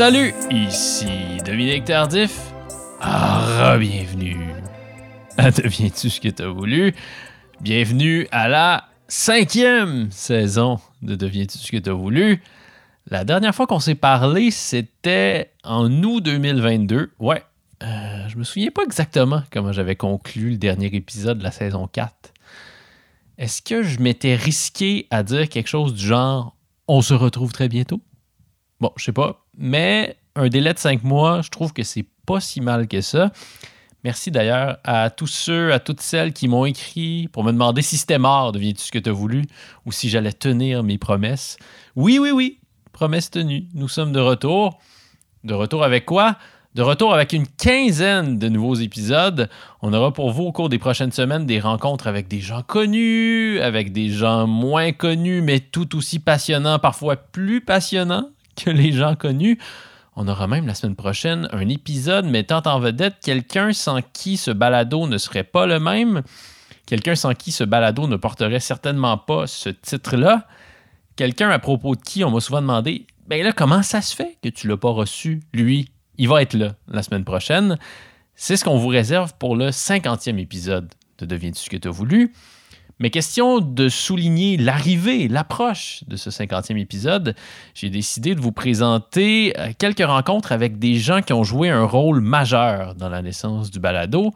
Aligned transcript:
Salut, 0.00 0.32
ici 0.50 1.36
Dominique 1.44 1.84
Tardif. 1.84 2.54
Ah, 3.02 3.76
bienvenue 3.78 4.54
à 5.36 5.50
Deviens-tu 5.50 6.08
ce 6.08 6.22
que 6.22 6.30
t'as 6.30 6.48
voulu? 6.48 6.94
Bienvenue 7.60 8.26
à 8.32 8.48
la 8.48 8.88
cinquième 9.08 10.10
saison 10.10 10.80
de 11.02 11.16
Deviens-tu 11.16 11.58
ce 11.58 11.70
que 11.70 11.76
t'as 11.76 11.92
voulu? 11.92 12.42
La 13.10 13.24
dernière 13.24 13.54
fois 13.54 13.66
qu'on 13.66 13.78
s'est 13.78 13.94
parlé, 13.94 14.50
c'était 14.50 15.50
en 15.64 15.92
août 16.02 16.22
2022. 16.22 17.12
Ouais, 17.18 17.44
euh, 17.82 18.26
je 18.26 18.38
me 18.38 18.42
souviens 18.42 18.70
pas 18.70 18.84
exactement 18.84 19.42
comment 19.52 19.72
j'avais 19.72 19.96
conclu 19.96 20.52
le 20.52 20.56
dernier 20.56 20.86
épisode 20.86 21.40
de 21.40 21.44
la 21.44 21.50
saison 21.50 21.86
4. 21.86 22.32
Est-ce 23.36 23.60
que 23.60 23.82
je 23.82 24.00
m'étais 24.00 24.34
risqué 24.34 25.08
à 25.10 25.22
dire 25.22 25.46
quelque 25.50 25.68
chose 25.68 25.92
du 25.92 26.06
genre 26.06 26.56
on 26.88 27.02
se 27.02 27.12
retrouve 27.12 27.52
très 27.52 27.68
bientôt? 27.68 28.00
Bon, 28.80 28.92
je 28.96 29.04
sais 29.04 29.12
pas, 29.12 29.44
mais 29.60 30.16
un 30.34 30.48
délai 30.48 30.72
de 30.72 30.78
cinq 30.78 31.04
mois, 31.04 31.42
je 31.42 31.50
trouve 31.50 31.72
que 31.72 31.82
c'est 31.82 32.06
pas 32.26 32.40
si 32.40 32.60
mal 32.60 32.88
que 32.88 33.02
ça. 33.02 33.30
Merci 34.02 34.30
d'ailleurs 34.30 34.78
à 34.82 35.10
tous 35.10 35.26
ceux, 35.26 35.74
à 35.74 35.78
toutes 35.78 36.00
celles 36.00 36.32
qui 36.32 36.48
m'ont 36.48 36.64
écrit 36.64 37.28
pour 37.28 37.44
me 37.44 37.52
demander 37.52 37.82
si 37.82 37.98
c'était 37.98 38.18
mort, 38.18 38.52
deviens-tu 38.52 38.80
ce 38.80 38.90
que 38.90 38.98
tu 38.98 39.10
as 39.10 39.12
voulu, 39.12 39.44
ou 39.84 39.92
si 39.92 40.08
j'allais 40.08 40.32
tenir 40.32 40.82
mes 40.82 40.96
promesses. 40.96 41.58
Oui, 41.94 42.18
oui, 42.18 42.30
oui, 42.30 42.58
promesse 42.92 43.30
tenue. 43.30 43.66
Nous 43.74 43.88
sommes 43.88 44.12
de 44.12 44.20
retour. 44.20 44.78
De 45.44 45.52
retour 45.52 45.84
avec 45.84 46.06
quoi? 46.06 46.36
De 46.74 46.82
retour 46.82 47.12
avec 47.12 47.34
une 47.34 47.46
quinzaine 47.46 48.38
de 48.38 48.48
nouveaux 48.48 48.76
épisodes. 48.76 49.50
On 49.82 49.92
aura 49.92 50.12
pour 50.14 50.30
vous 50.30 50.44
au 50.44 50.52
cours 50.52 50.70
des 50.70 50.78
prochaines 50.78 51.12
semaines 51.12 51.44
des 51.44 51.60
rencontres 51.60 52.06
avec 52.06 52.28
des 52.28 52.40
gens 52.40 52.62
connus, 52.62 53.60
avec 53.60 53.92
des 53.92 54.08
gens 54.08 54.46
moins 54.46 54.92
connus, 54.92 55.42
mais 55.42 55.60
tout 55.60 55.96
aussi 55.96 56.18
passionnants, 56.18 56.78
parfois 56.78 57.16
plus 57.16 57.60
passionnants 57.60 58.30
que 58.56 58.70
les 58.70 58.92
gens 58.92 59.14
connus. 59.16 59.58
On 60.16 60.28
aura 60.28 60.46
même 60.46 60.66
la 60.66 60.74
semaine 60.74 60.96
prochaine 60.96 61.48
un 61.52 61.68
épisode 61.68 62.26
mettant 62.26 62.62
en 62.66 62.80
vedette 62.80 63.16
quelqu'un 63.22 63.72
sans 63.72 64.00
qui 64.02 64.36
ce 64.36 64.50
balado 64.50 65.06
ne 65.06 65.18
serait 65.18 65.44
pas 65.44 65.66
le 65.66 65.80
même, 65.80 66.22
quelqu'un 66.86 67.14
sans 67.14 67.34
qui 67.34 67.52
ce 67.52 67.64
balado 67.64 68.06
ne 68.06 68.16
porterait 68.16 68.60
certainement 68.60 69.16
pas 69.16 69.46
ce 69.46 69.70
titre-là, 69.70 70.46
quelqu'un 71.16 71.50
à 71.50 71.58
propos 71.58 71.94
de 71.94 72.00
qui 72.00 72.24
on 72.24 72.30
m'a 72.30 72.40
souvent 72.40 72.60
demandé 72.60 73.06
Ben 73.28 73.42
là, 73.42 73.52
comment 73.52 73.82
ça 73.82 74.02
se 74.02 74.14
fait 74.14 74.36
que 74.42 74.48
tu 74.48 74.68
l'as 74.68 74.76
pas 74.76 74.90
reçu, 74.90 75.40
lui 75.52 75.88
Il 76.18 76.28
va 76.28 76.42
être 76.42 76.54
là 76.54 76.74
la 76.88 77.02
semaine 77.02 77.24
prochaine. 77.24 77.78
C'est 78.34 78.56
ce 78.56 78.64
qu'on 78.64 78.78
vous 78.78 78.88
réserve 78.88 79.34
pour 79.38 79.54
le 79.54 79.68
50e 79.70 80.38
épisode 80.38 80.88
de 81.18 81.26
Deviens-tu 81.26 81.62
ce 81.62 81.70
que 81.70 81.76
tu 81.76 81.88
as 81.88 81.90
voulu? 81.90 82.32
Mais 83.00 83.08
question 83.08 83.60
de 83.60 83.88
souligner 83.88 84.58
l'arrivée, 84.58 85.26
l'approche 85.26 86.04
de 86.06 86.16
ce 86.16 86.28
50e 86.28 86.76
épisode, 86.76 87.34
j'ai 87.74 87.88
décidé 87.88 88.34
de 88.34 88.40
vous 88.40 88.52
présenter 88.52 89.54
euh, 89.58 89.70
quelques 89.78 90.04
rencontres 90.04 90.52
avec 90.52 90.78
des 90.78 90.96
gens 90.96 91.22
qui 91.22 91.32
ont 91.32 91.42
joué 91.42 91.70
un 91.70 91.84
rôle 91.84 92.20
majeur 92.20 92.94
dans 92.94 93.08
la 93.08 93.22
naissance 93.22 93.70
du 93.70 93.80
balado. 93.80 94.32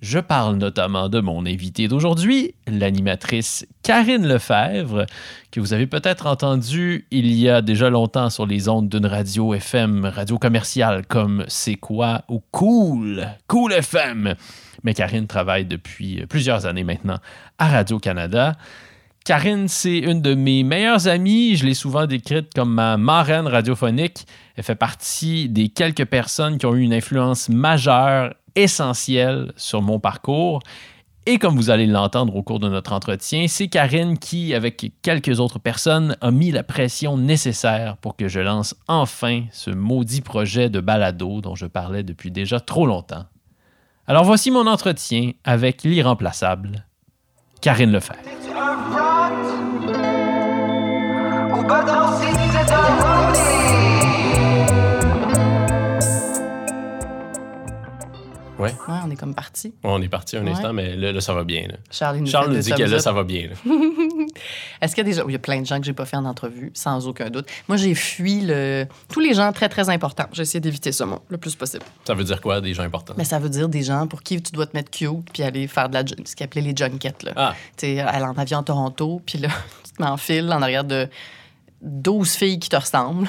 Je 0.00 0.20
parle 0.20 0.56
notamment 0.58 1.08
de 1.08 1.18
mon 1.18 1.44
invité 1.44 1.88
d'aujourd'hui, 1.88 2.54
l'animatrice 2.68 3.66
Karine 3.82 4.28
Lefebvre, 4.28 5.06
que 5.50 5.58
vous 5.58 5.72
avez 5.72 5.88
peut-être 5.88 6.26
entendu 6.26 7.08
il 7.10 7.34
y 7.34 7.48
a 7.48 7.62
déjà 7.62 7.90
longtemps 7.90 8.30
sur 8.30 8.46
les 8.46 8.68
ondes 8.68 8.88
d'une 8.88 9.06
radio 9.06 9.54
FM, 9.54 10.04
radio 10.04 10.38
commerciale 10.38 11.04
comme 11.04 11.44
C'est 11.48 11.74
quoi 11.74 12.22
ou 12.28 12.40
Cool, 12.52 13.26
Cool 13.48 13.72
FM. 13.72 14.36
Mais 14.84 14.94
Karine 14.94 15.26
travaille 15.26 15.64
depuis 15.64 16.24
plusieurs 16.28 16.66
années 16.66 16.84
maintenant 16.84 17.18
à 17.58 17.68
Radio-Canada. 17.68 18.56
Karine, 19.24 19.66
c'est 19.66 19.98
une 19.98 20.22
de 20.22 20.34
mes 20.34 20.62
meilleures 20.62 21.08
amies. 21.08 21.56
Je 21.56 21.66
l'ai 21.66 21.74
souvent 21.74 22.06
décrite 22.06 22.54
comme 22.54 22.72
ma 22.72 22.96
marraine 22.96 23.46
radiophonique. 23.46 24.26
Elle 24.56 24.64
fait 24.64 24.74
partie 24.74 25.48
des 25.48 25.68
quelques 25.68 26.06
personnes 26.06 26.56
qui 26.56 26.66
ont 26.66 26.74
eu 26.74 26.82
une 26.82 26.94
influence 26.94 27.48
majeure, 27.48 28.32
essentielle 28.54 29.52
sur 29.56 29.82
mon 29.82 29.98
parcours. 30.00 30.60
Et 31.26 31.38
comme 31.38 31.56
vous 31.56 31.68
allez 31.68 31.86
l'entendre 31.86 32.34
au 32.36 32.42
cours 32.42 32.58
de 32.58 32.70
notre 32.70 32.94
entretien, 32.94 33.48
c'est 33.48 33.68
Karine 33.68 34.18
qui, 34.18 34.54
avec 34.54 34.92
quelques 35.02 35.40
autres 35.40 35.58
personnes, 35.58 36.16
a 36.22 36.30
mis 36.30 36.50
la 36.50 36.62
pression 36.62 37.18
nécessaire 37.18 37.98
pour 37.98 38.16
que 38.16 38.28
je 38.28 38.40
lance 38.40 38.74
enfin 38.86 39.44
ce 39.52 39.70
maudit 39.70 40.22
projet 40.22 40.70
de 40.70 40.80
balado 40.80 41.42
dont 41.42 41.54
je 41.54 41.66
parlais 41.66 42.02
depuis 42.02 42.30
déjà 42.30 42.60
trop 42.60 42.86
longtemps. 42.86 43.26
Alors 44.06 44.24
voici 44.24 44.50
mon 44.50 44.66
entretien 44.66 45.32
avec 45.44 45.82
l'irremplaçable 45.82 46.86
Karine 47.60 47.92
Lefebvre. 47.92 48.22
Ouais. 58.58 58.74
ouais. 58.88 58.98
on 59.04 59.10
est 59.10 59.16
comme 59.16 59.34
parti. 59.34 59.72
on 59.84 60.00
est 60.02 60.08
parti 60.08 60.36
un 60.36 60.46
instant, 60.46 60.72
mais 60.72 60.96
là, 60.96 61.20
ça 61.20 61.32
va 61.32 61.44
bien. 61.44 61.68
Charles 61.90 62.18
nous, 62.18 62.26
Charles 62.26 62.52
nous 62.52 62.60
dit 62.60 62.70
que 62.70 62.82
là, 62.82 62.98
ça 62.98 63.12
va 63.12 63.24
bien. 63.24 63.48
Est-ce 64.80 64.94
qu'il 64.94 65.04
y 65.04 65.08
a 65.08 65.10
des 65.10 65.16
gens... 65.18 65.28
Il 65.28 65.32
y 65.32 65.36
a 65.36 65.38
plein 65.38 65.60
de 65.60 65.66
gens 65.66 65.78
que 65.78 65.86
j'ai 65.86 65.92
pas 65.92 66.04
fait 66.04 66.16
en 66.16 66.24
entrevue, 66.24 66.70
sans 66.74 67.06
aucun 67.06 67.30
doute. 67.30 67.46
Moi, 67.68 67.76
j'ai 67.76 67.94
fui 67.94 68.40
le... 68.40 68.86
tous 69.08 69.20
les 69.20 69.34
gens 69.34 69.52
très, 69.52 69.68
très 69.68 69.88
importants. 69.90 70.26
J'ai 70.32 70.42
essayé 70.42 70.60
d'éviter 70.60 70.92
ça, 70.92 71.06
moi, 71.06 71.22
le 71.28 71.38
plus 71.38 71.54
possible. 71.54 71.84
Ça 72.04 72.14
veut 72.14 72.24
dire 72.24 72.40
quoi, 72.40 72.60
des 72.60 72.74
gens 72.74 72.82
importants? 72.82 73.14
Mais 73.16 73.24
ça 73.24 73.38
veut 73.38 73.48
dire 73.48 73.68
des 73.68 73.82
gens 73.82 74.06
pour 74.06 74.22
qui 74.22 74.40
tu 74.42 74.52
dois 74.52 74.66
te 74.66 74.76
mettre 74.76 74.90
cute 74.90 75.30
puis 75.32 75.42
aller 75.42 75.66
faire 75.66 75.88
de 75.88 75.94
la... 75.94 76.04
ce 76.06 76.34
qu'ils 76.34 76.44
appelaient 76.44 76.62
les 76.62 76.76
junkets. 76.76 77.22
Là. 77.22 77.32
Ah. 77.36 77.54
Tu 77.76 77.86
sais, 77.86 78.00
aller 78.00 78.24
en 78.24 78.36
avion 78.36 78.58
à 78.58 78.62
Toronto, 78.62 79.22
puis 79.24 79.38
là, 79.38 79.48
tu 79.84 79.92
te 79.92 80.02
mets 80.02 80.08
en 80.08 80.16
file 80.16 80.52
en 80.52 80.62
arrière 80.62 80.84
de 80.84 81.08
12 81.82 82.30
filles 82.30 82.58
qui 82.58 82.68
te 82.68 82.76
ressemblent. 82.76 83.28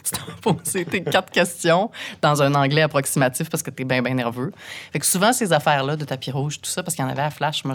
tu 0.04 0.10
t'en 0.12 0.54
posé 0.54 0.84
tes 0.84 1.02
quatre 1.02 1.30
questions 1.30 1.90
dans 2.22 2.42
un 2.42 2.54
anglais 2.54 2.82
approximatif 2.82 3.50
parce 3.50 3.62
que 3.62 3.70
tu 3.70 3.82
es 3.82 3.84
bien, 3.84 4.02
bien 4.02 4.14
nerveux. 4.14 4.52
Fait 4.92 4.98
que 4.98 5.06
souvent, 5.06 5.32
ces 5.32 5.52
affaires-là 5.52 5.96
de 5.96 6.04
tapis 6.04 6.30
rouge, 6.30 6.60
tout 6.60 6.70
ça, 6.70 6.82
parce 6.82 6.94
qu'il 6.94 7.04
y 7.04 7.08
en 7.08 7.10
avait 7.10 7.22
à 7.22 7.30
Flash, 7.30 7.64
moi, 7.64 7.74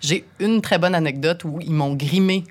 j'ai 0.00 0.24
une 0.38 0.60
très 0.60 0.78
bonne 0.78 0.94
anecdote 0.94 1.44
où 1.44 1.58
ils 1.60 1.72
m'ont 1.72 1.94
grimé 1.94 2.44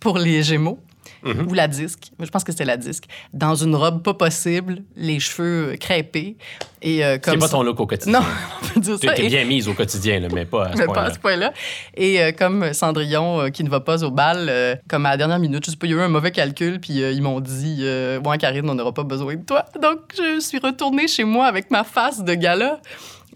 pour 0.00 0.18
les 0.18 0.42
Gémeaux. 0.42 0.78
Ou 1.24 1.54
la 1.54 1.68
disque, 1.68 2.12
je 2.18 2.28
pense 2.28 2.44
que 2.44 2.52
c'était 2.52 2.64
la 2.64 2.76
disque, 2.76 3.04
dans 3.32 3.54
une 3.54 3.74
robe 3.74 4.02
pas 4.02 4.14
possible, 4.14 4.82
les 4.96 5.20
cheveux 5.20 5.76
crêpés. 5.78 6.36
Et, 6.82 7.04
euh, 7.04 7.18
comme 7.18 7.34
c'est 7.34 7.40
pas 7.40 7.48
ton 7.48 7.62
look 7.62 7.78
au 7.80 7.86
quotidien. 7.86 8.20
Non, 8.20 8.26
on 8.62 8.66
peut 8.66 8.80
dire 8.80 8.98
ça. 8.98 9.12
T'es 9.12 9.26
bien 9.26 9.44
mise 9.44 9.68
au 9.68 9.74
quotidien, 9.74 10.20
là, 10.20 10.28
mais 10.32 10.46
pas 10.46 10.66
à 10.66 10.72
ce 10.72 10.76
point-là. 10.76 10.92
pas 10.92 11.02
à 11.02 11.12
ce 11.12 11.18
point-là. 11.18 11.52
Et 11.94 12.22
euh, 12.22 12.32
comme 12.32 12.72
Cendrillon, 12.72 13.40
euh, 13.40 13.48
qui 13.48 13.64
ne 13.64 13.68
va 13.68 13.80
pas 13.80 14.02
au 14.02 14.10
bal, 14.10 14.46
euh, 14.48 14.76
comme 14.88 15.06
à 15.06 15.10
la 15.10 15.16
dernière 15.16 15.38
minute, 15.38 15.64
je 15.66 15.72
sais 15.72 15.76
pas, 15.76 15.86
il 15.86 15.90
y 15.90 15.94
a 15.94 15.98
eu 15.98 16.00
un 16.00 16.08
mauvais 16.08 16.30
calcul, 16.30 16.80
puis 16.80 17.00
ils 17.00 17.22
m'ont 17.22 17.40
dit 17.40 17.84
Moi, 18.22 18.38
Karine, 18.38 18.68
on 18.68 18.74
n'aura 18.74 18.92
pas 18.92 19.04
besoin 19.04 19.36
de 19.36 19.44
toi. 19.44 19.66
Donc, 19.80 20.14
je 20.16 20.40
suis 20.40 20.58
retournée 20.58 21.08
chez 21.08 21.24
moi 21.24 21.46
avec 21.46 21.70
ma 21.70 21.84
face 21.84 22.24
de 22.24 22.34
gala, 22.34 22.80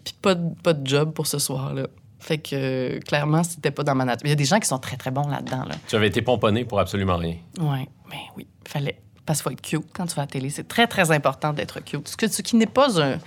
puis 0.05 0.15
pas 0.21 0.35
de, 0.35 0.55
pas 0.63 0.73
de 0.73 0.87
job 0.87 1.13
pour 1.13 1.27
ce 1.27 1.39
soir-là. 1.39 1.87
Fait 2.25 2.39
que 2.39 2.55
euh, 2.55 3.01
clairement, 3.01 3.45
c'était 3.45 3.71
pas 3.71 3.83
dans 3.83 3.95
ma 3.95 4.07
nature. 4.07 4.25
Il 4.25 4.31
y 4.31 4.33
a 4.33 4.37
des 4.37 4.47
gens 4.47 4.59
qui 4.59 4.67
sont 4.67 4.79
très, 4.79 4.97
très 4.97 5.11
bons 5.11 5.29
là-dedans. 5.29 5.65
Là. 5.69 5.75
Tu 5.87 5.95
avais 5.95 6.07
été 6.09 6.23
pomponné 6.23 6.65
pour 6.65 6.81
absolument 6.81 7.19
rien. 7.19 7.37
Oui, 7.61 7.87
mais 8.09 8.23
oui, 8.35 8.47
fallait. 8.67 8.99
Parce 9.27 9.41
qu'il 9.41 9.45
faut 9.45 9.51
être 9.51 9.61
cute 9.61 9.93
quand 9.93 10.07
tu 10.07 10.15
vas 10.15 10.23
à 10.23 10.25
la 10.25 10.31
télé. 10.31 10.49
C'est 10.49 10.67
très, 10.67 10.87
très 10.87 11.11
important 11.11 11.53
d'être 11.53 11.85
cute. 11.85 12.09
Ce, 12.09 12.17
que, 12.17 12.27
ce 12.27 12.41
qui 12.41 12.57
n'est 12.57 12.65
pas 12.65 12.99
un 12.99 13.19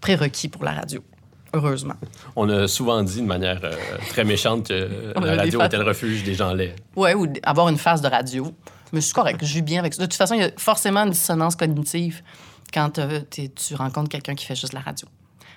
prérequis 0.00 0.48
pour 0.48 0.64
la 0.64 0.72
radio. 0.72 1.04
Heureusement. 1.54 1.94
On 2.34 2.48
a 2.48 2.66
souvent 2.66 3.00
dit 3.04 3.20
de 3.20 3.26
manière 3.26 3.60
euh, 3.62 3.76
très 4.08 4.24
méchante 4.24 4.66
que 4.66 5.12
On 5.14 5.20
la 5.20 5.36
radio 5.36 5.62
était 5.62 5.76
le 5.76 5.84
refuge 5.84 6.24
des 6.24 6.34
gens 6.34 6.52
laids. 6.52 6.74
Ouais, 6.96 7.14
ou 7.14 7.28
avoir 7.44 7.68
une 7.68 7.78
phase 7.78 8.02
de 8.02 8.08
radio. 8.08 8.52
Mais 8.92 9.00
je 9.00 9.06
suis 9.06 9.14
correct, 9.14 9.38
je 9.44 9.54
vis 9.54 9.62
bien 9.62 9.78
avec 9.78 9.94
ça. 9.94 10.02
De 10.02 10.06
toute 10.06 10.14
façon, 10.14 10.34
il 10.34 10.40
y 10.40 10.44
a 10.44 10.50
forcément 10.56 11.04
une 11.04 11.10
dissonance 11.10 11.54
cognitive 11.54 12.22
quand 12.74 12.98
euh, 12.98 13.20
tu 13.30 13.76
rencontres 13.76 14.08
quelqu'un 14.08 14.34
qui 14.34 14.46
fait 14.46 14.56
juste 14.56 14.72
la 14.72 14.80
radio. 14.80 15.06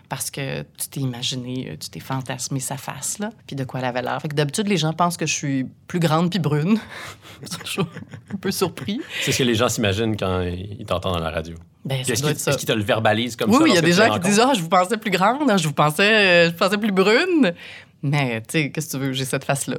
Parce 0.10 0.30
que 0.32 0.62
tu 0.62 0.88
t'es 0.90 1.00
imaginé, 1.00 1.70
euh, 1.72 1.76
tu 1.80 1.90
t'es 1.90 2.00
fantasmé 2.00 2.60
sa 2.60 2.78
face, 2.78 3.20
là, 3.20 3.32
puis 3.48 3.56
de 3.56 3.64
quoi 3.64 3.80
elle 3.80 3.88
avait 3.88 4.02
l'air. 4.02 4.22
Fait 4.22 4.28
que 4.28 4.36
d'habitude, 4.36 4.68
les 4.68 4.78
gens 4.78 4.94
pensent 4.94 5.18
que 5.18 5.26
je 5.26 5.34
suis 5.34 5.66
plus 5.88 6.00
grande 6.00 6.30
puis 6.30 6.40
brune. 6.40 6.78
Toujours 7.64 7.88
un 8.34 8.38
peu 8.38 8.52
surpris. 8.52 9.02
C'est 9.22 9.32
ce 9.32 9.40
que 9.40 9.44
les 9.44 9.56
gens 9.56 9.70
s'imaginent 9.70 10.16
quand 10.16 10.42
ils 10.42 10.86
t'entendent 10.86 11.18
à 11.18 11.20
la 11.20 11.32
radio. 11.32 11.56
Ben, 11.84 12.00
Est-ce 12.02 12.58
qu'ils 12.58 12.68
te 12.68 12.72
le 12.74 12.84
verbalisent 12.84 13.36
comme 13.36 13.50
Oui, 13.52 13.58
ça? 13.58 13.64
oui, 13.64 13.70
il 13.72 13.76
y 13.76 13.78
a 13.78 13.82
des 13.82 13.92
gens 13.92 14.12
qui 14.14 14.20
disent 14.20 14.40
Ah, 14.40 14.54
je 14.56 14.62
vous 14.62 14.70
pensais 14.70 14.98
plus 14.98 15.12
grande, 15.12 15.50
ah, 15.50 15.58
je 15.58 15.68
vous 15.68 15.74
pensais, 15.74 16.04
euh, 16.04 16.46
je 16.48 16.52
vous 16.52 16.58
pensais 16.58 16.78
plus 16.78 16.92
brune. 16.92 17.54
Mais, 18.02 18.42
tu 18.42 18.46
sais, 18.52 18.72
qu'est-ce 18.72 18.88
que 18.88 18.98
tu 18.98 19.04
veux, 19.04 19.14
j'ai 19.14 19.26
cette 19.26 19.44
face-là, 19.44 19.78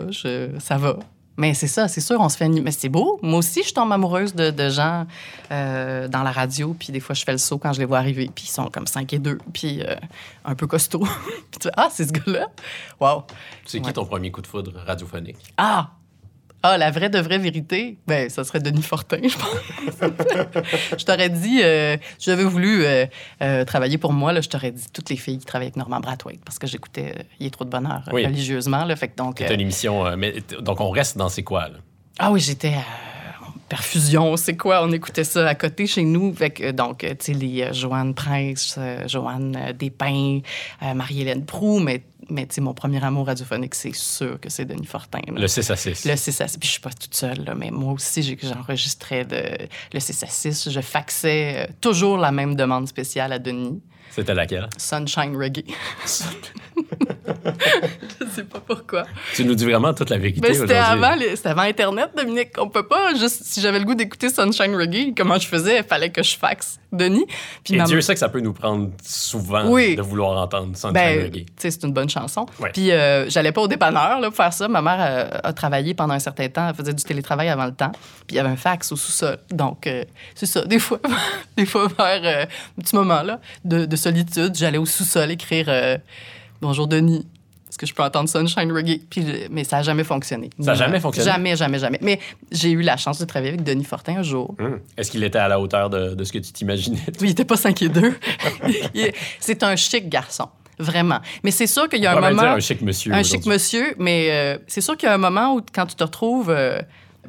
ça 0.59 0.77
va. 0.77 0.99
Mais 1.37 1.53
c'est 1.55 1.67
ça, 1.67 1.87
c'est 1.89 2.01
sûr, 2.01 2.19
on 2.21 2.29
se 2.29 2.37
fait. 2.37 2.49
Mais 2.49 2.71
c'est 2.71 2.89
beau. 2.89 3.19
Moi 3.23 3.39
aussi, 3.41 3.63
je 3.63 3.75
tombe 3.75 3.93
amoureuse 3.93 4.35
de, 4.35 4.51
de 4.51 4.69
gens 4.71 5.07
euh, 5.51 6.09
dans 6.09 6.23
la 6.23 6.31
radio, 6.33 6.75
puis 6.79 6.93
des 6.93 7.01
fois, 7.01 7.15
je 7.15 7.25
fais 7.25 7.33
le 7.33 7.39
saut 7.39 7.59
quand 7.59 7.73
je 7.73 7.79
les 7.81 7.85
vois 7.85 7.99
arriver, 7.99 8.31
puis 8.35 8.45
ils 8.47 8.51
sont 8.51 8.67
comme 8.71 8.87
5 8.87 9.13
et 9.13 9.19
2, 9.19 9.39
puis 9.53 9.83
euh, 9.83 9.95
un 10.45 10.55
peu 10.55 10.67
costauds. 10.67 11.01
puis 11.51 11.59
tu 11.61 11.69
fais 11.69 11.75
Ah, 11.77 11.89
c'est 11.91 12.07
ce 12.07 12.13
gars-là. 12.13 12.49
Wow. 13.01 13.25
C'est 13.67 13.81
qui 13.81 13.87
Ouais. 13.87 13.93
ton 13.93 14.07
premier 14.07 14.31
coup 14.31 14.41
de 14.43 14.47
foudre 14.47 14.73
radiophonique? 14.87 15.37
Ah! 15.57 15.91
Ah, 16.69 16.79
la 16.79 16.91
vraie 16.91 17.09
de 17.09 17.19
vraie 17.21 17.39
vérité, 17.39 17.97
ben, 18.09 18.29
ça 18.29 18.43
serait 18.43 18.59
Denis 18.59 18.83
Fortin, 18.83 19.19
je 19.23 19.37
pense. 19.37 20.65
je 20.99 21.05
t'aurais 21.05 21.29
dit, 21.29 21.61
euh, 21.63 21.97
si 22.19 22.29
j'avais 22.29 22.43
voulu 22.43 22.85
euh, 22.85 23.07
euh, 23.41 23.65
travailler 23.65 23.99
pour 23.99 24.13
moi, 24.13 24.33
là, 24.33 24.41
je 24.41 24.49
t'aurais 24.49 24.73
dit 24.73 24.87
toutes 24.93 25.11
les 25.11 25.17
filles 25.17 25.39
qui 25.39 25.45
travaillent 25.47 25.69
avec 25.69 25.77
Norman 25.77 26.01
Brathwaite, 26.01 26.45
parce 26.45 26.59
que 26.59 26.67
j'écoutais 26.67 27.15
Il 27.39 27.47
est 27.47 27.51
trop 27.51 27.65
de 27.65 27.71
bonheur 27.71 28.03
Oui. 28.13 28.27
religieusement. 28.27 28.85
Là, 28.85 28.97
fait 28.97 29.09
que 29.09 29.17
donc, 29.17 29.37
C'est 29.39 29.55
une 29.55 29.61
émission. 29.61 30.17
mais, 30.17 30.35
donc, 30.61 30.81
on 30.81 30.91
reste 30.91 31.17
dans 31.17 31.29
c'est 31.29 31.45
quoi, 31.45 31.69
là? 31.69 31.77
ah 32.19 32.33
oui, 32.33 32.41
j'étais. 32.41 32.73
perfusion, 33.69 34.37
c'est 34.37 34.57
quoi? 34.57 34.83
On 34.85 34.93
écoutait 34.93 35.25
ça 35.25 35.47
à 35.47 35.55
côté 35.55 35.87
chez 35.87 36.05
nous. 36.05 36.33
Fait 36.35 36.51
que, 36.51 36.71
donc, 36.71 36.99
tu 36.99 37.09
sais, 37.21 37.33
les 37.33 37.63
euh, 37.63 37.73
Joanne 37.73 38.15
Prince, 38.15 38.77
euh, 38.79 39.07
Joanne 39.09 39.73
Despins, 39.79 40.41
euh, 40.83 40.95
Marie-Hélène 40.95 41.45
Proux, 41.45 41.79
mais, 41.81 42.03
mais 42.31 42.47
mon 42.59 42.75
premier 42.75 43.03
amour 43.05 43.27
radiophonique, 43.27 43.75
c'est 43.75 43.95
sûr 43.95 44.39
que 44.41 44.49
c'est 44.51 44.65
Denis 44.65 44.87
Fortin. 44.87 45.21
là. 45.29 45.41
Le 45.41 45.49
6 45.49 45.71
à 45.71 45.77
6. 45.77 46.05
Le 46.05 46.17
6 46.17 46.41
à 46.41 46.49
6. 46.49 46.59
Puis 46.59 46.67
je 46.67 46.73
suis 46.73 46.81
pas 46.81 46.91
toute 46.91 47.15
seule, 47.15 47.45
là, 47.45 47.55
mais 47.55 47.71
moi 47.71 47.93
aussi, 47.93 48.23
j'ai- 48.23 48.39
j'enregistrais 48.43 49.25
de, 49.25 49.67
le 49.93 50.01
6 50.01 50.23
à 50.23 50.27
6. 50.27 50.69
Je 50.71 50.81
faxais 50.81 51.67
euh, 51.69 51.73
toujours 51.81 52.19
la 52.19 52.33
même 52.33 52.55
demande 52.57 52.89
spéciale 52.89 53.33
à 53.33 53.39
Denis. 53.39 53.81
C'était 54.17 54.35
laquelle? 54.35 54.69
Sunshine 54.79 55.37
Reggae. 55.37 55.65
je 56.77 58.27
sais 58.35 58.45
pas 58.45 58.61
pourquoi. 58.67 59.05
Tu 59.35 59.45
nous 59.45 59.55
dis 59.55 59.65
vraiment 59.65 59.93
toute 59.95 60.11
la 60.11 60.19
vérité 60.19 60.41
Mais 60.43 60.55
c'était 60.55 60.79
aujourd'hui. 60.79 61.05
avant, 61.05 61.15
les- 61.17 61.37
c'était 61.37 61.49
avant 61.51 61.63
Internet, 61.63 62.11
Dominique. 62.17 62.51
On 62.59 62.69
peut 62.69 62.87
pas 62.87 63.15
juste. 63.15 63.43
Si 63.45 63.61
j'avais 63.61 63.79
le 63.79 63.85
goût 63.85 63.95
d'écouter 63.95 64.29
Sunshine 64.31 64.75
Reggae, 64.75 65.13
comment 65.17 65.39
je 65.39 65.47
faisais? 65.47 65.79
Il 65.79 65.85
fallait 65.85 66.11
que 66.11 66.23
je 66.23 66.37
faxe 66.37 66.79
Denis. 66.93 67.27
Puis 67.65 67.75
Et 67.75 67.79
ma- 67.79 67.85
Dieu 67.85 68.01
sait 68.01 68.15
que 68.15 68.21
ça 68.21 68.29
peut 68.29 68.41
nous 68.41 68.53
prendre 68.53 68.91
souvent 69.05 69.69
Oui. 69.71 69.97
de 69.97 70.03
vouloir 70.03 70.41
entendre 70.41 70.77
Sunshine 70.77 70.93
Ben, 70.95 71.19
tu 71.19 71.25
Reggae. 71.25 71.47
sais, 71.59 71.71
c'est 71.71 71.83
une 71.85 71.93
bonne 71.93 72.09
chanson. 72.09 72.47
Ouais. 72.61 72.71
Puis 72.73 72.91
euh, 72.93 73.29
j'allais 73.29 73.53
pas 73.53 73.61
au 73.63 73.69
dépanneur 73.69 74.21
là, 74.21 74.29
pour 74.29 74.37
faire 74.37 74.53
ça. 74.53 74.67
Ma 74.69 74.81
mère 74.83 74.99
euh, 75.01 75.39
a 75.43 75.53
travaillé 75.53 75.95
pendant 75.95 76.15
un 76.15 76.19
certain 76.19 76.49
temps. 76.49 76.69
Elle 76.69 76.75
faisait 76.75 76.95
du 76.95 77.05
télétravail 77.05 77.49
avant 77.49 77.67
le 77.67 77.75
temps. 77.75 77.93
Puis 78.27 78.35
il 78.35 78.37
y 78.37 78.39
avait 78.39 78.49
un 78.49 78.57
fax 78.57 78.93
au 78.93 78.97
sous-sol. 78.97 79.39
Donc, 79.51 79.87
euh, 79.87 80.05
c'est 80.35 80.47
ça. 80.47 80.65
Des 80.65 80.79
fois, 80.79 81.01
des 81.57 81.67
fois 81.67 81.89
vers 81.99 82.21
euh, 82.25 82.45
un 82.45 82.83
petit 82.83 82.95
moment 82.97 83.23
là, 83.23 83.41
de, 83.65 83.85
de 83.85 83.97
solitude, 84.11 84.55
j'allais 84.55 84.79
au 84.79 84.87
sous-sol 84.87 85.33
écrire 85.33 85.67
euh, 85.69 85.99
Bonjour 86.61 86.87
Denis. 86.87 87.27
Est-ce 87.69 87.77
que 87.77 87.87
je 87.87 87.93
peux 87.93 88.05
entendre 88.05 88.29
Sunshine 88.29 88.71
Reggae? 88.71 89.01
Puis, 89.11 89.27
mais 89.51 89.65
ça 89.65 89.79
n'a 89.79 89.83
jamais 89.83 90.05
fonctionné. 90.05 90.51
Ça 90.61 90.71
a 90.71 90.75
jamais 90.75 91.01
fonctionné? 91.01 91.29
Jamais, 91.29 91.57
jamais, 91.57 91.79
jamais. 91.81 91.99
Mais 92.01 92.21
j'ai 92.53 92.71
eu 92.71 92.83
la 92.83 92.97
chance 92.97 93.19
de 93.19 93.25
travailler 93.25 93.51
avec 93.55 93.65
Denis 93.65 93.85
Fortin 93.85 94.19
un 94.19 94.23
jour. 94.23 94.55
Hum. 94.61 94.79
Est-ce 94.97 95.11
qu'il 95.11 95.25
était 95.25 95.41
à 95.41 95.49
la 95.49 95.59
hauteur 95.59 95.91
de, 95.91 96.15
de 96.15 96.23
ce 96.25 96.33
que 96.33 96.39
tu 96.39 96.53
t'imaginais? 96.53 97.01
Oui, 97.21 97.29
il 97.29 97.31
était 97.31 97.45
pas 97.45 97.57
5 97.57 97.83
et 97.83 97.89
2. 97.89 98.15
c'est 99.41 99.65
un 99.65 99.75
chic 99.75 100.09
garçon. 100.09 100.49
Vraiment. 100.79 101.19
Mais 101.43 101.51
c'est 101.51 101.67
sûr 101.67 101.89
qu'il 101.89 102.01
y 102.01 102.07
a 102.07 102.15
On 102.15 102.23
un 102.23 102.31
moment. 102.31 102.43
dire 102.43 102.51
un 102.53 102.61
chic 102.61 102.81
monsieur. 102.83 103.13
Un 103.13 103.25
chic 103.25 103.45
monsieur, 103.45 103.95
mais 103.99 104.29
euh, 104.31 104.59
c'est 104.69 104.83
sûr 104.83 104.97
qu'il 104.97 105.09
y 105.09 105.11
a 105.11 105.15
un 105.15 105.19
moment 105.19 105.55
où, 105.57 105.61
quand 105.75 105.87
tu 105.87 105.97
te 105.97 106.05
retrouves. 106.05 106.51
euh, 106.51 106.81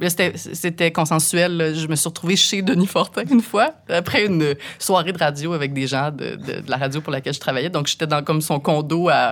c'était- 0.01 0.91
consensuel. 0.91 1.73
Je 1.75 1.87
me 1.87 1.95
suis 1.95 2.07
retrouvée 2.09 2.35
chez 2.35 2.61
Denis 2.61 2.87
Fortin 2.87 3.23
une 3.31 3.41
fois, 3.41 3.73
après 3.89 4.25
une 4.25 4.55
soirée 4.79 5.11
de 5.13 5.17
radio 5.17 5.53
avec 5.53 5.73
des 5.73 5.87
gens 5.87 6.11
de, 6.11 6.35
de- 6.35 6.61
de 6.61 6.69
la 6.69 6.77
radio 6.77 7.01
pour 7.01 7.11
laquelle 7.11 7.33
je 7.33 7.39
travaillais. 7.39 7.69
Donc, 7.69 7.87
j'étais 7.87 8.07
dans 8.07 8.23
comme 8.23 8.41
son 8.41 8.59
condo 8.59 9.09
à 9.09 9.31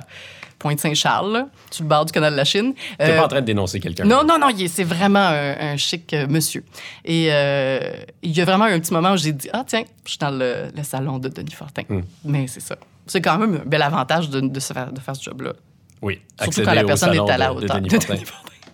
Pointe-Saint-Charles, 0.59 1.45
sur 1.69 1.83
le 1.83 1.89
bord 1.89 2.06
du 2.06 2.12
canal 2.12 2.31
de 2.31 2.38
la 2.38 2.45
Chine. 2.45 2.73
T'es 2.97 3.12
Euh, 3.12 3.17
pas 3.17 3.25
en 3.25 3.27
train 3.27 3.41
de 3.41 3.45
dénoncer 3.45 3.79
quelqu'un. 3.79 4.06
non, 4.06 4.23
non, 4.23 4.38
non, 4.39 4.47
c'est 4.67 4.83
vraiment 4.85 5.19
un, 5.19 5.73
un 5.73 5.77
chic 5.77 6.13
euh, 6.13 6.27
monsieur. 6.27 6.63
Et 7.03 7.27
euh, 7.29 7.79
il 8.23 8.31
y 8.35 8.41
a 8.41 8.45
vraiment 8.45 8.67
eu 8.67 8.71
un 8.71 8.79
petit 8.79 8.94
moment 8.94 9.12
où 9.13 9.17
j'ai 9.17 9.33
dit 9.33 9.50
Ah, 9.53 9.63
tiens, 9.67 9.83
je 10.06 10.09
suis 10.12 10.17
dans 10.17 10.31
le, 10.31 10.71
le 10.75 10.83
salon 10.83 11.19
de 11.19 11.27
Denis 11.29 11.51
Fortin. 11.53 11.83
Hmm. 11.89 12.01
Mais 12.23 12.47
c'est 12.47 12.62
ça. 12.62 12.77
C'est 13.06 13.21
quand 13.21 13.38
même 13.38 13.56
un 13.63 13.69
bel 13.69 13.81
avantage 13.81 14.29
de, 14.29 14.39
de 14.39 14.59
se 14.59 14.73
faire, 14.73 14.91
de 14.91 15.00
faire 15.00 15.15
ce 15.15 15.23
job-là. 15.23 15.53
Oui. 16.01 16.19
Surtout 16.41 16.63
quand 16.63 16.73
la 16.73 16.83
personne 16.83 17.13
est 17.13 17.29
à 17.29 17.38
la 17.38 17.50
de 17.50 17.53
hauteur 17.53 17.81
de. 17.81 17.88
Denis 17.88 18.00
Fortin. 18.00 18.15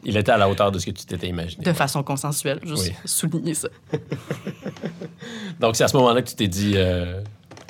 Il 0.04 0.18
était 0.18 0.32
à 0.32 0.38
la 0.38 0.50
hauteur 0.50 0.72
de 0.72 0.80
ce 0.80 0.86
que 0.88 0.92
tu 0.92 1.06
t'étais 1.06 1.28
imaginé. 1.28 1.64
De 1.64 1.74
façon 1.74 2.02
consensuelle, 2.04 2.60
juste 2.64 2.88
Oui. 2.88 2.94
souligner 3.06 3.54
ça. 3.54 3.68
Donc, 5.60 5.76
c'est 5.76 5.84
à 5.84 5.88
ce 5.88 5.96
moment-là 5.98 6.22
que 6.22 6.30
tu 6.30 6.36
t'es 6.36 6.48
dit, 6.48 6.74
euh, 6.76 7.22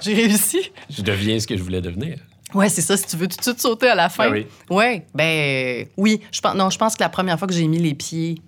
J'ai 0.01 0.13
réussi. 0.13 0.71
je 0.89 1.01
deviens 1.01 1.39
ce 1.39 1.47
que 1.47 1.57
je 1.57 1.63
voulais 1.63 1.81
devenir. 1.81 2.17
Ouais, 2.53 2.69
c'est 2.69 2.81
ça, 2.81 2.97
si 2.97 3.05
tu 3.05 3.15
veux 3.17 3.27
tout 3.27 3.37
de 3.37 3.43
suite 3.43 3.59
sauter 3.61 3.87
à 3.87 3.95
la 3.95 4.09
fin. 4.09 4.25
Ah 4.27 4.31
oui. 4.31 4.45
Ouais, 4.69 5.05
ben 5.15 5.85
oui. 5.97 6.21
Je 6.31 6.41
pense, 6.41 6.55
non, 6.55 6.69
je 6.69 6.77
pense 6.77 6.95
que 6.95 7.03
la 7.03 7.09
première 7.09 7.37
fois 7.39 7.47
que 7.47 7.53
j'ai 7.53 7.65
mis 7.67 7.79
les 7.79 7.93
pieds 7.93 8.41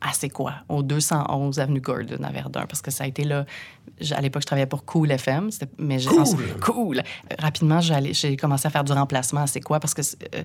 à 0.00 0.12
c'est 0.12 0.28
quoi, 0.28 0.54
au 0.68 0.82
211 0.82 1.58
Avenue 1.58 1.80
Gordon 1.80 2.22
à 2.22 2.30
Verdun, 2.30 2.66
parce 2.68 2.82
que 2.82 2.90
ça 2.90 3.04
a 3.04 3.06
été 3.06 3.24
là. 3.24 3.44
À 4.10 4.20
l'époque, 4.20 4.42
je 4.42 4.46
travaillais 4.46 4.66
pour 4.66 4.84
Cool 4.84 5.10
FM, 5.12 5.48
mais 5.78 5.98
j'ai- 5.98 6.08
Cool. 6.10 6.20
ensuite- 6.20 6.60
cool. 6.60 6.98
Euh, 6.98 7.34
Rapidement, 7.38 7.80
j'ai 7.80 8.36
commencé 8.36 8.66
à 8.66 8.70
faire 8.70 8.84
du 8.84 8.92
remplacement 8.92 9.42
à 9.42 9.46
c'est 9.46 9.60
quoi, 9.60 9.80
parce 9.80 9.94
que 9.94 10.02
euh, 10.34 10.42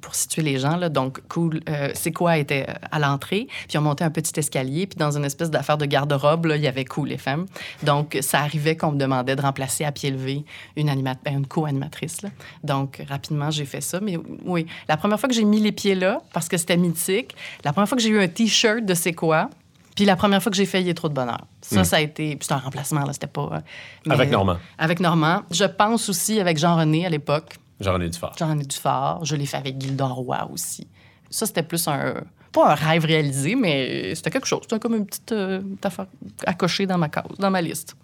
pour 0.00 0.14
situer 0.14 0.42
les 0.42 0.58
gens 0.58 0.76
là, 0.76 0.88
donc 0.88 1.20
Cool, 1.28 1.60
euh, 1.68 1.90
c'est 1.94 2.12
quoi 2.12 2.38
était 2.38 2.66
euh, 2.68 2.74
à 2.90 2.98
l'entrée, 2.98 3.48
puis 3.68 3.76
on 3.78 3.82
montait 3.82 4.04
un 4.04 4.10
petit 4.10 4.38
escalier, 4.38 4.86
puis 4.86 4.96
dans 4.96 5.16
une 5.16 5.24
espèce 5.24 5.50
d'affaire 5.50 5.76
de 5.76 5.84
garde-robe, 5.86 6.46
là, 6.46 6.56
il 6.56 6.62
y 6.62 6.68
avait 6.68 6.84
Cool 6.84 7.12
FM. 7.12 7.46
Donc 7.82 8.16
ça 8.22 8.40
arrivait 8.40 8.76
qu'on 8.76 8.92
me 8.92 8.98
demandait 8.98 9.36
de 9.36 9.42
remplacer 9.42 9.84
à 9.84 9.92
pied 9.92 10.10
levé 10.10 10.44
une 10.76 10.88
ben, 11.02 11.16
une 11.26 11.46
co-animatrice. 11.46 12.18
Donc 12.64 13.02
rapidement, 13.08 13.50
j'ai 13.50 13.64
fait 13.66 13.80
ça, 13.80 14.00
mais 14.00 14.18
oui, 14.44 14.66
la 14.88 14.96
première 14.96 15.18
fois 15.20 15.28
que 15.28 15.34
j'ai 15.34 15.44
mis 15.44 15.60
les 15.60 15.72
pieds 15.72 15.94
là, 15.94 16.22
parce 16.32 16.48
que 16.48 16.56
c'était 16.56 16.76
mythique, 16.76 17.34
la 17.64 17.72
première 17.72 17.88
fois 17.88 17.96
que 17.96 18.02
j'ai 18.02 18.10
eu 18.10 18.20
un 18.20 18.28
t-shirt 18.28 18.77
de 18.86 18.94
c'est 18.94 19.12
quoi. 19.12 19.50
Puis 19.96 20.04
la 20.04 20.14
première 20.16 20.40
fois 20.42 20.50
que 20.50 20.56
j'ai 20.56 20.66
fait 20.66 20.80
Il 20.80 20.88
est 20.88 20.94
trop 20.94 21.08
de 21.08 21.14
bonheur. 21.14 21.40
Ça, 21.60 21.82
ça 21.84 21.96
a 21.96 22.00
été. 22.00 22.30
Puis 22.36 22.38
c'était 22.42 22.54
un 22.54 22.58
remplacement, 22.58 23.04
là, 23.04 23.12
c'était 23.12 23.26
pas. 23.26 23.48
euh, 23.52 23.60
mais- 24.06 24.14
Avec 24.14 24.30
Normand. 24.30 24.56
Avec 24.78 25.00
Normand. 25.00 25.42
Je 25.50 25.64
pense 25.64 26.08
aussi 26.08 26.38
avec 26.40 26.56
Jean-René 26.58 27.04
à 27.06 27.08
l'époque. 27.08 27.56
Jean-René 27.80 28.08
Dufort. 28.08 28.34
Jean-René 28.38 28.64
Dufort. 28.64 29.24
Je 29.24 29.34
l'ai 29.36 29.46
fait 29.46 29.56
avec 29.56 29.80
Gilda 29.80 30.06
Roy 30.06 30.48
aussi. 30.52 30.86
Ça, 31.30 31.46
c'était 31.46 31.62
plus 31.62 31.86
un. 31.88 32.14
Pas 32.52 32.72
un 32.72 32.74
rêve 32.74 33.04
réalisé, 33.04 33.54
mais 33.56 34.14
c'était 34.14 34.30
quelque 34.30 34.46
chose. 34.46 34.60
C'était 34.62 34.78
comme 34.78 34.94
une 34.94 35.04
petite, 35.06 35.32
euh, 35.32 35.60
affaire 35.82 36.06
à 36.46 36.54
cocher 36.54 36.86
dans 36.86 36.96
ma 36.98 37.08
case, 37.08 37.24
dans 37.38 37.50
ma 37.50 37.60
liste. 37.60 37.94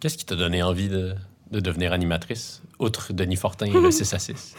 Qu'est-ce 0.00 0.18
qui 0.18 0.26
t'a 0.26 0.36
donné 0.36 0.62
envie 0.62 0.88
de, 0.88 1.14
de 1.50 1.60
devenir 1.60 1.92
animatrice, 1.92 2.60
outre 2.78 3.12
Denis 3.12 3.36
Fortin 3.36 3.66
et 3.66 3.70
le 3.80 3.90
6 3.90 4.12
à 4.14 4.18
6? 4.18 4.54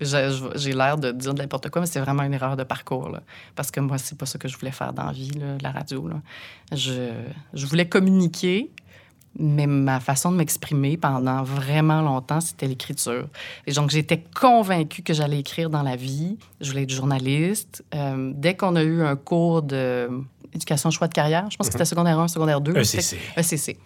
J'ai 0.00 0.72
l'air 0.72 0.98
de 0.98 1.10
dire 1.12 1.34
n'importe 1.34 1.70
quoi, 1.70 1.80
mais 1.80 1.86
c'est 1.86 2.00
vraiment 2.00 2.22
une 2.22 2.34
erreur 2.34 2.56
de 2.56 2.64
parcours. 2.64 3.08
là. 3.08 3.22
Parce 3.54 3.70
que 3.70 3.80
moi, 3.80 3.98
c'est 3.98 4.18
pas 4.18 4.26
ça 4.26 4.38
que 4.38 4.48
je 4.48 4.56
voulais 4.58 4.72
faire 4.72 4.92
dans 4.92 5.04
la 5.04 5.12
vie, 5.12 5.30
là, 5.30 5.56
la 5.60 5.70
radio. 5.70 6.06
là. 6.08 6.16
Je, 6.72 7.12
je 7.54 7.66
voulais 7.66 7.88
communiquer, 7.88 8.70
mais 9.38 9.66
ma 9.66 10.00
façon 10.00 10.30
de 10.32 10.36
m'exprimer 10.36 10.96
pendant 10.96 11.42
vraiment 11.42 12.02
longtemps, 12.02 12.40
c'était 12.40 12.66
l'écriture. 12.66 13.26
Et 13.66 13.72
donc, 13.72 13.90
j'étais 13.90 14.22
convaincue 14.34 15.02
que 15.02 15.14
j'allais 15.14 15.40
écrire 15.40 15.70
dans 15.70 15.82
la 15.82 15.96
vie. 15.96 16.36
Je 16.60 16.70
voulais 16.70 16.82
être 16.82 16.90
journaliste. 16.90 17.84
Euh, 17.94 18.32
dès 18.34 18.54
qu'on 18.54 18.76
a 18.76 18.82
eu 18.82 19.02
un 19.02 19.16
cours 19.16 19.62
d'éducation 19.62 20.90
choix 20.90 21.08
de 21.08 21.14
carrière, 21.14 21.46
je 21.50 21.56
pense 21.56 21.68
que 21.68 21.72
c'était 21.72 21.84
secondaire 21.86 22.18
1, 22.18 22.28
secondaire 22.28 22.60
2. 22.60 22.76
ECC. 22.76 23.18
ECC 23.36 23.78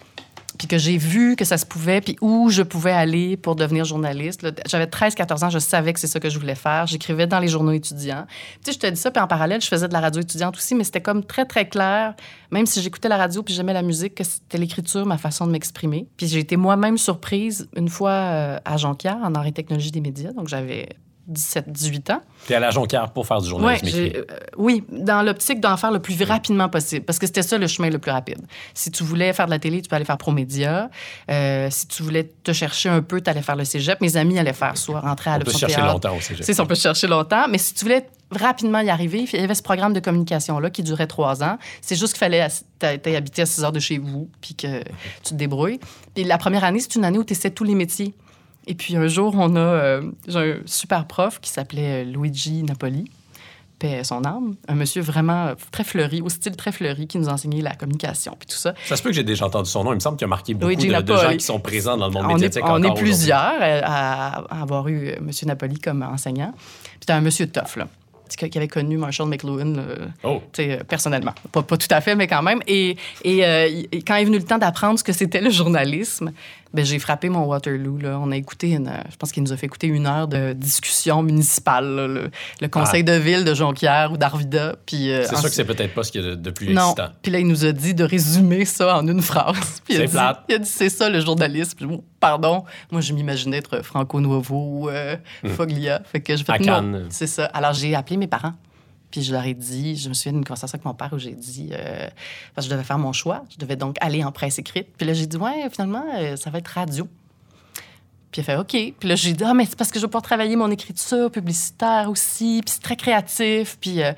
puis 0.61 0.69
que 0.69 0.77
j'ai 0.77 0.99
vu 0.99 1.37
que 1.37 1.47
ça 1.47 1.57
se 1.57 1.65
pouvait, 1.65 2.03
puis 2.03 2.19
où 2.21 2.51
je 2.51 2.61
pouvais 2.61 2.93
aller 2.93 3.39
pour 3.39 3.57
devenir 3.57 3.87
journaliste. 3.87 4.47
J'avais 4.69 4.85
13-14 4.85 5.47
ans, 5.47 5.49
je 5.49 5.59
savais 5.59 5.95
que 5.95 5.99
c'est 5.99 6.07
ça 6.07 6.21
que 6.21 6.29
je 6.29 6.39
voulais 6.39 6.55
faire. 6.55 6.87
J'écrivais 6.87 7.27
dans 7.27 7.39
les 7.39 7.49
journaux 7.49 7.73
étudiants. 7.73 8.27
Tu 8.63 8.67
sais, 8.67 8.73
je 8.73 8.79
te 8.79 8.87
dis 8.87 9.01
ça, 9.01 9.11
puis 9.11 9.23
en 9.23 9.27
parallèle, 9.27 9.63
je 9.63 9.69
faisais 9.69 9.89
de 9.89 9.95
la 9.95 10.01
radio 10.01 10.21
étudiante 10.21 10.59
aussi, 10.59 10.75
mais 10.75 10.85
c'était 10.85 11.01
comme 11.01 11.25
très, 11.25 11.47
très 11.47 11.67
clair, 11.67 12.13
même 12.51 12.67
si 12.67 12.83
j'écoutais 12.83 13.09
la 13.09 13.17
radio 13.17 13.43
puis 13.43 13.55
j'aimais 13.55 13.73
la 13.73 13.81
musique, 13.81 14.17
que 14.17 14.25
c'était 14.25 14.59
l'écriture, 14.59 15.07
ma 15.07 15.17
façon 15.17 15.47
de 15.47 15.53
m'exprimer. 15.53 16.07
Puis 16.19 16.27
j'ai 16.27 16.41
été 16.41 16.59
moi-même 16.59 16.99
surprise 16.99 17.67
une 17.75 17.89
fois 17.89 18.11
euh, 18.11 18.59
à 18.67 18.77
Jonquière, 18.77 19.17
en 19.23 19.35
arts 19.35 19.47
et 19.47 19.53
technologie 19.53 19.93
des 19.93 20.03
médias, 20.03 20.35
donc 20.35 20.49
j'avais 20.49 20.91
17-18 21.31 22.13
ans. 22.13 22.23
T'es 22.47 22.55
allé 22.55 22.67
à 22.67 22.71
Jonquière 22.71 23.11
pour 23.13 23.27
faire 23.27 23.39
du 23.41 23.45
Ouais, 23.47 23.51
journalisme 23.51 23.87
écrit. 23.87 24.13
euh, 24.17 24.25
oui, 24.57 24.85
dans 24.91 25.23
l'optique 25.23 25.61
d'en 25.61 25.77
faire 25.77 25.91
le 25.91 25.99
plus 26.01 26.23
rapidement 26.25 26.69
possible, 26.69 27.05
parce 27.05 27.19
que 27.19 27.27
c'était 27.27 27.43
ça 27.43 27.59
le 27.59 27.67
chemin 27.67 27.91
le 27.91 27.99
plus 27.99 28.11
rapide. 28.11 28.41
Si 28.75 28.91
tu 28.91 29.05
voulais 29.05 29.33
faire 29.33 29.47
de 29.47 29.51
la 29.51 29.59
télé, 29.59 29.83
tu 29.83 29.89
peux 29.89 29.97
aller 29.97 30.05
faire 30.05 30.19
Promédia. 30.19 30.91
Euh, 31.31 31.69
si 31.71 31.87
tu 31.87 32.03
voulais 32.03 32.31
te 32.43 32.53
chercher 32.53 32.89
un 32.89 33.03
peu, 33.03 33.21
tu 33.21 33.31
allais 33.31 33.43
faire 33.43 33.57
le 33.57 33.65
cégep. 33.65 34.01
Mes 34.01 34.17
amis 34.17 34.39
allaient 34.39 34.53
faire 34.53 34.77
soit 34.77 35.01
rentrer 35.01 35.31
à 35.31 35.35
On 35.37 35.39
peut 35.39 35.45
l'option 35.47 35.69
se 35.69 35.73
chercher 35.73 35.87
longtemps 35.87 36.17
au 36.17 36.21
cégep. 36.21 36.45
C'est 36.45 36.55
ça, 36.55 36.63
on 36.63 36.67
peut 36.67 36.75
se 36.75 36.83
chercher 36.83 37.07
longtemps. 37.07 37.47
Mais 37.49 37.59
si 37.59 37.75
tu 37.75 37.85
voulais 37.85 38.07
rapidement 38.33 38.81
y 38.81 38.91
arriver, 38.91 39.27
il 39.33 39.41
y 39.41 39.43
avait 39.45 39.55
ce 39.55 39.63
programme 39.63 39.93
de 39.93 40.01
communication-là 40.01 40.71
qui 40.71 40.83
durait 40.83 41.07
trois 41.09 41.43
ans. 41.43 41.59
C'est 41.81 41.97
juste 41.97 42.13
qu'il 42.15 42.21
fallait 42.21 42.47
t'aies 42.79 43.17
habité 43.17 43.43
à 43.43 43.47
6 43.47 43.65
heures 43.65 43.73
de 43.73 43.81
chez 43.81 43.99
vous, 43.99 44.29
puis 44.41 44.55
que 44.55 44.79
tu 45.23 45.31
te 45.31 45.35
débrouilles. 45.35 45.81
Puis 46.15 46.25
la 46.25 46.39
première 46.39 46.65
année, 46.65 46.81
c'est 46.81 46.95
une 46.95 47.05
année 47.05 47.19
où 47.19 47.25
tu 47.25 47.33
essaies 47.35 47.51
tous 47.51 47.65
les 47.65 47.75
métiers. 47.75 48.15
Et 48.67 48.75
puis 48.75 48.97
un 48.97 49.09
jour, 49.09 49.35
on 49.37 49.57
a 49.57 49.59
euh, 49.59 50.03
j'ai 50.29 50.39
un 50.39 50.57
super 50.67 51.07
prof 51.07 51.41
qui 51.41 51.51
s'appelait 51.51 52.03
euh, 52.03 52.05
Luigi 52.05 52.63
Napoli, 52.63 53.11
paix 53.81 54.05
son 54.05 54.25
âme, 54.25 54.55
un 54.69 54.75
monsieur 54.75 55.03
vraiment 55.03 55.47
euh, 55.47 55.55
très 55.73 55.83
fleuri, 55.83 56.21
au 56.21 56.29
style 56.29 56.55
très 56.55 56.71
fleuri, 56.71 57.09
qui 57.09 57.19
nous 57.19 57.29
enseignait 57.29 57.63
la 57.63 57.75
communication, 57.75 58.37
puis 58.39 58.47
tout 58.47 58.57
ça. 58.57 58.75
Ça 58.85 58.97
se 58.97 59.03
peut 59.03 59.09
que 59.09 59.17
j'ai 59.17 59.25
déjà 59.25 59.47
entendu 59.47 59.69
son 59.69 59.83
nom. 59.83 59.93
Il 59.93 59.97
me 59.97 60.01
semble 60.01 60.17
qu'il 60.17 60.27
a 60.27 60.29
marqué 60.29 60.55
beaucoup 60.55 60.69
Luigi 60.69 60.89
de, 60.89 61.17
gens 61.17 61.33
qui 61.33 61.41
sont 61.41 61.59
présents 61.59 61.97
dans 61.97 62.07
le 62.07 62.13
monde 62.13 62.27
on 62.27 62.31
est, 62.31 62.35
médiatique 62.35 62.63
on 62.65 62.85
encore 62.85 62.99
est 62.99 63.01
plusieurs 63.01 63.39
à, 63.39 64.45
à 64.45 64.63
avoir 64.63 64.87
eu 64.87 65.09
euh, 65.09 65.17
M. 65.17 65.31
Napoli 65.47 65.79
comme 65.81 66.03
enseignant. 66.03 66.53
Puis 66.53 66.99
c'était 67.01 67.15
un 67.15 67.23
monsieur 67.23 67.47
tough, 67.49 67.77
là. 67.77 67.89
Qui 68.37 68.59
avait 68.59 68.69
connu 68.69 68.97
Marshall 68.97 69.29
McLuhan 69.29 69.75
euh, 69.77 70.07
Oh, 70.23 70.41
personnellement. 70.89 71.33
Pas, 71.51 71.63
pas 71.63 71.77
tout 71.77 71.89
à 71.91 72.01
fait, 72.01 72.15
mais 72.15 72.29
quand 72.29 72.43
même. 72.43 72.61
Et, 72.69 72.97
euh, 73.27 73.83
et 73.91 74.03
quand 74.03 74.15
est 74.15 74.25
venu 74.25 74.39
le 74.39 74.45
temps 74.45 74.59
d'apprendre 74.59 75.01
ce 75.01 75.05
que 75.05 75.13
c'était 75.13 75.41
le 75.41 75.51
journalisme, 75.51 76.31
ben, 76.73 76.85
j'ai 76.85 76.99
frappé 76.99 77.29
mon 77.29 77.45
Waterloo. 77.45 77.99
Là. 77.99 78.19
On 78.21 78.31
a 78.31 78.37
écouté, 78.37 78.71
une, 78.71 78.89
euh, 78.89 79.03
je 79.11 79.17
pense 79.17 79.33
qu'il 79.33 79.43
nous 79.43 79.53
a 79.53 79.57
fait 79.57 79.67
écouter 79.67 79.89
une 79.89 80.07
heure 80.07 80.29
de 80.29 80.53
discussion 80.53 81.23
municipale, 81.23 81.85
là, 81.85 82.07
le, 82.07 82.31
le 82.61 82.69
conseil 82.69 83.05
de 83.05 83.13
ville 83.13 83.45
de 83.45 83.55
Jonquière 83.55 84.13
ou 84.13 84.17
d'Arvida. 84.17 84.77
Puis, 84.87 85.11
euh, 85.11 85.25
c'est 85.25 85.37
sûr 85.37 85.49
que 85.49 85.55
c'est 85.55 85.65
peut-être 85.65 85.95
pas 85.95 86.03
ce 86.05 86.13
qu'il 86.13 86.23
y 86.23 86.27
a 86.27 86.31
de, 86.31 86.35
de 86.37 86.51
plus 86.51 86.73
non. 86.73 86.83
excitant. 86.83 87.09
Puis 87.23 87.33
là, 87.33 87.39
il 87.41 87.47
nous 87.47 87.65
a 87.65 87.73
dit 87.73 87.95
de 87.95 88.05
résumer 88.05 88.65
ça 88.65 88.99
en 88.99 89.07
une 89.07 89.23
phrase. 89.23 89.83
C'est 89.89 90.09
plate. 90.09 90.45
Il 90.49 90.55
a 90.55 90.59
dit, 90.59 90.69
c'est 90.69 90.91
ça 90.91 91.09
le 91.09 91.21
journalisme. 91.21 91.73
Puis, 91.77 91.87
pardon, 92.21 92.65
moi, 92.91 93.01
je 93.01 93.13
m'imaginais 93.13 93.59
être 93.59 93.83
Franco 93.85 94.21
Nuovo 94.21 94.55
ou 94.55 94.89
euh, 94.91 95.17
Foglia. 95.45 96.03
Fait 96.05 96.21
que 96.21 96.33
non, 96.33 96.65
Cannes. 96.65 97.07
c'est 97.11 97.27
ça. 97.27 97.47
Alors, 97.47 97.73
j'ai 97.73 97.95
appelé 97.95 98.17
mes 98.17 98.27
parents. 98.27 98.55
Puis 99.11 99.23
je 99.23 99.33
leur 99.33 99.45
ai 99.45 99.55
dit, 99.55 99.97
je 99.97 100.09
me 100.09 100.15
souviens 100.15 100.33
d'une 100.33 100.45
conversation 100.45 100.77
avec 100.77 100.85
mon 100.85 100.95
père 100.95 101.13
où 101.13 101.19
j'ai 101.19 101.35
dit, 101.35 101.71
euh, 101.73 102.09
parce 102.55 102.67
que 102.67 102.71
je 102.71 102.77
devais 102.77 102.87
faire 102.87 102.99
mon 102.99 103.13
choix, 103.13 103.45
je 103.51 103.57
devais 103.59 103.77
donc 103.77 103.97
aller 104.01 104.23
en 104.25 104.33
presse 104.33 104.59
écrite. 104.59 104.89
Puis 104.97 105.07
là, 105.07 105.15
j'ai 105.15 105.27
dit, 105.27 105.37
ouais, 105.37 105.69
finalement, 105.71 106.05
euh, 106.17 106.37
ça 106.37 106.51
va 106.51 106.59
être 106.59 106.69
radio. 106.69 107.09
Puis 108.31 108.43
il 108.43 108.45
fait 108.45 108.57
OK. 108.57 108.69
Puis 108.69 109.09
là, 109.09 109.17
j'ai 109.17 109.33
dit 109.33 109.43
Ah, 109.43 109.55
mais 109.55 109.67
c'est 109.67 109.75
parce 109.75 109.91
que 109.91 109.99
je 109.99 110.05
veux 110.05 110.09
pouvoir 110.09 110.23
travailler 110.23 110.55
mon 110.55 110.71
écriture 110.71 111.33
publicitaire 111.33 112.09
aussi. 112.09 112.63
Puis 112.65 112.75
c'est 112.75 112.83
très 112.83 112.95
créatif. 112.95 113.77
Puis, 113.81 114.05
euh, 114.05 114.13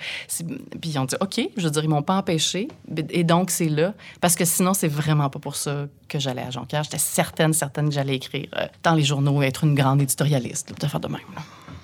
puis 0.82 0.90
ils 0.90 0.98
ont 0.98 1.06
dit 1.06 1.14
OK. 1.22 1.40
Je 1.56 1.62
veux 1.62 1.70
dire, 1.70 1.82
ils 1.82 1.88
m'ont 1.88 2.02
pas 2.02 2.16
empêché. 2.16 2.68
Et 3.08 3.24
donc, 3.24 3.50
c'est 3.50 3.70
là. 3.70 3.94
Parce 4.20 4.34
que 4.34 4.44
sinon, 4.44 4.74
c'est 4.74 4.86
vraiment 4.88 5.30
pas 5.30 5.38
pour 5.38 5.56
ça 5.56 5.86
que 6.08 6.18
j'allais 6.18 6.42
à 6.42 6.50
Jonquière. 6.50 6.82
J'étais 6.82 6.98
certaine, 6.98 7.54
certaine 7.54 7.88
que 7.88 7.94
j'allais 7.94 8.16
écrire 8.16 8.48
dans 8.82 8.94
les 8.94 9.02
journaux, 9.02 9.40
être 9.40 9.64
une 9.64 9.74
grande 9.74 10.02
éditorialiste, 10.02 10.78
de 10.78 10.86
faire 10.86 11.00
de 11.00 11.08
même. 11.08 11.20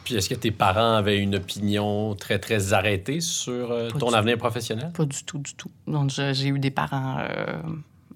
Puis 0.09 0.17
est-ce 0.17 0.31
que 0.31 0.35
tes 0.35 0.51
parents 0.51 0.95
avaient 0.95 1.19
une 1.19 1.35
opinion 1.35 2.15
très, 2.15 2.39
très 2.39 2.73
arrêtée 2.73 3.21
sur 3.21 3.71
euh, 3.73 3.91
ton 3.91 4.15
avenir 4.15 4.39
professionnel? 4.39 4.91
Pas 4.97 5.05
du 5.05 5.23
tout, 5.23 5.37
du 5.37 5.53
tout. 5.53 5.71
Donc, 5.87 6.09
j'ai 6.11 6.49
eu 6.49 6.59
des 6.59 6.71
parents 6.71 7.19
euh, 7.19 7.27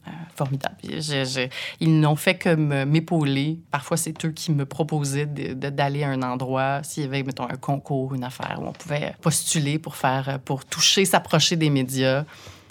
euh, 0.07 0.11
formidables. 0.35 0.77
Je- 0.83 1.01
je- 1.27 1.49
ils 1.81 2.01
n'ont 2.01 2.17
fait 2.17 2.37
que 2.37 2.55
m'épauler. 2.87 3.59
Parfois, 3.71 3.99
c'est 3.99 4.25
eux 4.25 4.31
qui 4.31 4.53
me 4.53 4.65
proposaient 4.65 5.27
d'aller 5.27 6.03
à 6.03 6.09
un 6.09 6.23
endroit, 6.23 6.81
s'il 6.83 7.03
y 7.03 7.07
avait, 7.07 7.23
mettons, 7.23 7.45
un 7.45 7.57
concours, 7.57 8.15
une 8.15 8.25
affaire 8.25 8.59
où 8.63 8.67
on 8.69 8.73
pouvait 8.73 9.15
postuler 9.21 9.79
pour 9.79 9.95
faire, 9.97 10.39
pour 10.43 10.65
toucher, 10.65 11.05
s'approcher 11.05 11.57
des 11.57 11.69
médias. 11.69 12.25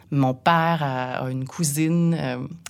Mon 0.09 0.33
père 0.33 0.79
a, 0.81 1.25
a 1.25 1.29
une 1.29 1.45
cousine, 1.45 2.17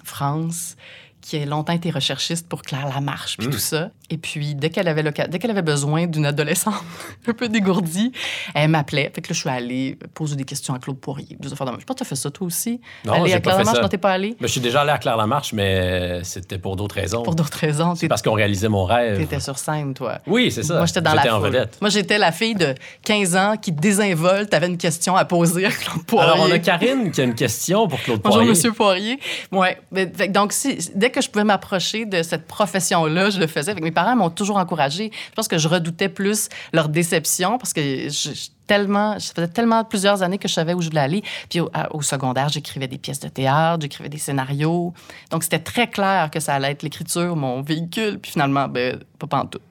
France, 0.03 0.75
qui 1.21 1.37
a 1.37 1.45
longtemps 1.45 1.73
été 1.73 1.89
recherchiste 1.91 2.47
pour 2.49 2.61
Claire 2.63 2.87
Lamarche, 2.93 3.37
puis 3.37 3.47
Mm. 3.47 3.51
tout 3.51 3.57
ça. 3.59 3.89
Et 4.09 4.17
puis, 4.17 4.55
dès 4.55 4.69
qu'elle 4.69 4.87
avait, 4.87 5.03
dès 5.03 5.39
qu'elle 5.39 5.51
avait 5.51 5.61
besoin 5.61 6.05
d'une 6.07 6.25
adolescente 6.25 6.73
un 7.27 7.33
peu 7.33 7.47
dégourdie, 7.47 8.11
elle 8.53 8.69
m'appelait. 8.69 9.11
Fait 9.15 9.21
que 9.21 9.29
là, 9.29 9.33
je 9.33 9.39
suis 9.39 9.49
allée 9.49 9.97
poser 10.13 10.35
des 10.35 10.43
questions 10.43 10.73
à 10.73 10.79
Claude 10.79 10.97
Poirier. 10.99 11.37
Des 11.39 11.53
affaires 11.53 11.67
de. 11.67 11.71
Je 11.79 11.85
pense 11.85 11.93
que 11.95 11.99
tu 11.99 12.03
as 12.03 12.05
fait 12.09 12.15
ça 12.15 12.29
toi 12.31 12.47
aussi. 12.47 12.81
Non, 13.05 13.13
aller 13.13 13.33
à 13.33 13.39
Claire 13.39 13.57
Lamarche, 13.59 13.79
non, 13.81 13.87
t'es 13.87 13.97
pas 13.97 14.11
allé? 14.11 14.35
Mais 14.41 14.47
je 14.47 14.51
suis 14.51 14.61
déjà 14.61 14.81
allé 14.81 14.91
à 14.91 14.97
Claire-Lamarche, 14.97 15.53
mais 15.53 16.21
c'était 16.23 16.57
pour 16.57 16.75
d'autres 16.75 16.95
raisons. 16.95 17.23
Pour 17.23 17.35
d'autres 17.35 17.57
raisons. 17.57 17.95
C'est 17.95 18.07
parce 18.07 18.21
qu'on 18.21 18.33
réalisait 18.33 18.67
mon 18.69 18.83
rêve. 18.83 19.17
T'étais 19.17 19.39
sur 19.39 19.57
scène, 19.57 19.93
toi. 19.93 20.19
Oui, 20.27 20.51
c'est 20.51 20.63
ça. 20.63 20.75
Moi, 20.77 20.85
j'étais 20.87 21.01
dans 21.01 21.13
la 21.13 21.35
en 21.35 21.39
vedette. 21.39 21.77
Moi, 21.79 21.89
j'étais 21.89 22.17
la 22.17 22.31
fille 22.31 22.55
de 22.55 22.73
15 23.05 23.35
ans 23.35 23.55
qui 23.61 23.71
désinvolte. 23.71 24.49
T'avais 24.49 24.67
une 24.67 24.77
question 24.77 25.15
à 25.15 25.23
poser 25.25 25.65
à 25.65 25.69
Claude 25.71 26.03
Poirier. 26.05 26.31
Alors, 26.31 26.45
on 26.45 26.51
a 26.51 26.59
Karine 26.59 27.11
qui 27.11 27.21
a 27.21 27.23
une 27.23 27.35
question 27.35 27.87
pour 27.87 27.99
Claude 28.01 28.19
Bonjour, 28.21 28.37
Poirier. 28.39 28.49
Monsieur 28.49 28.71
Poirier. 28.73 29.19
Ouais. 29.51 29.77
Mais, 29.91 30.11
fait 30.13 30.27
que 30.27 30.33
donc, 30.33 30.51
si, 30.51 30.77
dès 30.95 31.10
que 31.11 31.21
je 31.21 31.29
pouvais 31.29 31.43
m'approcher 31.43 32.05
de 32.05 32.23
cette 32.23 32.47
profession-là, 32.47 33.29
je 33.29 33.39
le 33.39 33.47
faisais. 33.47 33.75
Que 33.75 33.81
mes 33.81 33.91
parents 33.91 34.15
m'ont 34.15 34.29
toujours 34.29 34.57
encouragée. 34.57 35.11
Je 35.13 35.35
pense 35.35 35.47
que 35.47 35.57
je 35.57 35.67
redoutais 35.67 36.09
plus 36.09 36.49
leur 36.73 36.89
déception 36.89 37.57
parce 37.57 37.73
que 37.73 37.81
je, 37.81 38.49
tellement, 38.67 39.19
ça 39.19 39.33
faisait 39.33 39.47
tellement 39.47 39.83
plusieurs 39.83 40.23
années 40.23 40.37
que 40.37 40.47
je 40.47 40.53
savais 40.53 40.73
où 40.73 40.81
je 40.81 40.89
voulais 40.89 41.01
aller. 41.01 41.23
Puis 41.49 41.59
au 41.59 42.01
secondaire, 42.01 42.49
j'écrivais 42.49 42.87
des 42.87 42.97
pièces 42.97 43.19
de 43.19 43.27
théâtre, 43.27 43.81
j'écrivais 43.81 44.09
des 44.09 44.17
scénarios. 44.17 44.93
Donc, 45.29 45.43
c'était 45.43 45.59
très 45.59 45.89
clair 45.89 46.31
que 46.31 46.39
ça 46.39 46.55
allait 46.55 46.71
être 46.71 46.83
l'écriture, 46.83 47.35
mon 47.35 47.61
véhicule. 47.61 48.19
Puis 48.19 48.31
finalement, 48.31 48.67
ben, 48.67 48.99
pas 49.19 49.27
pantoute. 49.27 49.61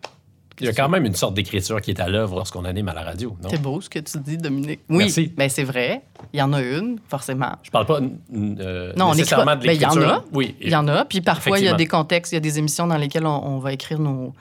Il 0.61 0.67
y 0.67 0.69
a 0.69 0.73
quand 0.73 0.89
même 0.89 1.05
une 1.07 1.15
sorte 1.15 1.35
d'écriture 1.35 1.81
qui 1.81 1.91
est 1.91 2.01
à 2.01 2.09
l'œuvre 2.09 2.37
lorsqu'on 2.37 2.65
anime 2.65 2.89
à 2.89 2.95
la 2.95 3.03
radio? 3.03 3.37
C'est 3.49 3.61
beau 3.61 3.81
ce 3.81 3.89
que 3.89 3.99
tu 3.99 4.19
dis, 4.19 4.37
Dominique. 4.37 4.81
Oui, 4.89 4.99
Merci. 5.05 5.33
ben, 5.37 5.49
c'est 5.49 5.65
vrai. 5.65 6.03
Il 6.33 6.39
y 6.39 6.43
en 6.43 6.53
a 6.53 6.61
une, 6.61 6.99
forcément. 7.09 7.53
Je 7.63 7.71
parle 7.71 7.87
pas 7.87 8.01
euh, 8.01 8.93
Non, 8.97 9.07
on 9.07 9.09
écrit 9.09 9.19
nécessairement 9.19 9.57
de 9.57 9.67
Ben, 9.67 9.73
il 9.73 9.81
y 9.81 9.87
en 9.87 9.91
l'écriture. 9.91 10.13
a. 10.15 10.25
Oui. 10.33 10.55
Il 10.61 10.71
y 10.71 10.77
en 10.77 10.87
a. 10.89 11.05
Puis 11.05 11.21
parfois, 11.21 11.59
il 11.59 11.65
y 11.65 11.69
a 11.69 11.75
des 11.75 11.87
contextes, 11.87 12.33
il 12.33 12.37
y 12.37 12.39
a 12.39 12.41
des 12.41 12.59
émissions 12.59 12.87
dans 12.87 12.97
lesquelles 12.99 13.27
on, 13.27 13.45
on 13.47 13.59
va 13.59 13.73
écrire 13.73 13.99
nos, 13.99 14.35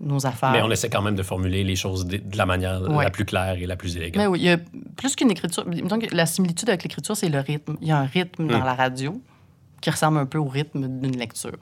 nos 0.00 0.26
affaires. 0.26 0.50
Mais 0.52 0.62
on 0.62 0.70
essaie 0.70 0.88
quand 0.90 1.02
même 1.02 1.14
de 1.14 1.22
formuler 1.22 1.62
les 1.62 1.76
choses 1.76 2.06
de, 2.06 2.20
la 2.36 2.46
manière 2.46 2.80
Ouais. 2.82 3.04
la 3.04 3.10
plus 3.10 3.24
claire 3.24 3.56
et 3.58 3.66
la 3.66 3.76
plus 3.76 3.96
élégante. 3.96 4.16
Mais 4.16 4.26
oui, 4.26 4.40
il 4.40 4.44
y 4.46 4.50
a 4.50 4.58
plus 4.96 5.14
qu'une 5.14 5.30
écriture. 5.30 5.64
la 6.12 6.26
similitude 6.26 6.68
avec 6.68 6.82
l'écriture, 6.82 7.16
c'est 7.16 7.28
le 7.28 7.40
rythme. 7.40 7.76
Il 7.80 7.88
y 7.88 7.92
a 7.92 7.98
un 7.98 8.06
rythme 8.06 8.46
dans 8.48 8.58
Hmm. 8.60 8.64
la 8.64 8.74
radio 8.74 9.20
qui 9.80 9.90
ressemble 9.90 10.18
un 10.18 10.26
peu 10.26 10.38
au 10.38 10.44
rythme 10.48 10.86
d'une 11.00 11.16
lecture. 11.16 11.56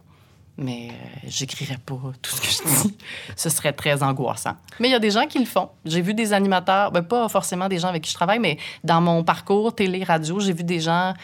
Mais 0.58 0.88
euh, 0.90 1.18
j'écrirais 1.28 1.78
pas 1.78 2.00
tout 2.20 2.32
ce 2.34 2.40
que 2.40 2.48
je 2.48 2.88
dis. 2.88 2.96
Ce 3.36 3.48
serait 3.48 3.72
très 3.72 4.02
angoissant. 4.02 4.56
Mais 4.80 4.88
il 4.88 4.90
y 4.90 4.94
a 4.94 4.98
des 4.98 5.12
gens 5.12 5.26
qui 5.26 5.38
le 5.38 5.46
font. 5.46 5.70
J'ai 5.84 6.00
vu 6.00 6.14
des 6.14 6.32
animateurs, 6.32 6.90
ben, 6.90 7.02
pas 7.02 7.28
forcément 7.28 7.68
des 7.68 7.78
gens 7.78 7.88
avec 7.88 8.02
qui 8.02 8.10
je 8.10 8.16
travaille, 8.16 8.40
mais 8.40 8.58
dans 8.82 9.00
mon 9.00 9.22
parcours 9.22 9.74
télé-radio, 9.74 10.40
j'ai 10.40 10.52
vu 10.52 10.64
des 10.64 10.80
gens 10.80 11.14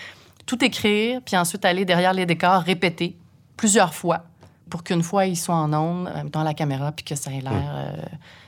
tout 0.46 0.64
écrire, 0.64 1.20
puis 1.24 1.36
ensuite 1.36 1.64
aller 1.64 1.84
derrière 1.84 2.12
les 2.12 2.26
décors, 2.26 2.62
répéter 2.62 3.16
plusieurs 3.56 3.94
fois 3.94 4.24
pour 4.70 4.82
qu'une 4.82 5.02
fois 5.02 5.26
ils 5.26 5.36
soient 5.36 5.54
en 5.54 5.72
ondes, 5.72 6.08
euh, 6.08 6.24
dans 6.24 6.42
la 6.42 6.54
caméra, 6.54 6.92
puis 6.92 7.04
que 7.04 7.14
ça 7.14 7.32
ait 7.32 7.40
l'air 7.40 7.52
euh, 7.52 8.02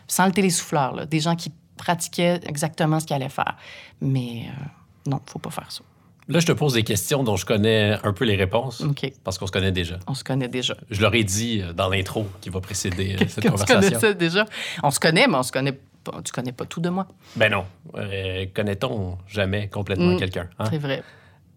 sans 0.07 0.27
le 0.27 0.33
télésouffleur. 0.33 0.95
là. 0.95 1.07
Des 1.07 1.21
gens 1.21 1.37
qui 1.37 1.53
pratiquaient 1.77 2.41
exactement 2.47 3.01
ce 3.01 3.07
qu'ils 3.07 3.17
allaient 3.17 3.29
faire. 3.29 3.57
Mais 4.01 4.47
euh, 4.49 5.11
non, 5.11 5.21
faut 5.27 5.39
pas 5.39 5.51
faire 5.51 5.71
ça. 5.71 5.83
Là, 6.29 6.41
je 6.41 6.47
te 6.47 6.53
pose 6.53 6.73
des 6.75 6.83
questions 6.83 7.23
dont 7.23 7.37
je 7.37 7.47
connais 7.47 7.97
un 8.03 8.13
peu 8.13 8.25
les 8.25 8.35
réponses 8.35 8.83
parce 9.23 9.39
qu'on 9.39 9.47
se 9.47 9.53
connaît 9.53 9.71
déjà. 9.73 9.99
On 10.09 10.15
se 10.15 10.25
connaît 10.25 10.49
déjà. 10.49 10.77
Je 10.91 11.01
leur 11.01 11.15
ai 11.15 11.23
dit 11.23 11.63
euh, 11.63 11.73
dans 11.73 11.89
l'intro 11.89 12.27
qui 12.41 12.51
va 12.51 12.61
précéder 12.61 13.15
euh, 13.21 13.25
cette 13.29 13.49
On 13.49 13.57
se 13.57 13.65
conversation. 13.65 14.13
déjà? 14.13 14.45
On 14.83 14.91
se 14.91 14.99
connaît, 14.99 15.29
mais 15.29 15.37
on 15.37 15.43
se 15.45 15.53
connaît 15.53 15.73
pas. 16.03 16.21
Tu 16.25 16.33
connais 16.33 16.53
pas 16.53 16.65
tout 16.65 16.81
de 16.81 16.89
moi. 16.89 17.07
Ben 17.37 17.51
non. 17.53 17.65
Euh, 17.97 18.45
Connaît-on 18.55 19.19
jamais 19.29 19.69
complètement 19.69 20.15
Mm. 20.15 20.19
quelqu'un? 20.19 20.49
hein? 20.59 20.65
C'est 20.71 20.79
vrai. 20.79 21.03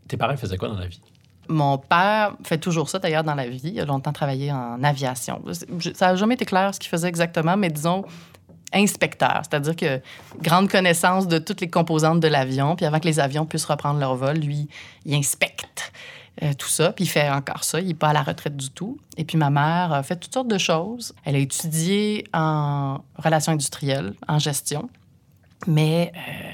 Tes 0.07 0.17
parents 0.17 0.37
faisaient 0.37 0.57
quoi 0.57 0.67
dans 0.69 0.77
la 0.79 0.87
vie? 0.87 1.01
Mon 1.47 1.79
père 1.79 2.33
fait 2.43 2.59
toujours 2.59 2.89
ça, 2.89 2.99
d'ailleurs, 2.99 3.23
dans 3.23 3.33
la 3.35 3.47
vie. 3.47 3.61
Il 3.63 3.79
a 3.79 3.85
longtemps 3.85 4.13
travaillé 4.13 4.51
en 4.51 4.83
aviation. 4.83 5.41
Ça 5.95 6.07
n'a 6.11 6.15
jamais 6.15 6.35
été 6.35 6.45
clair 6.45 6.75
ce 6.75 6.79
qu'il 6.79 6.89
faisait 6.89 7.07
exactement, 7.07 7.57
mais 7.57 7.69
disons 7.71 8.05
inspecteur, 8.73 9.41
c'est-à-dire 9.43 9.75
que 9.75 10.01
grande 10.41 10.69
connaissance 10.69 11.27
de 11.27 11.39
toutes 11.39 11.61
les 11.61 11.69
composantes 11.69 12.19
de 12.19 12.27
l'avion, 12.27 12.75
puis 12.75 12.85
avant 12.85 12.99
que 12.99 13.07
les 13.07 13.19
avions 13.19 13.45
puissent 13.45 13.65
reprendre 13.65 13.99
leur 13.99 14.15
vol, 14.15 14.37
lui, 14.37 14.67
il 15.05 15.15
inspecte 15.15 15.91
euh, 16.43 16.53
tout 16.53 16.67
ça, 16.67 16.93
puis 16.93 17.05
il 17.05 17.07
fait 17.07 17.29
encore 17.29 17.63
ça, 17.63 17.81
il 17.81 17.87
n'est 17.87 17.93
pas 17.93 18.09
à 18.09 18.13
la 18.13 18.23
retraite 18.23 18.55
du 18.55 18.69
tout. 18.69 18.97
Et 19.17 19.25
puis 19.25 19.37
ma 19.37 19.49
mère 19.49 19.91
a 19.91 20.03
fait 20.03 20.15
toutes 20.15 20.33
sortes 20.33 20.47
de 20.47 20.57
choses. 20.57 21.13
Elle 21.25 21.35
a 21.35 21.39
étudié 21.39 22.25
en 22.33 22.99
relations 23.17 23.51
industrielles, 23.51 24.13
en 24.27 24.39
gestion, 24.39 24.89
mais 25.67 26.13
euh, 26.15 26.51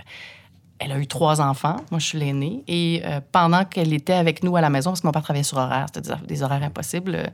elle 0.79 0.91
a 0.91 1.00
eu 1.00 1.08
trois 1.08 1.39
enfants. 1.39 1.77
Moi, 1.89 2.00
je 2.00 2.05
suis 2.05 2.20
l'aînée. 2.20 2.63
Et 2.67 3.01
euh, 3.05 3.22
pendant 3.32 3.63
qu'elle 3.63 3.94
était 3.94 4.13
avec 4.13 4.44
nous 4.44 4.58
à 4.58 4.62
la 4.62 4.70
maison, 4.70 4.91
parce 4.91 5.01
que 5.01 5.08
mon 5.08 5.13
père 5.13 5.24
travaillait 5.24 5.44
sur 5.44 5.58
horaire, 5.58 5.86
c'était 5.94 6.13
des, 6.27 6.44
horaires 6.44 6.63
impossibles, 6.63 7.15
euh, 7.15 7.27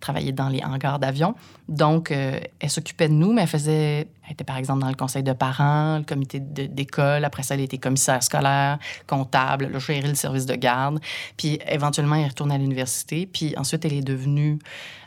travaillait 0.00 0.32
dans 0.32 0.48
les 0.48 0.62
hangars 0.64 0.98
d'avion. 0.98 1.34
Donc, 1.68 2.10
euh, 2.10 2.40
elle 2.58 2.70
s'occupait 2.70 3.08
de 3.08 3.12
nous, 3.12 3.34
mais 3.34 3.42
elle 3.42 3.48
faisait. 3.48 4.08
Elle 4.24 4.32
était, 4.32 4.44
par 4.44 4.56
exemple, 4.56 4.80
dans 4.80 4.88
le 4.88 4.94
conseil 4.94 5.22
de 5.22 5.34
parents, 5.34 5.98
le 5.98 6.04
comité 6.04 6.40
d'école. 6.40 7.24
Après 7.24 7.42
ça, 7.42 7.54
elle 7.54 7.60
était 7.60 7.78
commissaire 7.78 8.22
scolaire, 8.22 8.78
comptable, 9.06 9.70
elle 9.72 9.78
géré 9.78 10.08
le 10.08 10.14
service 10.14 10.46
de 10.46 10.54
garde. 10.54 10.98
Puis, 11.36 11.58
éventuellement, 11.68 12.16
elle 12.16 12.22
est 12.22 12.28
retournée 12.28 12.54
à 12.54 12.58
l'université. 12.58 13.26
Puis, 13.26 13.54
ensuite, 13.58 13.84
elle 13.84 13.92
est 13.92 14.02
devenue 14.02 14.58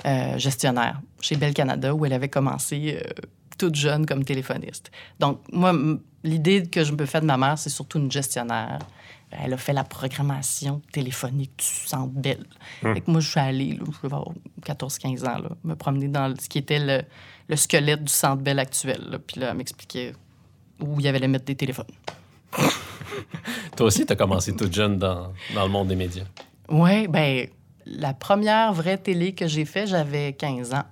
euh, 0.05 0.37
gestionnaire 0.37 1.01
chez 1.21 1.35
Bell 1.35 1.53
Canada, 1.53 1.93
où 1.93 2.05
elle 2.05 2.13
avait 2.13 2.29
commencé. 2.29 3.01
Toute 3.59 3.75
jeune 3.75 4.05
comme 4.05 4.23
téléphoniste. 4.23 4.89
Donc, 5.19 5.41
moi, 5.51 5.73
l'idée 6.23 6.65
que 6.65 6.83
je 6.83 6.93
me 6.93 7.05
fais 7.05 7.21
de 7.21 7.25
ma 7.25 7.37
mère, 7.37 7.59
c'est 7.59 7.69
surtout 7.69 7.99
une 7.99 8.11
gestionnaire. 8.11 8.79
Elle 9.31 9.53
a 9.53 9.57
fait 9.57 9.73
la 9.73 9.83
programmation 9.83 10.81
téléphonique 10.91 11.51
du 11.57 11.65
Centre 11.65 12.11
Bell. 12.11 12.43
Fait 12.81 13.01
que 13.01 13.11
moi, 13.11 13.19
je 13.19 13.29
suis 13.29 13.39
allée, 13.39 13.73
là, 13.73 13.83
je 13.85 14.07
vais 14.07 14.13
avoir 14.13 14.31
14-15 14.65 15.27
ans, 15.27 15.37
là, 15.37 15.49
me 15.63 15.75
promener 15.75 16.07
dans 16.07 16.33
ce 16.39 16.49
qui 16.49 16.57
était 16.57 16.79
le, 16.79 17.03
le 17.47 17.55
squelette 17.55 18.03
du 18.03 18.11
Centre 18.11 18.41
Bell 18.41 18.57
actuel. 18.57 19.01
là. 19.11 19.19
Puis 19.19 19.39
là, 19.39 19.49
elle 19.51 19.57
m'expliquait 19.57 20.13
où 20.79 20.99
il 20.99 21.05
y 21.05 21.07
avait 21.07 21.19
les 21.19 21.27
mettre 21.27 21.45
des 21.45 21.55
téléphones. 21.55 21.85
Toi 23.75 23.85
aussi, 23.85 24.05
tu 24.05 24.13
as 24.13 24.15
commencé 24.15 24.55
toute 24.55 24.73
jeune 24.73 24.97
dans, 24.97 25.33
dans 25.53 25.63
le 25.63 25.69
monde 25.69 25.89
des 25.89 25.95
médias. 25.95 26.25
Oui, 26.69 27.07
ben 27.07 27.47
la 27.85 28.13
première 28.13 28.73
vraie 28.73 28.97
télé 28.97 29.33
que 29.33 29.47
j'ai 29.47 29.65
fait, 29.65 29.87
j'avais 29.87 30.33
15 30.33 30.73
ans. 30.73 30.83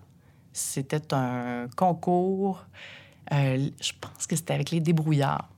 C'était 0.57 1.13
un 1.13 1.67
concours, 1.75 2.65
euh, 3.31 3.69
je 3.79 3.91
pense 4.01 4.25
que 4.25 4.35
c'était 4.35 4.53
avec 4.53 4.71
les 4.71 4.79
débrouillards. 4.79 5.49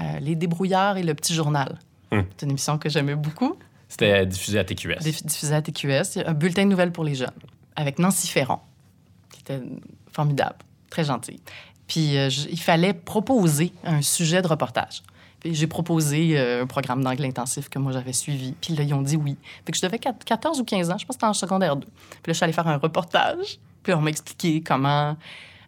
Euh, 0.00 0.18
les 0.18 0.34
débrouillards 0.34 0.96
et 0.96 1.02
le 1.04 1.14
petit 1.14 1.32
journal. 1.34 1.78
Hmm. 2.10 2.22
C'est 2.36 2.44
une 2.46 2.50
émission 2.50 2.76
que 2.78 2.88
j'aimais 2.88 3.14
beaucoup, 3.14 3.56
C'était 3.88 4.26
diffusé 4.26 4.58
à 4.58 4.64
TQS. 4.64 4.98
diff- 5.00 5.24
diffusée 5.24 5.54
à 5.54 5.62
TQS, 5.62 6.18
un 6.26 6.34
bulletin 6.34 6.64
de 6.64 6.70
nouvelles 6.70 6.90
pour 6.92 7.04
les 7.04 7.14
jeunes, 7.14 7.30
avec 7.76 7.98
Nancy 8.00 8.26
Ferron, 8.28 8.58
qui 9.32 9.40
était 9.42 9.60
formidable, 10.12 10.56
très 10.90 11.04
gentille. 11.04 11.40
Puis 11.86 12.16
euh, 12.16 12.28
je- 12.28 12.48
il 12.48 12.58
fallait 12.60 12.94
proposer 12.94 13.72
un 13.84 14.02
sujet 14.02 14.42
de 14.42 14.48
reportage. 14.48 15.02
J'ai 15.44 15.68
proposé 15.68 16.36
euh, 16.36 16.64
un 16.64 16.66
programme 16.66 17.04
d'anglais 17.04 17.28
intensif 17.28 17.68
que 17.68 17.78
moi 17.78 17.92
j'avais 17.92 18.12
suivi. 18.12 18.54
Puis 18.60 18.74
là, 18.74 18.82
ils 18.82 18.92
ont 18.92 19.02
dit 19.02 19.14
oui. 19.16 19.36
Fait 19.64 19.70
que 19.70 19.78
je 19.78 19.82
devais 19.82 19.98
quat- 19.98 20.24
14 20.24 20.58
ou 20.60 20.64
15 20.64 20.90
ans, 20.90 20.98
je 20.98 21.06
pense 21.06 21.14
que 21.16 21.20
c'était 21.20 21.26
en 21.26 21.32
secondaire 21.32 21.76
2. 21.76 21.86
Puis 21.86 21.94
là, 21.96 22.22
je 22.26 22.32
suis 22.32 22.42
allée 22.44 22.52
faire 22.52 22.66
un 22.66 22.76
reportage. 22.76 23.58
Puis 23.82 23.92
on 23.92 24.00
m'a 24.00 24.10
expliqué 24.10 24.60
comment 24.62 25.16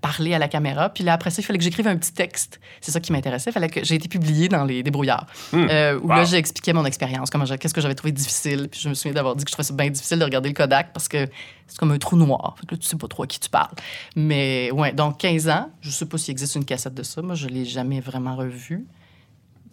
parler 0.00 0.32
à 0.32 0.38
la 0.38 0.48
caméra. 0.48 0.88
Puis 0.88 1.04
là, 1.04 1.12
après 1.12 1.28
ça, 1.30 1.42
il 1.42 1.44
fallait 1.44 1.58
que 1.58 1.64
j'écrive 1.64 1.86
un 1.86 1.96
petit 1.96 2.12
texte. 2.14 2.58
C'est 2.80 2.90
ça 2.90 3.00
qui 3.00 3.12
m'intéressait. 3.12 3.50
Il 3.50 3.52
fallait 3.52 3.68
que 3.68 3.84
j'ai 3.84 3.96
été 3.96 4.08
publié 4.08 4.48
dans 4.48 4.64
les 4.64 4.82
débrouillards. 4.82 5.26
Euh, 5.52 5.98
où 5.98 6.04
Wow. 6.08 6.16
là, 6.16 6.24
j'expliquais 6.24 6.72
mon 6.72 6.86
expérience, 6.86 7.28
comment 7.28 7.44
qu'est-ce 7.44 7.74
que 7.74 7.82
j'avais 7.82 7.94
trouvé 7.94 8.12
difficile. 8.12 8.68
Puis 8.70 8.80
je 8.80 8.88
me 8.88 8.94
souviens 8.94 9.12
d'avoir 9.12 9.36
dit 9.36 9.44
que 9.44 9.50
je 9.50 9.52
trouvais 9.52 9.66
ça 9.66 9.74
bien 9.74 9.90
difficile 9.90 10.18
de 10.18 10.24
regarder 10.24 10.48
le 10.48 10.54
Kodak 10.54 10.94
parce 10.94 11.06
que 11.06 11.28
c'est 11.66 11.78
comme 11.78 11.90
un 11.92 11.98
trou 11.98 12.16
noir. 12.16 12.54
Fait 12.58 12.66
que 12.66 12.74
là, 12.74 12.78
tu 12.78 12.86
sais 12.86 12.96
pas 12.96 13.08
trop 13.08 13.24
à 13.24 13.26
qui 13.26 13.40
tu 13.40 13.50
parles. 13.50 13.74
Mais 14.16 14.70
ouais, 14.72 14.92
donc 14.92 15.18
15 15.18 15.48
ans, 15.50 15.70
je 15.82 15.90
sais 15.90 16.06
pas 16.06 16.16
s'il 16.16 16.32
existe 16.32 16.54
une 16.54 16.64
cassette 16.64 16.94
de 16.94 17.02
ça. 17.02 17.20
Moi, 17.20 17.34
je 17.34 17.46
l'ai 17.48 17.66
jamais 17.66 18.00
vraiment 18.00 18.36
revue. 18.36 18.86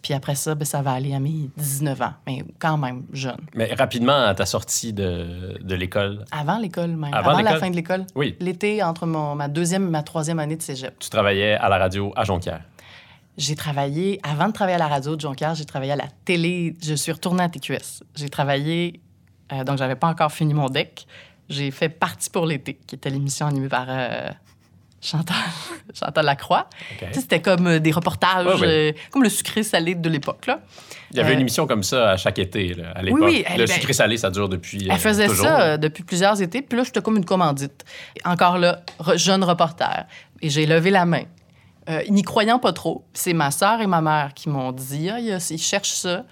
Puis 0.02 0.14
après 0.14 0.34
ça, 0.36 0.54
ben, 0.54 0.64
ça 0.64 0.80
va 0.80 0.92
aller 0.92 1.12
à 1.14 1.18
mes 1.20 1.50
19 1.56 2.02
ans, 2.02 2.12
mais 2.26 2.44
quand 2.58 2.76
même 2.78 3.02
jeune. 3.12 3.40
Mais 3.54 3.74
rapidement, 3.74 4.24
à 4.26 4.34
ta 4.34 4.46
sortie 4.46 4.92
de, 4.92 5.58
de 5.60 5.74
l'école, 5.74 6.24
Avant 6.30 6.58
l'école 6.58 6.90
même. 6.90 7.12
Avant 7.12 7.30
Avant, 7.30 7.40
la 7.42 7.56
fin 7.58 7.68
de 7.70 7.74
l'école. 7.76 8.06
oui, 8.14 8.36
L'été, 8.40 8.82
entre 8.82 9.06
mon, 9.06 9.34
ma 9.34 9.48
deuxième 9.48 9.86
et 9.86 9.90
ma 9.90 10.02
troisième 10.02 10.38
année 10.38 10.56
de 10.56 10.62
cégep. 10.62 10.98
tu 10.98 11.10
travaillais 11.10 11.54
à 11.54 11.68
la 11.68 11.78
radio 11.78 12.12
à 12.16 12.24
Jonquière. 12.24 12.62
J'ai 13.36 13.54
travaillé, 13.54 14.18
avant 14.24 14.48
de 14.48 14.52
travailler 14.52 14.76
à 14.76 14.78
la 14.78 14.88
radio 14.88 15.14
de 15.14 15.20
Jonquière, 15.20 15.54
j'ai 15.54 15.64
travaillé 15.64 15.92
à 15.92 15.96
la 15.96 16.08
télé. 16.24 16.76
Je 16.82 16.94
suis 16.94 17.12
retournée 17.12 17.42
à 17.44 17.48
TQS. 17.48 18.02
J'ai 18.16 18.28
travaillé, 18.28 19.00
euh, 19.52 19.62
donc 19.64 19.78
j'avais 19.78 19.94
pas 19.96 20.08
encore 20.08 20.32
fini 20.32 20.54
mon 20.54 20.68
deck. 20.68 21.06
J'ai 21.48 21.70
fait 21.70 21.88
Partie 21.88 22.30
pour 22.30 22.46
l'été, 22.46 22.74
qui 22.86 22.96
était 22.96 23.10
l'émission 23.10 23.46
animée 23.46 23.68
par 23.68 23.86
euh, 23.88 24.28
Chantal, 25.00 25.36
Chantal 25.94 26.24
Lacroix. 26.24 26.68
OK. 26.92 27.06
Tu 27.08 27.14
sais, 27.14 27.20
C'était 27.20 27.40
comme 27.40 27.66
euh, 27.66 27.78
des 27.78 27.92
reportages, 27.92 28.46
Ouais, 28.46 28.60
ouais. 28.60 28.66
euh, 28.66 28.92
comme 29.10 29.22
le 29.22 29.28
sucré 29.28 29.62
salé 29.62 29.94
de 29.94 30.08
l'époque. 30.08 30.48
Il 31.12 31.16
y 31.16 31.20
avait 31.20 31.30
Euh, 31.30 31.34
une 31.34 31.40
émission 31.40 31.66
comme 31.66 31.82
ça 31.84 32.10
à 32.10 32.16
chaque 32.16 32.38
été, 32.38 32.74
là, 32.74 32.90
à 32.94 33.02
l'époque. 33.02 33.20
oui, 33.22 33.44
elle- 33.46 33.60
le 33.60 33.66
ben, 33.66 33.72
sucré 33.74 33.92
salé, 33.92 34.16
ça 34.16 34.30
dure 34.30 34.48
depuis. 34.48 34.88
euh, 34.88 34.92
Elle 34.92 34.98
faisait 34.98 35.26
toujours. 35.28 35.46
ça 35.46 35.60
euh, 35.60 35.76
depuis 35.76 36.02
plusieurs 36.02 36.40
étés. 36.42 36.62
Puis 36.62 36.76
là, 36.76 36.84
j'étais 36.84 37.00
comme 37.00 37.16
une 37.16 37.24
commandite. 37.24 37.84
Encore 38.24 38.58
là, 38.58 38.82
re- 39.00 39.16
jeune 39.16 39.44
reporter. 39.44 40.06
Et 40.42 40.50
j'ai 40.50 40.66
levé 40.66 40.90
la 40.90 41.06
main. 41.06 41.22
Euh, 41.88 42.02
n'y 42.10 42.22
croyant 42.22 42.58
pas 42.58 42.72
trop, 42.74 43.06
c'est 43.14 43.32
ma 43.32 43.50
sœur 43.50 43.80
et 43.80 43.86
ma 43.86 44.02
mère 44.02 44.34
qui 44.34 44.50
m'ont 44.50 44.72
dit 44.72 45.08
ah, 45.10 45.18
ils 45.20 45.58
cherchent 45.58 45.94
ça. 45.94 46.24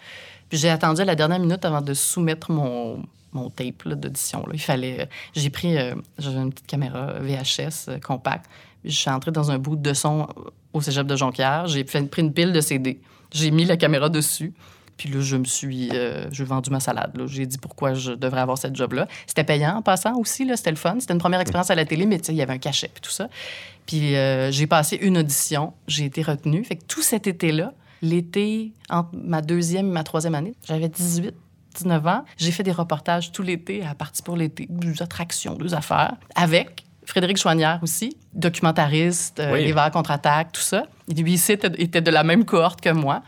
Puis 0.51 0.59
j'ai 0.59 0.69
attendu 0.69 1.01
à 1.01 1.05
la 1.07 1.15
dernière 1.15 1.39
minute 1.39 1.65
avant 1.65 1.81
de 1.81 1.95
soumettre 1.95 2.51
mon, 2.51 3.03
mon 3.33 3.51
tape 3.51 3.87
d'audition. 3.89 4.45
Il 4.53 4.61
fallait. 4.61 5.03
euh, 5.03 5.07
J'ai 5.35 5.51
pris. 5.51 5.77
euh, 5.77 5.95
J'avais 6.19 6.39
une 6.39 6.51
petite 6.53 6.67
caméra 6.67 7.15
VHS 7.21 7.89
euh, 7.89 7.99
compacte. 7.99 8.47
Je 8.85 8.91
suis 8.91 9.11
entrée 9.11 9.33
dans 9.33 9.51
un 9.51 9.59
bout 9.59 9.77
de 9.77 9.93
son 9.93 10.27
au 10.73 10.81
cégep 10.81 11.07
de 11.07 11.17
Jonquière. 11.17 11.67
J'ai 11.67 11.85
pris 11.85 11.99
une 12.21 12.33
pile 12.33 12.53
de 12.53 12.61
CD. 12.61 13.01
J'ai 13.33 13.51
mis 13.51 13.65
la 13.65 13.77
caméra 13.77 14.09
dessus. 14.09 14.53
Puis 14.97 15.11
là, 15.11 15.21
je 15.21 15.37
me 15.37 15.45
suis. 15.45 15.91
euh, 15.93 16.27
vendu 16.41 16.71
ma 16.71 16.81
salade. 16.81 17.13
J'ai 17.27 17.45
dit 17.45 17.59
pourquoi 17.59 17.93
je 17.95 18.13
devrais 18.13 18.41
avoir 18.41 18.57
cette 18.57 18.75
job-là. 18.75 19.07
C'était 19.27 19.45
payant 19.45 19.77
en 19.77 19.83
passant 19.83 20.15
aussi. 20.17 20.49
C'était 20.57 20.71
le 20.71 20.77
fun. 20.77 20.97
C'était 21.01 21.13
une 21.13 21.19
première 21.19 21.41
expérience 21.41 21.71
à 21.71 21.75
la 21.75 21.85
télé, 21.85 22.07
mais 22.07 22.17
il 22.17 22.35
y 22.35 22.41
avait 22.43 22.55
un 22.55 22.59
cachet 22.59 22.89
puis 22.95 23.03
tout 23.03 23.11
ça. 23.11 23.29
Puis 23.85 24.17
euh, 24.17 24.51
j'ai 24.51 24.67
passé 24.67 24.97
une 24.97 25.19
audition. 25.19 25.75
J'ai 25.87 26.07
été 26.07 26.23
retenue. 26.23 26.65
Fait 26.65 26.77
que 26.77 26.85
tout 26.85 27.03
cet 27.03 27.27
été-là, 27.27 27.75
l'été, 28.03 28.73
entre 28.89 29.11
ma 29.13 29.43
deuxième 29.43 29.89
et 29.89 29.93
ma 29.93 30.05
troisième 30.05 30.35
année, 30.35 30.55
j'avais 30.67 30.89
18, 30.89 31.35
19 31.77 32.07
ans. 32.07 32.25
J'ai 32.37 32.51
fait 32.51 32.63
des 32.63 32.73
reportages 32.73 33.33
tout 33.33 33.43
l'été 33.43 33.85
à 33.85 33.95
partir 33.95 34.25
pour 34.25 34.37
l'été, 34.37 34.67
deux 34.71 35.03
attractions, 35.03 35.55
deux 35.55 35.75
affaires, 35.75 36.15
avec 36.35 36.85
Frédéric 37.05 37.37
Chouanière 37.37 37.79
aussi, 37.83 38.17
documentariste, 38.35 39.39
euh, 39.41 39.53
Oui. 39.53 39.65
Les 39.65 39.73
Verts 39.73 39.91
contre-attaque, 39.93 40.53
tout 40.53 40.61
ça. 40.61 40.85
Et 41.09 41.15
lui, 41.15 41.35
ici, 41.35 41.53
était, 41.53 41.71
était 41.81 42.01
de 42.01 42.11
la 42.11 42.25
même 42.25 42.45
cohorte 42.45 42.81
que 42.81 42.91
moi. 42.91 43.23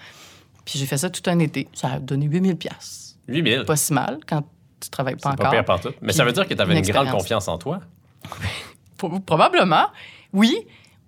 Puis 0.64 0.78
j'ai 0.78 0.86
fait 0.86 0.98
ça 0.98 1.08
tout 1.10 1.22
un 1.30 1.38
été. 1.38 1.68
Ça 1.74 1.92
a 1.94 1.98
donné 2.00 2.26
8000 2.26 2.56
pièces. 2.56 3.16
8000. 3.28 3.64
Pas 3.66 3.76
si 3.76 3.92
mal 3.92 4.18
quand 4.26 4.42
tu 4.80 4.90
travailles 4.90 5.16
pas 5.16 5.30
C'est 5.30 5.36
pas 5.36 5.42
encore. 5.44 5.52
pire 5.52 5.64
partout. 5.64 5.90
Mais 6.00 6.08
Puis 6.08 6.16
ça 6.16 6.24
veut 6.24 6.32
dire 6.32 6.46
que 6.46 6.54
tu 6.54 6.60
avais 6.60 6.72
une 6.78 6.84
une, 6.84 6.90
grande 6.92 7.10
confiance 7.10 7.46
en 7.48 7.56
toi? 7.58 7.80
Pro- 8.96 9.20
Probablement. 9.20 9.86
Oui. 10.32 10.56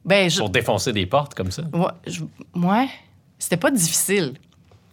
Ben, 0.04 0.30
je, 0.30 0.38
pour 0.38 0.50
défoncer 0.50 0.92
des 0.92 1.06
portes 1.06 1.34
comme 1.34 1.50
ça? 1.50 1.62
Ouais, 1.72 1.90
je- 2.06 2.22
ouais, 2.54 2.88
c'était 3.38 3.56
pas 3.58 3.70
difficile. 3.70 4.34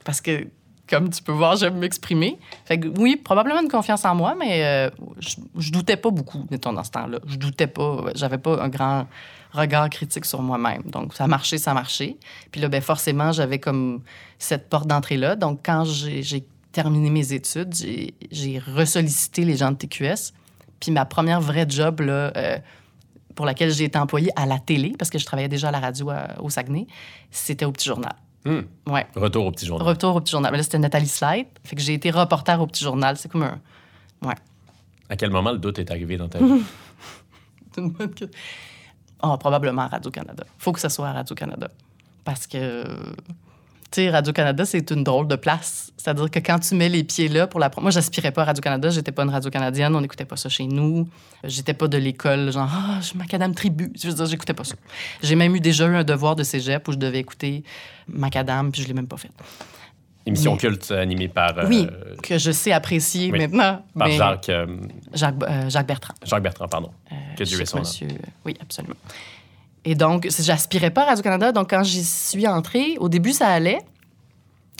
Parce 0.03 0.19
que, 0.21 0.47
comme 0.89 1.09
tu 1.09 1.21
peux 1.21 1.31
voir, 1.31 1.55
j'aime 1.57 1.77
m'exprimer. 1.77 2.39
Fait 2.65 2.79
que 2.79 2.87
oui, 2.99 3.15
probablement 3.15 3.61
une 3.61 3.69
confiance 3.69 4.05
en 4.05 4.15
moi, 4.15 4.35
mais 4.37 4.63
euh, 4.63 4.89
je, 5.19 5.35
je 5.57 5.71
doutais 5.71 5.97
pas 5.97 6.09
beaucoup, 6.11 6.45
mettons, 6.49 6.73
dans 6.73 6.83
ce 6.83 6.91
temps-là. 6.91 7.19
Je 7.27 7.35
doutais 7.37 7.67
pas. 7.67 8.05
J'avais 8.15 8.37
pas 8.37 8.61
un 8.63 8.69
grand 8.69 9.07
regard 9.53 9.89
critique 9.89 10.25
sur 10.25 10.41
moi-même. 10.41 10.83
Donc, 10.83 11.13
ça 11.13 11.27
marchait, 11.27 11.57
ça 11.57 11.73
marchait. 11.73 12.17
Puis 12.51 12.61
là, 12.61 12.67
ben, 12.69 12.81
forcément, 12.81 13.31
j'avais 13.31 13.59
comme 13.59 14.01
cette 14.37 14.69
porte 14.69 14.87
d'entrée-là. 14.87 15.35
Donc, 15.35 15.61
quand 15.65 15.83
j'ai 15.85 16.45
terminé 16.71 17.09
mes 17.09 17.33
études, 17.33 17.73
j'ai- 17.73 18.13
j'ai 18.29 18.59
ressollicité 18.59 19.45
les 19.45 19.55
gens 19.57 19.71
de 19.71 19.77
TQS. 19.77 20.33
Puis 20.79 20.91
ma 20.91 21.05
première 21.05 21.41
vraie 21.41 21.65
job, 21.67 22.01
là, 22.01 22.31
euh, 22.37 22.57
pour 23.35 23.45
laquelle 23.45 23.71
j'ai 23.71 23.85
été 23.85 23.97
employée 23.97 24.29
à 24.35 24.45
la 24.45 24.59
télé, 24.59 24.93
parce 24.97 25.09
que 25.09 25.17
je 25.17 25.25
travaillais 25.25 25.47
déjà 25.49 25.69
à 25.69 25.71
la 25.71 25.79
radio 25.79 26.09
à- 26.11 26.35
au 26.41 26.49
Saguenay, 26.49 26.85
c'était 27.31 27.65
au 27.65 27.71
Petit 27.71 27.87
Journal. 27.87 28.13
Hmm. 28.47 28.61
Ouais. 28.89 29.05
Retour 29.13 29.45
au 29.45 29.51
petit 29.51 29.65
journal. 29.65 29.85
Retour 29.85 30.15
au 30.15 30.21
Petit 30.21 30.31
Journal. 30.31 30.51
Mais 30.51 30.57
là, 30.57 30.63
c'était 30.63 30.79
Nathalie 30.79 31.07
Slide. 31.07 31.47
Fait 31.65 31.75
que 31.75 31.81
j'ai 31.81 31.93
été 31.93 32.11
reporter 32.11 32.61
au 32.61 32.65
Petit 32.65 32.81
Journal. 32.81 33.17
C'est 33.17 33.29
comme 33.29 33.43
un... 33.43 33.59
Ouais. 34.21 34.35
À 35.09 35.17
quel 35.17 35.31
moment 35.31 35.51
le 35.51 35.57
doute 35.57 35.79
est 35.79 35.91
arrivé 35.91 36.15
dans 36.15 36.29
ta 36.29 36.39
vie? 36.39 36.63
Une 37.77 37.89
bonne. 37.89 38.13
Ah, 39.21 39.35
probablement 39.37 39.81
à 39.81 39.87
Radio-Canada. 39.87 40.45
faut 40.57 40.71
que 40.71 40.79
ça 40.79 40.87
soit 40.87 41.09
à 41.09 41.13
Radio-Canada. 41.13 41.67
Parce 42.23 42.47
que, 42.47 42.85
Radio-Canada, 43.95 44.65
c'est 44.65 44.91
une 44.91 45.03
drôle 45.03 45.27
de 45.27 45.35
place. 45.35 45.91
C'est-à-dire 45.97 46.29
que 46.29 46.39
quand 46.39 46.59
tu 46.59 46.75
mets 46.75 46.89
les 46.89 47.03
pieds 47.03 47.27
là 47.27 47.47
pour 47.47 47.59
la... 47.59 47.71
Moi, 47.81 47.89
j'aspirais 47.91 48.31
pas 48.31 48.43
à 48.43 48.45
Radio-Canada. 48.45 48.89
J'étais 48.89 49.11
pas 49.11 49.23
une 49.23 49.29
radio-canadienne. 49.29 49.95
On 49.95 50.01
n'écoutait 50.01 50.25
pas 50.25 50.35
ça 50.37 50.49
chez 50.49 50.65
nous. 50.67 51.09
J'étais 51.43 51.73
pas 51.73 51.87
de 51.87 51.97
l'école, 51.97 52.51
genre, 52.51 52.69
ah, 52.71 52.97
je 53.01 53.07
suis 53.07 53.17
Macadam 53.17 53.53
Tribu. 53.55 53.91
Je 53.99 54.07
veux 54.07 54.13
dire, 54.13 54.25
j'écoutais 54.25 54.53
pas 54.53 54.63
ça. 54.63 54.75
J'ai 55.23 55.35
même 55.35 55.55
eu 55.55 55.59
déjà 55.59 55.87
eu 55.87 55.95
un 55.95 56.03
devoir 56.03 56.35
de 56.35 56.43
cégep 56.43 56.87
où 56.87 56.91
je 56.91 56.97
devais 56.97 57.19
écouter 57.19 57.63
Macadam, 58.07 58.71
puis 58.71 58.81
je 58.83 58.87
l'ai 58.87 58.93
même 58.93 59.07
pas 59.07 59.17
fait. 59.17 59.31
Émission 60.25 60.53
Mais- 60.53 60.57
culte 60.57 60.91
animée 60.91 61.29
par, 61.29 61.57
euh, 61.57 61.65
oui, 61.67 61.87
que 62.21 62.37
je 62.37 62.51
sais 62.51 62.73
apprécier 62.73 63.31
oui. 63.31 63.39
maintenant. 63.39 63.81
par 63.97 64.07
mais- 64.09 64.17
Jacques, 64.17 64.49
euh, 64.49 64.67
Jacques, 65.13 65.35
euh, 65.43 65.69
Jacques 65.69 65.87
Bertrand. 65.87 66.13
Jacques 66.25 66.43
Bertrand, 66.43 66.67
pardon. 66.67 66.91
Euh, 67.11 67.15
Que 67.37 67.43
Dieu 67.45 67.57
chic 67.57 67.67
son. 67.67 67.81
Oui, 68.45 68.53
absolument. 68.61 68.95
Et 69.89 69.95
donc, 69.95 70.27
j'aspirais 70.37 70.89
pas 70.89 71.03
à 71.03 71.05
Radio-Canada. 71.05 71.53
Donc, 71.53 71.69
quand 71.69 71.81
j'y 71.81 72.03
suis 72.03 72.45
entrée, 72.45 72.97
au 72.99 73.07
début, 73.07 73.31
ça 73.31 73.47
allait. 73.47 73.79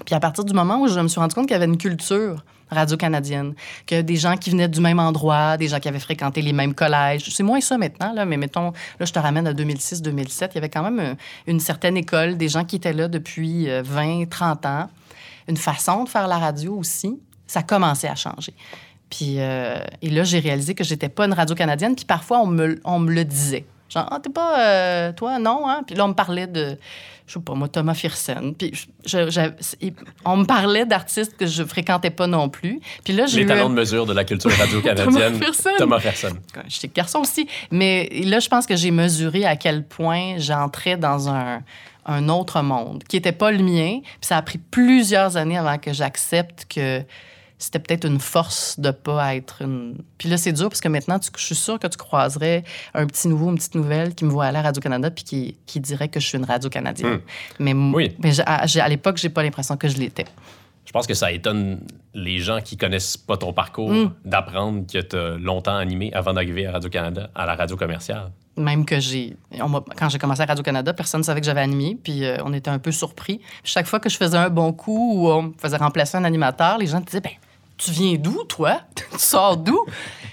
Puis 0.06 0.14
à 0.14 0.20
partir 0.20 0.44
du 0.44 0.54
moment 0.54 0.82
où 0.82 0.90
je 0.90 1.00
me 1.00 1.08
suis 1.08 1.18
rendu 1.18 1.34
compte 1.34 1.46
qu'il 1.46 1.54
y 1.54 1.56
avait 1.56 1.66
une 1.66 1.78
culture 1.78 2.44
radio-canadienne, 2.70 3.54
que 3.86 4.02
des 4.02 4.18
gens 4.18 4.36
qui 4.36 4.50
venaient 4.50 4.68
du 4.68 4.82
même 4.82 5.00
endroit, 5.00 5.56
des 5.56 5.70
gens 5.70 5.80
qui 5.80 5.88
avaient 5.88 6.02
fréquenté 6.02 6.42
les 6.42 6.52
mêmes 6.52 6.74
collèges. 6.74 7.24
C'est 7.32 7.42
moins 7.42 7.62
ça 7.62 7.78
maintenant, 7.78 8.14
mais 8.26 8.36
mettons, 8.36 8.74
là, 9.00 9.06
je 9.06 9.14
te 9.14 9.20
ramène 9.20 9.48
à 9.48 9.54
2006-2007. 9.54 10.50
Il 10.52 10.56
y 10.56 10.58
avait 10.58 10.68
quand 10.68 10.84
même 10.84 11.00
euh, 11.00 11.16
une 11.48 11.62
certaine 11.62 11.96
école, 11.96 12.36
des 12.36 12.50
gens 12.50 12.66
qui 12.66 12.76
étaient 12.76 12.92
là 12.92 13.08
depuis 13.08 13.70
euh, 13.70 13.82
20, 13.86 14.30
30 14.30 14.66
ans, 14.66 14.90
une 15.48 15.56
façon 15.56 16.04
de 16.04 16.10
faire 16.10 16.28
la 16.28 16.38
radio 16.38 16.76
aussi. 16.76 17.18
Ça 17.48 17.64
commençait 17.64 18.10
à 18.10 18.16
changer. 18.16 18.54
Puis, 19.10 19.36
euh, 19.38 19.80
et 20.02 20.10
là, 20.10 20.26
j'ai 20.26 20.40
réalisé 20.40 20.76
que 20.76 20.84
j'étais 20.84 21.08
pas 21.08 21.28
une 21.28 21.34
radio 21.34 21.56
canadienne. 21.56 21.96
Puis 21.96 22.04
parfois, 22.04 22.42
on 22.42 22.48
me 23.00 23.14
le 23.14 23.24
disait. 23.24 23.66
Genre, 23.90 24.08
ah, 24.12 24.20
t'es 24.22 24.30
pas. 24.30 24.60
euh, 24.60 25.12
toi, 25.14 25.40
non, 25.40 25.68
hein? 25.68 25.82
Puis 25.86 25.96
là, 25.96 26.06
on 26.06 26.10
me 26.10 26.14
parlait 26.14 26.48
de. 26.48 26.78
Je 27.26 27.34
sais 27.34 27.40
pas, 27.42 27.56
moi, 27.56 27.68
Thomas 27.68 27.94
Firsen. 27.94 28.54
Puis 28.56 28.72
je- 29.06 29.30
je- 29.30 29.30
je- 29.30 29.90
on 30.24 30.38
me 30.38 30.46
parlait 30.46 30.86
d'artistes 30.86 31.36
que 31.36 31.46
je 31.46 31.64
fréquentais 31.64 32.10
pas 32.10 32.26
non 32.28 32.48
plus. 32.48 32.80
Puis 33.04 33.12
là, 33.14 33.26
j'ai 33.26 33.40
Les 33.40 33.44
eu. 33.44 33.48
talons 33.48 33.66
un- 33.66 33.70
de 33.70 33.76
mesure 33.76 34.06
de 34.06 34.14
la 34.14 34.24
culture 34.24 34.50
radio-canadienne. 34.52 35.40
Thomas 35.78 36.00
Fersen. 36.00 36.36
J'étais 36.70 36.88
garçon 36.88 37.20
aussi. 37.20 37.46
Mais 37.70 38.10
là, 38.24 38.40
je 38.40 38.48
pense 38.48 38.66
que 38.66 38.78
j'ai 38.78 38.92
mesuré 38.92 39.46
à 39.46 39.58
quel 39.58 39.84
point 39.86 40.36
j'entrais 40.38 40.96
dans 40.96 41.28
un, 41.30 41.62
un 42.06 42.30
autre 42.30 42.62
monde 42.62 43.04
qui 43.04 43.18
n'était 43.18 43.34
pas 43.34 43.52
le 43.52 43.62
mien. 43.62 44.00
Puis 44.02 44.18
ça 44.22 44.38
a 44.38 44.42
pris 44.42 44.58
plusieurs 44.58 45.36
années 45.36 45.58
avant 45.58 45.78
que 45.78 45.92
j'accepte 45.92 46.66
que 46.74 47.02
c'était 47.60 47.80
peut-être 47.80 48.06
une 48.06 48.20
force 48.20 48.80
de 48.80 48.92
pas 48.92 49.36
être 49.36 49.62
une. 49.64 49.98
Puis 50.18 50.30
là, 50.30 50.38
c'est 50.38 50.52
dur 50.54 50.70
parce 50.70 50.82
que 50.82 50.88
maintenant, 50.88 51.18
tu- 51.20 51.30
je 51.38 51.44
suis 51.46 51.56
sûre 51.56 51.80
que 51.80 51.88
tu 51.88 51.98
croiserais 51.98 52.64
un 52.94 53.06
petit 53.08 53.28
nouveau, 53.28 53.50
une 53.50 53.56
petite 53.58 53.76
nouvelle 53.76 54.14
qui 54.16 54.26
me 54.26 54.30
voit 54.30 54.46
aller 54.46 54.60
à 54.60 54.62
Radio-Canada 54.62 55.10
puis 55.12 55.24
qui, 55.24 55.58
qui 55.66 55.80
dirait 55.80 56.08
que 56.10 56.20
je 56.20 56.28
suis 56.28 56.38
une 56.38 56.46
radio-canadienne. 56.46 57.16
Hmm. 57.16 57.20
Mais, 57.60 57.74
Oui. 57.74 58.16
mais 58.20 58.40
à, 58.42 58.64
à 58.66 58.88
l'époque, 58.90 59.18
j'ai 59.18 59.30
pas 59.30 59.44
l'impression 59.44 59.76
que 59.78 59.88
je 59.88 59.98
l'étais. 59.98 60.26
Je 60.86 60.92
pense 60.94 61.06
que 61.06 61.14
ça 61.14 61.32
étonne 61.34 61.82
les 62.14 62.40
gens 62.40 62.62
qui 62.62 62.78
connaissent 62.78 63.18
pas 63.18 63.36
ton 63.36 63.52
parcours 63.52 63.92
Mm. 63.92 64.14
d'apprendre 64.24 64.86
que 64.92 65.00
tu 65.00 65.16
as 65.18 65.38
longtemps 65.38 65.76
animé 65.76 66.14
avant 66.14 66.34
d'arriver 66.34 66.66
à 66.66 66.72
Radio-Canada, 66.72 67.30
à 67.36 67.46
la 67.46 67.56
radio 67.56 67.76
commerciale. 67.76 68.32
Même 68.56 68.86
que 68.86 68.98
j'ai. 69.00 69.36
Quand 69.98 70.08
j'ai 70.10 70.18
commencé 70.18 70.42
à 70.42 70.46
Radio-Canada, 70.46 70.94
personne 70.94 71.20
ne 71.20 71.26
savait 71.26 71.42
que 71.42 71.46
j'avais 71.46 71.60
animé, 71.62 71.98
puis 72.02 72.24
euh, 72.24 72.38
on 72.46 72.54
était 72.54 72.70
un 72.70 72.80
peu 72.80 72.92
surpris. 72.94 73.42
Chaque 73.66 73.86
fois 73.86 74.00
que 74.00 74.10
je 74.10 74.16
faisais 74.16 74.38
un 74.38 74.50
bon 74.50 74.72
coup 74.72 75.14
ou 75.26 75.30
on 75.30 75.54
faisait 75.60 75.76
remplacer 75.78 76.16
un 76.18 76.24
animateur, 76.24 76.78
les 76.78 76.88
gens 76.88 77.02
disaient 77.02 77.20
Ben, 77.22 77.34
tu 77.78 77.92
viens 77.92 78.16
d'où, 78.16 78.44
toi? 78.46 78.82
Tu 78.96 79.20
sors 79.20 79.58
d'où? 79.58 79.80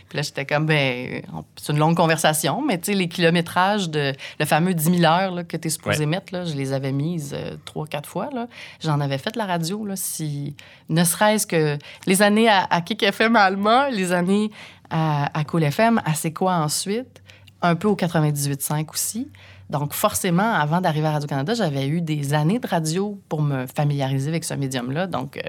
Puis 0.09 0.17
là, 0.19 0.23
j'étais 0.23 0.45
comme 0.47 0.67
Ben, 0.67 1.23
c'est 1.57 1.73
une 1.73 1.79
longue 1.79 1.97
conversation, 1.97 2.63
mais 2.63 2.79
tu 2.79 2.93
sais, 2.93 2.95
les 2.99 3.09
kilométrages 3.09 3.89
de. 3.91 4.13
Le 4.39 4.45
fameux 4.45 4.75
10 4.75 4.99
000 5.01 5.05
heures 5.05 5.33
là, 5.33 5.45
que 5.45 5.57
tu 5.57 5.67
es 5.69 5.71
supposé 5.71 6.01
Ouais. 6.01 6.07
mettre, 6.07 6.33
là, 6.33 6.45
je 6.45 6.55
les 6.55 6.73
avais 6.73 6.93
mises 6.93 7.33
euh, 7.35 7.57
trois, 7.65 7.87
quatre 7.87 8.09
fois. 8.09 8.29
là. 8.33 8.47
J'en 8.81 9.01
avais 9.01 9.19
fait 9.19 9.33
de 9.33 9.39
la 9.39 9.47
radio, 9.47 9.85
là, 9.87 9.97
si. 9.97 10.55
Ne 10.89 11.03
serait-ce 11.05 11.47
que 11.47 11.79
les 12.07 12.23
années 12.23 12.49
à, 12.49 12.67
à 12.71 12.81
Kick 12.81 13.03
FM 13.03 13.37
à 13.37 13.43
Alma, 13.43 13.91
les 13.91 14.13
années 14.13 14.51
à, 14.91 15.37
à 15.39 15.45
Cool 15.45 15.65
FM, 15.65 16.01
à 16.05 16.15
C'est 16.15 16.33
quoi 16.33 16.55
ensuite? 16.57 17.23
Un 17.63 17.75
peu 17.77 17.89
au 17.89 17.97
98.5 17.97 18.91
aussi. 18.93 19.29
Donc, 19.71 19.95
forcément, 19.95 20.53
avant 20.53 20.81
d'arriver 20.83 21.07
à 21.07 21.13
Radio-Canada, 21.13 21.55
j'avais 21.55 21.89
eu 21.89 22.03
des 22.03 22.35
années 22.35 22.59
de 22.59 22.67
radio 22.67 23.19
pour 23.31 23.41
me 23.41 23.67
familiariser 23.67 24.29
avec 24.29 24.45
ce 24.45 24.53
médium-là. 24.55 25.07
Donc, 25.07 25.39
euh, 25.39 25.41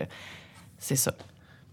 c'est 0.79 0.95
ça. 0.95 1.12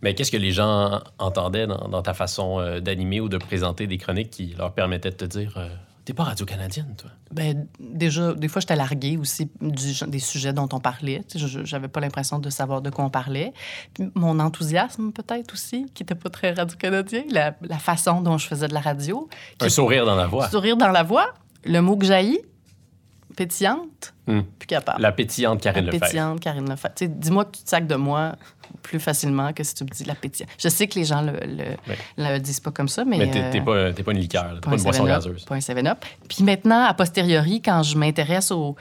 Mais 0.02 0.14
qu'est-ce 0.14 0.30
que 0.32 0.36
les 0.36 0.50
gens 0.52 1.00
entendaient 1.18 1.66
dans, 1.66 1.88
dans 1.88 2.02
ta 2.02 2.12
façon 2.14 2.58
euh, 2.60 2.80
d'animer 2.80 3.20
ou 3.20 3.28
de 3.28 3.38
présenter 3.38 3.86
des 3.86 3.98
chroniques 3.98 4.30
qui 4.30 4.54
leur 4.58 4.72
permettaient 4.74 5.10
de 5.10 5.16
te 5.16 5.24
dire 5.24 5.54
euh, 5.56 5.68
T'es 6.04 6.12
pas 6.14 6.24
radio-canadienne, 6.24 6.96
toi? 6.98 7.10
Ben, 7.30 7.68
déjà, 7.78 8.32
des 8.34 8.48
fois, 8.48 8.58
j'étais 8.60 8.74
larguée 8.74 9.16
aussi 9.16 9.48
du- 9.60 10.10
des 10.10 10.18
sujets 10.18 10.52
dont 10.52 10.68
on 10.72 10.80
parlait. 10.80 11.22
J'avais 11.36 11.86
pas 11.86 12.00
l'impression 12.00 12.40
de 12.40 12.50
savoir 12.50 12.82
de 12.82 12.90
quoi 12.90 13.04
on 13.04 13.10
parlait. 13.10 13.52
Puis 13.94 14.10
mon 14.16 14.40
enthousiasme, 14.40 15.12
peut-être 15.12 15.52
aussi, 15.54 15.86
qui 15.94 16.02
était 16.02 16.16
pas 16.16 16.28
très 16.28 16.50
radio-canadien, 16.52 17.22
la, 17.30 17.54
la 17.62 17.78
façon 17.78 18.20
dont 18.20 18.36
je 18.36 18.48
faisais 18.48 18.66
de 18.66 18.74
la 18.74 18.80
radio. 18.80 19.28
Un 19.60 19.68
sourire 19.68 20.04
dans 20.04 20.16
la 20.16 20.26
voix. 20.26 20.48
Sourire 20.48 20.76
dans 20.76 20.90
la 20.90 21.04
voix, 21.04 21.32
le 21.64 21.78
mot 21.80 21.96
que 21.96 22.04
jaillit, 22.06 22.40
pétillante, 23.36 24.12
Hmm. 24.26 24.42
plus 24.58 24.66
capable. 24.68 25.02
La 25.02 25.10
pétillante 25.10 25.60
Karine 25.60 25.84
La 25.86 25.90
Lefebvre. 25.92 26.04
pétillante, 26.06 26.40
Karine 26.40 26.68
Lefebvre. 26.70 26.94
Dis-moi 27.08 27.44
que 27.46 27.56
tu 27.56 27.64
te 27.64 27.68
sacs 27.68 27.86
de 27.88 27.96
moi 27.96 28.36
plus 28.82 29.00
facilement 29.00 29.52
que 29.52 29.62
si 29.64 29.74
tu 29.74 29.84
me 29.84 29.88
dis 29.88 30.04
la 30.04 30.14
pétillante. 30.14 30.50
Je 30.58 30.68
sais 30.68 30.86
que 30.86 30.98
les 30.98 31.04
gens 31.04 31.22
le, 31.22 31.32
le, 32.18 32.38
disent 32.38 32.60
pas 32.60 32.70
comme 32.70 32.88
ça, 32.88 33.04
mais... 33.04 33.18
Mais 33.18 33.30
t'es 33.30 33.60
euh, 33.60 33.92
pas, 33.92 34.02
pas 34.02 34.12
une 34.12 34.18
liqueur, 34.18 34.54
t'es 34.54 34.60
pas 34.60 34.70
un 34.70 34.76
une 34.76 34.82
boisson 34.82 35.04
7-Up, 35.04 35.08
gazeuse. 35.08 35.44
Pas 35.44 35.54
un 35.54 35.58
7-Up. 35.58 36.04
Puis 36.28 36.44
maintenant, 36.44 36.84
a 36.84 36.94
posteriori, 36.94 37.62
quand 37.62 37.82
je 37.82 37.96
m'intéresse 37.96 38.50
aux, 38.50 38.76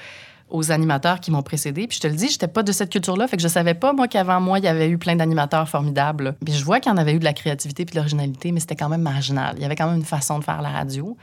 aux 0.50 0.72
animateurs 0.72 1.20
qui 1.20 1.32
m'ont 1.32 1.42
précédé, 1.42 1.88
puis 1.88 1.96
je 1.98 2.02
te 2.02 2.08
le 2.08 2.16
dis, 2.16 2.30
j'étais 2.30 2.48
pas 2.48 2.64
de 2.64 2.72
cette 2.72 2.92
culture-là, 2.92 3.28
fait 3.28 3.38
que 3.38 3.44
je 3.44 3.48
savais 3.48 3.74
pas, 3.74 3.94
moi, 3.94 4.08
qu'avant 4.08 4.42
moi, 4.42 4.60
il 4.60 4.66
y 4.66 4.68
avait 4.68 4.90
eu 4.90 4.98
plein 4.98 5.16
d'animateurs 5.16 5.68
formidables. 5.68 6.36
Puis 6.44 6.54
je 6.54 6.64
vois 6.64 6.80
qu'il 6.80 6.92
y 6.92 6.96
en 6.96 6.98
avait 6.98 7.14
eu 7.14 7.20
de 7.20 7.24
la 7.24 7.34
créativité 7.34 7.86
puis 7.86 7.94
de 7.94 8.00
l'originalité, 8.00 8.52
mais 8.52 8.60
c'était 8.60 8.76
quand 8.76 8.90
même 8.90 9.02
marginal. 9.02 9.56
Il 9.58 9.62
y 9.62 9.66
avait 9.66 9.76
quand 9.76 9.88
même 9.88 9.98
une 9.98 10.06
façon 10.06 10.40
de 10.40 10.44
faire 10.44 10.62
la 10.62 10.70
radio. 10.70 11.18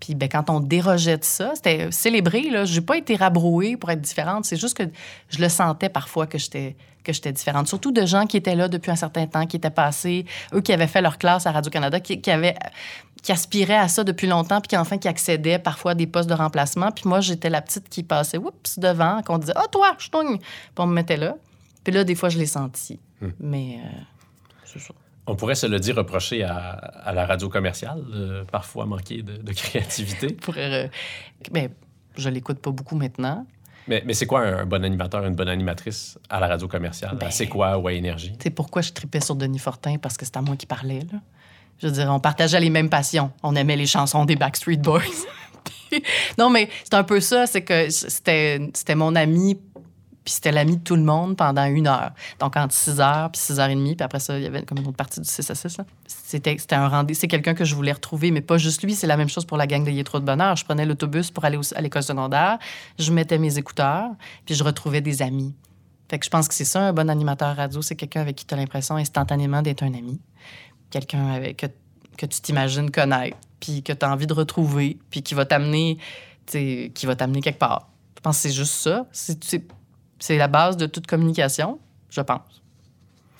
Puis 0.00 0.14
ben, 0.14 0.28
quand 0.28 0.50
on 0.50 0.60
dérogeait 0.60 1.18
de 1.18 1.24
ça, 1.24 1.52
c'était 1.54 1.90
célébré. 1.92 2.48
Là. 2.50 2.64
J'ai 2.64 2.80
pas 2.80 2.96
été 2.96 3.16
rabrouée 3.16 3.76
pour 3.76 3.90
être 3.90 4.00
différente. 4.00 4.44
C'est 4.44 4.56
juste 4.56 4.76
que 4.76 4.84
je 5.28 5.38
le 5.38 5.48
sentais 5.48 5.88
parfois 5.88 6.26
que 6.26 6.38
j'étais 6.38 6.76
que 7.02 7.14
j'étais 7.14 7.32
différente. 7.32 7.66
Surtout 7.66 7.92
de 7.92 8.04
gens 8.04 8.26
qui 8.26 8.36
étaient 8.36 8.54
là 8.54 8.68
depuis 8.68 8.90
un 8.90 8.96
certain 8.96 9.26
temps, 9.26 9.46
qui 9.46 9.56
étaient 9.56 9.70
passés, 9.70 10.26
eux 10.52 10.60
qui 10.60 10.70
avaient 10.70 10.86
fait 10.86 11.00
leur 11.00 11.16
classe 11.16 11.46
à 11.46 11.52
Radio-Canada, 11.52 11.98
qui, 11.98 12.20
qui 12.20 12.30
avaient 12.30 12.56
qui 13.22 13.32
aspiraient 13.32 13.76
à 13.76 13.88
ça 13.88 14.04
depuis 14.04 14.26
longtemps, 14.26 14.60
puis 14.60 14.68
qui 14.68 14.76
enfin 14.76 14.98
qui 14.98 15.08
accédaient 15.08 15.58
parfois 15.58 15.92
à 15.92 15.94
des 15.94 16.06
postes 16.06 16.28
de 16.28 16.34
remplacement. 16.34 16.90
Puis 16.90 17.04
moi, 17.06 17.20
j'étais 17.20 17.50
la 17.50 17.60
petite 17.60 17.88
qui 17.88 18.02
passait, 18.02 18.38
oups, 18.38 18.78
devant, 18.78 19.22
qu'on 19.22 19.38
disait, 19.38 19.52
ah, 19.56 19.66
toi, 19.70 19.94
je. 19.98 20.08
Puis 20.08 20.38
on 20.78 20.86
me 20.86 20.94
mettait 20.94 21.16
là. 21.16 21.36
Puis 21.84 21.92
là, 21.92 22.04
des 22.04 22.14
fois, 22.14 22.28
je 22.28 22.38
l'ai 22.38 22.46
senti. 22.46 22.98
Mais 23.38 23.78
euh, 23.84 24.00
c'est 24.64 24.78
ça. 24.78 24.94
On 25.30 25.36
pourrait 25.36 25.54
se 25.54 25.66
le 25.66 25.78
dire 25.78 25.94
reprocher 25.96 26.42
à, 26.42 26.70
à 26.70 27.12
la 27.12 27.24
radio 27.24 27.48
commerciale, 27.48 28.02
euh, 28.14 28.44
parfois 28.44 28.84
manquer 28.84 29.22
de, 29.22 29.36
de 29.36 29.52
créativité. 29.52 30.28
Je 30.30 30.34
pourrais, 30.34 30.84
euh, 30.86 30.88
ben, 31.52 31.68
je 32.16 32.28
l'écoute 32.28 32.58
pas 32.58 32.72
beaucoup 32.72 32.96
maintenant. 32.96 33.46
Mais, 33.86 34.02
mais 34.04 34.12
c'est 34.14 34.26
quoi 34.26 34.40
un, 34.40 34.58
un 34.58 34.66
bon 34.66 34.84
animateur, 34.84 35.24
une 35.24 35.34
bonne 35.36 35.48
animatrice 35.48 36.18
à 36.28 36.40
la 36.40 36.48
radio 36.48 36.66
commerciale? 36.68 37.16
Ben- 37.16 37.30
C'est 37.30 37.46
quoi 37.46 37.78
ou 37.78 37.86
à 37.86 37.92
Énergie? 37.92 38.32
Sais 38.42 38.50
pourquoi 38.50 38.82
je 38.82 38.92
tripais 38.92 39.20
sur 39.20 39.36
Denis 39.36 39.58
Fortin? 39.60 39.96
Parce 39.98 40.16
que 40.16 40.24
c'était 40.24 40.38
à 40.38 40.42
moi 40.42 40.56
qui 40.56 40.66
parlais, 40.66 41.00
là. 41.12 41.18
Je 41.78 41.86
veux 41.86 41.92
dire, 41.92 42.10
on 42.12 42.20
partageait 42.20 42.60
les 42.60 42.68
mêmes 42.68 42.90
passions. 42.90 43.30
On 43.42 43.54
aimait 43.54 43.76
les 43.76 43.86
chansons 43.86 44.24
des 44.24 44.36
Backstreet 44.36 44.78
Boys. 44.78 45.00
Non, 46.38 46.50
mais 46.50 46.68
c'est 46.84 46.94
un 46.94 47.02
peu 47.02 47.18
ça, 47.20 47.46
c'est 47.48 47.62
que 47.62 47.88
c'était 47.90 48.94
mon 48.94 49.16
ami, 49.16 49.58
puis 50.24 50.34
c'était 50.34 50.52
l'ami 50.52 50.76
de 50.76 50.82
tout 50.82 50.96
le 50.96 51.02
monde 51.02 51.36
pendant 51.36 51.64
une 51.64 51.86
heure. 51.86 52.12
Donc, 52.38 52.56
entre 52.56 52.74
6 52.74 53.00
heures, 53.00 53.30
puis 53.30 53.40
6 53.40 53.60
heures 53.60 53.68
et 53.68 53.74
demie, 53.74 53.96
puis 53.96 54.04
après 54.04 54.20
ça, 54.20 54.36
il 54.38 54.44
y 54.44 54.46
avait 54.46 54.62
comme 54.62 54.78
une 54.78 54.86
autre 54.86 54.96
partie 54.96 55.20
du 55.20 55.28
6 55.28 55.50
à 55.50 55.54
6. 55.54 55.78
là. 55.78 55.84
C'était 56.06 56.74
un 56.74 56.88
rendez 56.88 57.14
C'est 57.14 57.28
quelqu'un 57.28 57.54
que 57.54 57.64
je 57.64 57.74
voulais 57.74 57.92
retrouver, 57.92 58.30
mais 58.30 58.40
pas 58.40 58.58
juste 58.58 58.82
lui. 58.82 58.94
C'est 58.94 59.06
la 59.06 59.16
même 59.16 59.28
chose 59.28 59.44
pour 59.44 59.56
la 59.56 59.66
gang 59.66 59.84
de 59.84 59.90
Yétro 59.90 60.20
de 60.20 60.24
Bonheur. 60.24 60.56
Je 60.56 60.64
prenais 60.64 60.84
l'autobus 60.84 61.30
pour 61.30 61.44
aller 61.44 61.58
à 61.74 61.80
l'école 61.80 62.02
secondaire, 62.02 62.58
je 62.98 63.12
mettais 63.12 63.38
mes 63.38 63.58
écouteurs, 63.58 64.10
puis 64.44 64.54
je 64.54 64.64
retrouvais 64.64 65.00
des 65.00 65.22
amis. 65.22 65.54
Fait 66.10 66.18
que 66.18 66.24
je 66.24 66.30
pense 66.30 66.48
que 66.48 66.54
c'est 66.54 66.64
ça, 66.64 66.80
un 66.80 66.92
bon 66.92 67.08
animateur 67.08 67.54
radio, 67.56 67.82
c'est 67.82 67.94
quelqu'un 67.94 68.22
avec 68.22 68.34
qui 68.36 68.44
tu 68.44 68.52
as 68.52 68.56
l'impression 68.56 68.96
instantanément 68.96 69.62
d'être 69.62 69.84
un 69.84 69.94
ami. 69.94 70.20
Quelqu'un 70.90 71.52
que, 71.56 71.66
que 72.16 72.26
tu 72.26 72.40
t'imagines 72.40 72.90
connaître, 72.90 73.36
puis 73.60 73.82
que 73.82 73.92
tu 73.92 74.04
as 74.04 74.10
envie 74.10 74.26
de 74.26 74.32
retrouver, 74.32 74.98
puis 75.10 75.22
qui 75.22 75.34
va 75.34 75.44
t'amener 75.44 75.98
qui 76.50 77.06
va 77.06 77.16
t'amener 77.16 77.40
quelque 77.40 77.58
part. 77.58 77.88
Je 78.16 78.22
pense 78.22 78.36
que 78.36 78.42
c'est 78.42 78.54
juste 78.54 78.74
ça. 78.74 79.06
C'est 80.20 80.36
la 80.38 80.46
base 80.48 80.76
de 80.76 80.86
toute 80.86 81.06
communication, 81.08 81.78
je 82.10 82.20
pense. 82.20 82.62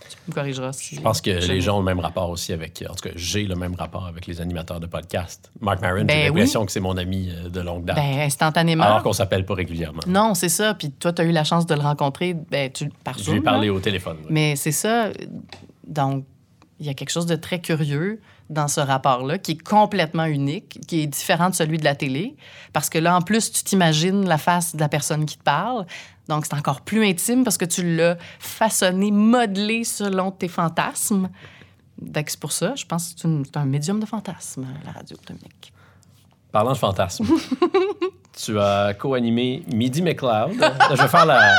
Tu 0.09 0.17
me 0.29 0.35
corrigeras 0.35 0.73
si... 0.73 0.97
Je 0.97 1.01
pense 1.01 1.21
que 1.21 1.31
les 1.31 1.61
gens 1.61 1.77
ont 1.77 1.81
le 1.81 1.85
même 1.85 2.01
rapport 2.01 2.31
aussi 2.31 2.53
avec. 2.53 2.85
En 2.91 2.95
tout 2.95 3.09
cas, 3.09 3.15
j'ai 3.15 3.45
le 3.45 3.55
même 3.55 3.75
rapport 3.77 4.07
avec 4.07 4.27
les 4.27 4.41
animateurs 4.41 4.81
de 4.81 4.87
podcast. 4.87 5.53
Mark 5.61 5.81
Maron, 5.81 6.05
Ben 6.05 6.09
j'ai 6.09 6.17
oui. 6.31 6.41
l'impression 6.41 6.67
que 6.67 6.73
c'est 6.73 6.81
mon 6.81 6.97
ami 6.97 7.31
euh, 7.31 7.49
de 7.49 7.61
longue 7.61 7.85
date. 7.85 7.97
Ben, 7.97 8.19
instantanément. 8.21 8.83
alors 8.85 9.03
qu'on 9.05 9.13
s'appelle 9.13 9.45
pas 9.47 9.55
régulièrement. 9.55 10.01
Non, 10.09 10.35
c'est 10.35 10.49
ça. 10.49 10.75
Puis 10.75 10.91
toi, 10.91 11.13
tu 11.13 11.23
as 11.23 11.25
eu 11.25 11.31
la 11.31 11.45
chance 11.45 11.65
de 11.67 11.75
le 11.75 11.81
rencontrer 11.81 12.35
ben, 12.35 12.71
tu, 12.73 12.89
par 13.05 13.17
Je 13.19 13.31
lui 13.31 13.39
ai 13.39 13.41
parlé 13.41 13.69
là. 13.69 13.75
au 13.75 13.81
téléphone. 13.81 14.17
Mais 14.29 14.57
c'est 14.57 14.73
ça. 14.73 15.11
Donc, 15.87 16.25
il 16.81 16.87
y 16.87 16.89
a 16.89 16.95
quelque 16.95 17.11
chose 17.11 17.27
de 17.27 17.37
très 17.37 17.61
curieux 17.61 18.21
dans 18.51 18.69
ce 18.69 18.81
rapport-là, 18.81 19.39
qui 19.39 19.53
est 19.53 19.63
complètement 19.63 20.25
unique, 20.25 20.81
qui 20.87 21.01
est 21.01 21.07
différent 21.07 21.49
de 21.49 21.55
celui 21.55 21.79
de 21.79 21.85
la 21.85 21.95
télé. 21.95 22.37
Parce 22.73 22.91
que 22.91 22.99
là, 22.99 23.17
en 23.17 23.23
plus, 23.23 23.51
tu 23.51 23.63
t'imagines 23.63 24.29
la 24.29 24.39
face 24.39 24.75
de 24.75 24.81
la 24.81 24.89
personne 24.89 25.25
qui 25.25 25.39
te 25.39 25.43
parle. 25.43 25.87
Donc, 26.29 26.45
c'est 26.45 26.55
encore 26.55 26.83
plus 26.83 27.07
intime 27.07 27.45
parce 27.45 27.57
que 27.57 27.65
tu 27.65 27.97
l'as 27.97 28.19
façonné, 28.41 29.13
modelé 29.13 29.85
selon 29.85 30.33
tes 30.33 30.49
fantasmes. 30.49 31.31
Donc, 32.01 32.29
c'est 32.29 32.41
pour 32.41 32.53
ça, 32.53 32.75
je 32.75 32.85
pense 32.85 33.15
que 33.15 33.21
c'est 33.21 33.57
un 33.57 33.65
médium 33.65 34.01
de 34.01 34.07
fantasme, 34.07 34.67
la 34.85 34.93
radio, 34.93 35.17
Dominique. 35.27 35.73
Parlant 36.51 36.73
de 36.73 36.79
fantasme, 36.79 37.27
tu 38.37 38.59
as 38.59 38.95
co-animé 38.95 39.63
Midi 39.73 40.03
McLeod. 40.03 40.53
je 40.91 41.03
vais 41.03 41.09
faire 41.09 41.27
la. 41.27 41.55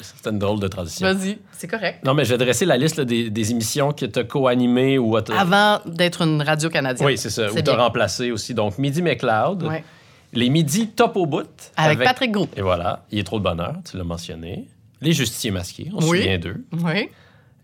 C'est 0.00 0.30
une 0.30 0.38
drôle 0.38 0.60
de 0.60 0.68
transition. 0.68 1.06
Vas-y, 1.12 1.38
c'est 1.52 1.68
correct. 1.68 2.04
Non, 2.04 2.14
mais 2.14 2.24
je 2.24 2.34
vais 2.34 2.44
dresser 2.44 2.64
la 2.64 2.76
liste 2.76 2.96
là, 2.96 3.04
des, 3.04 3.30
des 3.30 3.50
émissions 3.50 3.92
que 3.92 4.06
tu 4.06 4.18
as 4.18 4.24
co-animées 4.24 4.98
ou. 4.98 5.16
à 5.16 5.22
te- 5.22 5.32
Avant 5.32 5.80
d'être 5.86 6.22
une 6.22 6.42
radio 6.42 6.68
canadienne. 6.70 7.06
Oui, 7.06 7.18
c'est 7.18 7.30
ça. 7.30 7.50
Ou 7.52 7.60
tu 7.60 7.70
as 7.70 7.76
remplacé 7.76 8.30
aussi. 8.30 8.54
Donc, 8.54 8.78
Midi 8.78 9.02
McLeod. 9.02 9.62
Ouais. 9.64 9.84
Les 10.32 10.50
Midis 10.50 10.88
Top 10.88 11.16
au 11.16 11.24
bout. 11.24 11.46
Avec, 11.76 11.98
Patrick 12.00 12.32
Gros. 12.32 12.48
Et 12.56 12.60
voilà. 12.60 13.04
Il 13.10 13.18
est 13.18 13.24
trop 13.24 13.38
de 13.38 13.44
bonheur, 13.44 13.74
tu 13.88 13.96
l'as 13.96 14.04
mentionné. 14.04 14.68
Les 15.00 15.12
Justiciers 15.12 15.50
masqués, 15.50 15.90
on 15.94 16.00
se 16.00 16.06
souvient 16.08 16.38
d'eux. 16.38 16.64
Oui. 16.72 17.08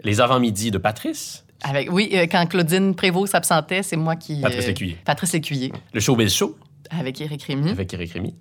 Les 0.04 0.20
avant-midi 0.20 0.70
de 0.70 0.78
Patrice. 0.78 1.44
Avec, 1.64 1.92
oui, 1.92 2.10
euh, 2.14 2.26
quand 2.30 2.46
Claudine 2.46 2.94
Prévost 2.94 3.32
s'absentait, 3.32 3.82
c'est 3.82 3.96
moi 3.96 4.16
qui. 4.16 4.40
Patrice 4.40 4.64
euh, 4.64 4.68
Lécuyer. 4.68 4.98
Patrice 5.04 5.32
Lécuyer, 5.32 5.72
Le 5.92 6.00
Showbiz 6.00 6.32
Show 6.34 6.56
avec 6.90 7.20
Éric 7.20 7.42
Rémy. 7.44 7.70
avec 7.70 7.92
Eric 7.94 8.12
Rémy. 8.12 8.34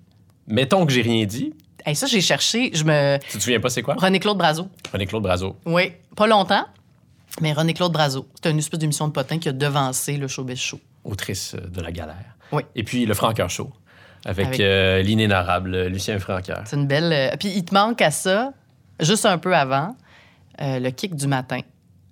Mettons 0.46 0.84
que 0.86 0.92
j'ai 0.92 1.02
rien 1.02 1.24
dit. 1.24 1.54
Hey, 1.84 1.96
ça, 1.96 2.06
j'ai 2.06 2.20
cherché. 2.20 2.70
Je 2.74 2.84
me. 2.84 3.18
Tu 3.30 3.38
te 3.38 3.42
souviens 3.42 3.60
pas 3.60 3.68
c'est 3.70 3.82
quoi? 3.82 3.94
René-Claude 3.94 4.38
Brazo. 4.38 4.68
René-Claude 4.92 5.22
Brazo. 5.22 5.56
Oui, 5.66 5.92
pas 6.16 6.26
longtemps, 6.26 6.64
mais 7.40 7.52
René-Claude 7.52 7.92
Brazo. 7.92 8.28
C'est 8.42 8.50
une 8.50 8.58
espèce 8.58 8.78
d'émission 8.78 9.08
de 9.08 9.12
potin 9.12 9.38
qui 9.38 9.48
a 9.48 9.52
devancé 9.52 10.16
le 10.16 10.28
Showbiz 10.28 10.58
Show. 10.58 10.78
autrice 11.04 11.54
de 11.56 11.80
La 11.80 11.90
Galère. 11.90 12.36
Oui. 12.52 12.62
Et 12.76 12.84
puis 12.84 13.06
Le 13.06 13.14
Francoeur 13.14 13.50
Show, 13.50 13.72
avec, 14.24 14.46
Avec- 14.46 14.60
euh, 14.60 15.02
l'inénarrable 15.02 15.86
Lucien 15.86 16.18
Francoeur. 16.18 16.62
C'est 16.66 16.76
une 16.76 16.86
belle. 16.86 17.12
euh, 17.12 17.36
Puis 17.40 17.48
il 17.56 17.64
te 17.64 17.74
manque 17.74 18.00
à 18.02 18.10
ça, 18.12 18.52
juste 19.00 19.26
un 19.26 19.38
peu 19.38 19.56
avant, 19.56 19.96
euh, 20.60 20.78
le 20.78 20.90
kick 20.90 21.14
du 21.16 21.26
matin 21.26 21.60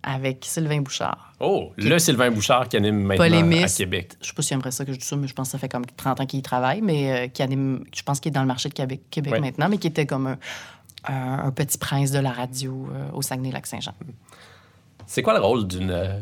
avec 0.03 0.45
Sylvain 0.45 0.81
Bouchard. 0.81 1.33
Oh, 1.41 1.73
le 1.77 1.99
Sylvain 1.99 2.31
Bouchard 2.31 2.69
qui 2.69 2.77
anime 2.77 3.01
maintenant 3.03 3.25
Polémiste. 3.25 3.77
à 3.77 3.85
Québec. 3.85 4.13
Je 4.21 4.29
sais 4.29 4.33
pas 4.35 4.43
si 4.43 4.49
j'aimerais 4.51 4.71
ça 4.71 4.85
que 4.85 4.93
je 4.93 4.99
dise 4.99 5.07
ça, 5.09 5.17
mais 5.17 5.27
je 5.29 5.35
pense 5.35 5.49
que 5.49 5.53
ça 5.53 5.59
fait 5.59 5.69
comme 5.69 5.85
30 5.87 6.21
ans 6.21 6.27
qu'il 6.27 6.39
y 6.39 6.43
travaille, 6.43 6.81
mais 6.83 7.13
euh, 7.13 7.29
qui 7.29 7.43
anime, 7.43 7.85
je 7.95 8.03
pense 8.03 8.21
qu'il 8.21 8.31
est 8.31 8.35
dans 8.35 8.41
le 8.43 8.47
marché 8.47 8.69
de 8.69 8.75
Québec, 8.75 9.03
Québec 9.11 9.33
Ouais. 9.35 9.41
maintenant, 9.41 9.69
mais 9.69 9.79
qui 9.79 9.87
était 9.87 10.07
comme 10.07 10.27
un, 10.27 10.39
un- 11.07 11.47
un 11.47 11.51
petit 11.51 11.79
prince 11.79 12.11
de 12.11 12.19
la 12.19 12.33
radio 12.33 12.89
euh, 12.95 13.09
au 13.15 13.23
Saguenay-Lac-Saint-Jean. 13.23 13.93
C'est 15.07 15.23
quoi 15.23 15.35
le 15.35 15.41
rôle 15.45 15.67
d'une 15.67 15.91
euh, 15.91 16.19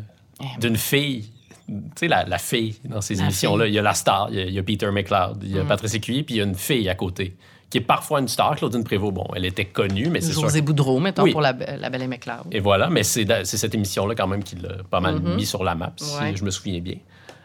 d'une 0.59 0.77
fille? 0.77 1.31
Tu 1.67 1.75
sais, 1.95 2.07
la, 2.07 2.23
la 2.25 2.39
fille 2.39 2.79
dans 2.85 3.01
ces 3.01 3.21
émissions-là. 3.21 3.67
Il 3.67 3.73
y 3.73 3.77
a 3.79 3.83
la 3.83 3.93
star, 3.93 4.29
il 4.31 4.37
y 4.37 4.41
a, 4.41 4.45
il 4.45 4.53
y 4.53 4.59
a 4.59 4.63
Peter 4.63 4.89
McLeod, 4.89 5.43
il 5.43 5.51
y 5.55 5.59
a 5.59 5.63
Patrice 5.65 5.93
Écuyer, 5.93 6.23
puis 6.23 6.35
il 6.35 6.37
y 6.39 6.41
a 6.41 6.45
une 6.45 6.55
fille 6.55 6.89
à 6.89 6.95
côté, 6.95 7.35
qui 7.69 7.77
est 7.77 7.81
parfois 7.81 8.19
une 8.19 8.27
star. 8.27 8.55
Claudine 8.55 8.83
Prévost, 8.83 9.13
bon, 9.13 9.25
elle 9.35 9.45
était 9.45 9.65
connue, 9.65 10.09
mais 10.09 10.21
c'est 10.21 10.33
sûr. 10.33 10.41
José 10.41 10.61
Boudreau, 10.61 10.99
mettons, 10.99 11.23
Oui. 11.23 11.31
pour 11.31 11.41
la, 11.41 11.53
la 11.53 11.89
Belle 11.89 12.03
et 12.03 12.07
McLeod. 12.07 12.47
Et 12.51 12.59
voilà, 12.59 12.89
mais 12.89 13.03
c'est 13.03 13.25
cette 13.45 13.75
émission-là 13.75 14.15
quand 14.15 14.27
même 14.27 14.43
qui 14.43 14.55
l'a 14.55 14.83
pas 14.89 14.99
mal 14.99 15.19
mis 15.19 15.45
sur 15.45 15.63
la 15.63 15.75
map, 15.75 15.93
si 15.97 16.05
Mm-hmm. 16.05 16.21
Ouais. 16.21 16.35
je 16.35 16.43
me 16.43 16.51
souviens 16.51 16.79
bien. 16.79 16.95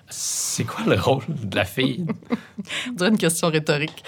C'est 0.08 0.64
quoi 0.64 0.84
le 0.86 1.00
rôle 1.00 1.22
de 1.28 1.56
la 1.56 1.64
fille? 1.64 2.06
On 2.88 2.92
dirait 2.92 3.10
une 3.10 3.18
question 3.18 3.48
rhétorique. 3.48 4.04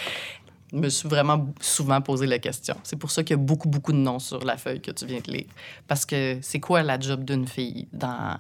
Je 0.73 0.77
me 0.79 0.89
suis 0.89 1.09
vraiment 1.09 1.49
souvent 1.61 2.01
posé 2.01 2.27
la 2.27 2.39
question. 2.39 2.75
C'est 2.83 2.97
pour 2.99 3.11
ça 3.11 3.23
qu'il 3.23 3.37
y 3.37 3.41
a 3.41 3.43
beaucoup, 3.43 3.69
beaucoup 3.69 3.93
de 3.93 3.99
noms 3.99 4.19
sur 4.19 4.45
la 4.45 4.57
feuille 4.57 4.81
que 4.81 4.91
tu 4.91 5.07
viens 5.07 5.21
de 5.25 5.31
lire. 5.33 5.47
Parce 5.87 6.05
que 6.05 6.39
c'est 6.43 6.61
quoi 6.61 6.83
la 6.83 6.99
job 6.99 7.25
d'une 7.25 7.47
fille 7.47 7.87
dans... 7.93 8.37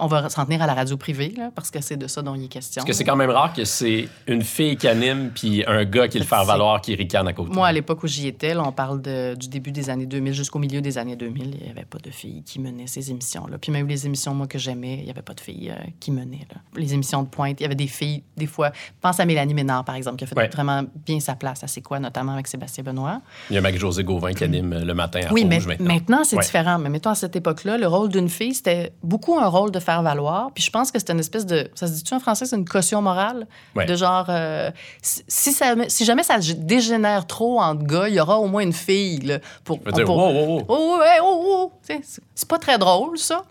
On 0.00 0.08
va 0.08 0.28
s'en 0.28 0.44
tenir 0.44 0.60
à 0.60 0.66
la 0.66 0.74
radio 0.74 0.96
privée, 0.96 1.32
là, 1.36 1.50
parce 1.54 1.70
que 1.70 1.80
c'est 1.80 1.96
de 1.96 2.08
ça 2.08 2.20
dont 2.20 2.34
il 2.34 2.46
est 2.46 2.48
question. 2.48 2.80
Parce 2.80 2.86
que 2.88 2.92
c'est 2.92 3.04
quand 3.04 3.14
même 3.14 3.30
rare 3.30 3.52
que 3.52 3.64
c'est 3.64 4.08
une 4.26 4.42
fille 4.42 4.76
qui 4.76 4.88
anime 4.88 5.30
puis 5.32 5.62
un 5.68 5.84
gars 5.84 6.08
qui 6.08 6.18
le 6.18 6.24
fait 6.24 6.44
valoir 6.44 6.80
qui 6.80 6.96
ricane 6.96 7.28
à 7.28 7.32
côté. 7.32 7.52
Moi, 7.54 7.68
à 7.68 7.72
l'époque 7.72 8.02
où 8.02 8.08
j'y 8.08 8.26
étais, 8.26 8.54
là, 8.54 8.64
on 8.66 8.72
parle 8.72 9.00
de- 9.00 9.36
du 9.36 9.46
début 9.48 9.70
des 9.70 9.90
années 9.90 10.06
2000 10.06 10.32
jusqu'au 10.34 10.58
milieu 10.58 10.80
des 10.80 10.98
années 10.98 11.14
2000, 11.14 11.54
il 11.60 11.64
n'y 11.66 11.70
avait 11.70 11.84
pas 11.84 11.98
de 11.98 12.10
filles 12.10 12.42
qui 12.44 12.58
menaient 12.58 12.88
ces 12.88 13.12
émissions-là. 13.12 13.56
Puis 13.58 13.70
même 13.70 13.86
les 13.86 14.04
émissions, 14.04 14.34
moi, 14.34 14.48
que 14.48 14.58
j'aimais, 14.58 14.94
il 14.98 15.04
n'y 15.04 15.10
avait 15.10 15.22
pas 15.22 15.34
de 15.34 15.40
filles 15.40 15.70
euh, 15.70 15.80
qui 16.00 16.10
menaient. 16.10 16.46
là. 16.52 16.60
Les 16.76 16.92
émissions 16.92 17.22
de 17.22 17.28
pointe, 17.28 17.60
il 17.60 17.62
y 17.62 17.66
avait 17.66 17.76
des 17.76 17.86
filles, 17.86 18.24
des 18.36 18.46
fois... 18.46 18.72
Pense 19.00 19.20
à 19.20 19.24
Mélanie 19.24 19.54
Ménard, 19.54 19.84
par 19.84 19.94
exemple, 19.94 20.16
qui 20.16 20.24
a 20.24 20.26
fait 20.26 20.36
Ouais. 20.36 20.48
vraiment 20.48 20.82
bien 21.06 21.20
sa 21.20 21.36
place 21.36 21.62
à 21.62 21.68
C'est 21.68 21.82
quoi, 21.82 22.00
notamment 22.00 22.32
avec 22.32 22.48
Sébastien 22.48 22.82
Benoît. 22.82 23.20
Il 23.48 23.54
y 23.54 23.58
a 23.58 23.60
Mac-José 23.60 24.02
Gauvin 24.02 24.32
qui 24.32 24.42
anime 24.42 24.74
le 24.84 24.94
matin 24.94 25.20
à 25.28 25.32
Oui, 25.32 25.44
mais 25.44 25.60
maintenant. 25.60 25.84
maintenant, 25.86 26.24
c'est 26.24 26.34
Ouais. 26.36 26.42
différent. 26.42 26.80
Mais 26.80 26.88
mettons, 26.88 27.10
à 27.10 27.14
cette 27.14 27.36
époque-là, 27.36 27.78
le 27.78 27.86
rôle 27.86 28.08
d'une 28.08 28.28
fille, 28.28 28.54
c'était 28.54 28.92
beaucoup 29.04 29.38
un 29.38 29.46
rôle 29.46 29.70
de 29.74 29.80
faire 29.80 30.02
valoir. 30.02 30.50
Puis 30.54 30.64
je 30.64 30.70
pense 30.70 30.90
que 30.90 30.98
c'est 30.98 31.10
une 31.10 31.20
espèce 31.20 31.44
de. 31.46 31.68
Ça 31.74 31.86
se 31.86 31.92
dit-tu 31.92 32.14
en 32.14 32.20
français? 32.20 32.46
C'est 32.46 32.56
une 32.56 32.64
caution 32.64 33.02
morale? 33.02 33.46
Ouais. 33.76 33.84
De 33.86 33.94
genre. 33.96 34.26
euh, 34.28 34.70
si, 35.02 35.22
si 35.28 35.52
ça, 35.52 35.74
si 35.88 36.04
jamais 36.04 36.22
ça 36.22 36.38
dégénère 36.56 37.26
trop 37.26 37.60
entre 37.60 37.84
gars, 37.84 38.08
il 38.08 38.14
y 38.14 38.20
aura 38.20 38.38
au 38.38 38.46
moins 38.46 38.62
une 38.62 38.72
fille. 38.72 39.18
Là, 39.20 39.38
pour, 39.64 39.78
dire, 39.78 40.04
pour- 40.04 40.16
wow, 40.16 40.32
wow, 40.32 40.46
wow. 40.58 40.64
Oh, 40.68 41.00
oh, 41.22 41.44
oh. 41.46 41.72
Sais, 41.82 42.00
c'est- 42.34 42.48
pas 42.48 42.58
très 42.58 42.78
drôle, 42.78 43.18
ça. 43.18 43.42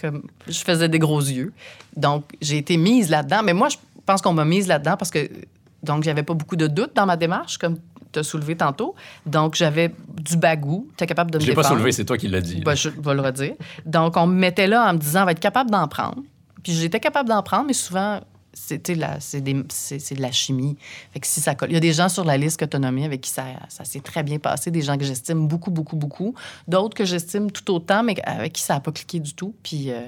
Comme, 0.00 0.22
je 0.48 0.58
faisais 0.60 0.88
des 0.88 0.98
gros 0.98 1.20
yeux. 1.20 1.52
Donc, 1.96 2.24
j'ai 2.40 2.56
été 2.58 2.76
mise 2.76 3.10
là-dedans. 3.10 3.42
Mais 3.44 3.52
moi, 3.52 3.68
je 3.68 3.76
pense 4.06 4.22
qu'on 4.22 4.32
m'a 4.32 4.44
mise 4.46 4.66
là-dedans 4.66 4.96
parce 4.96 5.10
que, 5.10 5.30
donc, 5.82 6.04
j'avais 6.04 6.22
pas 6.22 6.32
beaucoup 6.34 6.56
de 6.56 6.66
doutes 6.66 6.94
dans 6.96 7.04
ma 7.06 7.16
démarche, 7.16 7.58
comme 7.58 7.78
tu 8.14 8.20
as 8.20 8.22
soulevé 8.22 8.56
tantôt. 8.56 8.94
Donc, 9.26 9.54
j'avais 9.54 9.94
du 10.08 10.36
bagou. 10.36 10.88
Tu 10.96 11.04
es 11.04 11.06
capable 11.06 11.30
de 11.30 11.38
me 11.38 11.42
Je 11.42 11.48
l'ai 11.48 11.54
pas 11.54 11.64
soulevé, 11.64 11.92
c'est 11.92 12.04
toi 12.04 12.16
qui 12.16 12.28
l'as 12.28 12.40
dit. 12.40 12.60
Ben, 12.64 12.74
je 12.74 12.88
vais 12.88 13.14
le 13.14 13.20
redire. 13.20 13.54
Donc, 13.84 14.16
on 14.16 14.26
me 14.26 14.34
mettait 14.34 14.66
là 14.66 14.88
en 14.88 14.94
me 14.94 14.98
disant, 14.98 15.22
on 15.22 15.26
va 15.26 15.32
être 15.32 15.40
capable 15.40 15.70
d'en 15.70 15.86
prendre. 15.88 16.22
Puis 16.62 16.72
j'étais 16.72 17.00
capable 17.00 17.28
d'en 17.28 17.42
prendre, 17.42 17.66
mais 17.66 17.74
souvent, 17.74 18.20
c'était 18.54 18.96
c'est 19.18 19.40
de 19.42 20.22
la 20.22 20.32
chimie. 20.32 20.76
Fait 21.12 21.20
que 21.20 21.26
si 21.26 21.40
ça 21.40 21.54
colle. 21.54 21.70
Il 21.70 21.74
y 21.74 21.76
a 21.76 21.80
des 21.80 21.92
gens 21.92 22.08
sur 22.08 22.24
la 22.24 22.36
liste 22.36 22.58
que 22.58 22.64
tu 22.64 22.76
as 22.76 22.80
nommés 22.80 23.04
avec 23.04 23.20
qui 23.20 23.30
ça, 23.30 23.44
ça 23.68 23.84
s'est 23.84 24.00
très 24.00 24.22
bien 24.22 24.38
passé, 24.38 24.70
des 24.70 24.80
gens 24.80 24.96
que 24.96 25.04
j'estime 25.04 25.46
beaucoup, 25.46 25.70
beaucoup, 25.70 25.96
beaucoup. 25.96 26.34
D'autres 26.68 26.96
que 26.96 27.04
j'estime 27.04 27.50
tout 27.50 27.70
autant, 27.72 28.02
mais 28.02 28.16
avec 28.24 28.54
qui 28.54 28.62
ça 28.62 28.74
n'a 28.74 28.80
pas 28.80 28.92
cliqué 28.92 29.20
du 29.20 29.34
tout. 29.34 29.54
Puis 29.62 29.90
euh, 29.90 30.00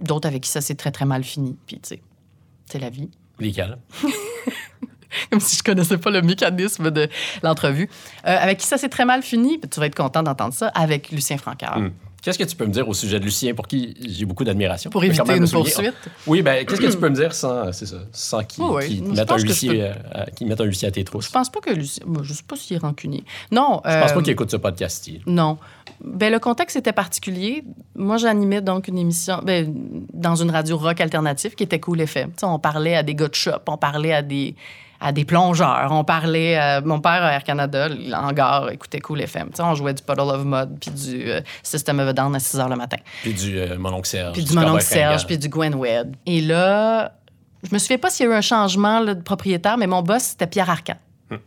d'autres 0.00 0.28
avec 0.28 0.42
qui 0.42 0.50
ça 0.50 0.60
s'est 0.60 0.74
très, 0.74 0.90
très 0.90 1.06
mal 1.06 1.24
fini. 1.24 1.56
Puis, 1.66 1.76
tu 1.76 1.88
sais, 1.88 2.02
c'est 2.66 2.78
la 2.78 2.90
vie. 2.90 3.08
Lesquels? 3.38 3.78
Comme 5.30 5.40
si 5.40 5.56
je 5.56 5.62
connaissais 5.62 5.98
pas 5.98 6.10
le 6.10 6.22
mécanisme 6.22 6.90
de 6.90 7.08
l'entrevue. 7.42 7.88
Euh, 8.26 8.36
avec 8.38 8.58
qui 8.58 8.66
ça 8.66 8.78
s'est 8.78 8.88
très 8.88 9.04
mal 9.04 9.22
fini, 9.22 9.58
puis 9.58 9.68
tu 9.68 9.80
vas 9.80 9.86
être 9.86 9.94
content 9.94 10.22
d'entendre 10.22 10.54
ça, 10.54 10.68
avec 10.68 11.10
Lucien 11.10 11.38
Francard. 11.38 11.78
Hmm. 11.78 11.90
Qu'est-ce 12.24 12.38
que 12.38 12.44
tu 12.44 12.56
peux 12.56 12.64
me 12.64 12.72
dire 12.72 12.88
au 12.88 12.94
sujet 12.94 13.20
de 13.20 13.24
Lucien, 13.24 13.52
pour 13.52 13.68
qui 13.68 13.94
j'ai 14.08 14.24
beaucoup 14.24 14.44
d'admiration? 14.44 14.90
Pour 14.90 15.04
éviter 15.04 15.36
une 15.36 15.46
poursuite? 15.46 15.92
Oui, 16.26 16.40
ben, 16.40 16.64
qu'est-ce 16.64 16.80
que 16.80 16.90
tu 16.90 16.96
peux 16.96 17.10
me 17.10 17.14
dire 17.14 17.34
sans, 17.34 17.70
c'est 17.70 17.84
ça, 17.84 17.96
sans 18.12 18.42
qu'il 18.42 18.64
oui. 18.64 19.02
Je 19.04 19.10
mette, 19.10 19.18
un 19.18 19.24
pense 19.26 19.42
huissier, 19.42 19.82
euh, 19.82 19.92
à- 20.10 20.30
qu'il 20.30 20.46
mette 20.46 20.58
un 20.58 20.64
huissier 20.64 20.88
à 20.88 20.90
tes 20.90 21.04
trousses? 21.04 21.26
Je 21.26 21.30
pense 21.30 21.50
pas 21.50 21.60
que 21.60 21.68
Lucien. 21.68 22.02
Je 22.22 22.32
sais 22.32 22.42
pas 22.42 22.56
s'il 22.56 22.76
est 22.76 22.80
rancunier. 22.80 23.24
Non. 23.50 23.82
Je 23.84 23.90
pense 24.00 24.10
euh, 24.10 24.14
pas 24.14 24.22
qu'il 24.22 24.32
écoute 24.32 24.50
ce 24.50 24.56
podcast. 24.56 25.06
il- 25.06 25.20
Non. 25.26 25.58
Ben, 26.02 26.32
le 26.32 26.38
contexte 26.38 26.76
était 26.76 26.94
particulier. 26.94 27.62
Moi, 27.94 28.16
j'animais 28.16 28.62
donc 28.62 28.88
une 28.88 28.96
émission 28.96 29.40
ben, 29.44 29.70
dans 30.14 30.34
une 30.34 30.50
radio 30.50 30.78
rock 30.78 31.02
alternative 31.02 31.54
qui 31.54 31.62
était 31.64 31.78
Cool 31.78 32.06
sais, 32.06 32.26
on 32.42 32.58
parlait 32.58 32.96
à 32.96 33.02
des 33.02 33.14
gars 33.14 33.28
de 33.28 33.34
shop, 33.34 33.60
on 33.68 33.76
parlait 33.76 34.14
à 34.14 34.22
des, 34.22 34.54
à 35.00 35.12
des 35.12 35.24
plongeurs, 35.24 35.88
on 35.90 36.04
parlait 36.04 36.56
à... 36.56 36.80
Mon 36.80 37.00
père 37.00 37.22
à 37.22 37.32
Air 37.32 37.44
Canada, 37.44 37.88
en 38.14 38.32
gare, 38.32 38.70
écoutait 38.70 39.00
Cool 39.00 39.20
FM. 39.20 39.50
Tu 39.50 39.56
sais, 39.56 39.62
on 39.62 39.74
jouait 39.74 39.94
du 39.94 40.02
Puddle 40.02 40.20
of 40.22 40.44
Mud 40.44 40.78
puis 40.80 40.90
du 40.90 41.30
euh, 41.30 41.40
System 41.62 42.00
of 42.00 42.08
a 42.08 42.12
Down 42.12 42.34
à 42.34 42.38
6 42.38 42.56
h 42.58 42.68
le 42.68 42.76
matin. 42.76 42.96
Puis 43.22 43.34
du 43.34 43.58
euh, 43.58 43.76
mon 43.78 43.92
oncle 43.92 44.08
Serge. 44.08 44.32
Puis 44.32 44.44
du 44.44 44.54
Mononcle 44.54 44.82
Serge, 44.82 45.26
puis 45.26 45.38
du 45.38 45.48
Gwen 45.48 45.74
Webb. 45.74 46.16
Et 46.26 46.40
là, 46.40 47.12
je 47.62 47.74
me 47.74 47.78
souviens 47.78 47.98
pas 47.98 48.10
s'il 48.10 48.26
y 48.26 48.28
a 48.28 48.32
eu 48.32 48.36
un 48.36 48.40
changement 48.40 49.00
là, 49.00 49.14
de 49.14 49.22
propriétaire, 49.22 49.76
mais 49.76 49.86
mon 49.86 50.02
boss, 50.02 50.22
c'était 50.22 50.46
Pierre 50.46 50.70
Arcan. 50.70 50.96
Mais- 51.30 51.38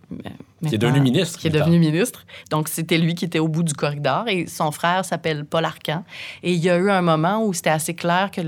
Qui 0.67 0.75
est 0.75 0.77
devenu 0.79 0.99
ministre. 1.01 1.37
Qui 1.39 1.47
est 1.47 1.51
devenu 1.51 1.77
ministre. 1.77 2.25
Donc, 2.49 2.67
c'était 2.67 2.97
lui 2.97 3.13
qui 3.13 3.25
était 3.25 3.37
au 3.39 3.47
bout 3.47 3.61
du 3.63 3.73
corridor 3.73 4.23
et 4.27 4.47
son 4.47 4.71
frère 4.71 5.05
s'appelle 5.05 5.45
Paul 5.45 5.63
Arcan. 5.65 6.03
Et 6.41 6.53
il 6.53 6.59
y 6.59 6.69
a 6.69 6.77
eu 6.77 6.89
un 6.89 7.01
moment 7.01 7.43
où 7.45 7.53
c'était 7.53 7.69
assez 7.69 7.93
clair 7.93 8.31
que 8.31 8.41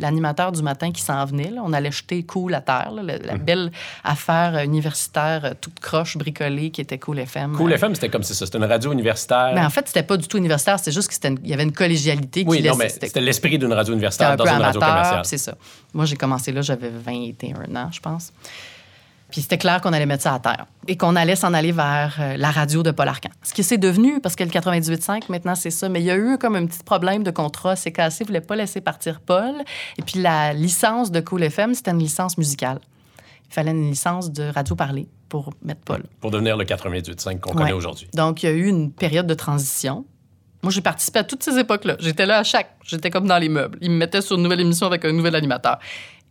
l'animateur 0.00 0.50
du 0.52 0.62
matin 0.62 0.90
qui 0.90 1.00
s'en 1.02 1.24
venait, 1.24 1.50
là, 1.50 1.60
on 1.64 1.72
allait 1.72 1.92
jeter 1.92 2.22
cool 2.24 2.54
à 2.54 2.60
terre, 2.60 2.90
là, 2.92 3.02
la, 3.02 3.14
Hum. 3.14 3.20
la 3.24 3.36
belle 3.36 3.70
affaire 4.02 4.58
universitaire 4.64 5.54
toute 5.60 5.78
croche 5.80 6.16
bricolée 6.16 6.70
qui 6.70 6.80
était 6.80 6.98
Cool 6.98 7.20
FM. 7.20 7.56
Cool 7.56 7.70
Euh, 7.72 7.74
FM, 7.76 7.94
c'était 7.94 8.08
comme 8.08 8.22
ça. 8.22 8.34
C'était 8.34 8.58
une 8.58 8.64
radio 8.64 8.92
universitaire. 8.92 9.52
Mais 9.54 9.64
en 9.64 9.70
fait, 9.70 9.86
c'était 9.86 10.02
pas 10.02 10.16
du 10.16 10.26
tout 10.26 10.38
universitaire, 10.38 10.78
c'était 10.78 10.92
juste 10.92 11.08
qu'il 11.10 11.38
y 11.48 11.52
avait 11.54 11.62
une 11.62 11.72
collégialité 11.72 12.42
qui 12.44 12.48
oui, 12.50 12.58
non, 12.62 12.76
laissait- 12.76 12.78
mais 12.78 12.88
c'était- 13.06 13.20
l'esprit 13.20 13.58
d'une 13.58 13.72
radio 13.72 13.92
universitaire 13.94 14.30
un 14.32 14.36
dans 14.36 14.44
une 14.44 14.60
radio 14.60 14.80
commerciale. 14.80 15.24
c'est 15.24 15.38
ça. 15.38 15.54
Moi, 15.92 16.04
j'ai 16.04 16.16
commencé 16.16 16.50
là, 16.52 16.62
j'avais 16.62 16.90
21 16.90 17.74
ans, 17.76 17.90
je 17.92 18.00
pense. 18.00 18.32
Puis 19.34 19.42
c'était 19.42 19.58
clair 19.58 19.80
qu'on 19.80 19.92
allait 19.92 20.06
mettre 20.06 20.22
ça 20.22 20.32
à 20.34 20.38
terre 20.38 20.66
et 20.86 20.96
qu'on 20.96 21.16
allait 21.16 21.34
s'en 21.34 21.54
aller 21.54 21.72
vers 21.72 22.14
euh, 22.20 22.36
la 22.36 22.52
radio 22.52 22.84
de 22.84 22.92
Paul 22.92 23.08
Arcan. 23.08 23.30
Ce 23.42 23.52
qui 23.52 23.64
s'est 23.64 23.78
devenu, 23.78 24.20
parce 24.20 24.36
que 24.36 24.44
le 24.44 24.50
98.5, 24.50 25.24
maintenant, 25.28 25.56
c'est 25.56 25.72
ça. 25.72 25.88
Mais 25.88 26.00
il 26.00 26.04
y 26.04 26.10
a 26.12 26.16
eu 26.16 26.38
comme 26.38 26.54
un 26.54 26.66
petit 26.66 26.84
problème 26.84 27.24
de 27.24 27.32
contrat. 27.32 27.74
CKC 27.74 28.20
ne 28.20 28.26
voulait 28.28 28.40
pas 28.40 28.54
laisser 28.54 28.80
partir 28.80 29.18
Paul. 29.20 29.54
Et 29.98 30.02
puis 30.02 30.20
la 30.20 30.52
licence 30.52 31.10
de 31.10 31.18
Cool 31.18 31.42
FM, 31.42 31.74
c'était 31.74 31.90
une 31.90 31.98
licence 31.98 32.38
musicale. 32.38 32.78
Il 33.50 33.54
fallait 33.54 33.72
une 33.72 33.90
licence 33.90 34.30
de 34.30 34.44
radio 34.54 34.76
parlée 34.76 35.08
pour 35.28 35.52
mettre 35.64 35.80
Paul. 35.80 36.04
Pour 36.20 36.30
devenir 36.30 36.56
le 36.56 36.64
98.5 36.64 37.40
qu'on 37.40 37.50
Ouais. 37.50 37.56
connaît 37.56 37.72
aujourd'hui. 37.72 38.06
Donc, 38.14 38.44
il 38.44 38.46
y 38.46 38.48
a 38.50 38.52
eu 38.52 38.68
une 38.68 38.92
période 38.92 39.26
de 39.26 39.34
transition. 39.34 40.04
Moi, 40.62 40.70
j'ai 40.70 40.80
participé 40.80 41.18
à 41.18 41.24
toutes 41.24 41.42
ces 41.42 41.58
époques-là. 41.58 41.96
J'étais 41.98 42.24
là 42.24 42.38
à 42.38 42.44
chaque. 42.44 42.70
J'étais 42.84 43.10
comme 43.10 43.26
dans 43.26 43.38
les 43.38 43.48
meubles. 43.48 43.78
Ils 43.80 43.90
me 43.90 43.96
mettaient 43.96 44.22
sur 44.22 44.36
une 44.36 44.44
nouvelle 44.44 44.60
émission 44.60 44.86
avec 44.86 45.04
un 45.04 45.10
nouvel 45.12 45.34
animateur. 45.34 45.80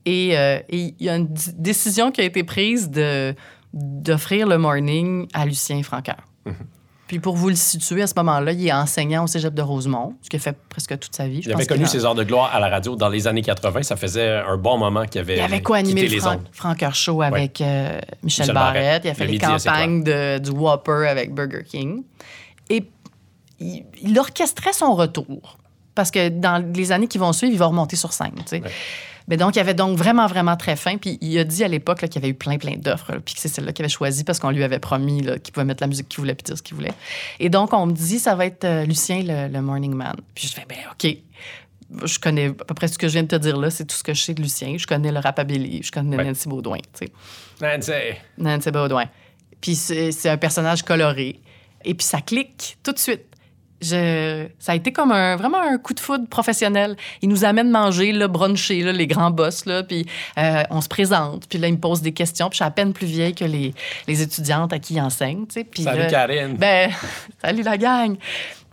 Et 0.06 0.38
euh, 0.38 0.60
et 0.70 0.94
il 1.00 1.06
y 1.06 1.10
a 1.10 1.16
une 1.16 1.30
décision 1.58 2.12
qui 2.12 2.22
a 2.22 2.26
été 2.26 2.44
prise 2.44 2.90
de 2.90 3.34
d'offrir 3.74 4.48
le 4.48 4.58
morning 4.58 5.28
à 5.34 5.46
Lucien 5.46 5.82
Francaire. 5.84 6.28
Mhm. 6.46 6.54
Puis 7.08 7.20
pour 7.20 7.36
vous 7.36 7.50
le 7.50 7.56
situer, 7.56 8.02
à 8.02 8.08
ce 8.08 8.14
moment-là, 8.18 8.54
il 8.54 8.66
est 8.66 8.72
enseignant 8.74 9.26
au 9.26 9.28
cégep 9.28 9.54
de 9.54 9.62
Rosemont, 9.62 10.16
ce 10.22 10.30
qu'il 10.30 10.40
a 10.40 10.42
fait 10.42 10.58
presque 10.70 10.98
toute 11.00 11.14
sa 11.14 11.28
vie. 11.28 11.42
Je 11.42 11.50
Il 11.50 11.54
avait 11.54 11.66
pense 11.66 11.76
connu 11.76 11.86
ses 11.86 12.06
heures 12.06 12.16
de 12.16 12.24
gloire 12.24 12.56
à 12.56 12.60
la 12.60 12.70
radio 12.70 12.96
dans 12.96 13.10
les 13.10 13.28
années 13.28 13.42
80. 13.42 13.84
Ça 13.84 13.96
faisait 13.98 14.30
un 14.38 14.58
bon 14.58 14.78
moment 14.78 15.06
qu'il 15.06 15.20
avait, 15.22 15.36
Il 15.38 15.42
avait 15.42 15.62
co-animé 15.62 16.06
quitté 16.06 16.16
le. 16.16 16.40
Franqueur 16.54 16.96
Show 16.96 17.22
avec 17.22 17.60
euh, 17.62 18.00
Michel, 18.24 18.46
Michel 18.46 18.54
Barrette. 18.54 18.84
Barrette. 18.84 19.02
Il 19.06 19.10
a 19.10 19.14
fait 19.14 19.24
Le 19.26 19.28
les 19.28 19.34
midi, 19.34 19.46
quoi? 19.46 19.58
campagnes 19.58 20.04
de, 20.04 20.38
du 20.40 20.50
Whopper 20.52 21.08
avec 21.08 21.34
Burger 21.34 21.64
King. 21.66 22.04
Et 22.70 22.84
il, 23.60 23.84
il 24.02 24.18
orchestrait 24.18 24.74
son 24.74 24.96
retour. 24.96 25.58
Parce 25.96 26.10
que 26.10 26.30
dans 26.30 26.66
les 26.74 26.92
années 26.92 27.08
qui 27.08 27.18
vont 27.18 27.34
suivre, 27.34 27.54
il 27.54 27.60
va 27.60 27.68
remonter 27.68 27.96
sur 27.98 28.14
scène. 28.14 28.32
tu 28.38 28.44
sais. 28.48 28.62
Ouais. 28.62 28.72
Mais 29.28 29.38
donc, 29.38 29.56
il 29.56 29.60
avait 29.60 29.74
donc 29.74 29.98
vraiment, 29.98 30.28
vraiment 30.28 30.58
très 30.58 30.76
faim. 30.76 30.98
Puis 31.00 31.18
il 31.22 31.38
a 31.40 31.44
dit 31.44 31.64
à 31.64 31.68
l'époque 31.68 32.00
qu'il 32.00 32.16
y 32.16 32.18
avait 32.18 32.30
eu 32.30 32.34
plein, 32.34 32.58
plein 32.58 32.76
d'offres. 32.76 33.14
Puis 33.24 33.36
que 33.36 33.42
c'est 33.42 33.48
celle-là 33.48 33.72
qu'il 33.74 33.84
avait 33.84 33.90
choisie 33.90 34.24
parce 34.24 34.40
qu'on 34.40 34.50
lui 34.52 34.64
avait 34.64 34.80
promis 34.80 35.22
qu'il 35.42 35.54
pouvait 35.54 35.66
mettre 35.66 35.82
la 35.82 35.88
musique 35.88 36.10
qu'il 36.10 36.20
voulait 36.20 36.36
puis 36.36 36.44
dire 36.44 36.58
ce 36.58 36.62
qu'il 36.62 36.76
voulait. 36.76 36.94
Et 37.40 37.50
donc, 37.50 37.74
on 37.74 37.86
me 37.86 37.94
dit, 37.94 38.20
ça 38.20 38.36
va 38.36 38.46
être 38.46 38.64
euh, 38.66 38.86
Lucien, 38.86 39.22
le, 39.24 39.52
le 39.52 39.62
Morning 39.62 39.94
Man. 39.94 40.16
Puis 40.36 40.48
je 40.48 40.54
fais, 40.54 40.66
ben 40.68 40.78
OK. 40.92 41.18
Je 42.06 42.20
connais 42.20 42.48
à 42.48 42.66
peu 42.66 42.74
près 42.74 42.88
ce 42.88 42.98
que 42.98 43.08
je 43.08 43.14
viens 43.14 43.24
de 43.24 43.28
te 43.28 43.36
dire 43.36 43.56
là, 43.58 43.70
c'est 43.70 43.86
tout 43.86 43.96
ce 43.96 44.04
que 44.04 44.14
je 44.14 44.22
sais 44.22 44.34
de 44.34 44.42
Lucien. 44.42 44.76
Je 44.78 44.88
connais 44.88 45.12
le 45.12 45.20
rapabilly, 45.20 45.84
je 45.84 45.92
connais 45.92 46.18
Ouais. 46.18 46.24
Nancy 46.26 46.50
Baudouin, 46.50 46.78
tu 46.78 47.06
sais. 47.06 47.12
Nancy. 47.62 48.18
Nancy 48.38 48.72
Baudouin. 48.72 49.06
Puis 49.62 49.76
c'est 49.76 50.30
un 50.30 50.38
personnage 50.38 50.84
coloré. 50.84 51.40
Et 51.86 51.94
puis 51.94 52.06
ça 52.06 52.22
clique 52.22 52.78
tout 52.84 52.92
de 52.92 53.00
suite. 53.00 53.26
Je- 53.84 54.48
ça 54.60 54.72
a 54.72 54.76
été 54.76 54.92
comme 54.92 55.12
un, 55.12 55.36
vraiment 55.36 55.60
un 55.62 55.78
coup 55.78 55.94
de 55.94 56.00
foudre 56.00 56.28
professionnel. 56.28 56.96
Il 57.22 57.30
nous 57.30 57.44
amène 57.46 57.70
manger, 57.70 58.12
là, 58.12 58.28
bruncher, 58.28 58.82
là, 58.82 58.92
les 58.92 59.08
grands 59.08 59.32
boss, 59.32 59.66
là, 59.66 59.84
puis 59.84 60.06
euh, 60.38 60.64
on 60.70 60.82
se 60.82 60.88
présente. 60.88 61.48
Puis 61.50 61.60
là, 61.60 61.68
il 61.68 61.74
me 61.74 61.80
pose 61.80 62.02
des 62.02 62.14
questions. 62.14 62.48
Puis 62.50 62.56
je 62.58 62.64
suis 62.64 62.68
à 62.68 62.72
peine 62.72 62.94
plus 62.94 63.08
vieille 63.08 63.36
que 63.36 63.46
les, 63.46 63.74
les 64.08 64.22
étudiantes 64.22 64.72
à 64.74 64.80
qui 64.80 64.94
il 64.96 65.02
enseigne. 65.02 65.46
tu 65.48 65.54
sais. 65.56 65.64
Puis 65.64 65.84
Salut 65.84 66.00
là, 66.00 66.06
Karine. 66.08 66.56
ben, 66.56 66.92
salut 67.44 67.64
la 67.64 67.78
gang. 67.78 68.16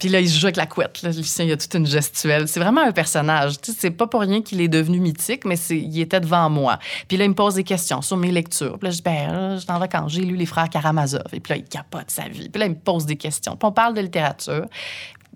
Puis 0.01 0.09
là, 0.09 0.21
il 0.21 0.29
se 0.29 0.39
joue 0.39 0.47
avec 0.47 0.57
la 0.57 0.67
couette. 0.67 1.03
Lucien, 1.03 1.45
il 1.45 1.53
a 1.53 1.57
toute 1.59 1.75
une 1.75 1.87
gestuelle. 1.87 2.49
C'est 2.49 2.59
vraiment 2.59 2.81
un 2.81 2.93
personnage. 2.93 3.61
Tu 3.61 3.71
sais, 3.71 3.79
c'est 3.79 3.91
pas 3.91 4.07
pour 4.07 4.23
rien 4.23 4.41
qu'il 4.41 4.61
est 4.63 4.69
devenu 4.69 4.99
mythique, 4.99 5.45
mais 5.45 5.57
il 5.69 6.01
était 6.01 6.21
devant 6.21 6.49
moi. 6.49 6.79
Puis 7.07 7.19
là, 7.19 7.27
il 7.27 7.29
me 7.29 7.35
pose 7.35 7.55
des 7.55 7.65
questions 7.65 8.01
sur 8.01 8.17
mes 8.17 8.33
lectures. 8.33 8.79
Puis 8.79 8.89
là, 8.89 8.91
je 8.91 8.97
dis, 8.97 9.03
ben, 9.03 9.31
là, 9.31 9.57
j'étais 9.59 9.73
en 9.73 9.79
vacances, 9.79 10.13
j'ai 10.13 10.23
lu 10.23 10.37
les 10.37 10.47
frères 10.47 10.71
Karamazov. 10.71 11.27
Et 11.33 11.41
puis 11.41 11.53
là, 11.53 11.57
il 11.59 11.65
capote 11.65 12.11
sa 12.11 12.29
vie. 12.29 12.49
Puis 12.49 12.59
là, 12.59 12.67
il 12.67 12.71
me 12.71 12.79
pose 12.79 13.05
des 13.05 13.17
questions. 13.17 13.57
Puis 13.57 13.67
on 13.67 13.73
parle 13.73 13.95
de 13.95 14.01
littérature. 14.01 14.65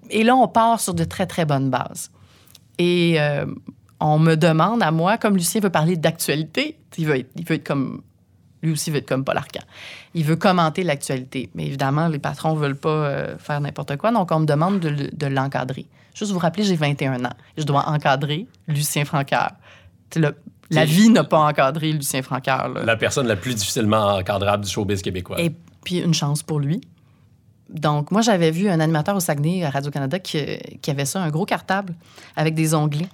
Et 0.09 0.25
là, 0.25 0.35
on 0.35 0.49
part 0.49 0.81
sur 0.81 0.95
de 0.95 1.05
très, 1.05 1.27
très 1.27 1.45
bonnes 1.45 1.69
bases. 1.69 2.11
Et 2.79 3.21
euh, 3.21 3.45
on 4.01 4.19
me 4.19 4.35
demande 4.35 4.83
à 4.83 4.91
moi, 4.91 5.19
comme 5.19 5.37
Lucien 5.37 5.61
veut 5.61 5.71
parler 5.71 5.97
d'actualité, 5.97 6.79
il 6.97 7.07
veut 7.07 7.19
être 7.19 7.65
comme. 7.65 8.03
Lui 8.65 8.73
aussi 8.73 8.91
veut 8.91 8.97
être 8.99 9.09
comme 9.09 9.25
Paul 9.25 9.37
Arcand. 9.37 9.63
Il 10.15 10.25
veut 10.25 10.35
commenter 10.37 10.83
l'actualité. 10.83 11.51
Mais 11.55 11.67
évidemment, 11.67 12.09
les 12.09 12.19
patrons 12.19 12.55
ne 12.55 12.59
veulent 12.59 12.75
pas 12.77 12.89
euh, 12.89 13.39
faire 13.39 13.61
n'importe 13.61 13.97
quoi, 13.99 14.11
donc 14.11 14.31
on 14.33 14.41
me 14.41 14.47
demande 14.47 14.81
de, 14.81 14.89
le- 14.89 15.11
de 15.13 15.27
l'encadrer. 15.27 15.87
Juste 16.15 16.33
vous 16.33 16.39
rappeler, 16.39 16.65
j'ai 16.65 16.75
21 16.77 17.25
ans. 17.25 17.33
Je 17.59 17.63
dois 17.65 17.89
encadrer 17.89 18.47
Lucien 18.67 19.05
Francaire. 19.05 19.51
Le- 20.17 20.35
la 20.71 20.85
vie 20.87 21.11
n'a 21.11 21.25
pas 21.25 21.39
encadré 21.39 21.93
Lucien 21.93 22.23
Francaire. 22.23 22.69
là. 22.69 22.85
La 22.85 22.97
personne 22.97 23.27
la 23.27 23.37
plus 23.37 23.55
difficilement 23.55 24.17
encadrable 24.17 24.65
du 24.65 24.71
showbiz 24.71 25.03
québécois. 25.03 25.39
Et 25.41 25.53
puis, 25.85 25.99
une 25.99 26.15
chance 26.15 26.43
pour 26.43 26.59
lui. 26.59 26.81
Donc, 27.69 28.11
moi, 28.11 28.21
j'avais 28.23 28.51
vu 28.51 28.69
un 28.69 28.79
animateur 28.81 29.17
au 29.17 29.21
Saguenay, 29.21 29.65
à 29.65 29.71
Radio-Canada, 29.71 30.19
qui, 30.19 30.39
qui 30.81 30.91
avait 30.91 31.05
ça, 31.07 31.23
un 31.23 31.31
gros 31.31 31.45
cartable 31.47 31.95
avec 32.37 32.55
des 32.55 32.75
onglets. 32.75 33.09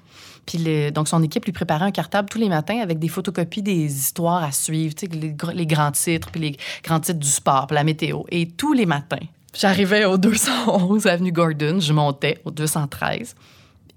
Puis, 0.47 0.59
le- 0.59 0.91
donc, 0.91 1.09
son 1.09 1.23
équipe 1.23 1.45
lui 1.45 1.53
préparait 1.53 1.85
un 1.85 1.91
cartable 1.91 2.29
tous 2.29 2.39
les 2.39 2.49
matins 2.49 2.79
avec 2.81 2.99
des 2.99 3.09
photocopies 3.09 3.63
des 3.63 3.85
histoires 3.85 4.43
à 4.43 4.53
suivre, 4.53 4.95
tu 4.95 5.07
sais, 5.07 5.13
les, 5.17 5.35
les 5.55 5.67
grands 5.67 5.93
titres, 5.93 6.31
puis 6.31 6.41
les 6.41 6.57
grands 6.83 7.01
titres 7.01 7.19
du 7.21 7.29
sport, 7.29 7.67
puis 7.67 7.75
la 7.77 7.85
météo. 7.85 8.23
Et 8.31 8.49
tous 8.49 8.73
les 8.73 8.87
matins, 8.87 9.19
j'arrivais 9.55 10.05
au 10.05 10.17
211 10.19 11.07
Avenue 11.07 11.33
Gordon, 11.33 11.79
je 11.81 11.93
montais 11.93 12.41
au 12.45 12.51
213. 12.51 13.35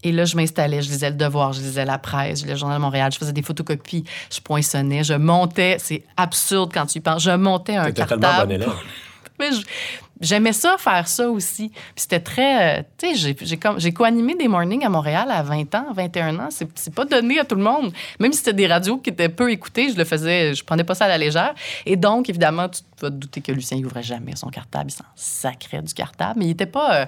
Et 0.05 0.11
là, 0.11 0.25
je 0.25 0.35
m'installais, 0.35 0.81
je 0.81 0.89
lisais 0.89 1.09
Le 1.11 1.15
Devoir, 1.15 1.53
je 1.53 1.61
lisais 1.61 1.85
La 1.85 1.97
Presse, 1.97 2.39
je 2.39 2.43
lisais 2.43 2.53
Le 2.55 2.59
Journal 2.59 2.77
de 2.77 2.81
Montréal, 2.81 3.09
je 3.13 3.17
faisais 3.17 3.31
des 3.31 3.41
photocopies, 3.41 4.03
je 4.29 4.41
poinçonnais, 4.41 5.01
je 5.03 5.13
montais. 5.13 5.77
C'est 5.79 6.03
absurde 6.17 6.71
quand 6.73 6.85
tu 6.87 6.97
y 6.97 7.01
penses. 7.01 7.23
Je 7.23 7.31
montais 7.31 7.77
un 7.77 7.89
cartable. 7.91 8.21
tellement 8.21 8.43
bon 8.45 8.51
élève. 8.51 8.69
Mais 9.39 9.51
je- 9.53 9.61
j'aimais 10.23 10.53
ça, 10.53 10.75
faire 10.79 11.07
ça 11.07 11.29
aussi. 11.29 11.69
Puis 11.69 11.81
c'était 11.97 12.19
très. 12.19 12.79
euh, 12.79 12.83
tu 12.97 13.15
sais, 13.15 13.35
j'ai- 13.77 13.93
co-animé 13.93 14.33
des 14.35 14.47
mornings 14.47 14.83
à 14.83 14.89
Montréal 14.89 15.27
à 15.29 15.43
20 15.43 15.75
ans, 15.75 15.85
21 15.93 16.39
ans. 16.39 16.47
C'est 16.49 16.67
c'est 16.75 16.93
pas 16.95 17.05
donné 17.05 17.37
à 17.39 17.45
tout 17.45 17.55
le 17.55 17.61
monde. 17.63 17.93
Même 18.19 18.31
si 18.31 18.39
c'était 18.39 18.53
des 18.53 18.65
radios 18.67 18.97
qui 18.97 19.11
étaient 19.11 19.29
peu 19.29 19.51
écoutées, 19.51 19.89
je 19.91 19.97
le 19.97 20.05
faisais, 20.05 20.55
je 20.55 20.63
prenais 20.63 20.83
pas 20.83 20.95
ça 20.95 21.05
à 21.05 21.07
la 21.09 21.17
légère. 21.19 21.53
Et 21.85 21.95
donc, 21.95 22.29
évidemment, 22.29 22.69
tu 22.69 22.81
vas 23.01 23.09
te 23.11 23.15
douter 23.15 23.41
que 23.41 23.51
Lucien, 23.51 23.77
il 23.77 23.85
ouvrait 23.85 24.01
jamais 24.03 24.35
son 24.35 24.47
cartable. 24.49 24.89
Il 24.89 24.93
s'en 24.93 25.03
sacrait 25.15 25.81
du 25.81 25.93
cartable. 25.93 26.39
Mais 26.39 26.45
il 26.45 26.51
était 26.51 26.65
pas 26.65 27.01
euh, 27.01 27.05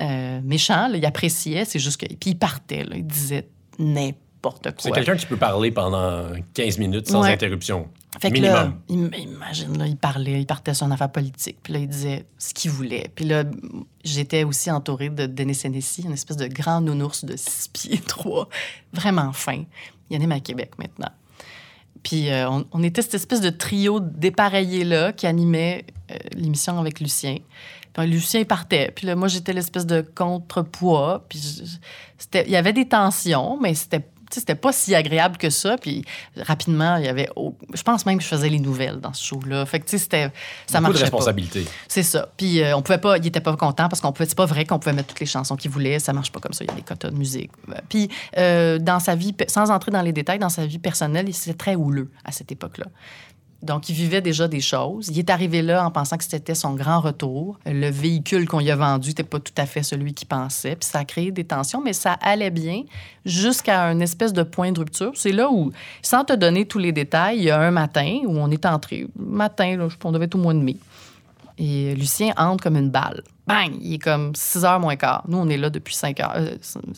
euh, 0.00 0.40
méchant, 0.42 0.88
là. 0.88 0.96
il 0.96 1.04
appréciait. 1.04 1.64
C'est 1.64 1.78
juste 1.80 2.00
que. 2.00 2.06
Puis 2.06 2.30
il 2.30 2.38
partait, 2.38 2.84
là. 2.84 2.96
Il 2.96 3.06
disait 3.06 3.48
n'importe 3.78 4.68
C'est 4.78 4.88
quoi. 4.90 4.96
quelqu'un 4.96 5.16
qui 5.16 5.26
peut 5.26 5.36
parler 5.36 5.70
pendant 5.70 6.24
15 6.54 6.78
minutes 6.78 7.08
sans 7.08 7.22
Ouais. 7.22 7.32
interruption. 7.32 7.88
Fait 8.20 8.30
que 8.30 8.38
là, 8.40 8.72
Minimum. 8.88 9.12
imagine, 9.14 9.76
là, 9.78 9.86
il 9.86 9.96
parlait, 9.96 10.40
il 10.40 10.46
partait 10.46 10.72
sur 10.74 10.86
une 10.86 10.92
affaire 10.92 11.10
politique. 11.10 11.56
Puis 11.62 11.72
là, 11.72 11.78
il 11.80 11.88
disait 11.88 12.24
ce 12.38 12.54
qu'il 12.54 12.70
voulait. 12.70 13.10
Puis 13.14 13.24
là, 13.24 13.44
j'étais 14.04 14.44
aussi 14.44 14.70
entourée 14.70 15.10
de 15.10 15.26
Denis 15.26 15.58
Hennessy, 15.64 16.02
une 16.02 16.12
espèce 16.12 16.36
de 16.36 16.46
grand 16.46 16.80
nounours 16.80 17.24
de 17.24 17.34
six 17.36 17.68
pieds 17.68 17.98
trois, 18.06 18.48
vraiment 18.92 19.32
fin. 19.32 19.64
Il 20.10 20.16
anime 20.16 20.32
à 20.32 20.40
Québec 20.40 20.72
maintenant. 20.78 21.10
Puis 22.02 22.30
euh, 22.30 22.48
on, 22.50 22.66
on 22.72 22.82
était 22.82 23.00
cette 23.02 23.14
espèce 23.14 23.40
de 23.40 23.50
trio 23.50 23.98
dépareillé-là 24.00 25.12
qui 25.12 25.26
animait 25.26 25.84
euh, 26.10 26.16
l'émission 26.36 26.78
avec 26.78 27.00
Lucien. 27.00 27.38
Puis 27.94 28.06
Lucien 28.06 28.44
partait. 28.44 28.92
Puis 28.94 29.06
là, 29.06 29.16
moi, 29.16 29.28
j'étais 29.28 29.52
l'espèce 29.52 29.86
de 29.86 30.02
contrepoids. 30.14 31.24
Puis 31.28 31.38
je- 31.38 31.64
c'était- 32.18 32.44
il 32.46 32.50
y 32.50 32.56
avait 32.56 32.72
des 32.72 32.86
tensions, 32.86 33.58
mais 33.60 33.74
c'était 33.74 34.04
c'était 34.40 34.54
pas 34.54 34.72
si 34.72 34.94
agréable 34.94 35.36
que 35.36 35.50
ça. 35.50 35.76
Puis 35.78 36.04
rapidement, 36.36 36.96
il 36.96 37.04
y 37.04 37.08
avait. 37.08 37.28
au- 37.36 37.54
Je 37.74 37.82
pense 37.82 38.06
même 38.06 38.18
que 38.18 38.22
je 38.24 38.28
faisais 38.28 38.48
les 38.48 38.58
nouvelles 38.60 39.00
dans 39.00 39.12
ce 39.12 39.24
show-là. 39.24 39.64
Fait 39.66 39.80
que, 39.80 39.84
tu 39.84 39.90
sais, 39.92 39.98
c'était. 39.98 40.30
Ça 40.66 40.78
Beaucoup 40.80 40.92
de 40.94 40.98
marchait 40.98 41.04
responsabilité. 41.04 41.66
C'est 41.88 42.02
ça. 42.02 42.28
Puis 42.36 42.60
euh, 42.62 42.76
on 42.76 42.82
pouvait 42.82 42.98
pas, 42.98 43.18
il 43.18 43.26
était 43.26 43.40
pas 43.40 43.56
content 43.56 43.88
parce 43.88 44.00
qu'on 44.00 44.12
pouvait, 44.12 44.26
c'est 44.28 44.36
pas 44.36 44.46
vrai 44.46 44.64
qu'on 44.64 44.78
pouvait 44.78 44.94
mettre 44.94 45.08
toutes 45.08 45.20
les 45.20 45.26
chansons 45.26 45.56
qu'il 45.56 45.70
voulait. 45.70 45.98
Ça 45.98 46.12
marche 46.12 46.32
pas 46.32 46.40
comme 46.40 46.52
ça. 46.52 46.64
Il 46.64 46.70
y 46.70 46.72
a 46.72 46.76
des 46.76 46.82
quotas 46.82 47.10
de 47.10 47.16
musique. 47.16 47.50
Euh, 47.70 47.74
Puis 47.88 48.08
euh, 48.38 48.78
dans 48.78 49.00
sa 49.00 49.14
vie, 49.14 49.34
sans 49.48 49.70
entrer 49.70 49.90
dans 49.90 50.02
les 50.02 50.12
détails, 50.12 50.38
dans 50.38 50.48
sa 50.48 50.66
vie 50.66 50.78
personnelle, 50.78 51.28
il 51.28 51.34
c'était 51.34 51.56
très 51.58 51.74
houleux 51.74 52.10
à 52.24 52.32
cette 52.32 52.50
époque-là. 52.52 52.86
Donc, 53.64 53.88
il 53.88 53.94
vivait 53.94 54.20
déjà 54.20 54.46
des 54.46 54.60
choses. 54.60 55.08
Il 55.08 55.18
est 55.18 55.30
arrivé 55.30 55.62
là 55.62 55.84
en 55.84 55.90
pensant 55.90 56.16
que 56.16 56.24
c'était 56.24 56.54
son 56.54 56.74
grand 56.74 57.00
retour. 57.00 57.58
Le 57.66 57.90
véhicule 57.90 58.46
qu'on 58.46 58.60
lui 58.60 58.70
a 58.70 58.76
vendu 58.76 59.08
n'était 59.08 59.24
pas 59.24 59.40
tout 59.40 59.52
à 59.56 59.66
fait 59.66 59.82
celui 59.82 60.14
qu'il 60.14 60.28
pensait. 60.28 60.76
Puis 60.76 60.88
ça 60.88 61.00
a 61.00 61.04
créé 61.04 61.30
des 61.30 61.44
tensions, 61.44 61.82
mais 61.82 61.92
ça 61.92 62.12
allait 62.20 62.50
bien 62.50 62.82
jusqu'à 63.24 63.84
un 63.84 64.00
espèce 64.00 64.32
de 64.32 64.42
point 64.42 64.72
de 64.72 64.78
rupture. 64.78 65.12
C'est 65.14 65.32
là 65.32 65.50
où, 65.50 65.72
sans 66.02 66.24
te 66.24 66.32
donner 66.32 66.66
tous 66.66 66.78
les 66.78 66.92
détails, 66.92 67.38
il 67.38 67.44
y 67.44 67.50
a 67.50 67.60
un 67.60 67.70
matin 67.70 68.20
où 68.26 68.36
on 68.38 68.50
est 68.50 68.66
entré, 68.66 69.06
matin, 69.16 69.76
là, 69.76 69.88
on 70.04 70.12
devait 70.12 70.26
être 70.26 70.34
au 70.34 70.38
mois 70.38 70.54
de 70.54 70.60
mai. 70.60 70.76
Et 71.56 71.94
Lucien 71.94 72.32
entre 72.36 72.64
comme 72.64 72.76
une 72.76 72.90
balle. 72.90 73.22
Bang! 73.46 73.72
Il 73.80 73.94
est 73.94 73.98
comme 73.98 74.34
6 74.34 74.62
h 74.64 74.80
moins 74.80 74.96
quart. 74.96 75.22
Nous, 75.28 75.38
on 75.38 75.48
est 75.48 75.56
là 75.56 75.70
depuis 75.70 75.94
5 75.94 76.18
heures. 76.20 76.32
euh, 76.34 76.56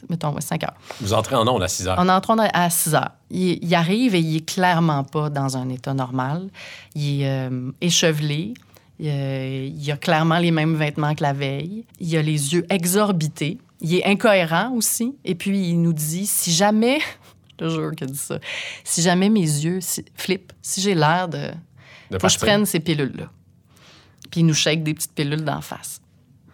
mettons, 0.09 0.33
ouais, 0.33 0.40
5 0.40 0.62
heures. 0.64 0.75
Vous 1.01 1.12
entrez 1.12 1.35
en 1.37 1.47
ondes 1.47 1.62
à 1.62 1.69
6 1.69 1.88
heures. 1.88 1.97
On 1.99 2.09
entre 2.09 2.35
à 2.55 2.71
6 2.71 2.95
heures. 2.95 3.11
Il, 3.31 3.59
il 3.62 3.75
arrive 3.75 4.14
et 4.14 4.21
il 4.21 4.37
est 4.37 4.49
clairement 4.49 5.05
pas 5.05 5.29
dans 5.29 5.57
un 5.59 5.69
état 5.69 5.92
normal. 5.92 6.49
Il 6.95 7.23
est 7.23 7.29
euh, 7.29 7.71
échevelé. 7.83 8.55
Il, 8.99 9.09
euh, 9.11 9.69
il 9.77 9.90
a 9.92 9.97
clairement 9.99 10.38
les 10.38 10.53
mêmes 10.53 10.75
vêtements 10.77 11.14
que 11.14 11.23
la 11.23 11.35
veille. 11.35 11.85
Il 12.01 12.16
a 12.16 12.23
les 12.23 12.55
yeux 12.55 12.64
exorbités. 12.71 13.59
Il 13.83 13.95
est 13.95 14.07
incohérent 14.07 14.73
aussi. 14.73 15.14
Et 15.25 15.35
puis, 15.35 15.69
il 15.71 15.83
nous 15.83 15.92
dit 15.92 16.25
si 16.27 16.51
jamais, 16.53 17.01
je 17.61 17.66
te 17.66 17.69
jure 17.69 17.90
qu'il 17.95 18.07
dit 18.07 18.16
ça, 18.16 18.38
si 18.85 19.03
jamais 19.03 19.29
mes 19.29 19.40
yeux 19.40 19.81
si- 19.83 20.05
flippent, 20.14 20.53
si 20.62 20.81
j'ai 20.81 20.95
l'air 20.95 21.29
de. 21.29 21.38
de 22.11 22.19
Faut 22.19 22.27
que 22.29 22.33
je 22.33 22.38
prenne 22.38 22.64
ces 22.64 22.81
pilules-là. 22.81 23.27
Puis, 24.37 24.42
nous 24.42 24.55
shake 24.55 24.83
des 24.83 24.92
petites 24.92 25.14
pilules 25.14 25.44
d'en 25.44 25.62
face. 25.62 26.03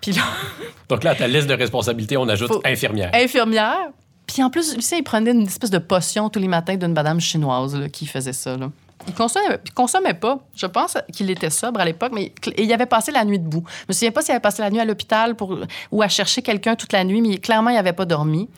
Puis 0.01 0.13
là, 0.13 0.23
Donc 0.89 1.03
là, 1.05 1.11
à 1.11 1.15
ta 1.15 1.27
liste 1.27 1.49
de 1.49 1.55
responsabilités, 1.55 2.17
on 2.17 2.29
ajoute 2.29 2.53
infirmière. 2.65 3.11
infirmière. 3.13 3.91
Puis 4.27 4.43
en 4.43 4.51
plus, 4.51 4.77
Lucien, 4.77 4.99
il 4.99 5.05
prenait 5.05 5.33
une 5.33 5.47
espèce 5.47 5.71
de 5.71 5.79
potion 5.79 6.29
tous 6.29 6.39
les 6.39 6.49
matins 6.49 6.77
d'une 6.77 6.93
madame 6.93 7.21
chinoise 7.21 7.75
là, 7.75 7.89
qui 7.89 8.07
faisait 8.07 8.33
ça. 8.33 8.57
Là. 8.57 8.71
Il 9.09 9.15
consommait, 9.15 9.59
il 9.65 9.73
consommait 9.73 10.15
pas. 10.15 10.39
Je 10.55 10.67
pense 10.67 10.97
qu'il 11.13 11.31
était 11.31 11.51
sobre 11.51 11.81
à 11.81 11.85
l'époque, 11.85 12.13
mais 12.15 12.33
il 12.57 12.73
avait 12.73 12.87
passé 12.87 13.11
la 13.11 13.25
nuit 13.25 13.39
debout. 13.39 13.65
Je 13.81 13.85
me 13.89 13.93
souviens 13.95 14.13
pas 14.13 14.23
s'il 14.23 14.33
avait 14.33 14.41
passé 14.41 14.63
la 14.63 14.71
nuit 14.71 14.81
à 14.81 14.85
l'hôpital 14.85 15.35
pour, 15.35 15.59
ou 15.91 16.03
à 16.03 16.09
chercher 16.09 16.43
quelqu'un 16.43 16.77
toute 16.77 16.93
la 16.93 17.05
nuit, 17.05 17.21
mais 17.21 17.39
clairement, 17.39 17.71
il 17.71 17.75
n'avait 17.75 17.93
pas 17.93 18.05
dormi. 18.05 18.49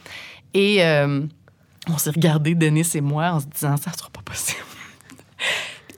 Et 0.53 0.85
euh, 0.85 1.23
on 1.89 1.99
s'est 1.99 2.11
regardé, 2.11 2.55
Denis 2.55 2.87
et 2.95 3.01
moi, 3.01 3.31
en 3.31 3.41
se 3.41 3.47
disant, 3.47 3.77
ça 3.77 3.91
sera 3.97 4.11
pas 4.11 4.23
possible. 4.25 4.61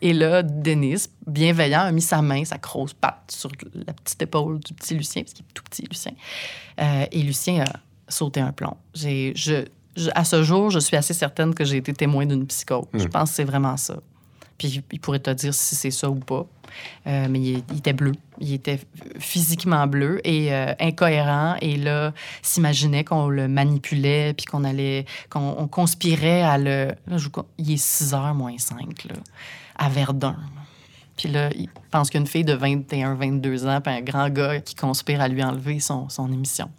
Et 0.02 0.12
là, 0.12 0.42
Denis, 0.42 1.06
bienveillant, 1.26 1.80
a 1.82 1.92
mis 1.92 2.02
sa 2.02 2.22
main, 2.22 2.44
sa 2.44 2.58
grosse 2.58 2.92
patte 2.94 3.30
sur 3.30 3.50
la 3.74 3.92
petite 3.92 4.20
épaule 4.22 4.60
du 4.60 4.74
petit 4.74 4.94
Lucien, 4.94 5.22
parce 5.22 5.32
qu'il 5.32 5.44
est 5.44 5.52
tout 5.54 5.62
petit, 5.64 5.82
Lucien. 5.90 6.12
Euh, 6.80 7.06
et 7.10 7.22
Lucien 7.22 7.64
a 7.64 7.72
sauté 8.08 8.40
un 8.40 8.52
plomb. 8.52 8.76
J'ai, 8.94 9.32
je, 9.34 9.64
je- 9.96 10.10
à 10.14 10.24
ce 10.24 10.42
jour, 10.42 10.70
je 10.70 10.78
suis 10.78 10.96
assez 10.96 11.14
certaine 11.14 11.54
que 11.54 11.64
j'ai 11.64 11.78
été 11.78 11.92
témoin 11.92 12.26
d'une 12.26 12.46
psychose. 12.46 12.84
Je 12.94 13.06
pense 13.08 13.30
que 13.30 13.36
c'est 13.36 13.44
vraiment 13.44 13.76
ça. 13.76 13.96
Puis 14.58 14.82
il 14.92 15.00
pourrait 15.00 15.18
te 15.18 15.30
dire 15.30 15.52
si 15.52 15.74
c'est 15.74 15.90
ça 15.90 16.08
ou 16.08 16.14
pas. 16.14 16.46
Euh, 17.06 17.26
mais 17.30 17.40
il, 17.40 17.62
il 17.70 17.78
était 17.78 17.92
bleu. 17.92 18.12
Il 18.38 18.52
était 18.54 18.80
physiquement 19.18 19.86
bleu 19.86 20.20
et 20.26 20.52
euh, 20.52 20.72
incohérent. 20.80 21.56
Et 21.60 21.76
là, 21.76 22.12
s'imaginait 22.42 23.04
qu'on 23.04 23.28
le 23.28 23.48
manipulait, 23.48 24.32
puis 24.34 24.46
qu'on 24.46 24.64
allait, 24.64 25.04
qu'on 25.30 25.56
on 25.58 25.68
conspirait 25.68 26.42
à 26.42 26.56
le. 26.58 26.92
Là, 27.06 27.18
je, 27.18 27.28
il 27.58 27.72
est 27.72 27.76
6 27.76 28.12
h 28.12 28.34
moins 28.34 28.56
5, 28.58 29.04
là, 29.04 29.14
à 29.78 29.88
Verdun. 29.88 30.36
Puis 31.16 31.28
là, 31.28 31.48
il 31.54 31.68
pense 31.90 32.10
qu'une 32.10 32.26
fille 32.26 32.44
de 32.44 32.52
21, 32.52 33.14
22 33.14 33.66
ans, 33.66 33.80
puis 33.80 33.92
un 33.94 34.02
grand 34.02 34.28
gars 34.28 34.60
qui 34.60 34.74
conspire 34.74 35.20
à 35.20 35.28
lui 35.28 35.42
enlever 35.42 35.80
son, 35.80 36.08
son 36.08 36.30
émission. 36.32 36.70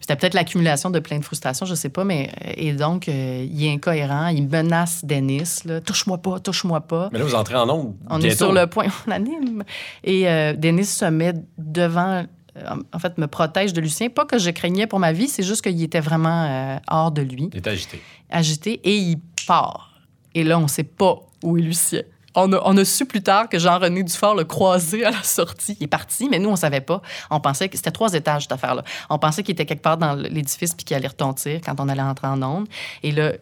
C'était 0.00 0.16
peut-être 0.16 0.34
l'accumulation 0.34 0.90
de 0.90 0.98
plein 0.98 1.18
de 1.18 1.24
frustrations, 1.24 1.64
je 1.64 1.74
sais 1.74 1.88
pas, 1.88 2.04
mais. 2.04 2.30
Et 2.58 2.74
donc, 2.74 3.08
euh, 3.08 3.46
il 3.50 3.64
est 3.64 3.72
incohérent, 3.72 4.26
il 4.26 4.46
menace 4.48 5.02
Denis, 5.02 5.62
là. 5.64 5.80
Touche-moi 5.80 6.18
pas, 6.18 6.38
touche-moi 6.40 6.82
pas. 6.82 7.08
Mais 7.10 7.18
là, 7.18 7.24
vous 7.24 7.34
entrez 7.34 7.54
en 7.54 7.70
ondes 7.70 7.94
On 8.10 8.18
bientôt. 8.18 8.26
est 8.26 8.36
sur 8.36 8.52
le 8.52 8.66
point, 8.66 8.84
on 9.06 9.10
anime. 9.10 9.64
Et 10.02 10.28
euh, 10.28 10.52
Denis 10.52 10.84
se 10.84 11.06
met 11.06 11.32
devant, 11.56 12.26
euh, 12.58 12.76
en 12.92 12.98
fait, 12.98 13.16
me 13.16 13.26
protège 13.28 13.72
de 13.72 13.80
Lucien. 13.80 14.10
Pas 14.10 14.26
que 14.26 14.36
je 14.36 14.50
craignais 14.50 14.86
pour 14.86 14.98
ma 14.98 15.12
vie, 15.12 15.26
c'est 15.28 15.42
juste 15.42 15.62
qu'il 15.62 15.82
était 15.82 16.00
vraiment 16.00 16.44
euh, 16.50 16.76
hors 16.90 17.10
de 17.10 17.22
lui, 17.22 17.48
Il 17.54 17.56
est 17.56 17.66
agité. 17.66 18.02
agité, 18.28 18.72
et 18.84 18.98
il 18.98 19.16
part. 19.46 20.02
Et 20.34 20.44
là, 20.44 20.58
on 20.58 20.68
sait 20.68 20.84
pas 20.84 21.16
où 21.42 21.56
est 21.56 21.62
Lucien. 21.62 22.02
On 22.36 22.76
a, 22.76 22.84
su 22.84 23.06
plus 23.06 23.22
tard 23.22 23.48
que 23.48 23.58
Jean-René 23.58 24.02
Dufort 24.02 24.34
l'a 24.34 24.44
croisé 24.44 25.04
à 25.04 25.10
la 25.10 25.22
sortie. 25.22 25.76
Il 25.78 25.84
est 25.84 25.88
parti, 25.88 26.28
mais 26.28 26.38
nous, 26.38 26.50
on 26.50 26.56
savait 26.56 26.80
pas. 26.80 27.00
On 27.30 27.40
pensait 27.40 27.68
que 27.68 27.76
c'était 27.76 27.92
trois 27.92 28.12
étages, 28.12 28.42
cette 28.42 28.52
affaire-là. 28.52 28.82
On 29.08 29.18
pensait 29.18 29.42
qu'il 29.44 29.52
était 29.52 29.66
quelque 29.66 29.82
part 29.82 29.98
dans 29.98 30.14
l'édifice 30.14 30.74
puis 30.74 30.84
qu'il 30.84 30.96
allait 30.96 31.08
retentir 31.08 31.60
quand 31.64 31.78
on 31.78 31.88
allait 31.88 32.02
entrer 32.02 32.26
en 32.26 32.42
onde. 32.42 32.68
Et 33.04 33.12
là, 33.12 33.32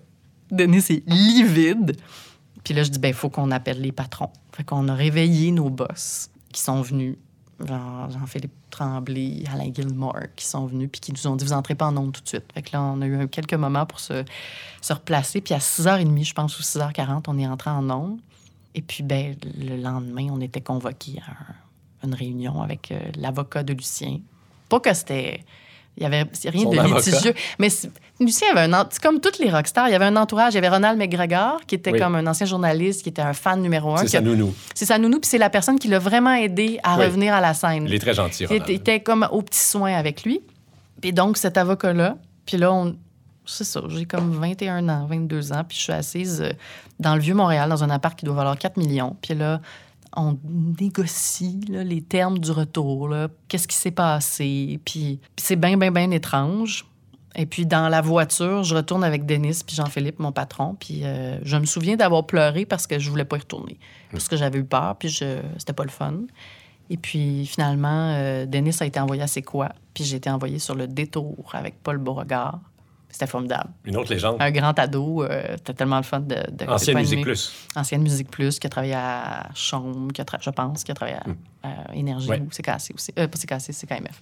Denis 0.50 0.84
est 0.90 1.08
livide. 1.08 1.96
Puis 2.64 2.74
là, 2.74 2.82
je 2.82 2.90
dis, 2.90 2.98
ben, 2.98 3.08
il 3.08 3.14
faut 3.14 3.30
qu'on 3.30 3.50
appelle 3.50 3.80
les 3.80 3.92
patrons. 3.92 4.30
Fait 4.54 4.62
qu'on 4.64 4.86
a 4.88 4.94
réveillé 4.94 5.50
nos 5.50 5.70
boss 5.70 6.30
qui 6.52 6.60
sont 6.60 6.82
venus, 6.82 7.16
genre 7.66 8.10
Jean-Philippe 8.10 8.52
Tremblay, 8.70 9.44
Alain 9.52 9.72
Gilmore, 9.72 10.26
qui 10.36 10.46
sont 10.46 10.66
venus, 10.66 10.90
puis 10.92 11.00
qui 11.00 11.12
nous 11.12 11.26
ont 11.26 11.36
dit, 11.36 11.44
vous 11.44 11.54
entrez 11.54 11.74
pas 11.74 11.86
en 11.86 11.96
onde 11.96 12.12
tout 12.12 12.20
de 12.20 12.28
suite. 12.28 12.44
Fait 12.52 12.62
que 12.62 12.70
là, 12.74 12.82
on 12.82 13.00
a 13.00 13.06
eu 13.06 13.26
quelques 13.28 13.54
moments 13.54 13.86
pour 13.86 14.00
se, 14.00 14.24
se 14.82 14.92
replacer. 14.92 15.40
Puis 15.40 15.54
à 15.54 15.58
6h30, 15.58 16.24
je 16.24 16.34
pense, 16.34 16.58
ou 16.58 16.62
6h40, 16.62 17.24
on 17.28 17.38
est 17.38 17.46
entré 17.46 17.70
en 17.70 17.88
onde. 17.90 18.20
Et 18.74 18.82
puis, 18.82 19.02
ben, 19.02 19.36
le 19.58 19.76
lendemain, 19.76 20.28
on 20.32 20.40
était 20.40 20.60
convoqués 20.62 21.20
à 21.26 21.30
un- 21.30 22.08
une 22.08 22.14
réunion 22.14 22.62
avec 22.62 22.90
euh, 22.90 22.98
l'avocat 23.16 23.62
de 23.62 23.72
Lucien. 23.74 24.18
Pas 24.68 24.80
que 24.80 24.92
c'était. 24.94 25.44
Il 25.98 26.02
y 26.02 26.06
avait 26.06 26.24
rien 26.46 26.62
Son 26.62 26.70
de 26.70 26.78
avocat. 26.78 26.96
litigieux. 27.10 27.34
Mais 27.58 27.68
Lucien 28.18 28.48
avait 28.56 28.72
un. 28.74 28.88
comme 29.02 29.20
toutes 29.20 29.38
les 29.38 29.50
rockstars. 29.50 29.88
Il 29.88 29.92
y 29.92 29.94
avait 29.94 30.06
un 30.06 30.16
entourage. 30.16 30.54
Il 30.54 30.56
y 30.56 30.58
avait 30.58 30.70
Ronald 30.70 30.98
McGregor, 30.98 31.60
qui 31.66 31.74
était 31.74 31.92
Oui. 31.92 31.98
comme 31.98 32.14
un 32.14 32.26
ancien 32.26 32.46
journaliste, 32.46 33.02
qui 33.02 33.10
était 33.10 33.20
un 33.20 33.34
fan 33.34 33.60
numéro 33.60 33.92
un. 33.92 33.98
C'est 33.98 34.04
qui 34.06 34.10
ça, 34.12 34.18
a- 34.18 34.20
nounou. 34.22 34.54
C'est 34.74 34.86
sa 34.86 34.96
nounou, 34.98 35.20
puis 35.20 35.28
c'est 35.28 35.36
la 35.38 35.50
personne 35.50 35.78
qui 35.78 35.88
l'a 35.88 35.98
vraiment 35.98 36.32
aidé 36.32 36.80
à 36.82 36.96
Oui. 36.96 37.04
revenir 37.04 37.34
à 37.34 37.42
la 37.42 37.52
scène. 37.52 37.84
Il 37.86 37.92
est 37.94 37.98
très 37.98 38.14
gentil, 38.14 38.44
Il 38.44 38.46
Ronald. 38.46 38.64
il 38.70 38.74
était 38.74 39.00
comme 39.00 39.28
au 39.30 39.42
petit 39.42 39.58
soin 39.60 39.92
avec 39.92 40.24
lui. 40.24 40.40
Puis 41.02 41.12
donc, 41.12 41.36
cet 41.36 41.58
avocat-là, 41.58 42.16
puis 42.46 42.56
là, 42.56 42.72
on... 42.72 42.96
c'est 43.46 43.64
ça, 43.64 43.82
j'ai 43.88 44.04
comme 44.04 44.32
21 44.32 44.88
ans, 44.88 45.06
22 45.06 45.52
ans, 45.52 45.64
puis 45.66 45.76
je 45.76 45.82
suis 45.82 45.92
assise 45.92 46.42
euh, 46.42 46.52
dans 47.00 47.14
le 47.14 47.20
Vieux-Montréal, 47.20 47.68
dans 47.68 47.82
un 47.82 47.90
appart 47.90 48.18
qui 48.18 48.24
doit 48.24 48.34
valoir 48.34 48.56
4 48.56 48.76
millions. 48.76 49.16
Puis 49.20 49.34
là, 49.34 49.60
on 50.16 50.38
négocie 50.78 51.60
les 51.68 52.02
termes 52.02 52.38
du 52.38 52.50
retour, 52.50 53.14
qu'est-ce 53.48 53.66
qui 53.66 53.76
s'est 53.76 53.90
passé? 53.90 54.78
Puis, 54.84 55.20
c'est 55.36 55.56
bien, 55.56 55.76
bien, 55.76 55.90
bien 55.90 56.10
étrange. 56.10 56.84
Et 57.34 57.46
puis, 57.46 57.64
dans 57.64 57.88
la 57.88 58.02
voiture, 58.02 58.62
je 58.62 58.74
retourne 58.74 59.04
avec 59.04 59.24
Denis 59.24 59.62
puis 59.66 59.74
Jean-Philippe, 59.74 60.18
mon 60.18 60.32
patron. 60.32 60.76
Puis, 60.78 61.00
euh, 61.04 61.38
je 61.44 61.56
me 61.56 61.64
souviens 61.64 61.96
d'avoir 61.96 62.26
pleuré 62.26 62.66
parce 62.66 62.86
que 62.86 62.98
je 62.98 63.08
voulais 63.08 63.24
pas 63.24 63.36
y 63.36 63.40
retourner. 63.40 63.78
Parce 64.10 64.28
que 64.28 64.36
j'avais 64.36 64.58
eu 64.58 64.64
peur, 64.64 64.96
puis 64.98 65.08
je... 65.08 65.40
c'était 65.56 65.72
pas 65.72 65.84
le 65.84 65.90
fun. 65.90 66.14
Et 66.90 66.98
puis, 66.98 67.46
finalement, 67.46 68.12
euh, 68.14 68.44
Denis 68.44 68.76
a 68.80 68.84
été 68.84 69.00
envoyé 69.00 69.22
à 69.22 69.26
C'est 69.26 69.40
quoi? 69.40 69.70
Puis 69.94 70.04
j'ai 70.04 70.16
été 70.16 70.28
envoyé 70.28 70.58
sur 70.58 70.74
le 70.74 70.86
détour 70.86 71.50
avec 71.54 71.82
Paul 71.82 71.96
Beauregard. 71.96 72.60
C'était 73.12 73.26
formidable. 73.26 73.68
Une 73.84 73.96
autre 73.98 74.12
légende. 74.12 74.38
Un 74.40 74.50
grand 74.50 74.76
ado, 74.78 75.22
euh, 75.22 75.42
c'était 75.58 75.74
tellement 75.74 75.98
le 75.98 76.02
fun 76.02 76.20
de. 76.20 76.34
de 76.50 76.66
Ancienne 76.66 76.96
Musique. 76.98 77.20
Plus. 77.22 77.52
Ancienne 77.76 78.02
Musique 78.02 78.30
Plus, 78.30 78.58
qui 78.58 78.66
a 78.66 78.70
travaillé 78.70 78.94
à 78.94 79.48
Chaume, 79.54 80.10
qui 80.12 80.22
a 80.22 80.24
je 80.40 80.50
pense, 80.50 80.82
qui 80.82 80.90
a 80.90 80.94
travaillé 80.94 81.18
à, 81.62 81.68
à 81.68 81.94
Énergie 81.94 82.28
Ouais. 82.28 82.40
ou 82.40 82.48
CKC 82.48 82.94
aussi. 82.94 83.12
Euh, 83.18 83.28
pas 83.28 83.38
CKC, 83.38 83.72
c'est 83.72 83.86
KMF. 83.86 84.20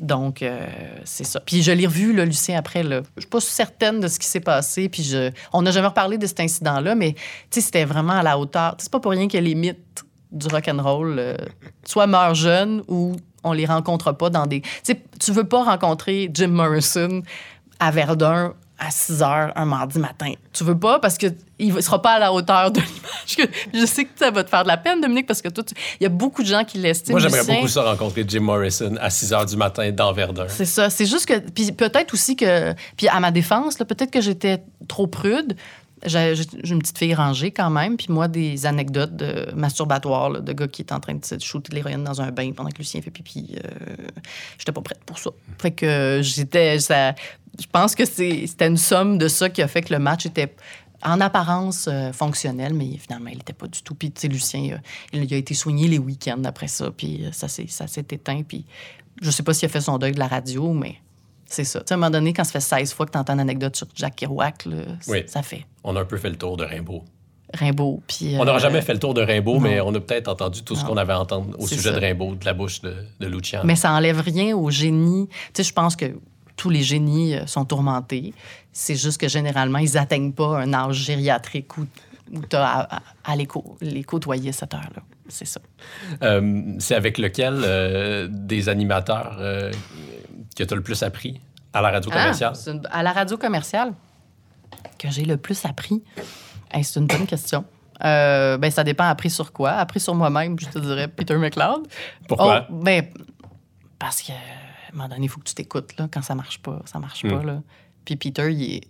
Donc, 0.00 0.42
euh, 0.42 0.66
c'est 1.04 1.24
ça. 1.24 1.38
Puis 1.38 1.62
je 1.62 1.70
l'ai 1.70 1.86
revu, 1.86 2.12
là, 2.12 2.24
Lucien, 2.24 2.58
après. 2.58 2.82
Là. 2.82 3.02
Je 3.16 3.20
suis 3.20 3.30
pas 3.30 3.40
certaine 3.40 4.00
de 4.00 4.08
ce 4.08 4.18
qui 4.18 4.26
s'est 4.26 4.40
passé. 4.40 4.88
Puis 4.88 5.02
je... 5.04 5.30
on 5.52 5.62
n'a 5.62 5.70
jamais 5.70 5.86
reparlé 5.88 6.18
de 6.18 6.26
cet 6.26 6.40
incident-là, 6.40 6.94
mais 6.94 7.14
c'était 7.50 7.84
vraiment 7.84 8.14
à 8.14 8.22
la 8.22 8.38
hauteur. 8.38 8.74
C'est 8.78 8.90
pas 8.90 8.98
pour 9.00 9.12
rien 9.12 9.28
que 9.28 9.38
les 9.38 9.54
mythes 9.54 10.02
du 10.32 10.46
rock'n'roll 10.48 11.18
euh, 11.18 11.36
soit 11.84 12.06
meurent 12.06 12.34
jeunes 12.34 12.82
ou 12.88 13.14
on 13.44 13.52
les 13.52 13.66
rencontre 13.66 14.12
pas 14.12 14.30
dans 14.30 14.46
des... 14.46 14.62
Tu 14.62 14.70
sais, 14.82 15.02
tu 15.20 15.30
veux 15.30 15.44
pas 15.44 15.62
rencontrer 15.64 16.30
Jim 16.32 16.48
Morrison 16.48 17.22
à 17.80 17.90
Verdun 17.90 18.54
à 18.78 18.90
6 18.90 19.22
heures 19.22 19.52
un 19.54 19.64
mardi 19.64 20.00
matin. 20.00 20.32
Tu 20.52 20.64
veux 20.64 20.76
pas 20.76 20.98
parce 20.98 21.16
que 21.16 21.26
il 21.60 21.80
sera 21.82 22.02
pas 22.02 22.14
à 22.14 22.18
la 22.18 22.32
hauteur 22.32 22.72
de 22.72 22.80
l'image. 22.80 23.48
Je 23.72 23.86
sais 23.86 24.04
que 24.04 24.10
ça 24.16 24.32
va 24.32 24.42
te 24.42 24.50
faire 24.50 24.64
de 24.64 24.68
la 24.68 24.76
peine, 24.76 25.00
Dominique, 25.00 25.26
parce 25.26 25.40
que 25.40 25.48
toi, 25.48 25.62
tu- 25.62 25.74
il 26.00 26.02
y 26.02 26.06
a 26.06 26.08
beaucoup 26.08 26.42
de 26.42 26.48
gens 26.48 26.64
qui 26.64 26.78
l'estiment. 26.78 27.18
Moi, 27.20 27.28
j'aimerais 27.28 27.44
beaucoup 27.54 27.68
ça 27.68 27.82
rencontrer 27.84 28.24
Jim 28.26 28.40
Morrison 28.40 28.96
à 29.00 29.08
6 29.10 29.30
h 29.30 29.48
du 29.48 29.56
matin 29.56 29.88
dans 29.92 30.12
Verdun. 30.12 30.46
C'est 30.48 30.64
ça. 30.64 30.90
C'est 30.90 31.06
juste 31.06 31.26
que. 31.26 31.38
Puis 31.38 31.70
peut-être 31.70 32.12
aussi 32.12 32.34
que. 32.34 32.74
Puis 32.96 33.06
à 33.06 33.20
ma 33.20 33.30
défense, 33.30 33.78
là, 33.78 33.84
peut-être 33.84 34.10
que 34.10 34.20
j'étais 34.20 34.62
trop 34.88 35.06
prude. 35.06 35.56
J'ai 36.04 36.34
une 36.64 36.80
petite 36.80 36.98
fille 36.98 37.14
rangée 37.14 37.52
quand 37.52 37.70
même. 37.70 37.96
Puis 37.96 38.08
moi, 38.08 38.26
des 38.26 38.66
anecdotes 38.66 39.14
de 39.14 39.52
masturbatoires, 39.54 40.30
là, 40.30 40.40
de 40.40 40.52
gars 40.52 40.66
qui 40.66 40.82
est 40.82 40.90
en 40.90 40.98
train 40.98 41.14
de 41.14 41.24
se 41.24 41.38
shooter 41.38 41.72
l'héroïne 41.72 42.02
dans 42.02 42.20
un 42.20 42.32
bain 42.32 42.50
pendant 42.50 42.70
que 42.70 42.78
Lucien 42.78 43.00
fait 43.00 43.12
pipi. 43.12 43.54
Euh, 43.64 43.68
j'étais 44.58 44.72
pas 44.72 44.80
prête 44.80 44.98
pour 45.06 45.20
ça. 45.20 45.30
Fait 45.60 45.70
que 45.70 45.86
euh, 45.86 46.22
j'étais. 46.22 46.80
ça- 46.80 47.14
Je 47.60 47.66
pense 47.70 47.94
que 47.94 48.04
c'était 48.04 48.66
une 48.66 48.76
somme 48.76 49.18
de 49.18 49.28
ça 49.28 49.50
qui 49.50 49.62
a 49.62 49.68
fait 49.68 49.82
que 49.82 49.92
le 49.92 49.98
match 49.98 50.26
était 50.26 50.54
en 51.04 51.20
apparence 51.20 51.88
euh, 51.90 52.12
fonctionnel, 52.12 52.74
mais 52.74 52.96
finalement, 52.96 53.30
il 53.30 53.38
n'était 53.38 53.52
pas 53.52 53.66
du 53.66 53.82
tout. 53.82 53.94
Puis, 53.94 54.10
tu 54.12 54.20
sais, 54.22 54.28
Lucien, 54.28 54.74
euh, 54.74 54.78
il, 55.12 55.34
a 55.34 55.36
été 55.36 55.52
soigné 55.54 55.88
les 55.88 55.98
week-ends 55.98 56.42
après 56.44 56.68
ça, 56.68 56.90
puis 56.90 57.24
euh, 57.24 57.30
ça 57.32 57.48
s'est 57.48 57.66
éteint. 58.10 58.42
Puis, 58.42 58.64
je 59.20 59.30
sais 59.30 59.42
pas 59.42 59.52
s'il 59.52 59.66
a 59.66 59.68
fait 59.68 59.80
son 59.80 59.98
deuil 59.98 60.12
de 60.12 60.18
la 60.20 60.28
radio, 60.28 60.72
mais 60.72 60.96
c'est 61.44 61.64
ça. 61.64 61.80
Tu 61.80 61.86
sais, 61.88 61.94
à 61.94 61.96
un 61.96 61.98
moment 61.98 62.10
donné, 62.10 62.32
quand 62.32 62.44
ça 62.44 62.52
fait 62.52 62.60
16 62.60 62.92
fois 62.94 63.06
que 63.06 63.10
tu 63.12 63.18
entends 63.18 63.34
une 63.34 63.40
anecdote 63.40 63.76
sur 63.76 63.88
Jack 63.94 64.16
Kerouac, 64.16 64.64
là, 64.64 64.76
c- 65.00 65.10
Oui. 65.10 65.22
ça 65.26 65.42
fait 65.42 65.66
On 65.84 65.96
a 65.96 66.00
un 66.00 66.04
peu 66.04 66.16
fait 66.18 66.30
le 66.30 66.36
tour 66.36 66.56
de 66.56 66.64
Rimbaud. 66.64 67.04
Rimbaud. 67.52 68.00
Puis, 68.06 68.36
On 68.38 68.44
n'aura 68.44 68.58
jamais 68.60 68.80
fait 68.80 68.94
le 68.94 68.98
tour 68.98 69.12
de 69.12 69.20
Rimbaud, 69.22 69.58
mais 69.60 69.80
on 69.80 69.94
a 69.94 70.00
peut-être 70.00 70.28
entendu 70.28 70.62
tout 70.62 70.74
ce 70.76 70.84
qu'on 70.84 70.96
avait 70.96 71.12
à 71.12 71.20
entendre 71.20 71.54
au 71.58 71.66
sujet 71.66 71.90
ça. 71.90 71.98
de 71.98 72.06
Rimbaud, 72.06 72.36
de 72.36 72.44
la 72.46 72.54
bouche 72.54 72.80
de, 72.80 72.94
de. 73.20 73.30
Mais 73.64 73.76
ça 73.76 73.92
enlève 73.92 74.20
rien 74.20 74.56
au 74.56 74.70
génie. 74.70 75.28
Tu 75.28 75.34
sais, 75.56 75.62
je 75.64 75.72
pense 75.74 75.96
que 75.96 76.16
tous 76.62 76.70
les 76.70 76.82
génies 76.84 77.34
euh, 77.34 77.46
sont 77.46 77.64
tourmentés. 77.64 78.32
C'est 78.72 78.94
juste 78.94 79.18
que 79.20 79.26
généralement, 79.28 79.78
ils 79.78 79.94
n'atteignent 79.94 80.32
pas 80.32 80.58
un 80.64 80.72
âge 80.72 80.96
gériatrique 81.08 81.76
où, 81.76 81.86
où 82.32 82.40
tu 82.48 82.54
as 82.56 82.64
à, 82.64 82.96
à- 82.96 83.02
à 83.24 83.36
les, 83.36 83.46
cô- 83.46 83.76
les 83.80 84.04
côtoyer 84.04 84.52
cette 84.52 84.72
heure-là. 84.74 85.02
C'est 85.28 85.44
ça. 85.54 85.60
Euh, 86.22 86.74
c'est 86.78 86.94
avec 86.94 87.18
lequel 87.18 87.54
euh, 87.64 88.28
des 88.30 88.68
animateurs 88.68 89.36
euh, 89.40 89.72
que 90.56 90.62
tu 90.62 90.72
as 90.72 90.76
le 90.76 90.82
plus 90.82 91.02
appris? 91.02 91.40
À 91.72 91.80
la 91.80 91.90
radio 91.90 92.10
commerciale? 92.10 92.52
Ah, 92.54 92.70
une- 92.70 92.88
à 92.92 93.02
la 93.02 93.12
radio 93.12 93.36
commerciale, 93.36 93.92
que 94.98 95.10
j'ai 95.10 95.24
le 95.24 95.36
plus 95.36 95.64
appris, 95.64 96.02
Hey, 96.74 96.84
c'est 96.84 97.00
une 97.00 97.06
bonne 97.06 97.26
question. 97.26 97.64
Euh, 98.04 98.56
ben, 98.56 98.70
ça 98.70 98.82
dépend 98.84 99.04
appris 99.04 99.30
sur 99.30 99.52
quoi. 99.52 99.72
Appris 99.72 100.00
sur 100.00 100.14
moi-même, 100.14 100.58
je 100.60 100.66
te 100.66 100.78
dirais 100.78 101.06
Peter 101.08 101.36
McLeod. 101.36 101.86
Pourquoi? 102.28 102.66
Oh, 102.70 102.74
ben, 102.82 103.04
parce 103.98 104.22
que, 104.22 104.32
à 104.92 104.94
un 104.94 104.96
moment 104.98 105.08
donné, 105.08 105.24
il 105.26 105.28
faut 105.28 105.40
que 105.40 105.48
tu 105.48 105.54
t'écoutes. 105.54 105.96
Là. 105.98 106.08
Quand 106.12 106.22
ça 106.22 106.34
marche 106.34 106.60
pas, 106.60 106.80
ça 106.84 106.98
marche 106.98 107.22
pas. 107.22 107.42
Mm. 107.42 107.46
Là. 107.46 107.62
Puis 108.04 108.16
Peter, 108.16 108.52
il 108.52 108.74
est 108.76 108.82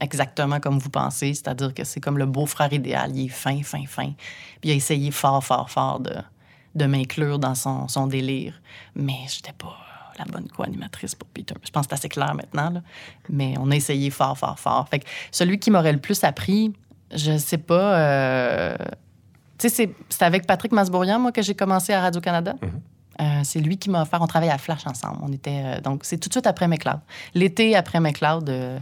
exactement 0.00 0.58
comme 0.60 0.78
vous 0.78 0.90
pensez, 0.90 1.32
c'est-à-dire 1.34 1.72
que 1.72 1.84
c'est 1.84 2.00
comme 2.00 2.18
le 2.18 2.26
beau-frère 2.26 2.72
idéal. 2.72 3.16
Il 3.16 3.26
est 3.26 3.28
fin, 3.28 3.62
fin, 3.62 3.84
fin. 3.86 4.12
Puis 4.60 4.70
il 4.70 4.70
a 4.72 4.74
essayé 4.74 5.10
fort, 5.10 5.42
fort, 5.44 5.70
fort 5.70 6.00
de, 6.00 6.14
de 6.74 6.84
m'inclure 6.86 7.38
dans 7.38 7.54
son, 7.54 7.88
son 7.88 8.06
délire. 8.06 8.60
Mais 8.94 9.14
j'étais 9.28 9.52
pas 9.52 9.76
la 10.18 10.24
bonne 10.26 10.48
co-animatrice 10.48 11.14
pour 11.14 11.28
Peter. 11.30 11.54
Je 11.64 11.70
pense 11.70 11.86
que 11.86 11.90
c'est 11.90 11.94
assez 12.00 12.08
clair 12.08 12.34
maintenant. 12.34 12.70
Là. 12.70 12.82
Mais 13.28 13.54
on 13.58 13.70
a 13.70 13.76
essayé 13.76 14.10
fort, 14.10 14.36
fort, 14.38 14.58
fort. 14.58 14.88
Fait 14.88 14.98
que 15.00 15.06
celui 15.30 15.58
qui 15.58 15.70
m'aurait 15.70 15.92
le 15.92 16.00
plus 16.00 16.22
appris, 16.24 16.72
je 17.14 17.36
sais 17.38 17.58
pas. 17.58 17.98
euh, 17.98 18.76
Tu 19.58 19.68
sais, 19.68 19.74
c'est- 19.86 19.94
c'est 20.08 20.24
avec 20.24 20.46
Patrick 20.46 20.72
Masbourian, 20.72 21.18
moi, 21.20 21.30
que 21.30 21.40
j'ai 21.40 21.54
commencé 21.54 21.92
à 21.92 22.00
Radio-Canada. 22.00 22.56
Euh, 23.20 23.40
c'est 23.44 23.60
lui 23.60 23.78
qui 23.78 23.90
m'a 23.90 24.02
offert. 24.02 24.20
On 24.22 24.26
travaillait 24.26 24.52
à 24.52 24.58
Flash 24.58 24.86
ensemble. 24.86 25.18
On 25.22 25.32
était 25.32 25.62
euh, 25.64 25.80
donc 25.80 26.00
c'est 26.04 26.18
tout 26.18 26.28
de 26.28 26.34
suite 26.34 26.46
après 26.46 26.66
McLeod. 26.68 26.98
L'été 27.34 27.76
après 27.76 28.00
McLeod, 28.00 28.48
euh, 28.50 28.78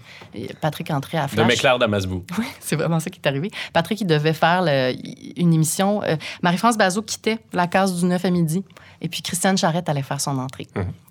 Patrick 0.61 0.91
entrait 0.91 1.19
à 1.19 1.27
De 1.27 1.31
Flash. 1.33 1.47
McLeod 1.49 1.83
à 1.83 1.87
Masbou. 1.89 2.25
Oui, 2.39 2.47
c'est 2.61 2.77
vraiment 2.77 2.99
ça 3.01 3.11
qui 3.11 3.21
est 3.23 3.29
arrivé. 3.29 3.51
Patrick, 3.73 4.01
il 4.01 4.07
devait 4.07 4.33
faire 4.33 4.63
le- 4.63 4.93
une 5.37 5.53
émission. 5.53 6.01
Marie-France 6.43 6.79
Bazot 6.79 7.03
quittait 7.03 7.39
la 7.53 7.67
case 7.67 7.99
du 7.99 8.05
9 8.07 8.25
à 8.25 8.31
midi. 8.31 8.65
Et 9.01 9.09
puis 9.09 9.21
Christiane 9.21 9.59
Charrette 9.59 9.89
allait 9.89 10.03
faire 10.03 10.21
son 10.21 10.39
entrée. 10.39 10.69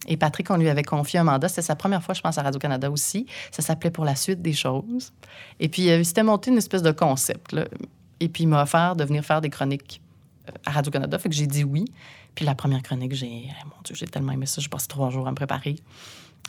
Et 0.07 0.17
Patrick, 0.17 0.49
on 0.49 0.57
lui 0.57 0.69
avait 0.69 0.83
confié 0.83 1.19
un 1.19 1.23
mandat. 1.25 1.47
C'était 1.49 1.61
sa 1.61 1.75
première 1.75 2.01
fois, 2.01 2.15
je 2.15 2.21
pense, 2.21 2.37
à 2.37 2.41
Radio-Canada 2.41 2.89
aussi. 2.89 3.27
Ça 3.51 3.61
s'appelait 3.61 3.91
Pour 3.91 4.05
la 4.05 4.15
suite 4.15 4.41
des 4.41 4.53
choses. 4.53 5.11
Et 5.59 5.67
puis, 5.69 5.83
il 5.87 6.05
s'était 6.05 6.23
monté 6.23 6.49
une 6.51 6.57
espèce 6.57 6.81
de 6.81 6.91
concept. 6.91 7.51
là. 7.51 7.65
Et 8.19 8.29
puis, 8.29 8.43
il 8.43 8.47
m'a 8.47 8.63
offert 8.63 8.95
de 8.95 9.03
venir 9.03 9.23
faire 9.25 9.41
des 9.41 9.49
chroniques 9.49 10.01
à 10.65 10.71
Radio-Canada. 10.71 11.19
Fait 11.19 11.29
que 11.29 11.35
j'ai 11.35 11.47
dit 11.47 11.63
oui. 11.63 11.85
Puis 12.35 12.45
la 12.45 12.55
première 12.55 12.81
chronique, 12.81 13.13
j'ai... 13.13 13.45
eh, 13.45 13.65
mon 13.65 13.81
Dieu, 13.83 13.95
j'ai 13.95 14.07
tellement 14.07 14.31
aimé 14.31 14.45
ça. 14.45 14.61
J'ai 14.61 14.69
passé 14.69 14.87
trois 14.87 15.09
jours 15.09 15.27
à 15.27 15.31
me 15.31 15.35
préparer. 15.35 15.75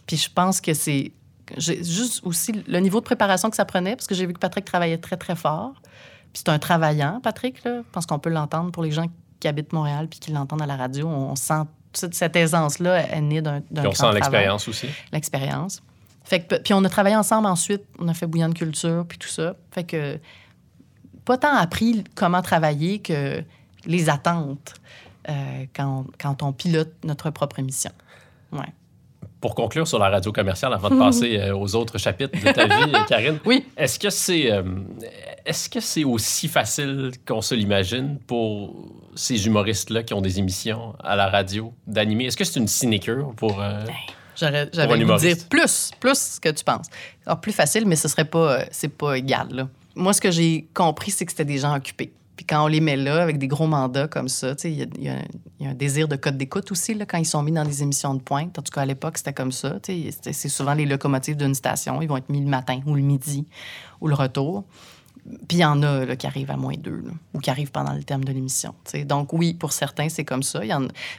Puis 0.06 0.16
je 0.16 0.30
pense 0.30 0.60
que 0.60 0.74
c'est 0.74 1.12
juste 1.58 2.20
aussi 2.24 2.52
le 2.52 2.78
niveau 2.78 3.00
de 3.00 3.04
préparation 3.04 3.50
que 3.50 3.56
ça 3.56 3.64
prenait, 3.64 3.96
parce 3.96 4.06
que 4.06 4.14
j'ai 4.14 4.26
vu 4.26 4.32
que 4.32 4.38
Patrick 4.38 4.64
travaillait 4.64 4.98
très, 4.98 5.16
très 5.16 5.36
fort. 5.36 5.74
Puis 6.32 6.42
c'est 6.44 6.48
un 6.48 6.58
travaillant, 6.58 7.20
Patrick, 7.22 7.62
là. 7.64 7.78
Je 7.78 7.90
pense 7.92 8.06
qu'on 8.06 8.18
peut 8.18 8.30
l'entendre 8.30 8.70
pour 8.70 8.82
les 8.82 8.90
gens 8.90 9.06
qui 9.38 9.48
habitent 9.48 9.72
Montréal 9.72 10.08
puis 10.08 10.20
qui 10.20 10.32
l'entendent 10.32 10.62
à 10.62 10.66
la 10.66 10.76
radio. 10.76 11.08
On 11.08 11.36
sent 11.36 11.62
cette, 11.92 12.14
cette 12.14 12.36
aisance-là, 12.36 13.06
elle 13.10 13.28
naît 13.28 13.42
d'un 13.42 13.60
d'un 13.70 13.82
Puis 13.82 13.88
on 13.88 13.92
sent 13.92 13.96
travail. 13.98 14.14
l'expérience 14.14 14.68
aussi. 14.68 14.86
L'expérience. 15.12 15.82
Fait 16.24 16.40
que, 16.40 16.54
puis 16.54 16.72
on 16.72 16.82
a 16.84 16.88
travaillé 16.88 17.16
ensemble 17.16 17.48
ensuite. 17.48 17.82
On 17.98 18.08
a 18.08 18.14
fait 18.14 18.26
Bouillante 18.26 18.54
Culture, 18.54 19.04
puis 19.06 19.18
tout 19.18 19.28
ça. 19.28 19.56
Fait 19.72 19.84
que 19.84 20.18
pas 21.24 21.36
tant 21.36 21.54
appris 21.54 22.04
comment 22.14 22.40
travailler 22.40 23.00
que 23.00 23.44
les 23.84 24.08
attentes 24.08 24.74
quand, 25.74 26.04
quand 26.20 26.42
on 26.42 26.52
pilote 26.52 26.92
notre 27.04 27.30
propre 27.30 27.58
émission. 27.58 27.90
Ouais. 28.52 28.66
Pour 29.40 29.54
conclure 29.56 29.88
sur 29.88 29.98
la 29.98 30.08
radio 30.08 30.30
commerciale, 30.30 30.72
avant 30.72 30.88
de 30.90 30.96
passer 30.98 31.36
euh, 31.40 31.56
aux 31.56 31.74
autres 31.74 31.98
chapitres 31.98 32.38
de 32.38 32.52
ta 32.52 32.66
vie, 32.66 32.92
euh, 32.94 33.04
Karine, 33.08 33.38
Oui. 33.44 33.64
est-ce 33.76 33.98
que 33.98 34.08
c'est 34.10 34.52
euh, 34.52 34.62
est-ce 35.44 35.68
que 35.68 35.80
c'est 35.80 36.04
aussi 36.04 36.46
facile 36.46 37.10
qu'on 37.26 37.40
se 37.40 37.54
l'imagine 37.56 38.18
pour 38.26 38.86
ces 39.16 39.46
humoristes-là 39.46 40.04
qui 40.04 40.14
ont 40.14 40.20
des 40.20 40.38
émissions 40.38 40.94
à 41.02 41.16
la 41.16 41.28
radio 41.28 41.72
d'animer? 41.88 42.26
Est-ce 42.26 42.36
que 42.36 42.44
c'est 42.44 42.60
une 42.60 42.68
sinécure 42.68 43.32
pour... 43.36 43.60
euh, 43.60 43.84
J'aurais- 44.36 44.60
un 44.62 44.68
J'avais 44.72 44.92
envie 44.94 45.04
de 45.04 45.18
dire 45.34 45.36
plus, 45.50 45.90
plus 45.98 46.38
que 46.40 46.48
tu 46.50 46.62
penses. 46.64 46.86
Alors, 47.26 47.40
plus 47.40 47.52
facile, 47.52 47.84
mais 47.86 47.96
ce 47.96 48.06
serait 48.08 48.24
pas, 48.24 48.60
euh, 48.60 48.64
c'est 48.70 48.88
pas 48.88 49.18
égal. 49.18 49.48
là. 49.50 49.68
Moi, 49.96 50.12
ce 50.12 50.20
que 50.20 50.30
j'ai 50.30 50.68
compris, 50.72 51.10
c'est 51.10 51.26
que 51.26 51.32
c'était 51.32 51.44
des 51.44 51.58
gens 51.58 51.74
occupés. 51.76 52.12
Quand 52.48 52.64
on 52.64 52.66
les 52.66 52.80
met 52.80 52.96
là, 52.96 53.22
avec 53.22 53.38
des 53.38 53.48
gros 53.48 53.66
mandats 53.66 54.08
comme 54.08 54.28
ça, 54.28 54.54
il 54.64 54.70
y 54.70 55.04
y, 55.04 55.08
a 55.08 55.16
un- 55.68 55.74
désir 55.74 56.08
de 56.08 56.16
code 56.16 56.36
d'écoute 56.36 56.70
aussi, 56.72 56.94
là, 56.94 57.06
quand 57.06 57.18
ils 57.18 57.24
sont 57.24 57.42
mis 57.42 57.52
dans 57.52 57.64
des 57.64 57.82
émissions 57.82 58.14
de 58.14 58.20
pointe. 58.20 58.58
En 58.58 58.62
tout 58.62 58.72
cas, 58.72 58.82
à 58.82 58.86
l'époque, 58.86 59.18
c'était 59.18 59.32
comme 59.32 59.52
ça. 59.52 59.78
C'est 59.84 60.48
souvent 60.48 60.74
les 60.74 60.86
locomotives 60.86 61.36
d'une 61.36 61.54
station. 61.54 62.02
Ils 62.02 62.08
vont 62.08 62.16
être 62.16 62.28
mis 62.28 62.40
le 62.40 62.48
matin 62.48 62.80
ou 62.86 62.94
le 62.94 63.02
midi 63.02 63.46
ou 64.00 64.08
le 64.08 64.14
retour. 64.14 64.64
Puis 65.24 65.58
il 65.58 65.60
y 65.60 65.64
en 65.64 65.80
a 65.84 66.04
là, 66.04 66.16
qui 66.16 66.26
arrivent 66.26 66.50
à 66.50 66.56
moins 66.56 66.74
deux, 66.76 67.04
ou 67.32 67.38
qui 67.38 67.48
arrivent 67.48 67.70
pendant 67.70 67.92
le 67.92 68.02
terme 68.02 68.24
de 68.24 68.32
l'émission. 68.32 68.74
Donc 69.06 69.32
oui, 69.32 69.54
pour 69.54 69.72
certains, 69.72 70.08
c'est 70.08 70.24
comme 70.24 70.42
ça. 70.42 70.60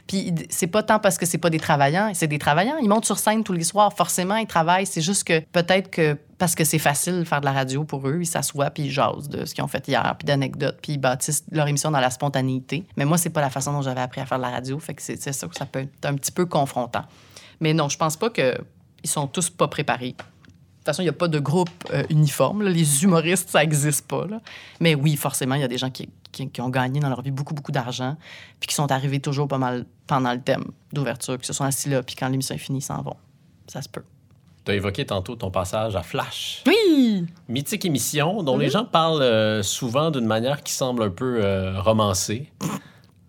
Puis 0.06 0.34
c'est 0.50 0.66
pas 0.66 0.82
tant 0.82 0.98
parce 0.98 1.16
que 1.16 1.24
c'est 1.24 1.38
pas 1.38 1.48
des 1.48 1.58
travaillants, 1.58 2.10
c'est 2.12 2.26
des 2.26 2.38
travaillants. 2.38 2.76
Ils 2.82 2.88
montent 2.88 3.06
sur 3.06 3.18
scène 3.18 3.42
tous 3.44 3.54
les 3.54 3.64
soirs. 3.64 3.94
Forcément, 3.94 4.36
ils 4.36 4.46
travaillent. 4.46 4.84
C'est 4.84 5.00
juste 5.00 5.24
que 5.24 5.40
peut-être 5.40 5.90
que 5.90 6.18
parce 6.38 6.54
que 6.54 6.64
c'est 6.64 6.78
facile 6.78 7.20
de 7.20 7.24
faire 7.24 7.40
de 7.40 7.44
la 7.46 7.52
radio 7.52 7.84
pour 7.84 8.06
eux, 8.08 8.18
ils 8.20 8.26
s'assoient 8.26 8.70
puis 8.70 8.84
ils 8.84 8.90
jasent 8.90 9.28
de 9.28 9.44
ce 9.44 9.54
qu'ils 9.54 9.62
ont 9.64 9.68
fait 9.68 9.86
hier, 9.88 10.14
puis 10.18 10.26
d'anecdotes, 10.26 10.78
puis 10.82 10.92
ils 10.94 10.98
bâtissent 10.98 11.44
leur 11.50 11.66
émission 11.68 11.90
dans 11.90 12.00
la 12.00 12.10
spontanéité. 12.10 12.84
Mais 12.96 13.04
moi, 13.04 13.18
c'est 13.18 13.30
pas 13.30 13.40
la 13.40 13.50
façon 13.50 13.72
dont 13.72 13.82
j'avais 13.82 14.00
appris 14.00 14.20
à 14.20 14.26
faire 14.26 14.38
de 14.38 14.42
la 14.42 14.50
radio. 14.50 14.78
Fait 14.78 14.94
c'est 14.98 15.32
ça 15.32 15.46
que 15.48 15.54
ça 15.56 15.66
peut 15.66 15.80
être 15.80 16.04
un 16.06 16.14
petit 16.14 16.32
peu 16.32 16.46
confrontant. 16.46 17.04
Mais 17.60 17.72
non, 17.74 17.88
je 17.88 17.96
pense 17.96 18.16
pas 18.16 18.30
que 18.30 18.56
ils 19.02 19.10
sont 19.10 19.26
tous 19.26 19.50
pas 19.50 19.68
préparés. 19.68 20.12
De 20.12 20.16
toute 20.16 20.86
façon, 20.86 21.02
il 21.02 21.06
n'y 21.06 21.10
a 21.10 21.14
pas 21.14 21.28
de 21.28 21.38
groupe 21.38 21.70
euh, 21.92 22.02
uniforme. 22.10 22.62
Les 22.62 23.04
humoristes, 23.04 23.48
ça 23.50 23.60
n'existe 23.60 24.06
pas. 24.06 24.26
Mais 24.80 24.94
oui, 24.94 25.16
forcément, 25.16 25.54
il 25.54 25.60
y 25.62 25.64
a 25.64 25.68
des 25.68 25.78
gens 25.78 25.90
qui, 25.90 26.08
qui- 26.32 26.50
qui 26.50 26.60
ont 26.60 26.68
gagné 26.68 27.00
dans 27.00 27.08
leur 27.08 27.22
vie 27.22 27.30
beaucoup, 27.30 27.54
beaucoup 27.54 27.72
d'argent, 27.72 28.16
puis 28.60 28.66
qui 28.68 28.74
sont 28.74 28.90
arrivés 28.92 29.20
toujours 29.20 29.48
pas 29.48 29.56
mal 29.58 29.86
pendant 30.06 30.32
le 30.32 30.40
thème 30.42 30.64
d'ouverture, 30.92 31.38
puis 31.38 31.46
se 31.46 31.52
sont 31.54 31.64
assis 31.64 31.88
là, 31.88 32.02
puis 32.02 32.16
quand 32.16 32.28
l'émission 32.28 32.54
est 32.54 32.58
finie, 32.58 32.78
ils 32.80 32.82
s'en 32.82 33.00
vont. 33.02 33.16
Ça 33.66 33.80
se 33.80 33.88
peut. 33.88 34.04
Tu 34.64 34.70
as 34.70 34.74
évoqué 34.74 35.04
tantôt 35.04 35.36
ton 35.36 35.50
passage 35.50 35.94
à 35.94 36.02
Flash. 36.02 36.62
Oui! 36.66 37.26
Mythique 37.48 37.84
émission 37.84 38.42
dont 38.42 38.54
Mhm. 38.56 38.60
les 38.62 38.70
gens 38.70 38.84
parlent 38.84 39.22
euh, 39.22 39.62
souvent 39.62 40.10
d'une 40.10 40.24
manière 40.26 40.62
qui 40.62 40.72
semble 40.72 41.02
un 41.02 41.10
peu 41.10 41.40
euh, 41.44 41.80
romancée. 41.80 42.50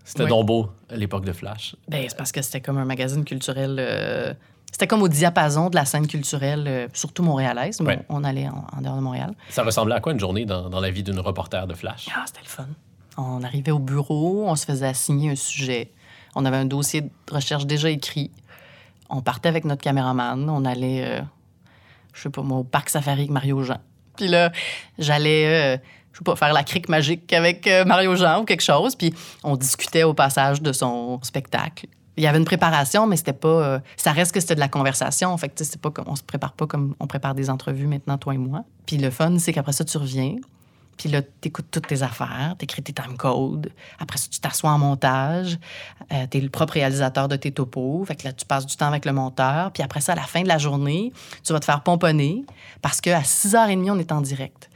C'était 0.06 0.24
Oui. 0.24 0.30
donc 0.30 0.46
beau 0.46 0.70
à 0.90 0.96
l'époque 0.96 1.26
de 1.26 1.34
Flash. 1.34 1.76
Ben, 1.90 2.06
c'est 2.08 2.16
parce 2.16 2.32
que 2.32 2.42
c'était 2.42 2.62
comme 2.62 2.78
un 2.78 2.86
magazine 2.86 3.26
culturel. 3.26 3.78
euh, 3.80 4.34
C'était 4.72 4.88
comme 4.88 5.02
au 5.02 5.08
diapason 5.08 5.70
de 5.70 5.76
la 5.76 5.86
scène 5.86 6.06
culturelle, 6.08 6.90
surtout 6.94 7.24
montréalaise. 7.24 7.80
mais 7.82 7.88
Ouais. 7.98 8.06
On 8.10 8.24
allait 8.26 8.48
en, 8.50 8.66
en 8.78 8.82
dehors 8.82 8.96
de 8.98 9.02
Montréal. 9.02 9.34
Ça 9.50 9.64
ressemblait 9.64 9.96
à 9.96 10.00
quoi 10.02 10.12
une 10.12 10.20
journée 10.20 10.46
dans, 10.46 10.70
dans 10.70 10.80
la 10.82 10.90
vie 10.92 11.02
d'une 11.04 11.20
reporter 11.20 11.66
de 11.68 11.74
Flash? 11.74 12.08
Ah, 12.16 12.24
c'était 12.28 12.42
le 12.44 12.50
fun. 12.50 12.68
On 13.18 13.42
arrivait 13.44 13.72
au 13.72 13.80
bureau, 13.80 14.44
on 14.48 14.56
se 14.56 14.66
faisait 14.66 14.88
assigner 14.88 15.32
un 15.32 15.36
sujet. 15.36 15.92
On 16.36 16.44
avait 16.44 16.58
un 16.58 16.66
dossier 16.66 17.02
de 17.02 17.10
recherche 17.32 17.66
déjà 17.66 17.90
écrit. 17.90 18.32
On 19.10 19.22
partait 19.22 19.50
avec 19.50 19.66
notre 19.66 19.82
caméraman. 19.82 20.50
On 20.50 20.66
allait, 20.66 21.04
euh, 21.06 21.22
je 22.14 22.22
sais 22.22 22.30
pas 22.30 22.42
au 22.42 22.64
parc 22.64 22.90
safari 22.90 23.22
avec 23.22 23.32
Mario 23.32 23.62
Jean. 23.64 23.80
Puis 24.18 24.28
là, 24.28 24.52
j'allais, 24.98 25.76
euh, 25.76 25.78
je 26.12 26.20
sais 26.20 26.24
pas, 26.24 26.36
faire 26.36 26.54
la 26.54 26.64
crique 26.64 26.90
magique 26.90 27.32
avec 27.34 27.68
euh, 27.68 27.86
Mario 27.86 28.16
Jean 28.16 28.42
ou 28.42 28.46
quelque 28.46 28.64
chose. 28.64 28.96
Puis 28.96 29.14
on 29.44 29.58
discutait 29.58 30.04
au 30.04 30.14
passage 30.14 30.62
de 30.62 30.72
son 30.72 31.20
spectacle. 31.22 31.88
Il 32.18 32.24
y 32.24 32.28
avait 32.28 32.38
une 32.38 32.46
préparation, 32.46 33.08
mais 33.08 33.18
c'était 33.18 33.34
pas. 33.34 33.82
ça 33.98 34.14
reste 34.14 34.32
que 34.32 34.40
c'était 34.40 34.56
de 34.56 34.62
la 34.62 34.70
conversation. 34.70 35.36
Fait 35.38 35.50
que, 35.50 35.64
c'est 35.66 35.82
pas 35.82 35.92
comme, 35.92 36.06
on 36.08 36.16
se 36.16 36.24
prépare 36.24 36.54
pas 36.54 36.66
comme 36.66 36.96
on 37.02 37.08
prépare 37.08 37.36
des 37.36 37.50
entrevues 37.50 37.88
maintenant, 37.88 38.18
toi 38.18 38.34
et 38.34 38.38
moi. 38.38 38.64
Puis 38.86 38.98
le 38.98 39.10
fun, 39.10 39.38
c'est 39.38 39.52
qu'après 39.52 39.74
ça, 39.74 39.84
tu 39.84 39.98
reviens. 39.98 40.36
Puis 40.98 41.10
là, 41.10 41.22
tu 41.22 41.50
écoutes 41.50 41.68
toutes 41.72 41.88
tes 41.88 42.04
affaires, 42.04 42.56
tu 42.58 42.64
écris 42.64 42.82
tes 42.82 42.94
timecodes. 42.94 43.72
Après 44.00 44.18
ça, 44.18 44.28
tu 44.32 44.40
t'assois 44.40 44.72
en 44.72 44.78
montage. 44.78 45.58
tu 46.32 46.38
es 46.38 46.42
le 46.42 46.50
propre 46.50 46.74
réalisateur 46.74 47.28
de 47.28 47.36
tes 47.36 47.52
topos. 47.52 48.06
Fait 48.06 48.16
que 48.16 48.24
là, 48.24 48.34
tu 48.34 48.46
passes 48.46 48.66
du 48.66 48.76
temps 48.76 48.88
avec 48.88 49.06
le 49.06 49.12
monteur. 49.12 49.72
Puis 49.72 49.84
après 49.84 50.02
ça, 50.02 50.14
à 50.14 50.16
la 50.16 50.24
fin 50.24 50.42
de 50.42 50.48
la 50.48 50.58
journée, 50.58 51.12
tu 51.44 51.54
vas 51.54 51.60
te 51.60 51.66
faire 51.66 51.82
pomponner 51.82 52.46
parce 52.82 53.02
qu'à 53.02 53.22
6h30, 53.22 53.92
on 53.92 54.00
est 54.00 54.12
en 54.12 54.22
direct. 54.22 54.70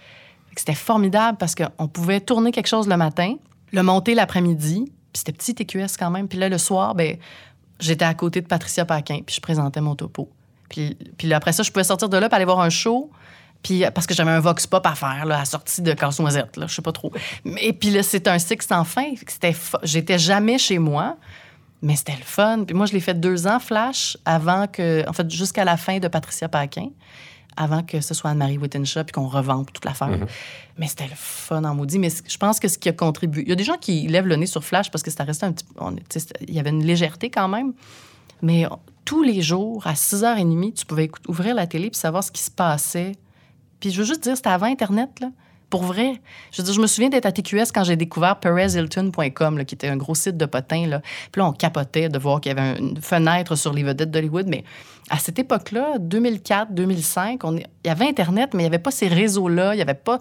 C'était 0.55 0.75
formidable 0.75 1.37
parce 1.37 1.55
qu'on 1.55 1.87
pouvait 1.87 2.19
tourner 2.19 2.51
quelque 2.51 2.67
chose 2.67 2.87
le 2.87 2.97
matin, 2.97 3.35
le 3.71 3.81
monter 3.81 4.13
l'après-midi. 4.13 4.91
Puis 5.13 5.23
c'était 5.25 5.31
petit 5.31 5.55
TQS 5.55 5.95
quand 5.97 6.11
même. 6.11 6.27
Puis 6.27 6.37
là, 6.37 6.49
le 6.49 6.57
soir, 6.57 6.95
ben, 6.95 7.17
j'étais 7.79 8.03
à 8.03 8.13
côté 8.13 8.41
de 8.41 8.47
Patricia 8.47 8.83
Paquin, 8.83 9.21
puis 9.25 9.35
je 9.35 9.41
présentais 9.41 9.79
mon 9.79 9.95
topo. 9.95 10.29
Puis, 10.69 10.97
puis 11.17 11.27
là, 11.27 11.37
après 11.37 11.53
ça, 11.53 11.63
je 11.63 11.71
pouvais 11.71 11.83
sortir 11.83 12.09
de 12.09 12.17
là 12.17 12.27
pour 12.27 12.35
aller 12.35 12.45
voir 12.45 12.59
un 12.59 12.69
show. 12.69 13.09
Puis 13.63 13.83
parce 13.93 14.07
que 14.07 14.13
j'avais 14.13 14.31
un 14.31 14.39
vox 14.39 14.65
pop 14.67 14.85
à 14.85 14.95
faire 14.95 15.25
là, 15.25 15.35
à 15.35 15.39
la 15.39 15.45
sortie 15.45 15.81
de 15.81 15.91
Casse-Noisette, 15.93 16.59
je 16.61 16.73
sais 16.73 16.81
pas 16.81 16.91
trop. 16.93 17.11
Et 17.61 17.73
puis 17.73 17.89
là, 17.89 18.03
c'était 18.03 18.29
un 18.29 18.39
six 18.39 18.57
sans 18.67 18.83
fin. 18.85 19.11
C'était 19.27 19.55
J'étais 19.83 20.17
jamais 20.17 20.57
chez 20.57 20.79
moi, 20.79 21.17
mais 21.81 21.95
c'était 21.97 22.15
le 22.17 22.23
fun. 22.23 22.63
Puis 22.65 22.73
moi, 22.75 22.85
je 22.85 22.93
l'ai 22.93 22.99
fait 23.01 23.19
deux 23.19 23.47
ans, 23.47 23.59
Flash, 23.59 24.17
avant 24.25 24.67
que... 24.67 25.07
En 25.09 25.13
fait, 25.13 25.29
jusqu'à 25.29 25.65
la 25.65 25.75
fin 25.75 25.99
de 25.99 26.07
Patricia 26.07 26.47
Paquin, 26.47 26.87
avant 27.57 27.83
que 27.83 27.99
ce 27.99 28.13
soit 28.13 28.29
Anne-Marie 28.29 28.57
Wittenshaw, 28.57 29.03
puis 29.03 29.11
qu'on 29.11 29.27
revampe 29.27 29.73
toute 29.73 29.83
l'affaire. 29.83 30.07
Mais 30.77 30.87
c'était 30.87 31.07
le 31.07 31.15
fun 31.15 31.61
en 31.65 31.75
maudit. 31.75 31.99
Mais 31.99 32.09
je 32.27 32.37
pense 32.37 32.57
que 32.61 32.69
ce 32.69 32.77
qui 32.77 32.87
a 32.87 32.93
contribué... 32.93 33.41
Il 33.41 33.49
y 33.49 33.51
a 33.51 33.55
des 33.55 33.65
gens 33.65 33.75
qui 33.75 34.07
lèvent 34.07 34.27
le 34.27 34.37
nez 34.37 34.45
sur 34.45 34.63
Flash 34.63 34.89
parce 34.89 35.03
que 35.03 35.11
ça 35.11 35.25
restait 35.25 35.47
un 35.47 35.51
petit... 35.51 35.65
Il 36.47 36.53
y 36.53 36.59
avait 36.59 36.69
une 36.69 36.85
légèreté 36.85 37.29
quand 37.29 37.49
même. 37.49 37.73
Mais 38.41 38.65
on- 38.67 38.79
tous 39.03 39.23
les 39.23 39.41
jours, 39.41 39.85
à 39.87 39.93
6h30, 39.95 40.73
tu 40.75 40.85
pouvais 40.85 41.11
ouvrir 41.27 41.55
la 41.55 41.67
télé 41.67 41.89
puis 41.89 41.99
savoir 41.99 42.23
ce 42.23 42.31
qui 42.31 42.41
se 42.41 42.51
passait. 42.51 43.13
Puis 43.79 43.91
je 43.91 43.99
veux 43.99 44.05
juste 44.05 44.23
dire, 44.23 44.35
c'était 44.35 44.49
avant 44.49 44.67
Internet, 44.67 45.09
là. 45.21 45.27
Pour 45.69 45.83
vrai. 45.83 46.19
Je 46.51 46.61
veux 46.61 46.65
dire, 46.65 46.73
je 46.73 46.81
me 46.81 46.87
souviens 46.87 47.09
d'être 47.09 47.27
à 47.27 47.31
TQS 47.31 47.71
quand 47.71 47.83
j'ai 47.83 47.95
découvert 47.95 48.39
perezhilton.com, 48.39 49.65
qui 49.65 49.75
était 49.75 49.87
un 49.87 49.97
gros 49.97 50.15
site 50.15 50.35
de 50.35 50.47
potins, 50.47 50.87
là. 50.87 51.01
Puis 51.31 51.41
là, 51.41 51.47
on 51.47 51.51
capotait 51.53 52.09
de 52.09 52.17
voir 52.17 52.41
qu'il 52.41 52.51
y 52.51 52.59
avait 52.59 52.79
une 52.79 52.99
fenêtre 52.99 53.55
sur 53.55 53.71
les 53.71 53.83
vedettes 53.83 54.09
d'Hollywood. 54.09 54.47
Mais 54.47 54.63
à 55.11 55.19
cette 55.19 55.37
époque-là, 55.37 55.99
2004, 55.99 56.71
2005, 56.73 57.43
on 57.43 57.55
est- 57.57 57.67
il 57.85 57.87
y 57.87 57.91
avait 57.91 58.07
Internet, 58.07 58.55
mais 58.55 58.63
il 58.63 58.65
n'y 58.65 58.73
avait 58.73 58.79
pas 58.79 58.89
ces 58.89 59.07
réseaux-là. 59.07 59.75
Il 59.75 59.77
y 59.77 59.81
avait 59.83 59.93
pas... 59.93 60.17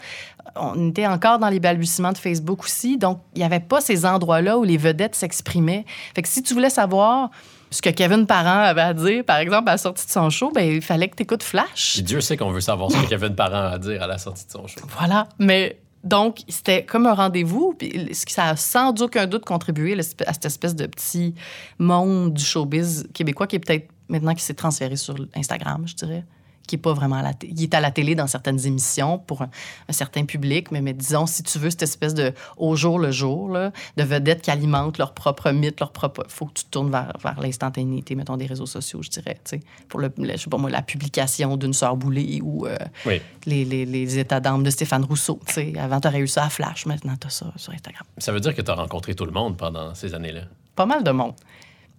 On 0.57 0.91
était 0.91 1.07
encore 1.07 1.39
dans 1.39 1.49
les 1.49 1.61
balbutiements 1.61 2.13
de 2.13 2.19
Facebook 2.19 2.65
aussi. 2.65 2.99
Donc, 2.99 3.21
il 3.35 3.39
n'y 3.39 3.45
avait 3.45 3.61
pas 3.61 3.81
ces 3.81 4.05
endroits-là 4.05 4.59
où 4.59 4.65
les 4.65 4.77
vedettes 4.77 5.15
s'exprimaient. 5.15 5.87
Fait 6.15 6.21
que 6.21 6.29
si 6.29 6.43
tu 6.43 6.53
voulais 6.53 6.69
savoir 6.71 7.31
ce 7.71 7.83
que 7.83 7.91
Kevin 7.91 8.27
Parent 8.27 8.61
avait 8.63 8.81
à 8.81 8.95
dire, 8.95 9.25
par 9.25 9.39
exemple, 9.39 9.69
à 9.69 9.73
la 9.73 9.79
sortie 9.79 10.07
de 10.07 10.11
son 10.11 10.31
show, 10.31 10.51
ben, 10.55 10.63
il 10.69 10.83
fallait 10.83 11.09
que 11.09 11.17
tu 11.17 11.23
écoutes 11.25 11.43
Flash. 11.43 12.01
Dieu 12.03 12.21
sait 12.21 12.37
qu'on 12.37 12.51
veut 12.51 12.61
savoir 12.61 12.91
ce 12.91 12.97
que 12.97 13.09
Kevin 13.09 13.35
Parent 13.35 13.55
a 13.57 13.71
à 13.73 13.79
dire 13.79 14.03
à 14.03 14.07
la 14.07 14.19
sortie 14.19 14.47
de 14.47 14.51
son 14.53 14.67
show. 14.67 14.81
Voilà. 14.99 15.29
Mais 15.39 15.79
donc, 16.05 16.39
c'était 16.49 16.85
comme 16.85 17.07
un 17.07 17.15
rendez-vous. 17.15 17.75
Puis 17.79 18.11
ce 18.15 18.25
qui- 18.25 18.33
ça 18.33 18.45
a 18.45 18.57
sans 18.57 19.01
aucun 19.03 19.27
doute 19.27 19.45
contribué 19.45 19.99
à 20.27 20.33
cette 20.33 20.45
espèce 20.47 20.75
de 20.77 20.87
petit 20.87 21.35
monde 21.79 22.33
du 22.35 22.45
showbiz 22.45 23.07
québécois 23.13 23.47
qui 23.47 23.57
est 23.57 23.59
peut-être 23.61 23.89
maintenant 24.09 24.35
qui 24.35 24.43
s'est 24.43 24.55
transféré 24.55 24.97
sur 24.97 25.15
Instagram, 25.37 25.83
je 25.87 25.95
dirais. 25.95 26.25
Qui 26.69 26.77
est 26.77 26.79
pas 26.79 26.93
vraiment 26.93 27.17
à 27.17 27.23
la. 27.23 27.33
Il 27.43 27.61
est 27.63 27.75
à 27.75 27.81
la 27.81 27.91
télé 27.91 28.15
dans 28.15 28.27
certaines 28.29 28.65
émissions 28.67 29.19
pour 29.19 29.43
un, 29.43 29.51
un 29.89 29.93
certain 29.93 30.25
public, 30.27 30.71
mais, 30.71 30.81
mais 30.83 30.93
disons, 30.93 31.27
si 31.27 31.43
tu 31.43 31.59
veux, 31.59 31.71
cette 31.71 31.83
espèce 31.83 32.15
de 32.15 32.33
au 32.59 32.77
jour 32.77 32.99
le 33.01 33.11
jour, 33.11 33.49
là, 33.49 33.73
de 33.97 34.03
vedettes 34.05 34.43
qui 34.43 34.51
alimentent 34.51 34.99
leur 34.99 35.15
propre 35.15 35.51
mythe, 35.51 35.81
leur 35.81 35.91
propre. 35.93 36.25
faut 36.29 36.45
que 36.47 36.53
tu 36.53 36.65
te 36.65 36.71
tournes 36.71 36.91
vers, 36.91 37.13
vers 37.23 37.41
l'instantanéité, 37.41 38.15
mettons, 38.15 38.37
des 38.37 38.47
réseaux 38.47 38.67
sociaux, 38.67 39.03
je 39.03 39.09
dirais, 39.09 39.41
tu 39.45 39.57
sais, 39.57 39.61
pour 39.89 39.99
le, 39.99 40.13
le- 40.19 40.33
je 40.33 40.37
sais 40.37 40.51
pas 40.51 40.59
moi, 40.59 40.69
la 40.71 40.83
publication 40.83 41.57
d'une 41.57 41.73
sœur 41.73 41.97
boulée 41.97 42.41
ou. 42.43 42.67
euh, 42.67 42.77
Oui. 43.07 43.21
les, 43.47 43.65
les, 43.65 43.87
les 43.87 44.19
états 44.19 44.41
d'âme 44.41 44.63
de 44.63 44.71
Stéphane 44.71 45.05
Rousseau. 45.05 45.41
tu 45.47 45.55
sais. 45.55 45.73
Avant, 45.79 46.01
tu 46.01 46.09
aurais 46.09 46.21
eu 46.21 46.29
ça 46.29 46.45
à 46.45 46.51
Flash. 46.51 46.85
Maintenant, 46.85 47.17
tu 47.19 47.27
as 47.29 47.31
ça 47.31 47.51
sur 47.57 47.73
Instagram. 47.73 48.05
Ça 48.19 48.31
veut 48.31 48.41
dire 48.41 48.55
que 48.55 48.61
tu 48.61 48.71
as 48.71 48.75
rencontré 48.75 49.15
tout 49.15 49.25
le 49.25 49.33
monde 49.33 49.57
pendant 49.57 49.95
ces 49.95 50.13
années-là. 50.15 50.43
Pas 50.77 50.85
mal 50.85 51.03
de 51.03 51.11
monde. 51.13 51.33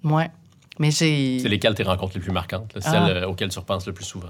Moi. 0.03 0.25
Mais 0.77 0.91
j'ai. 0.91 1.39
C'est 1.41 1.49
lesquelles 1.49 1.75
tes 1.75 1.83
rencontres 1.83 2.13
les 2.15 2.21
plus 2.21 2.31
marquantes, 2.31 2.73
là? 2.75 2.81
Ah. 2.85 2.91
celles 2.91 3.17
euh, 3.17 3.27
auxquelles 3.27 3.49
tu 3.49 3.59
repenses 3.59 3.85
le 3.87 3.91
plus 3.93 4.05
souvent? 4.05 4.29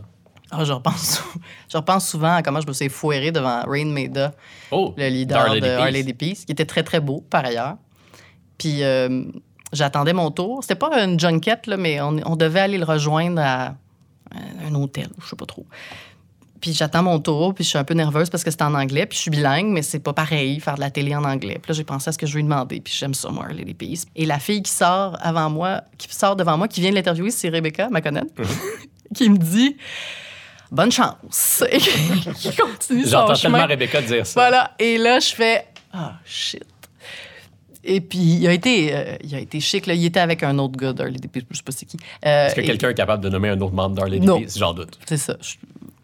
Ah, 0.51 0.65
je, 0.65 0.73
repense, 0.73 1.23
je 1.71 1.77
repense 1.77 2.07
souvent 2.07 2.35
à 2.35 2.43
comment 2.43 2.61
je 2.61 2.67
me 2.67 2.73
suis 2.73 2.89
foiré 2.89 3.31
devant 3.31 3.61
Rain 3.67 3.85
Maida, 3.85 4.33
Oh! 4.71 4.93
le 4.97 5.07
leader 5.07 5.55
de 5.55 5.67
Our 5.67 5.85
Peace. 5.85 5.91
Lady 5.91 6.13
Peace, 6.13 6.45
qui 6.45 6.51
était 6.51 6.65
très, 6.65 6.83
très 6.83 6.99
beau, 6.99 7.23
par 7.29 7.45
ailleurs. 7.45 7.75
Puis 8.57 8.83
euh, 8.83 9.23
j'attendais 9.71 10.13
mon 10.13 10.31
tour. 10.31 10.59
C'était 10.63 10.75
pas 10.75 11.03
une 11.03 11.19
junket, 11.19 11.67
là, 11.67 11.77
mais 11.77 12.01
on, 12.01 12.17
on 12.25 12.35
devait 12.35 12.61
aller 12.61 12.77
le 12.77 12.85
rejoindre 12.85 13.41
à 13.41 13.75
un 14.65 14.75
hôtel, 14.75 15.09
je 15.21 15.27
sais 15.27 15.35
pas 15.35 15.45
trop. 15.45 15.65
Puis 16.61 16.73
j'attends 16.73 17.03
mon 17.03 17.19
tour, 17.19 17.53
puis 17.53 17.63
je 17.63 17.69
suis 17.69 17.77
un 17.77 17.83
peu 17.85 17.93
nerveuse 17.93 18.29
parce 18.29 18.43
que 18.43 18.51
c'est 18.51 18.61
en 18.61 18.73
anglais, 18.73 19.05
puis 19.05 19.15
je 19.15 19.21
suis 19.21 19.31
bilingue, 19.31 19.67
mais 19.67 19.81
c'est 19.81 19.99
pas 19.99 20.11
pareil 20.13 20.59
faire 20.59 20.75
de 20.75 20.81
la 20.81 20.91
télé 20.91 21.15
en 21.15 21.23
anglais. 21.23 21.57
Puis 21.61 21.69
là, 21.71 21.73
j'ai 21.73 21.85
pensé 21.85 22.09
à 22.09 22.11
ce 22.11 22.17
que 22.17 22.27
je 22.27 22.35
lui 22.35 22.43
demander, 22.43 22.81
puis 22.81 22.93
j'aime 22.95 23.13
ça, 23.13 23.29
moi, 23.29 23.47
Lady 23.47 23.73
Peace. 23.73 24.05
Et 24.15 24.25
la 24.25 24.39
fille 24.39 24.61
qui 24.61 24.71
sort 24.71 25.17
avant 25.21 25.49
moi, 25.49 25.83
qui 25.97 26.13
sort 26.13 26.35
devant 26.35 26.57
moi, 26.57 26.67
qui 26.67 26.81
vient 26.81 26.89
de 26.89 26.95
l'interviewer, 26.95 27.31
c'est 27.31 27.49
Rebecca 27.49 27.89
McConnell, 27.89 28.27
qui 29.15 29.29
me 29.29 29.37
dit 29.37 29.77
bonne 30.71 30.91
chance. 30.91 31.63
Qui 32.35 32.55
continue 32.55 33.05
son 33.05 33.33
chemin. 33.33 33.35
tellement 33.35 33.65
Rebecca 33.67 34.01
dire 34.01 34.25
ça. 34.25 34.39
Voilà. 34.39 34.71
Et 34.79 34.97
là, 34.97 35.19
je 35.19 35.33
fais 35.33 35.65
Ah, 35.93 36.13
shit. 36.25 36.63
Et 37.83 38.01
puis, 38.01 38.19
il 38.19 38.47
a 38.47 38.51
été, 38.53 38.93
euh, 38.93 39.15
il 39.23 39.33
a 39.35 39.39
été 39.39 39.59
chic. 39.59 39.87
Là. 39.87 39.93
Il 39.93 40.03
était 40.05 40.19
avec 40.19 40.43
un 40.43 40.57
autre 40.59 40.77
gars 40.77 40.91
d'Early 40.93 41.19
Peace, 41.27 41.43
je 41.49 41.57
sais 41.57 41.63
pas 41.63 41.71
c'est 41.71 41.85
qui. 41.85 41.97
Euh, 42.25 42.47
Est-ce 42.47 42.55
que 42.55 42.61
et- 42.61 42.65
quelqu'un 42.65 42.89
est 42.89 42.93
capable 42.93 43.23
de 43.23 43.29
nommer 43.29 43.49
un 43.49 43.59
autre 43.61 43.73
membre 43.73 44.05
Non. 44.19 44.41
Peace? 44.41 44.57
J'en 44.57 44.73
doute. 44.73 44.99
C'est 45.07 45.17
ça. 45.17 45.37
Je- 45.41 45.55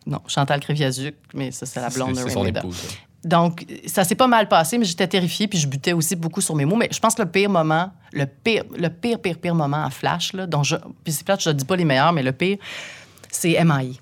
Non, 0.07 0.21
Chantal 0.27 0.59
Créviazuc, 0.61 1.15
mais 1.33 1.51
ça, 1.51 1.65
c'est 1.65 1.81
la 1.81 1.89
blonde 1.89 2.11
de 2.11 2.15
C'est 2.15 2.29
son 2.29 2.45
épouse. 2.45 2.77
ça. 2.77 2.87
Donc, 3.25 3.65
ça 3.87 4.03
s'est 4.03 4.13
pas 4.15 4.27
mal 4.27 4.47
passé, 4.47 4.77
mais 4.77 4.85
j'étais 4.85 5.07
terrifiée, 5.07 5.47
puis 5.47 5.57
je 5.57 5.67
butais 5.67 5.93
aussi 5.93 6.15
beaucoup 6.15 6.41
sur 6.41 6.53
mes 6.55 6.63
mots. 6.63 6.75
Mais 6.75 6.89
je 6.91 6.99
pense 6.99 7.15
que 7.15 7.23
le 7.23 7.29
pire 7.29 7.49
moment, 7.49 7.91
le 8.13 8.25
pire, 8.27 8.63
le 8.77 8.87
pire, 8.89 9.19
pire, 9.19 9.37
pire 9.39 9.55
moment 9.55 9.83
à 9.83 9.89
Flash, 9.89 10.31
là, 10.33 10.45
dont 10.45 10.61
je. 10.63 10.75
Puis 11.03 11.11
c'est 11.11 11.23
plate, 11.25 11.41
je 11.41 11.49
ne 11.49 11.55
dis 11.55 11.65
pas 11.65 11.75
les 11.75 11.85
meilleurs, 11.85 12.13
mais 12.13 12.21
le 12.23 12.31
pire, 12.31 12.57
c'est 13.31 13.57
MI. 13.65 13.99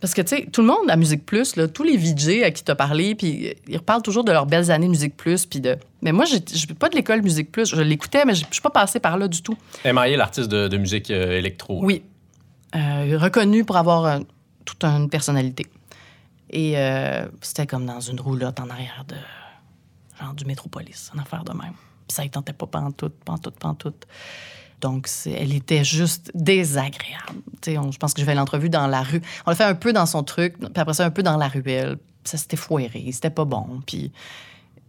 Parce 0.00 0.14
que, 0.14 0.22
tu 0.22 0.36
sais, 0.36 0.46
tout 0.50 0.62
le 0.62 0.66
monde 0.66 0.88
à 0.88 0.96
Musique 0.96 1.26
Plus, 1.26 1.56
là, 1.56 1.68
tous 1.68 1.82
les 1.82 1.96
VJ 1.96 2.42
à 2.42 2.50
qui 2.50 2.64
tu 2.64 2.70
as 2.70 2.74
parlé, 2.74 3.14
puis 3.14 3.48
euh, 3.48 3.52
ils 3.68 3.76
reparlent 3.76 4.02
toujours 4.02 4.24
de 4.24 4.32
leurs 4.32 4.46
belles 4.46 4.70
années 4.70 4.88
Musique 4.88 5.16
Plus, 5.16 5.44
puis 5.44 5.60
de. 5.60 5.76
Mais 6.00 6.12
moi, 6.12 6.24
je 6.24 6.36
suis 6.56 6.66
pas 6.74 6.88
de 6.88 6.96
l'école 6.96 7.20
Musique 7.22 7.52
Plus. 7.52 7.74
Je 7.74 7.82
l'écoutais, 7.82 8.24
mais 8.24 8.34
je 8.34 8.44
je 8.48 8.54
suis 8.54 8.62
pas 8.62 8.70
passée 8.70 8.98
par 8.98 9.18
là 9.18 9.28
du 9.28 9.42
tout. 9.42 9.56
M.I.A., 9.84 10.16
l'artiste 10.16 10.48
de, 10.48 10.68
de 10.68 10.76
musique 10.78 11.10
euh, 11.10 11.38
électro. 11.38 11.84
Oui. 11.84 12.02
Euh, 12.74 13.18
reconnu 13.18 13.64
pour 13.64 13.76
avoir 13.76 14.20
toute 14.64 14.84
une 14.84 15.10
personnalité. 15.10 15.66
Et 16.50 16.78
euh, 16.78 17.26
c'était 17.42 17.66
comme 17.66 17.86
dans 17.86 18.00
une 18.00 18.20
roulotte 18.20 18.58
en 18.60 18.70
arrière 18.70 19.04
de. 19.06 19.16
genre 20.20 20.34
du 20.34 20.44
métropolis, 20.44 21.10
une 21.14 21.20
affaire 21.20 21.44
de 21.44 21.52
même. 21.52 21.74
Puis 22.08 22.16
ça 22.16 22.24
ne 22.24 22.28
tentait 22.28 22.52
pas 22.52 22.66
pantoute, 22.66 23.14
pantoute, 23.24 23.54
pantoute. 23.54 24.06
Donc, 24.80 25.08
elle 25.26 25.54
était 25.54 25.84
juste 25.84 26.30
désagréable. 26.34 27.40
On- 27.68 27.92
je 27.92 27.98
pense 27.98 28.14
que 28.14 28.20
je 28.20 28.26
vais 28.26 28.34
l'entrevue 28.34 28.70
dans 28.70 28.86
la 28.86 29.02
rue. 29.02 29.20
On 29.46 29.50
l'a 29.50 29.56
fait 29.56 29.64
un 29.64 29.74
peu 29.74 29.92
dans 29.92 30.06
son 30.06 30.22
truc, 30.22 30.58
puis 30.58 30.68
après 30.74 30.94
ça, 30.94 31.04
un 31.04 31.10
peu 31.10 31.22
dans 31.22 31.36
la 31.36 31.48
ruelle. 31.48 31.98
Ça 32.24 32.36
s'était 32.38 32.56
foiré, 32.56 33.08
c'était 33.12 33.30
pas 33.30 33.44
bon. 33.44 33.80
Puis 33.86 34.12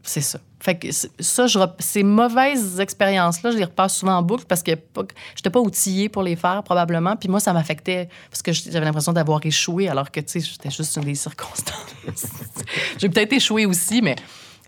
c'est 0.04 0.22
ça. 0.22 0.40
Fait 0.60 0.78
que 0.78 0.88
ça, 0.92 1.48
je 1.48 1.60
ces 1.80 2.04
mauvaises 2.04 2.80
expériences-là, 2.80 3.52
je 3.52 3.58
les 3.58 3.64
repasse 3.66 3.98
souvent 3.98 4.18
en 4.18 4.22
boucle 4.22 4.46
parce 4.48 4.62
que 4.64 4.76
pas- 4.76 5.04
j'étais 5.36 5.50
pas 5.50 5.60
outillée 5.60 6.08
pour 6.10 6.24
les 6.24 6.36
faire, 6.36 6.62
probablement. 6.64 7.16
Puis 7.16 7.30
moi, 7.30 7.40
ça 7.40 7.52
m'affectait 7.54 8.10
parce 8.30 8.42
que 8.42 8.52
j'avais 8.52 8.86
l'impression 8.86 9.14
d'avoir 9.14 9.46
échoué 9.46 9.90
alors 9.90 10.12
que, 10.12 10.20
tu 10.20 10.28
sais, 10.28 10.40
c'était 10.40 10.70
juste 10.72 10.96
une 10.98 11.04
des 11.04 11.16
circonstances. 11.16 11.96
j'ai 12.98 13.10
peut-être 13.10 13.34
échoué 13.34 13.66
aussi, 13.66 14.02
mais 14.02 14.16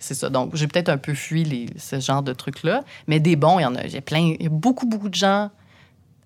c'est 0.04 0.16
ça. 0.16 0.30
Donc, 0.30 0.56
j'ai 0.56 0.68
peut-être 0.68 0.90
un 0.90 0.98
peu 0.98 1.14
fui 1.14 1.70
ce 1.78 2.00
genre 2.00 2.22
de 2.22 2.34
trucs-là. 2.34 2.84
Mais 3.08 3.20
des 3.20 3.36
bons, 3.36 3.60
il 3.60 3.64
y 3.64 3.66
en 3.66 3.76
a. 3.76 3.80
A 3.80 4.02
plein, 4.02 4.36
il 4.40 4.44
y 4.44 4.48
a 4.48 4.50
beaucoup, 4.50 4.86
beaucoup 4.86 5.10
de 5.10 5.16
gens 5.16 5.50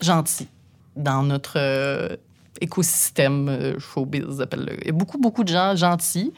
gentils 0.01 0.47
dans 0.95 1.21
notre 1.21 1.57
euh, 1.57 2.15
écosystème 2.59 3.49
euh, 3.49 3.80
showbiz, 3.80 4.41
appelle-le. 4.41 4.80
Il 4.82 4.88
y 4.88 4.89
a 4.89 4.93
beaucoup, 4.93 5.19
beaucoup 5.19 5.43
de 5.43 5.49
gens 5.49 5.75
gentils 5.75 6.34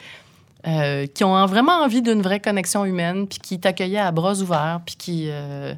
euh, 0.67 1.07
qui 1.07 1.23
ont 1.23 1.45
vraiment 1.45 1.81
envie 1.81 2.01
d'une 2.01 2.21
vraie 2.21 2.41
connexion 2.41 2.83
humaine, 2.83 3.25
puis 3.27 3.39
qui 3.39 3.59
t'accueillaient 3.59 3.99
à 3.99 4.11
bras 4.11 4.33
ouverts, 4.41 4.81
puis 4.85 4.95
qui, 4.97 5.27
euh, 5.29 5.73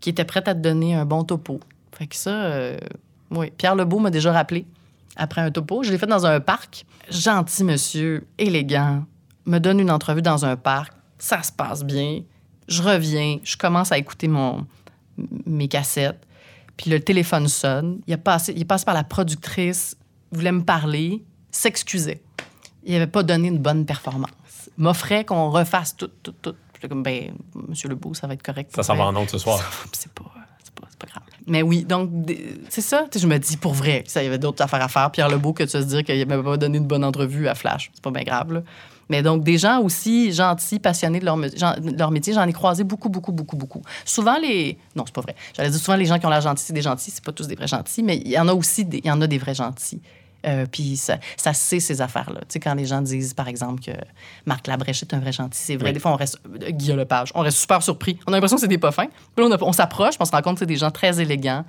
qui 0.00 0.10
étaient 0.10 0.26
prêts 0.26 0.46
à 0.46 0.54
te 0.54 0.60
donner 0.60 0.94
un 0.94 1.06
bon 1.06 1.24
topo. 1.24 1.60
Fait 1.96 2.06
que 2.06 2.16
ça, 2.16 2.30
euh, 2.30 2.76
Oui. 3.30 3.50
Pierre 3.56 3.74
Lebeau 3.74 3.98
m'a 3.98 4.10
déjà 4.10 4.30
rappelé 4.30 4.66
après 5.16 5.40
un 5.40 5.50
topo. 5.50 5.82
Je 5.82 5.90
l'ai 5.90 5.96
fait 5.96 6.06
dans 6.06 6.26
un 6.26 6.40
parc. 6.40 6.84
Gentil 7.08 7.64
monsieur, 7.64 8.26
élégant, 8.36 9.04
me 9.46 9.58
donne 9.58 9.80
une 9.80 9.90
entrevue 9.90 10.22
dans 10.22 10.44
un 10.44 10.56
parc. 10.56 10.92
Ça 11.18 11.42
se 11.42 11.52
passe 11.52 11.84
bien. 11.84 12.22
Je 12.68 12.82
reviens, 12.82 13.38
je 13.42 13.56
commence 13.56 13.92
à 13.92 13.98
écouter 13.98 14.28
mon, 14.28 14.66
mes 15.46 15.68
cassettes. 15.68 16.26
Puis 16.76 16.90
le 16.90 17.00
téléphone 17.00 17.48
sonne. 17.48 18.00
Il, 18.06 18.14
a 18.14 18.18
passé, 18.18 18.52
il 18.54 18.62
est 18.62 18.66
passé 18.66 18.84
par 18.84 18.94
la 18.94 19.04
productrice, 19.04 19.96
voulait 20.30 20.52
me 20.52 20.64
parler, 20.64 21.22
s'excusait. 21.50 22.22
Il 22.84 22.92
n'avait 22.92 23.06
pas 23.06 23.22
donné 23.22 23.48
une 23.48 23.58
bonne 23.58 23.84
performance. 23.84 24.30
M'offrait 24.76 25.24
qu'on 25.24 25.50
refasse 25.50 25.96
tout, 25.96 26.10
tout, 26.22 26.34
tout. 26.40 26.54
J'étais 26.74 26.88
comme, 26.88 27.02
ben, 27.02 27.32
monsieur 27.68 27.88
Lebeau, 27.88 28.14
ça 28.14 28.26
va 28.26 28.34
être 28.34 28.42
correct. 28.42 28.72
Ça 28.74 28.82
s'en 28.82 28.96
va 28.96 29.04
en 29.04 29.14
ondes 29.14 29.30
ce 29.30 29.38
soir. 29.38 29.60
C'est 29.92 30.12
pas, 30.12 30.24
pas, 30.74 31.06
grave. 31.06 31.22
Mais 31.46 31.62
oui, 31.62 31.84
donc, 31.84 32.10
c'est 32.68 32.80
ça. 32.80 33.06
Tu 33.10 33.18
je 33.18 33.26
me 33.26 33.38
dis, 33.38 33.56
pour 33.56 33.74
vrai, 33.74 34.02
ça, 34.06 34.22
il 34.22 34.24
y 34.24 34.28
avait 34.28 34.38
d'autres 34.38 34.64
affaires 34.64 34.82
à 34.82 34.88
faire. 34.88 35.10
Pierre 35.10 35.28
Lebeau, 35.28 35.52
que 35.52 35.62
de 35.62 35.68
se 35.68 35.78
dire 35.78 36.02
qu'il 36.02 36.26
m'avait 36.26 36.42
pas 36.42 36.56
donné 36.56 36.78
une 36.78 36.86
bonne 36.86 37.04
entrevue 37.04 37.46
à 37.46 37.54
Flash. 37.54 37.90
C'est 37.94 38.02
pas 38.02 38.10
bien 38.10 38.24
grave, 38.24 38.52
là. 38.52 38.62
Mais 39.08 39.22
donc, 39.22 39.44
des 39.44 39.58
gens 39.58 39.80
aussi 39.80 40.32
gentils, 40.32 40.78
passionnés 40.78 41.20
de 41.20 41.24
leur, 41.24 41.36
de 41.36 42.10
métier, 42.12 42.32
j'en 42.32 42.46
ai 42.46 42.52
croisé 42.52 42.84
beaucoup, 42.84 43.08
beaucoup, 43.08 43.32
beaucoup, 43.32 43.56
beaucoup. 43.56 43.82
Souvent, 44.04 44.38
les. 44.38 44.78
Non, 44.96 45.04
c'est 45.06 45.14
pas 45.14 45.20
vrai. 45.20 45.34
J'allais 45.56 45.70
dire 45.70 45.80
souvent, 45.80 45.96
les 45.96 46.06
gens 46.06 46.18
qui 46.18 46.26
ont 46.26 46.30
l'air 46.30 46.40
gentils, 46.40 46.64
c'est 46.66 46.72
des 46.72 46.82
gentils. 46.82 47.10
C'est 47.10 47.24
pas 47.24 47.32
tous 47.32 47.46
des 47.46 47.54
vrais 47.56 47.66
gentils, 47.68 48.02
mais 48.02 48.16
il 48.18 48.30
y 48.30 48.38
en 48.38 48.48
a 48.48 48.54
aussi 48.54 48.84
des, 48.84 48.98
il 48.98 49.06
y 49.06 49.10
en 49.10 49.20
a 49.20 49.26
des 49.26 49.38
vrais 49.38 49.54
gentils. 49.54 50.00
Euh, 50.44 50.66
puis 50.70 50.96
ça, 50.96 51.18
ça 51.36 51.52
sait 51.52 51.78
ces 51.78 52.00
affaires-là. 52.00 52.40
Tu 52.40 52.46
sais, 52.54 52.60
quand 52.60 52.74
les 52.74 52.84
gens 52.84 53.00
disent, 53.00 53.32
par 53.32 53.46
exemple, 53.46 53.80
que 53.80 53.92
Marc 54.44 54.66
Labrèche 54.66 55.02
est 55.02 55.14
un 55.14 55.20
vrai 55.20 55.30
gentil, 55.30 55.60
c'est 55.62 55.76
vrai. 55.76 55.90
Oui. 55.90 55.92
Des 55.92 56.00
fois, 56.00 56.10
on 56.10 56.16
reste. 56.16 56.40
euh, 56.62 56.70
Guillaume 56.70 56.98
Lepage, 56.98 57.30
on 57.36 57.42
reste 57.42 57.58
super 57.58 57.80
surpris. 57.80 58.18
On 58.26 58.32
a 58.32 58.36
l'impression 58.36 58.56
que 58.56 58.60
c'est 58.62 58.66
des 58.68 58.78
pas 58.78 58.90
fins. 58.90 59.06
Puis 59.36 59.48
là, 59.48 59.56
on, 59.60 59.68
on 59.68 59.72
s'approche, 59.72 60.14
on 60.18 60.24
se 60.24 60.32
rend 60.32 60.42
compte 60.42 60.54
que 60.54 60.60
c'est 60.60 60.66
des 60.66 60.76
gens 60.76 60.90
très 60.90 61.20
élégants, 61.20 61.64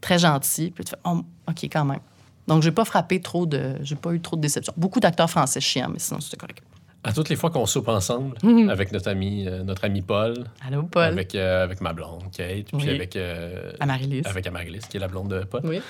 très 0.00 0.18
gentils. 0.18 0.72
Puis 0.74 0.84
tu 0.84 0.90
fais, 0.90 0.96
Oh, 1.04 1.20
OK, 1.48 1.64
quand 1.64 1.84
même. 1.84 2.00
Donc, 2.48 2.62
j'ai 2.62 2.72
pas 2.72 2.84
frappé 2.84 3.20
trop 3.20 3.46
de. 3.46 3.76
J'ai 3.82 3.96
pas 3.96 4.12
eu 4.12 4.20
trop 4.20 4.34
de 4.36 4.40
déceptions. 4.40 4.72
Beaucoup 4.76 4.98
d'acteurs 4.98 5.30
français 5.30 5.60
chiants, 5.60 5.88
mais 5.92 6.00
sinon, 6.00 6.20
c'était 6.20 6.36
correct. 6.36 6.62
À 7.06 7.12
toutes 7.12 7.28
les 7.28 7.36
fois 7.36 7.50
qu'on 7.50 7.66
soupe 7.66 7.86
ensemble 7.88 8.34
avec 8.70 8.90
notre 8.92 9.08
ami, 9.08 9.46
euh, 9.46 9.62
notre 9.62 9.84
ami 9.84 10.02
Paul, 10.02 10.44
Allô, 10.66 10.82
Paul. 10.82 11.04
avec, 11.04 11.34
euh, 11.36 11.62
avec 11.62 11.80
ma 11.80 11.92
blonde, 11.92 12.24
Kate, 12.36 12.66
puis 12.66 12.76
Oui. 12.78 12.90
avec, 12.90 13.14
euh, 13.14 13.70
Amaryllis. 13.78 14.22
avec 14.24 14.46
Amaryllis, 14.46 14.80
qui 14.90 14.96
est 14.96 15.00
la 15.00 15.06
blonde 15.08 15.28
de 15.30 15.44
Paul. 15.44 15.60
Oui. 15.64 15.80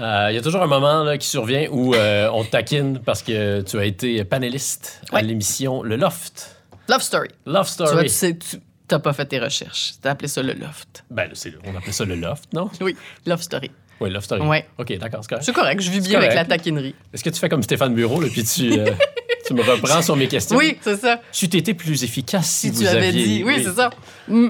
Euh, 0.00 0.28
Il 0.30 0.34
y 0.34 0.38
a 0.38 0.42
toujours 0.42 0.62
un 0.62 0.66
moment 0.68 1.02
là, 1.02 1.18
qui 1.18 1.26
survient 1.26 1.66
où 1.70 1.94
on 1.94 2.44
te 2.44 2.50
taquine 2.50 3.00
parce 3.00 3.22
que 3.22 3.62
tu 3.62 3.78
as 3.78 3.84
été 3.84 4.24
panéliste 4.24 5.02
à 5.12 5.22
l'émission 5.22 5.82
Le 5.82 5.96
Loft. 5.96 6.56
Love 6.88 7.02
Story. 7.02 7.28
Love 7.46 7.66
Tu 7.68 7.76
vois, 7.78 7.86
Story. 7.88 8.02
tu 8.04 8.08
sais, 8.14 8.36
tu 8.38 8.56
t'as 8.86 8.98
pas 9.00 9.12
fait 9.12 9.24
tes 9.26 9.38
recherches. 9.40 9.94
T'as 10.02 10.10
appelé 10.10 10.28
ça 10.28 10.42
le 10.42 10.52
loft. 10.52 11.04
Ben, 11.10 11.30
on 11.66 11.74
appelait 11.76 11.92
ça 11.92 12.04
le 12.04 12.14
Loft, 12.16 12.52
non? 12.52 12.70
Oui, 12.80 12.94
Love 13.26 13.40
Story. 13.40 13.70
Oui, 14.00 14.10
Love 14.10 14.22
Story. 14.24 14.42
Ouais. 14.42 14.66
OK, 14.78 14.98
d'accord, 14.98 15.20
c'est 15.22 15.28
correct. 15.30 15.44
C'est 15.46 15.52
correct, 15.54 15.80
je 15.80 15.90
vis 15.90 16.00
bien 16.00 16.18
avec 16.18 16.34
la 16.34 16.44
taquinerie. 16.44 16.94
Est-ce 17.12 17.24
que 17.24 17.30
tu 17.30 17.38
fais 17.40 17.48
comme 17.48 17.62
Stéphane 17.62 17.94
Bureau, 17.94 18.20
là, 18.20 18.28
puis 18.30 18.44
tu, 18.44 18.72
tu 19.46 19.54
me 19.54 19.62
reprends 19.62 20.02
sur 20.02 20.16
mes 20.16 20.28
questions? 20.28 20.56
Oui, 20.56 20.78
c'est 20.80 20.96
ça. 20.96 21.20
Tu 21.32 21.48
t'étais 21.48 21.74
plus 21.74 22.02
efficace 22.04 22.46
si, 22.48 22.68
Si 22.68 22.70
vous 22.70 22.80
tu 22.82 22.86
avais 22.88 23.08
aviez... 23.08 23.24
dit. 23.26 23.44
Oui, 23.44 23.62
c'est 23.64 23.74
ça. 23.74 23.90
Hmm. 24.28 24.48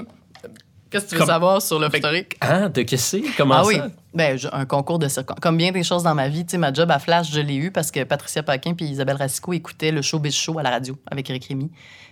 Qu'est-ce 0.89 1.05
que 1.05 1.09
tu 1.09 1.15
veux 1.15 1.19
Comme- 1.19 1.27
savoir 1.29 1.61
sur 1.61 1.79
Love 1.79 1.95
Story? 1.97 2.25
Hein? 2.41 2.69
De 2.69 2.81
qu'est-ce 2.83 3.17
que 3.17 3.23
c'est? 3.27 3.33
Comment 3.35 3.55
Ah 3.55 3.63
ça? 3.63 3.67
oui, 3.67 3.77
ben, 4.13 4.37
un 4.53 4.65
concours 4.65 4.99
de 4.99 5.07
circonstances. 5.07 5.41
Comme 5.41 5.57
bien 5.57 5.71
des 5.71 5.83
choses 5.83 6.03
dans 6.03 6.15
ma 6.15 6.29
vie, 6.29 6.45
tu 6.45 6.51
sais, 6.51 6.57
ma 6.57 6.71
job 6.71 6.89
à 6.91 6.99
Flash, 6.99 7.31
je 7.31 7.39
l'ai 7.41 7.55
eu 7.55 7.71
parce 7.71 7.91
que 7.91 8.03
Patricia 8.03 8.43
Paquin 8.43 8.73
puis 8.75 8.85
Isabelle 8.85 9.17
Racicot 9.17 9.53
écoutaient 9.53 9.91
le 9.91 10.01
show 10.01 10.19
Biz 10.19 10.33
Show 10.33 10.57
à 10.59 10.63
la 10.63 10.69
radio 10.69 10.95
avec 11.11 11.29
Eric 11.29 11.45
Rémy. 11.45 11.69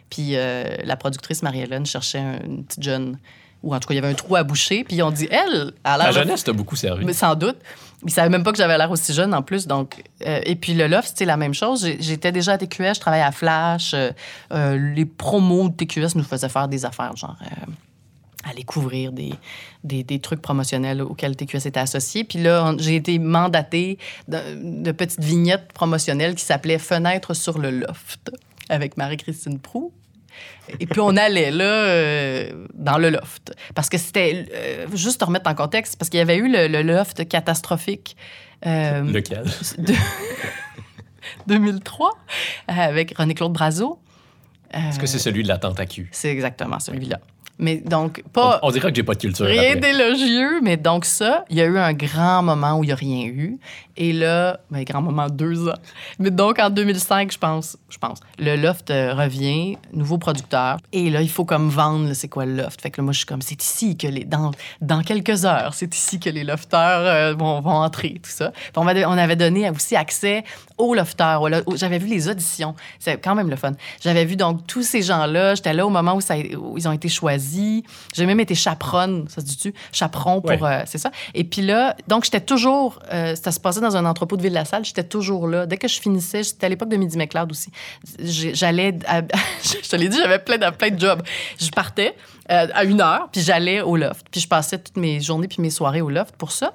Puis 0.10 0.36
euh, 0.36 0.66
la 0.84 0.98
productrice 0.98 1.44
Marie-Hélène 1.44 1.86
cherchait 1.86 2.20
un- 2.20 2.40
une 2.46 2.66
petite 2.66 2.84
jeune, 2.84 3.20
ou 3.62 3.74
en 3.74 3.80
tout 3.80 3.88
cas, 3.88 3.94
il 3.94 3.98
y 3.98 4.00
avait 4.00 4.10
un 4.10 4.16
trou 4.16 4.36
à 4.36 4.44
boucher. 4.44 4.84
Puis 4.84 5.02
on 5.02 5.12
dit, 5.12 5.30
elle, 5.32 5.72
à 5.86 5.98
La 5.98 6.06
l'air. 6.06 6.14
jeunesse 6.14 6.44
t'a 6.44 6.52
beaucoup 6.52 6.76
servi. 6.76 7.06
Mais 7.06 7.14
sans 7.14 7.36
doute. 7.36 7.56
Ils 8.06 8.12
savaient 8.12 8.30
même 8.30 8.44
pas 8.44 8.52
que 8.52 8.58
j'avais 8.58 8.78
l'air 8.78 8.92
aussi 8.92 9.14
jeune 9.14 9.34
en 9.34 9.42
plus. 9.42 9.68
Donc, 9.68 10.04
euh, 10.26 10.42
et 10.46 10.56
puis 10.56 10.74
le 10.74 10.88
loft, 10.88 11.10
c'était 11.10 11.26
la 11.26 11.38
même 11.38 11.54
chose. 11.54 11.88
J'étais 12.00 12.32
déjà 12.32 12.54
à 12.54 12.58
TQS, 12.58 12.96
je 12.96 13.00
travaillais 13.00 13.24
à 13.24 13.32
Flash. 13.32 13.94
euh, 13.94 14.12
euh, 14.52 14.94
les 14.96 15.06
promos 15.06 15.70
de 15.70 15.76
TQS 15.76 16.16
nous 16.16 16.24
faisaient 16.24 16.50
faire 16.50 16.68
des 16.68 16.86
affaires, 16.86 17.16
genre 17.16 17.38
aller 18.50 18.64
couvrir 18.64 19.14
des, 19.14 19.34
des, 19.86 20.04
des 20.04 20.20
trucs 20.20 20.42
promotionnels 20.42 21.02
auxquels 21.02 21.36
TQS 21.36 21.66
était 21.66 21.80
associé. 21.80 22.26
Puis 22.26 22.40
là, 22.40 22.76
j'ai 22.78 22.98
été 22.98 23.18
mandatée 23.18 23.98
de, 24.28 24.82
de 24.84 24.92
petites 24.92 25.24
vignettes 25.24 25.72
promotionnelles 25.72 26.36
qui 26.36 26.44
s'appelaient 26.44 26.78
Fenêtre 26.78 27.34
sur 27.34 27.58
le 27.58 27.72
loft 27.72 28.32
avec 28.70 28.98
Marie-Christine 28.98 29.60
Prou. 29.60 29.94
Et 30.80 30.86
puis 30.86 31.00
on 31.02 31.16
allait 31.18 31.52
là 31.52 31.66
euh, 31.66 32.68
dans 32.74 32.98
le 32.98 33.10
loft. 33.10 33.54
Parce 33.76 33.90
que 33.90 33.98
c'était, 33.98 34.46
euh, 34.54 34.88
juste 34.96 35.20
te 35.20 35.26
remettre 35.26 35.50
en 35.50 35.56
contexte, 35.56 35.98
parce 35.98 36.10
qu'il 36.10 36.20
y 36.20 36.22
avait 36.22 36.38
eu 36.38 36.52
le, 36.52 36.68
le 36.68 36.82
loft 36.82 37.28
catastrophique 37.28 38.16
euh, 38.66 39.02
Lequel? 39.02 39.44
de 39.78 39.94
2003 41.48 42.10
euh, 42.10 42.74
avec 42.74 43.18
René-Claude 43.18 43.54
Brazo. 43.54 44.00
Est-ce 44.72 44.98
que 44.98 45.06
c'est 45.06 45.20
celui 45.20 45.44
de 45.44 45.48
la 45.48 45.60
tente 45.60 45.80
à 45.80 45.86
cul? 45.86 46.10
c'est 46.12 46.32
exactement 46.32 46.80
celui-là. 46.80 47.20
Mais 47.60 47.78
donc, 47.78 48.22
On, 48.26 48.30
pas 48.30 48.60
on 48.64 48.72
dirait 48.72 48.90
que 48.90 48.96
j'ai 48.96 49.04
pas 49.04 49.14
de 49.14 49.20
culture. 49.20 49.46
rien 49.46 49.76
d'élogieux, 49.76 50.60
mais 50.62 50.76
donc 50.76 51.06
ça, 51.06 51.46
il 51.50 51.58
y 51.58 51.62
a 51.62 51.66
eu 51.66 51.78
un 51.78 51.94
grand 51.94 52.42
moment 52.42 52.80
où 52.80 52.84
il 52.84 52.88
n'y 52.88 52.94
a 52.94 52.96
rien 52.96 53.26
eu. 53.26 53.60
Et 53.96 54.12
là, 54.12 54.60
ben, 54.72 54.84
grand 54.84 55.04
moment, 55.04 55.28
deux 55.30 55.70
ans. 55.70 55.78
Mais 56.18 56.32
donc, 56.32 56.58
en 56.58 56.72
2005, 56.72 57.32
je 57.32 57.38
pense, 57.38 57.78
je 57.90 58.00
pense, 58.00 58.20
le 58.40 58.56
Loft 58.56 58.90
euh, 58.90 59.14
revient, 59.14 59.78
nouveau 59.94 60.18
producteur. 60.18 60.78
Et 60.92 61.12
là, 61.12 61.22
il 61.22 61.30
faut 61.30 61.46
comme 61.46 61.70
vendre, 61.70 62.14
c'est 62.14 62.28
quoi 62.28 62.46
le 62.46 62.56
Loft? 62.56 62.82
Fait 62.82 62.90
que 62.90 63.00
là, 63.00 63.04
moi, 63.04 63.14
je 63.14 63.20
suis 63.20 63.28
comme, 63.28 63.44
c'est 63.44 63.62
ici 63.62 63.96
que 63.96 64.08
les, 64.08 64.24
dans, 64.24 64.50
dans 64.82 65.04
quelques 65.04 65.46
heures, 65.46 65.76
c'est 65.76 65.94
ici 65.94 66.20
que 66.20 66.32
les 66.32 66.44
lofteurs 66.44 67.06
euh, 67.06 67.34
vont, 67.36 67.62
vont 67.62 67.70
entrer, 67.70 68.20
tout 68.24 68.32
ça. 68.32 68.50
Puis 68.52 68.72
on, 68.78 68.88
avait, 68.88 69.06
on 69.06 69.12
avait 69.12 69.36
donné 69.36 69.70
aussi 69.70 69.96
accès 69.96 70.44
aux 70.80 70.96
lofteurs. 70.96 71.48
J'avais 71.76 72.00
vu 72.00 72.08
les 72.08 72.28
auditions. 72.28 72.74
C'est 72.98 73.18
quand 73.18 73.36
même 73.36 73.52
le 73.52 73.56
fun. 73.56 73.74
J'avais 74.02 74.26
vu 74.26 74.36
donc 74.36 74.66
tous 74.66 74.82
ces 74.82 75.04
gens-là. 75.04 75.54
J'étais 75.54 75.74
là 75.74 75.86
au 75.86 75.92
moment 75.92 76.16
où, 76.16 76.22
ça, 76.22 76.36
où 76.36 76.78
ils 76.80 76.88
ont 76.88 76.94
été 76.94 77.10
choisis. 77.10 77.43
J'ai 78.14 78.26
même 78.26 78.40
été 78.40 78.56
chaperonne, 78.56 79.26
ça 79.30 79.42
se 79.42 79.46
dit-tu? 79.46 79.74
Chaperon 79.92 80.42
pour. 80.42 80.50
Ouais. 80.50 80.60
euh, 80.64 80.84
c'est 80.86 80.98
ça. 80.98 81.12
Et 81.34 81.44
puis 81.44 81.62
là, 81.62 81.96
donc 82.08 82.24
j'étais 82.26 82.42
toujours. 82.42 83.00
euh, 83.12 83.36
ça 83.36 83.52
se 83.52 83.60
passait 83.60 83.82
dans 83.82 83.96
un 83.98 84.06
entrepôt 84.06 84.38
de 84.38 84.42
Ville-la-Salle. 84.42 84.86
J'étais 84.86 85.04
toujours 85.04 85.48
là. 85.48 85.66
Dès 85.66 85.78
que 85.78 85.88
je 85.88 86.00
finissais, 86.00 86.44
c'était 86.44 86.66
à 86.66 86.70
l'époque 86.70 86.90
de 86.90 86.98
Midi 86.98 87.18
McLeod 87.18 87.52
aussi. 87.52 87.72
J'allais. 88.20 88.98
je 89.64 89.88
te 89.90 89.96
l'ai 89.96 90.10
dit, 90.10 90.18
j'avais 90.18 90.40
plein 90.40 90.58
de, 90.58 90.70
plein 90.76 90.90
de 90.90 91.00
jobs. 91.00 91.22
Je 91.60 91.70
partais 91.70 92.16
euh, 92.52 92.68
à 92.74 92.84
une 92.84 93.02
heure, 93.02 93.30
puis 93.32 93.42
j'allais 93.42 93.82
au 93.82 93.96
loft. 93.96 94.26
Puis 94.32 94.42
je 94.42 94.48
passais 94.48 94.80
toutes 94.80 94.98
mes 94.98 95.22
journées 95.22 95.48
puis 95.48 95.62
mes 95.62 95.70
soirées 95.70 96.02
au 96.02 96.10
loft 96.10 96.36
pour 96.38 96.52
ça. 96.52 96.74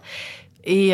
Et 0.64 0.92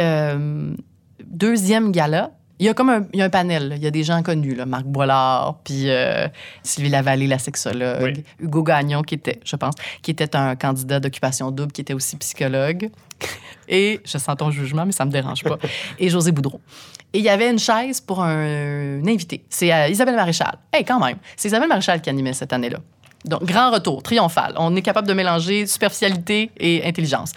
deuxième 1.24 1.90
gala, 1.90 2.30
il 2.64 2.66
y 2.66 2.70
a 2.70 2.74
comme 2.74 2.88
un, 2.88 3.06
il 3.12 3.18
y 3.18 3.22
a 3.22 3.26
un 3.26 3.30
panel. 3.30 3.68
là. 3.68 3.76
Il 3.76 3.82
y 3.82 3.86
a 3.86 3.90
des 3.90 4.02
gens 4.04 4.22
connus, 4.22 4.54
là. 4.54 4.64
Marc 4.64 4.84
Boilard, 4.84 5.58
puis 5.64 5.90
euh, 5.90 6.26
Sylvie 6.62 6.88
Lavallée, 6.88 7.26
la 7.26 7.38
sexologue, 7.38 8.02
Oui. 8.02 8.24
Hugo 8.40 8.62
Gagnon, 8.62 9.02
qui 9.02 9.14
était, 9.16 9.38
je 9.44 9.54
pense, 9.56 9.74
qui 10.00 10.10
était 10.10 10.34
un 10.34 10.56
candidat 10.56 10.98
d'occupation 10.98 11.50
double, 11.50 11.72
qui 11.72 11.82
était 11.82 11.92
aussi 11.92 12.16
psychologue. 12.16 12.88
Et 13.68 14.00
je 14.04 14.16
sens 14.18 14.36
ton 14.38 14.50
jugement, 14.50 14.86
mais 14.86 14.92
ça 14.92 15.04
me 15.04 15.10
dérange 15.10 15.42
pas. 15.44 15.58
Et 15.98 16.08
José 16.08 16.32
Boudreau. 16.32 16.60
Et 17.12 17.18
il 17.18 17.24
y 17.24 17.28
avait 17.28 17.50
une 17.50 17.58
chaise 17.58 18.00
pour 18.00 18.22
un, 18.22 19.00
un 19.00 19.06
invité. 19.06 19.44
C'est 19.50 19.72
euh, 19.72 19.88
Isabelle 19.88 20.16
Maréchal. 20.16 20.56
Hey, 20.72 20.84
quand 20.84 20.98
même. 21.04 21.18
C'est 21.36 21.48
Isabelle 21.48 21.68
Maréchal 21.68 22.00
qui 22.00 22.08
animait 22.08 22.32
cette 22.32 22.52
année-là. 22.54 22.78
Donc, 23.24 23.44
grand 23.44 23.70
retour, 23.70 24.02
triomphal. 24.02 24.52
On 24.58 24.74
est 24.76 24.82
capable 24.82 25.08
de 25.08 25.14
mélanger 25.14 25.66
superficialité 25.66 26.50
et 26.58 26.84
intelligence. 26.86 27.32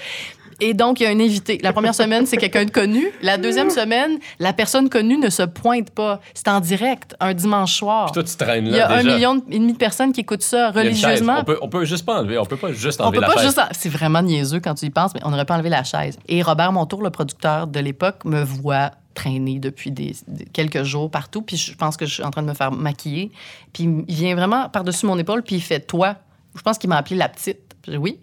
Et 0.59 0.73
donc, 0.73 0.99
il 0.99 1.03
y 1.03 1.05
a 1.05 1.09
un 1.09 1.19
invité. 1.19 1.59
La 1.61 1.71
première 1.71 1.93
semaine, 1.93 2.25
c'est 2.25 2.37
quelqu'un 2.37 2.65
de 2.65 2.71
connu. 2.71 3.07
La 3.21 3.37
deuxième 3.37 3.69
semaine, 3.69 4.17
la 4.39 4.53
personne 4.53 4.89
connue 4.89 5.17
ne 5.17 5.29
se 5.29 5.43
pointe 5.43 5.91
pas. 5.91 6.19
C'est 6.33 6.47
en 6.47 6.59
direct, 6.59 7.15
un 7.19 7.33
dimanche 7.35 7.75
soir. 7.75 8.05
Puis 8.05 8.13
toi, 8.13 8.23
tu 8.23 8.35
traînes 8.35 8.65
Il 8.65 8.71
là 8.71 8.77
y 8.77 8.81
a 8.81 8.91
un 8.91 9.03
million 9.03 9.41
et 9.51 9.59
demi 9.59 9.73
de 9.73 9.77
personnes 9.77 10.11
qui 10.13 10.21
écoutent 10.21 10.41
ça 10.41 10.71
Il 10.73 10.79
religieusement. 10.79 11.37
On 11.39 11.43
peut, 11.43 11.59
on 11.61 11.69
peut 11.69 11.85
juste 11.85 12.05
pas 12.05 12.19
enlever. 12.19 12.37
On 12.39 12.45
peut 12.45 12.57
pas 12.57 12.71
juste 12.73 12.99
On 13.01 13.05
enlever 13.05 13.17
peut 13.17 13.21
la 13.21 13.27
pas 13.27 13.33
chaise. 13.41 13.45
juste. 13.55 13.61
C'est 13.73 13.89
vraiment 13.89 14.21
niaiseux 14.23 14.59
quand 14.59 14.73
tu 14.73 14.85
y 14.85 14.89
penses, 14.89 15.13
mais 15.13 15.21
on 15.23 15.29
n'aurait 15.29 15.45
pas 15.45 15.53
enlevé 15.55 15.69
la 15.69 15.83
chaise. 15.83 16.17
Et 16.27 16.41
Robert 16.41 16.71
Montour, 16.71 17.03
le 17.03 17.11
producteur 17.11 17.67
de 17.67 17.79
l'époque, 17.79 18.25
me 18.25 18.41
voit 18.43 18.91
traîner 19.13 19.59
depuis 19.59 19.91
des, 19.91 20.15
des- 20.27 20.45
quelques 20.45 20.83
jours 20.83 21.11
partout. 21.11 21.41
Puis 21.43 21.57
je 21.57 21.75
pense 21.75 21.97
que 21.97 22.05
je 22.07 22.13
suis 22.15 22.23
en 22.23 22.31
train 22.31 22.41
de 22.41 22.47
me 22.47 22.53
faire 22.55 22.71
maquiller. 22.71 23.31
Puis 23.73 23.87
il 24.07 24.15
vient 24.15 24.35
vraiment 24.35 24.69
par-dessus 24.69 25.05
mon 25.05 25.17
épaule, 25.19 25.43
puis 25.43 25.55
il 25.57 25.61
fait 25.61 25.79
Toi. 25.81 26.15
Je 26.55 26.61
pense 26.63 26.79
qu'il 26.79 26.89
m'a 26.89 26.97
appelé 26.97 27.15
la 27.15 27.29
petite. 27.29 27.59
Puis 27.83 27.97
oui. 27.97 28.19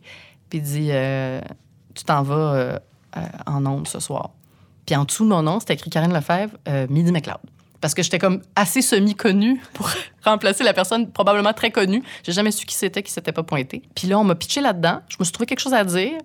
Puis 0.50 0.58
il 0.58 0.62
dit 0.62 0.88
euh, 0.90 1.40
Tu 1.94 2.04
t'en 2.04 2.22
vas 2.22 2.34
euh, 2.34 2.78
euh, 3.16 3.20
en 3.46 3.64
ondes 3.66 3.88
ce 3.88 4.00
soir. 4.00 4.30
Puis 4.86 4.94
en 4.96 5.04
dessous 5.04 5.24
de 5.24 5.30
mon 5.30 5.42
nom, 5.42 5.60
c'était 5.60 5.74
écrit 5.74 5.90
Karine 5.90 6.12
Lefebvre, 6.12 6.56
euh, 6.68 6.86
Midi 6.90 7.12
McLeod. 7.12 7.38
Parce 7.80 7.94
que 7.94 8.02
j'étais 8.02 8.18
comme 8.18 8.42
assez 8.56 8.82
semi-connue 8.82 9.60
pour 9.74 9.90
remplacer 10.24 10.64
la 10.64 10.72
personne 10.72 11.10
probablement 11.10 11.52
très 11.52 11.70
connue. 11.70 12.02
J'ai 12.22 12.32
jamais 12.32 12.50
su 12.50 12.66
qui 12.66 12.74
c'était, 12.74 13.02
qui 13.02 13.12
s'était 13.12 13.32
pas 13.32 13.42
pointé. 13.42 13.82
Puis 13.94 14.08
là, 14.08 14.18
on 14.18 14.24
m'a 14.24 14.34
pitché 14.34 14.60
là-dedans. 14.60 15.00
Je 15.08 15.16
me 15.18 15.24
suis 15.24 15.32
trouvé 15.32 15.46
quelque 15.46 15.60
chose 15.60 15.74
à 15.74 15.84
dire. 15.84 16.18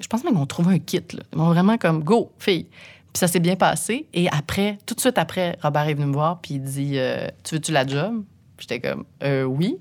Je 0.00 0.06
pense 0.06 0.24
même 0.24 0.34
qu'on 0.34 0.46
trouvé 0.46 0.74
un 0.76 0.78
kit. 0.78 1.02
Ils 1.12 1.38
m'ont 1.38 1.48
vraiment 1.48 1.76
comme 1.76 2.02
go, 2.02 2.32
fille. 2.38 2.64
Puis 2.64 3.18
ça 3.18 3.26
s'est 3.26 3.40
bien 3.40 3.56
passé. 3.56 4.06
Et 4.14 4.28
après, 4.30 4.78
tout 4.86 4.94
de 4.94 5.00
suite 5.00 5.18
après, 5.18 5.58
Robert 5.62 5.88
est 5.88 5.94
venu 5.94 6.06
me 6.06 6.12
voir 6.12 6.40
puis 6.40 6.54
il 6.54 6.62
dit 6.62 6.96
Tu 7.42 7.56
veux-tu 7.56 7.72
la 7.72 7.86
job 7.86 8.22
J'étais 8.60 8.80
comme 8.80 9.04
euh, 9.22 9.44
Oui. 9.44 9.78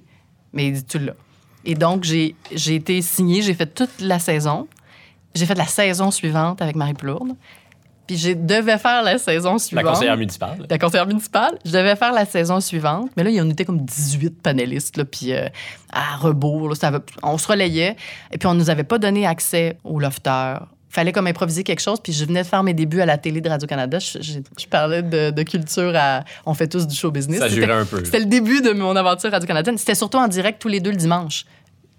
Mais 0.53 0.67
il 0.67 0.73
dit 0.73 0.83
Tu 0.83 0.99
l'as. 0.99 1.13
Et 1.65 1.75
donc, 1.75 2.03
j'ai 2.03 2.35
été 2.67 3.01
signée, 3.01 3.41
j'ai 3.41 3.53
fait 3.53 3.67
toute 3.67 3.99
la 3.99 4.17
saison. 4.17 4.67
J'ai 5.35 5.45
fait 5.45 5.55
la 5.55 5.65
saison 5.65 6.11
suivante 6.11 6.61
avec 6.61 6.75
Marie 6.75 6.93
Plourde. 6.93 7.29
Puis 8.07 8.17
je 8.17 8.31
devais 8.31 8.79
faire 8.79 9.03
la 9.03 9.19
saison 9.19 9.53
La 9.53 9.59
suivante. 9.59 9.85
conseillère 9.85 10.17
municipale. 10.17 10.65
La 10.67 10.79
conseillère 10.79 11.05
municipale. 11.05 11.59
Je 11.63 11.71
devais 11.71 11.95
faire 11.95 12.11
la 12.11 12.25
saison 12.25 12.59
suivante. 12.59 13.11
Mais 13.15 13.23
là, 13.23 13.29
il 13.29 13.35
y 13.35 13.41
en 13.41 13.47
était 13.49 13.65
comme 13.65 13.85
18 13.85 14.41
panélistes. 14.41 14.97
Là, 14.97 15.05
puis 15.05 15.31
euh, 15.31 15.47
à 15.93 16.15
rebours, 16.17 16.69
là, 16.69 16.75
ça 16.75 16.87
avait- 16.87 16.97
on 17.21 17.37
se 17.37 17.47
relayait. 17.47 17.95
Et 18.31 18.39
puis 18.39 18.47
on 18.47 18.55
nous 18.55 18.71
avait 18.71 18.83
pas 18.83 18.97
donné 18.97 19.27
accès 19.27 19.77
au 19.83 19.99
lofter. 19.99 20.55
Fallait 20.89 21.11
comme 21.11 21.27
improviser 21.27 21.63
quelque 21.63 21.81
chose. 21.81 21.99
Puis 22.01 22.11
je 22.13 22.25
venais 22.25 22.41
de 22.41 22.47
faire 22.47 22.63
mes 22.63 22.73
débuts 22.73 22.99
à 23.01 23.05
la 23.05 23.19
télé 23.19 23.41
de 23.41 23.49
Radio-Canada. 23.49 23.99
Je, 23.99 24.19
je- 24.23 24.39
je 24.59 24.65
parlais 24.65 25.03
de, 25.03 25.29
de 25.29 25.43
culture 25.43 25.93
à... 25.95 26.23
On 26.47 26.55
fait 26.55 26.67
tous 26.67 26.87
du 26.87 26.95
show 26.95 27.11
business. 27.11 27.37
Ça 27.41 27.47
C'était- 27.47 27.61
jurait 27.61 27.73
un 27.77 27.85
peu. 27.85 28.03
C'était 28.03 28.19
le 28.21 28.25
début 28.25 28.61
de 28.63 28.71
mon 28.71 28.95
aventure 28.95 29.29
Radio-Canadienne. 29.29 29.77
C'était 29.77 29.93
surtout 29.93 30.17
en 30.17 30.27
direct 30.27 30.59
tous 30.59 30.67
les 30.67 30.79
deux 30.79 30.89
le 30.89 30.97
dimanche. 30.97 31.45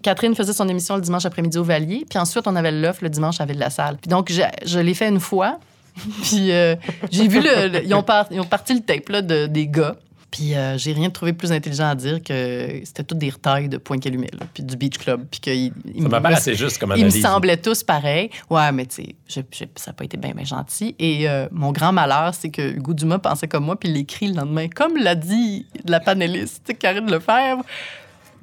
Catherine 0.03 0.35
faisait 0.35 0.53
son 0.53 0.69
émission 0.69 0.97
le 0.97 1.03
dimanche 1.03 1.27
après-midi 1.27 1.59
au 1.59 1.65
Valier, 1.65 2.07
puis 2.09 2.19
ensuite 2.19 2.47
on 2.47 2.57
avait 2.57 2.73
l'offre 2.73 3.03
le 3.03 3.11
dimanche 3.11 3.41
à 3.41 3.45
Ville 3.47 3.57
de 3.57 3.61
la 3.61 3.71
Salle. 3.71 3.97
Puis 4.01 4.09
donc 4.09 4.31
je, 4.33 4.43
je 4.65 4.79
l'ai 4.79 4.95
fait 4.95 5.09
une 5.09 5.21
fois, 5.21 5.59
puis 6.23 6.53
euh, 6.53 6.77
j'ai 7.11 7.29
vu 7.29 7.41
le, 7.41 7.69
le- 7.69 7.85
ils, 7.85 7.95
ont 7.95 8.03
par- 8.03 8.27
ils 8.31 8.41
ont 8.41 8.45
parti 8.45 8.75
le 8.75 8.81
tape 8.81 9.09
là, 9.09 9.23
de, 9.23 9.47
des 9.47 9.67
gars. 9.67 9.97
Puis 10.31 10.55
euh, 10.55 10.79
j'ai 10.79 10.93
rien 10.93 11.11
trouvé 11.11 11.33
de 11.33 11.37
plus 11.37 11.51
intelligent 11.51 11.89
à 11.89 11.97
dire 11.97 12.23
que 12.23 12.81
c'était 12.85 13.03
toutes 13.03 13.19
des 13.19 13.31
retailles 13.31 13.69
de 13.69 13.79
Point 13.79 13.99
Calumet, 13.99 14.31
puis 14.55 14.63
du 14.63 14.77
Beach 14.77 14.97
Club, 14.97 15.25
puis 15.29 15.41
qu'ils 15.41 15.73
ils 15.93 16.03
Ça 16.09 16.51
me- 16.53 16.57
juste 16.57 16.79
comme 16.79 16.91
ils 16.91 17.03
me 17.03 17.07
analyse. 17.09 17.21
semblaient 17.21 17.57
tous 17.57 17.83
pareils. 17.83 18.31
Ouais, 18.49 18.71
mais 18.71 18.87
tu 18.87 19.03
sais, 19.27 19.45
ça 19.75 19.91
n'a 19.91 19.93
pas 19.93 20.05
été 20.05 20.17
bien 20.17 20.31
bien 20.31 20.45
gentil. 20.45 20.95
Et 21.01 21.29
euh, 21.29 21.49
mon 21.51 21.73
grand 21.73 21.91
malheur, 21.93 22.33
c'est 22.33 22.51
que 22.51 22.63
Hugo 22.63 22.95
Dumas 22.95 23.19
pensait 23.19 23.49
comme 23.49 23.65
moi, 23.65 23.75
puis 23.75 23.89
il 23.89 23.95
l'écrit 23.97 24.29
le 24.29 24.35
lendemain, 24.37 24.69
comme 24.69 24.97
l'a 24.99 25.17
dit 25.17 25.67
la 25.85 25.99
panéliste 25.99 26.79
Karine 26.79 27.11
Lefebvre. 27.11 27.65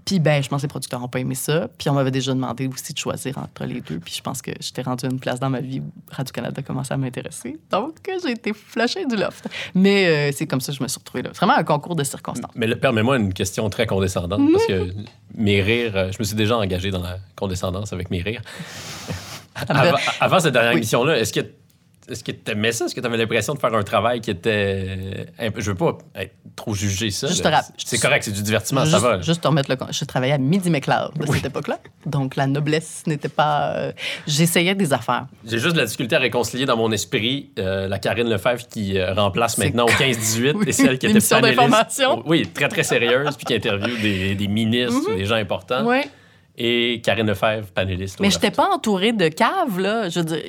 Puis 0.07 0.19
ben, 0.19 0.41
je 0.41 0.47
pense 0.47 0.61
que 0.61 0.67
les 0.67 0.69
producteurs 0.69 0.99
n'ont 1.01 1.07
pas 1.09 1.19
aimé 1.19 1.35
ça. 1.35 1.67
Puis 1.77 1.89
on 1.89 1.93
m'avait 1.93 2.11
déjà 2.11 2.33
demandé 2.33 2.65
aussi 2.67 2.93
de 2.93 2.97
choisir 2.97 3.37
entre 3.37 3.65
les 3.65 3.81
deux. 3.81 3.99
Puis 3.99 4.13
je 4.15 4.21
pense 4.21 4.41
que 4.41 4.51
j'étais 4.59 4.81
rendue 4.81 5.05
à 5.05 5.09
une 5.09 5.19
place 5.19 5.39
dans 5.39 5.49
ma 5.49 5.59
vie 5.59 5.81
où 5.81 5.91
Radio-Canada 6.09 6.61
commençait 6.61 6.93
à 6.93 6.97
m'intéresser. 6.97 7.57
Donc 7.69 7.95
j'ai 8.23 8.31
été 8.31 8.53
flashée 8.53 9.05
du 9.05 9.17
loft. 9.17 9.47
Mais 9.75 10.07
euh, 10.07 10.31
c'est 10.35 10.47
comme 10.47 10.61
ça 10.61 10.71
que 10.71 10.77
je 10.77 10.83
me 10.83 10.87
suis 10.87 10.97
retrouvée 10.97 11.23
là. 11.23 11.31
Vraiment 11.35 11.57
un 11.57 11.63
concours 11.63 11.95
de 11.97 12.03
circonstances. 12.05 12.51
Mais 12.55 12.73
permets-moi 12.75 13.17
une 13.17 13.33
question 13.33 13.69
très 13.69 13.85
condescendante, 13.85 14.41
parce 14.53 14.65
que 14.65 14.93
mes 15.35 15.61
rires, 15.61 15.95
euh, 15.97 16.11
je 16.11 16.17
me 16.19 16.23
suis 16.23 16.35
déjà 16.37 16.57
engagé 16.57 16.89
dans 16.89 17.03
la 17.03 17.17
condescendance 17.35 17.91
avec 17.91 18.09
mes 18.09 18.21
rires. 18.21 18.41
avant, 19.67 19.97
avant 20.21 20.39
cette 20.39 20.53
dernière 20.53 20.71
Oui. 20.71 20.77
émission-là, 20.77 21.17
est-ce 21.19 21.33
que 21.33 21.45
est-ce 22.09 22.23
que 22.23 22.31
tu 22.31 22.51
aimais 22.51 22.71
ça? 22.71 22.85
Est-ce 22.85 22.95
que 22.95 23.01
tu 23.01 23.05
avais 23.07 23.17
l'impression 23.17 23.53
de 23.53 23.59
faire 23.59 23.73
un 23.73 23.83
travail 23.83 24.21
qui 24.21 24.31
était. 24.31 25.27
un 25.39 25.51
peu- 25.51 25.61
Je 25.61 25.71
veux 25.71 25.75
pas 25.75 25.97
être 26.15 26.33
trop 26.55 26.73
juger 26.73 27.11
ça. 27.11 27.27
Juste 27.27 27.45
rap- 27.45 27.65
C'est 27.77 27.99
correct, 27.99 28.23
c'est 28.23 28.31
du 28.31 28.41
divertissement, 28.41 28.81
juste, 28.85 28.93
ça 28.95 28.99
va. 28.99 29.21
juste 29.21 29.41
te 29.41 29.47
remettre 29.47 29.69
le 29.69 29.77
Je 29.91 30.05
travaillais 30.05 30.33
à 30.33 30.37
Midi 30.37 30.69
McLeod 30.69 31.11
de 31.19 31.25
cette 31.31 31.45
époque-là. 31.45 31.79
Donc 32.05 32.35
la 32.35 32.47
noblesse 32.47 33.03
n'était 33.07 33.29
pas. 33.29 33.75
euh, 33.75 33.91
J'essayais 34.25 34.75
des 34.75 34.93
affaires. 34.93 35.27
J'ai 35.45 35.59
juste 35.59 35.73
de 35.73 35.79
la 35.79 35.85
difficulté 35.85 36.15
à 36.15 36.19
réconcilier 36.19 36.65
dans 36.65 36.77
mon 36.77 36.91
esprit 36.91 37.51
euh, 37.59 37.87
la 37.87 37.99
Karine 37.99 38.29
Lefebvre 38.29 38.67
qui 38.67 38.97
euh, 38.97 39.13
remplace 39.13 39.57
maintenant 39.57 39.85
au 39.85 39.89
15-18 39.89 40.53
Oui, 40.55 40.63
et 40.67 40.71
celle 40.71 40.97
qui 40.97 41.07
était 41.07 41.19
d'information. 41.41 42.23
Oui, 42.25 42.47
très, 42.53 42.67
très 42.69 42.83
sérieuse, 42.83 43.35
puis 43.35 43.45
qui 43.45 43.53
interviewe 43.55 43.99
des, 44.01 44.35
des 44.35 44.47
ministres, 44.47 45.15
des 45.15 45.25
gens 45.25 45.35
importants. 45.35 45.85
Oui. 45.85 46.01
Et 46.59 47.01
Karine 47.03 47.27
Lefebvre, 47.27 47.67
panéliste. 47.67 48.19
Mais 48.19 48.31
je 48.31 48.35
n'étais 48.35 48.49
pas 48.49 48.67
entourée 48.73 49.11
de 49.13 49.27
caves, 49.27 49.79
là. 49.79 50.09
Je 50.09 50.19
veux 50.21 50.25
dire, 50.25 50.41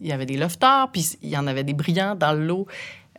il 0.00 0.08
y 0.08 0.12
avait 0.12 0.26
des 0.26 0.36
lofters, 0.36 0.88
puis 0.92 1.16
il 1.22 1.30
y 1.30 1.36
en 1.36 1.46
avait 1.46 1.64
des 1.64 1.72
brillants 1.74 2.14
dans 2.14 2.32
le 2.32 2.44
lot. 2.46 2.66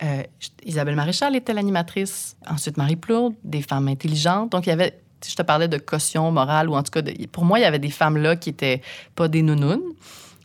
Euh, 0.02 0.22
Isabelle 0.64 0.94
Maréchal 0.94 1.34
était 1.34 1.52
l'animatrice. 1.52 2.36
Ensuite, 2.48 2.76
Marie 2.76 2.96
Plourde, 2.96 3.34
des 3.42 3.62
femmes 3.62 3.88
intelligentes. 3.88 4.52
Donc, 4.52 4.66
il 4.66 4.70
y 4.70 4.72
avait, 4.72 5.00
je 5.26 5.34
te 5.34 5.42
parlais 5.42 5.66
de 5.68 5.78
caution 5.78 6.30
morale, 6.30 6.68
ou 6.68 6.76
en 6.76 6.82
tout 6.84 6.92
cas, 6.92 7.02
de- 7.02 7.26
pour 7.26 7.44
moi, 7.44 7.58
il 7.58 7.62
y 7.62 7.64
avait 7.64 7.80
des 7.80 7.90
femmes 7.90 8.16
là 8.16 8.36
qui 8.36 8.50
étaient 8.50 8.80
pas 9.16 9.26
des 9.26 9.42
nounounes. 9.42 9.82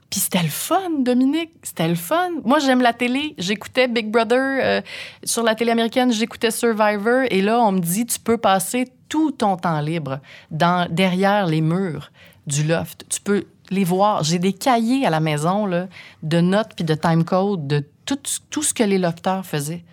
Puis 0.09 0.19
c'était 0.19 0.43
le 0.43 0.49
fun, 0.49 0.89
Dominique. 0.99 1.51
C'était 1.63 1.87
le 1.87 1.95
fun. 1.95 2.29
Moi, 2.43 2.59
j'aime 2.59 2.81
la 2.81 2.93
télé. 2.93 3.33
J'écoutais 3.39 3.87
Big 3.87 4.11
Brother 4.11 4.59
euh, 4.63 4.81
sur 5.23 5.41
la 5.43 5.55
télé 5.55 5.71
américaine. 5.71 6.11
J'écoutais 6.11 6.51
Survivor. 6.51 7.23
Et 7.31 7.41
là, 7.41 7.59
on 7.59 7.71
me 7.71 7.79
dit, 7.79 8.05
tu 8.05 8.19
peux 8.19 8.37
passer 8.37 8.87
tout 9.09 9.31
ton 9.31 9.57
temps 9.57 9.81
libre 9.81 10.19
dans, 10.51 10.87
derrière 10.91 11.47
les 11.47 11.61
murs 11.61 12.11
du 12.45 12.63
loft. 12.63 13.05
Tu 13.09 13.21
peux 13.21 13.45
les 13.69 13.83
voir. 13.83 14.23
J'ai 14.23 14.39
des 14.39 14.53
cahiers 14.53 15.05
à 15.05 15.09
la 15.09 15.19
maison 15.19 15.65
là, 15.65 15.87
de 16.21 16.41
notes 16.41 16.71
puis 16.75 16.85
de 16.85 16.93
timecode 16.93 17.67
de 17.67 17.83
tout, 18.05 18.17
tout 18.49 18.63
ce 18.63 18.73
que 18.73 18.83
les 18.83 18.97
lofters 18.97 19.45
faisaient. 19.45 19.83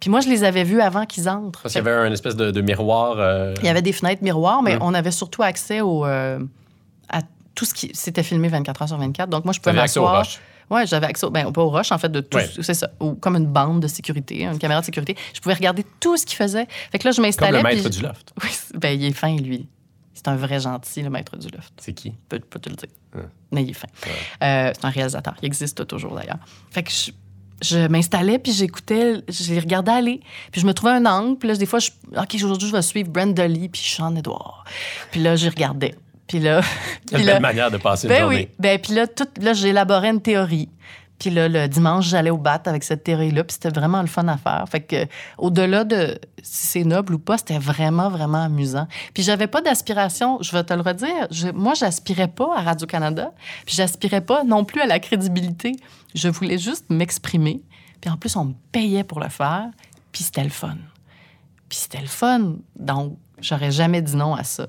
Puis 0.00 0.10
moi, 0.10 0.20
je 0.20 0.28
les 0.28 0.42
avais 0.42 0.64
vus 0.64 0.80
avant 0.80 1.06
qu'ils 1.06 1.28
entrent. 1.28 1.62
Parce 1.62 1.74
qu'il 1.74 1.84
y 1.84 1.86
avait 1.88 1.96
un 1.96 2.10
espèce 2.12 2.34
de, 2.34 2.50
de 2.50 2.60
miroir. 2.60 3.14
euh, 3.18 3.54
Il 3.60 3.66
y 3.66 3.68
avait 3.68 3.82
des 3.82 3.92
fenêtres 3.92 4.22
miroirs, 4.24 4.62
mais 4.62 4.76
on 4.80 4.94
avait 4.94 5.12
surtout 5.12 5.42
accès 5.44 5.80
au, 5.80 6.04
euh, 6.04 6.40
à 7.08 7.20
tout 7.54 7.64
ce 7.64 7.72
qui... 7.72 7.90
C'était 7.94 8.24
filmé 8.24 8.48
24 8.48 8.82
heures 8.82 8.88
sur 8.88 8.98
24. 8.98 9.28
Donc 9.30 9.44
moi, 9.44 9.52
je 9.54 9.60
pouvais 9.60 9.74
m'asseoir... 9.76 10.26
Oui, 10.70 10.80
j'avais 10.86 11.06
accès, 11.06 11.26
au- 11.26 11.30
ben, 11.30 11.52
pas 11.52 11.60
au 11.62 11.68
rush, 11.68 11.92
en 11.92 11.98
fait, 11.98 12.08
de 12.08 12.20
tout. 12.20 12.38
Ouais. 12.38 12.48
C'est 12.62 12.72
ça. 12.72 12.88
Ou 12.98 13.12
comme 13.12 13.36
une 13.36 13.46
bande 13.46 13.80
de 13.80 13.88
sécurité, 13.88 14.44
une 14.44 14.58
caméra 14.58 14.80
de 14.80 14.86
sécurité. 14.86 15.16
Je 15.34 15.40
pouvais 15.40 15.54
regarder 15.54 15.84
tout 16.00 16.16
ce 16.16 16.24
qu'il 16.24 16.36
faisait. 16.36 16.66
Fait 16.90 16.98
que 16.98 17.06
là, 17.06 17.10
je 17.12 17.16
Comme 17.16 17.26
m'installais. 17.26 17.58
le 17.58 17.62
maître 17.62 17.82
puis- 17.82 17.98
du 17.98 18.02
loft. 18.02 18.32
Oui, 18.42 18.48
ben, 18.74 18.98
il 18.98 19.04
est 19.04 19.12
fin, 19.12 19.36
lui. 19.36 19.68
C'est 20.14 20.28
un 20.28 20.36
vrai 20.36 20.60
gentil, 20.60 21.02
le 21.02 21.10
maître 21.10 21.36
du 21.36 21.48
loft. 21.48 21.72
C'est 21.78 21.92
qui? 21.92 22.10
Je 22.10 22.14
peux, 22.28 22.38
peux 22.38 22.58
te 22.58 22.68
le 22.68 22.76
dire. 22.76 22.88
Ouais. 23.14 23.22
Mais 23.50 23.62
il 23.64 23.70
est 23.70 23.74
fin. 23.74 23.88
Euh, 24.42 24.72
c'est 24.74 24.84
un 24.84 24.90
réalisateur. 24.90 25.34
Il 25.42 25.46
existe 25.46 25.86
toujours, 25.86 26.14
d'ailleurs. 26.14 26.38
Fait 26.70 26.82
que 26.82 26.90
je, 26.90 27.10
je 27.62 27.86
m'installais, 27.88 28.38
puis 28.38 28.52
j'écoutais, 28.52 29.22
je 29.28 29.52
les 29.52 29.60
regardais 29.60 29.92
aller. 29.92 30.20
Puis 30.50 30.60
je 30.60 30.66
me 30.66 30.74
trouvais 30.74 30.92
un 30.92 31.06
angle. 31.06 31.38
Puis 31.38 31.48
là, 31.48 31.56
des 31.56 31.66
fois, 31.66 31.78
je, 31.78 31.90
OK, 32.16 32.34
aujourd'hui, 32.34 32.68
je 32.68 32.72
vais 32.72 32.82
suivre 32.82 33.10
Brenda 33.10 33.46
Lee, 33.46 33.68
puis 33.68 33.80
Sean 33.80 34.14
Edouard. 34.16 34.64
Puis 35.10 35.20
là, 35.20 35.36
j'y 35.36 35.48
regardais. 35.48 35.94
Puis 36.26 36.40
là... 36.40 36.60
Quelle 37.08 37.24
belle 37.24 37.42
manière 37.42 37.70
de 37.70 37.78
passer 37.78 38.06
une 38.06 38.14
ben 38.14 38.20
journée. 38.22 38.48
oui. 38.50 38.56
Ben, 38.58 38.78
puis 38.78 38.94
là, 38.94 39.06
tout, 39.06 39.28
là 39.40 39.52
j'élaborais 39.54 40.10
une 40.10 40.22
théorie. 40.22 40.68
Puis 41.22 41.30
là, 41.30 41.48
le 41.48 41.68
dimanche, 41.68 42.08
j'allais 42.08 42.30
au 42.30 42.36
bat 42.36 42.60
avec 42.66 42.82
cette 42.82 43.04
théorie-là. 43.04 43.44
Puis 43.44 43.54
c'était 43.54 43.68
vraiment 43.68 44.00
le 44.00 44.08
fun 44.08 44.26
à 44.26 44.36
faire. 44.36 44.64
Fait 44.68 44.80
que, 44.80 45.06
au-delà 45.38 45.84
de 45.84 46.18
si 46.42 46.66
c'est 46.66 46.84
noble 46.84 47.14
ou 47.14 47.20
pas, 47.20 47.38
c'était 47.38 47.60
vraiment, 47.60 48.10
vraiment 48.10 48.42
amusant. 48.42 48.88
Puis 49.14 49.22
j'avais 49.22 49.46
pas 49.46 49.60
d'aspiration, 49.60 50.38
je 50.42 50.50
vais 50.50 50.64
te 50.64 50.74
le 50.74 50.80
redire. 50.80 51.28
Moi, 51.54 51.74
j'aspirais 51.74 52.26
pas 52.26 52.56
à 52.56 52.62
Radio-Canada. 52.62 53.30
Puis 53.64 53.76
j'aspirais 53.76 54.22
pas 54.22 54.42
non 54.42 54.64
plus 54.64 54.80
à 54.80 54.86
la 54.86 54.98
crédibilité. 54.98 55.76
Je 56.12 56.28
voulais 56.28 56.58
juste 56.58 56.86
m'exprimer. 56.90 57.62
Puis 58.00 58.10
en 58.10 58.16
plus, 58.16 58.34
on 58.34 58.46
me 58.46 58.54
payait 58.72 59.04
pour 59.04 59.20
le 59.20 59.28
faire. 59.28 59.68
Puis 60.10 60.24
c'était 60.24 60.42
le 60.42 60.50
fun. 60.50 60.76
Puis 61.68 61.78
c'était 61.78 62.00
le 62.00 62.08
fun. 62.08 62.56
Donc, 62.74 63.16
j'aurais 63.40 63.70
jamais 63.70 64.02
dit 64.02 64.16
non 64.16 64.34
à 64.34 64.42
ça. 64.42 64.66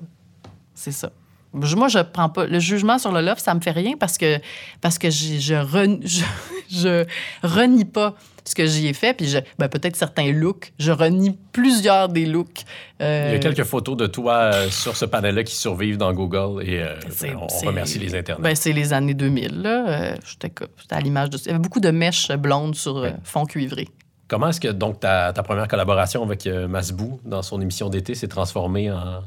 C'est 0.72 0.92
ça. 0.92 1.10
Moi, 1.54 1.88
je 1.88 2.00
prends 2.00 2.28
pas. 2.28 2.46
Le 2.46 2.58
jugement 2.58 2.98
sur 2.98 3.12
le 3.12 3.20
loft, 3.20 3.40
ça 3.40 3.54
me 3.54 3.60
fait 3.60 3.70
rien 3.70 3.92
parce 3.98 4.18
que, 4.18 4.38
parce 4.80 4.98
que 4.98 5.08
je, 5.10 5.38
je, 5.38 5.54
ren- 5.54 6.00
je, 6.04 6.24
je 6.70 7.04
renie 7.42 7.84
pas 7.84 8.14
ce 8.44 8.54
que 8.54 8.66
j'y 8.66 8.88
ai 8.88 8.92
fait. 8.92 9.14
Puis 9.14 9.26
je- 9.28 9.38
ben, 9.58 9.68
peut-être 9.68 9.96
certains 9.96 10.32
looks. 10.32 10.72
Je 10.78 10.90
renie 10.92 11.38
plusieurs 11.52 12.08
des 12.08 12.26
looks. 12.26 12.64
Euh, 13.00 13.28
Il 13.30 13.32
y 13.34 13.36
a 13.36 13.38
quelques 13.38 13.64
photos 13.64 13.96
de 13.96 14.06
toi 14.06 14.34
euh, 14.52 14.68
sur 14.68 14.96
ce 14.96 15.04
panel-là 15.04 15.44
qui 15.44 15.54
survivent 15.54 15.96
dans 15.96 16.12
Google 16.12 16.62
et 16.68 16.82
euh, 16.82 16.94
c'est- 17.10 17.34
on 17.34 17.46
remercie 17.66 17.98
les 17.98 18.14
internets. 18.14 18.42
Ben, 18.42 18.54
c'est 18.54 18.72
les 18.72 18.92
années 18.92 19.14
2000. 19.14 19.62
Là. 19.62 20.14
J'étais 20.26 20.52
à 20.90 21.00
l'image 21.00 21.30
de 21.30 21.36
ça. 21.36 21.44
Il 21.46 21.48
y 21.48 21.50
avait 21.54 21.58
beaucoup 21.62 21.80
de 21.80 21.90
mèches 21.90 22.28
blondes 22.32 22.74
sur 22.74 22.96
Ouais. 22.96 23.14
fond 23.22 23.46
cuivré. 23.46 23.88
Comment 24.26 24.48
est-ce 24.48 24.60
que 24.60 24.68
donc 24.68 25.00
ta, 25.00 25.32
ta 25.32 25.42
première 25.42 25.68
collaboration 25.68 26.22
avec 26.24 26.46
Masbou 26.46 27.20
dans 27.24 27.42
son 27.42 27.60
émission 27.60 27.90
d'été 27.90 28.14
s'est 28.14 28.26
transformée 28.28 28.90
en, 28.90 29.22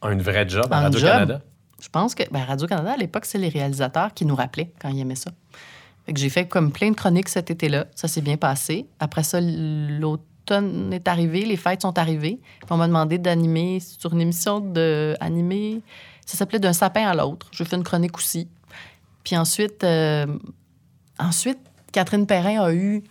en 0.00 0.10
une 0.10 0.20
vraie 0.22 0.48
job 0.48 0.66
à 0.72 0.80
Radio-Canada? 0.82 1.40
Je 1.80 1.88
pense 1.88 2.14
que 2.14 2.22
ben, 2.30 2.44
Radio-Canada, 2.44 2.92
à 2.92 2.96
l'époque, 2.96 3.24
c'est 3.24 3.38
les 3.38 3.48
réalisateurs 3.48 4.12
qui 4.14 4.24
nous 4.24 4.34
rappelaient 4.34 4.72
quand 4.80 4.88
ils 4.88 5.00
aimaient 5.00 5.14
ça. 5.14 5.30
J'ai 6.14 6.28
fait 6.28 6.46
comme 6.46 6.72
plein 6.72 6.90
de 6.90 6.96
chroniques 6.96 7.28
cet 7.28 7.50
été-là. 7.50 7.86
Ça 7.94 8.08
s'est 8.08 8.20
bien 8.20 8.36
passé. 8.36 8.86
Après 8.98 9.22
ça, 9.22 9.40
l'automne 9.40 10.92
est 10.92 11.08
arrivé, 11.08 11.44
les 11.44 11.56
fêtes 11.56 11.82
sont 11.82 11.98
arrivées. 11.98 12.40
On 12.68 12.76
m'a 12.76 12.86
demandé 12.86 13.18
d'animer 13.18 13.80
sur 13.80 14.12
une 14.12 14.20
émission 14.20 14.60
de 14.60 15.16
animer. 15.20 15.82
Ça 16.26 16.36
s'appelait 16.36 16.58
D'un 16.58 16.72
sapin 16.72 17.06
à 17.08 17.14
l'autre. 17.14 17.48
J'ai 17.52 17.64
fait 17.64 17.76
une 17.76 17.84
chronique 17.84 18.16
aussi. 18.16 18.48
Puis 19.24 19.36
ensuite, 19.36 19.84
euh, 19.84 20.26
ensuite, 21.18 21.58
Catherine 21.92 22.26
Perrin 22.26 22.62
a 22.62 22.72
eu 22.72 23.02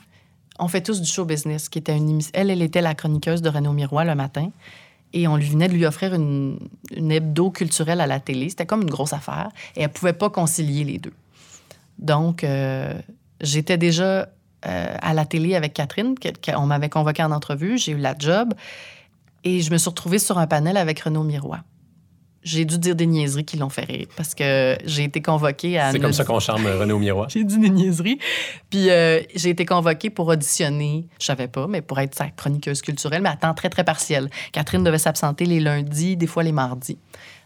On 0.57 0.67
fait 0.67 0.81
tous 0.81 1.01
du 1.01 1.09
show 1.09 1.25
business, 1.25 1.69
qui 1.69 1.79
était 1.79 1.95
une 1.95 2.09
émission. 2.09 2.31
Elle, 2.33 2.49
elle 2.49 2.61
était 2.61 2.81
la 2.81 2.95
chroniqueuse 2.95 3.41
de 3.41 3.49
Renaud 3.49 3.73
Miroir 3.73 4.03
le 4.03 4.15
matin. 4.15 4.51
Et 5.13 5.27
on 5.27 5.37
lui 5.37 5.49
venait 5.49 5.67
de 5.67 5.73
lui 5.73 5.85
offrir 5.85 6.13
une, 6.13 6.59
une 6.95 7.11
hebdo 7.11 7.49
culturelle 7.49 8.01
à 8.01 8.07
la 8.07 8.19
télé. 8.19 8.49
C'était 8.49 8.65
comme 8.65 8.83
une 8.83 8.89
grosse 8.89 9.13
affaire. 9.13 9.49
Et 9.75 9.81
elle 9.81 9.89
pouvait 9.89 10.13
pas 10.13 10.29
concilier 10.29 10.83
les 10.83 10.99
deux. 10.99 11.13
Donc, 11.97 12.43
euh, 12.43 12.93
j'étais 13.41 13.77
déjà 13.77 14.29
euh, 14.65 14.95
à 15.01 15.13
la 15.13 15.25
télé 15.25 15.55
avec 15.55 15.73
Catherine. 15.73 16.15
On 16.55 16.65
m'avait 16.65 16.89
convoqué 16.89 17.23
en 17.23 17.31
entrevue. 17.31 17.77
J'ai 17.77 17.93
eu 17.93 17.97
la 17.97 18.15
job. 18.17 18.53
Et 19.43 19.61
je 19.61 19.71
me 19.71 19.77
suis 19.77 19.89
retrouvée 19.89 20.19
sur 20.19 20.37
un 20.37 20.47
panel 20.47 20.77
avec 20.77 20.99
Renaud 20.99 21.23
Miroir. 21.23 21.63
J'ai 22.43 22.63
dû 22.65 22.77
dire 22.77 22.95
des 22.95 23.05
niaiseries 23.05 23.43
qui 23.43 23.57
l'ont 23.57 23.69
fait 23.69 23.83
rire 23.83 24.07
parce 24.15 24.33
que 24.33 24.77
j'ai 24.85 25.03
été 25.03 25.21
convoquée 25.21 25.77
à. 25.77 25.91
C'est 25.91 25.99
comme 25.99 26.13
ça 26.13 26.23
qu'on 26.23 26.39
charme 26.39 26.65
René 26.65 26.93
au 26.93 26.99
miroir. 26.99 27.29
j'ai 27.29 27.43
dit 27.43 27.59
des 27.59 27.69
niaiseries. 27.69 28.19
Puis 28.69 28.89
euh, 28.89 29.21
j'ai 29.35 29.49
été 29.49 29.65
convoquée 29.65 30.09
pour 30.09 30.27
auditionner, 30.27 31.05
je 31.19 31.25
savais 31.25 31.47
pas, 31.47 31.67
mais 31.67 31.81
pour 31.81 31.99
être 31.99 32.15
sa 32.15 32.29
chroniqueuse 32.29 32.81
culturelle, 32.81 33.21
mais 33.21 33.29
à 33.29 33.35
temps 33.35 33.53
très, 33.53 33.69
très 33.69 33.83
partiel. 33.83 34.29
Catherine 34.51 34.83
devait 34.83 34.97
s'absenter 34.97 35.45
les 35.45 35.59
lundis, 35.59 36.15
des 36.15 36.27
fois 36.27 36.43
les 36.43 36.51
mardis. 36.53 36.97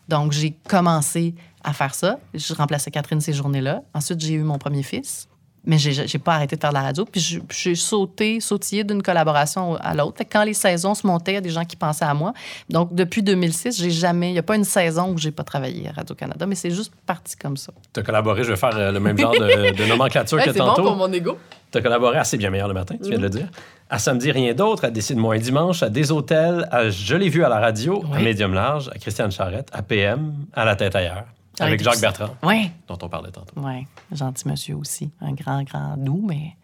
Donc 0.10 0.32
j'ai 0.32 0.56
commencé 0.68 1.34
à 1.64 1.74
faire 1.74 1.96
ça. 1.96 2.20
Je 2.34 2.54
remplaçais 2.54 2.92
Catherine 2.92 3.22
ces 3.22 3.34
journées-là. 3.34 3.82
Ensuite, 3.94 4.20
j'ai 4.20 4.34
eu 4.34 4.44
mon 4.44 4.58
premier 4.58 4.84
fils. 4.84 5.28
Mais 5.66 5.78
j'ai 5.78 6.20
pas 6.20 6.34
arrêté 6.36 6.58
de 6.58 6.62
faire 6.62 6.72
de 6.72 6.76
la 6.76 6.82
radio. 6.82 7.06
Puis 7.06 7.22
je- 7.22 7.40
j'ai 7.50 7.76
sauté, 7.76 8.42
sautillé 8.42 8.84
d'une 8.84 9.02
collaboration 9.02 9.76
à 9.78 9.94
l'autre. 9.96 10.22
Quand 10.30 10.44
les 10.44 10.54
saisons 10.54 10.94
se 10.94 11.08
montaient, 11.08 11.32
il 11.32 11.36
y 11.36 11.38
a 11.38 11.42
des 11.42 11.52
gens 11.52 11.64
qui 11.64 11.78
pensaient 11.78 12.04
à 12.04 12.14
moi. 12.14 12.34
Donc, 12.70 12.94
depuis 12.94 13.24
2006, 13.24 13.80
j'ai 13.82 13.90
jamais... 13.90 14.30
Il 14.30 14.34
n'y 14.34 14.40
a 14.40 14.44
pas 14.44 14.58
une 14.58 14.66
saison 14.66 15.12
où 15.14 15.18
j'ai 15.18 15.32
pas 15.32 15.44
travaillé 15.44 15.88
à 15.88 15.94
Radio-Canada, 15.94 16.46
mais 16.46 16.56
c'est 16.56 16.72
juste 16.72 16.92
parti 17.06 17.38
comme 17.38 17.56
ça. 17.56 17.72
Tu 17.94 18.00
as 18.02 18.04
collaboré, 18.04 18.44
je 18.44 18.52
vais 18.52 18.58
faire 18.58 18.76
euh, 18.76 18.92
le 18.92 19.00
même 19.00 19.18
genre 19.18 19.32
de, 19.32 19.72
de 19.78 19.86
nomenclature 19.86 20.38
Ouais, 20.38 20.44
que 20.44 20.52
c'est 20.52 20.60
bon 20.60 20.66
tantôt. 20.66 20.84
pour 20.84 20.96
mon 20.98 21.12
ego. 21.14 21.38
Tu 21.72 21.78
as 21.78 21.82
collaboré 21.82 22.18
à 22.18 22.24
C'est 22.26 22.38
bien 22.38 22.50
meilleur 22.50 22.68
le 22.68 22.74
matin, 22.74 22.96
tu 23.02 23.08
viens 23.10 23.18
de 23.18 23.24
le 23.24 23.30
dire. 23.30 23.48
À 23.90 24.00
Samedi 24.00 24.32
Rien 24.32 24.54
d'autre, 24.54 24.84
à 24.86 24.90
Décide-moi 24.92 25.36
un 25.36 25.40
dimanche, 25.40 25.82
à 25.82 25.90
Des 25.90 26.12
hôtels, 26.12 26.68
à 26.72 26.90
Je 26.90 27.16
l'ai 27.16 27.30
vu 27.30 27.44
à 27.44 27.48
la 27.50 27.60
radio, 27.60 28.04
à. 28.14 28.20
Médium 28.20 28.54
Large, 28.54 28.90
à 28.94 28.98
Christiane 29.00 29.32
Charrette, 29.32 29.70
à 29.72 29.82
PM, 29.82 30.34
à 30.54 30.66
La 30.66 30.76
tête 30.76 30.96
ailleurs, 30.96 31.24
avec 31.60 31.82
Jacques. 31.84 32.00
Bertrand, 32.02 32.36
Oui. 32.44 32.70
dont 32.88 32.98
on 33.02 33.10
parlait 33.10 33.32
tantôt. 33.32 33.54
Oui, 33.58 33.86
gentil 34.12 34.48
monsieur 34.48 34.76
aussi. 34.76 35.12
Un 35.22 35.34
grand, 35.34 35.64
grand 35.64 35.96
doux, 35.98 36.24
mais 36.28 36.56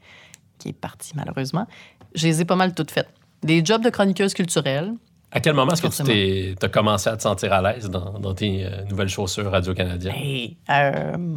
qui 0.57 0.69
est 0.69 0.73
parti 0.73 1.11
malheureusement. 1.15 1.67
Je 2.15 2.27
les 2.27 2.41
ai 2.41 2.45
pas 2.45 2.55
mal 2.55 2.73
toutes 2.73 2.91
faites. 2.91 3.09
Des 3.43 3.63
jobs 3.63 3.83
de 3.83 3.89
chroniqueuse 3.89 4.33
culturelle. 4.33 4.93
À 5.31 5.39
quel 5.39 5.53
moment 5.53 5.71
est-ce 5.73 5.81
que 5.83 6.49
tu 6.49 6.55
t'as 6.55 6.69
commencé 6.69 7.07
à 7.09 7.15
te 7.15 7.21
sentir 7.21 7.53
à 7.53 7.61
l'aise 7.61 7.89
dans, 7.89 8.17
dans 8.19 8.33
tes 8.33 8.65
euh, 8.65 8.83
nouvelles 8.85 9.09
chaussures 9.09 9.51
radio-canadiennes? 9.51 10.15
Et, 10.15 10.57
euh, 10.71 11.35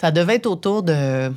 ça 0.00 0.10
devait 0.10 0.34
être 0.36 0.46
autour 0.46 0.82
de... 0.82 1.30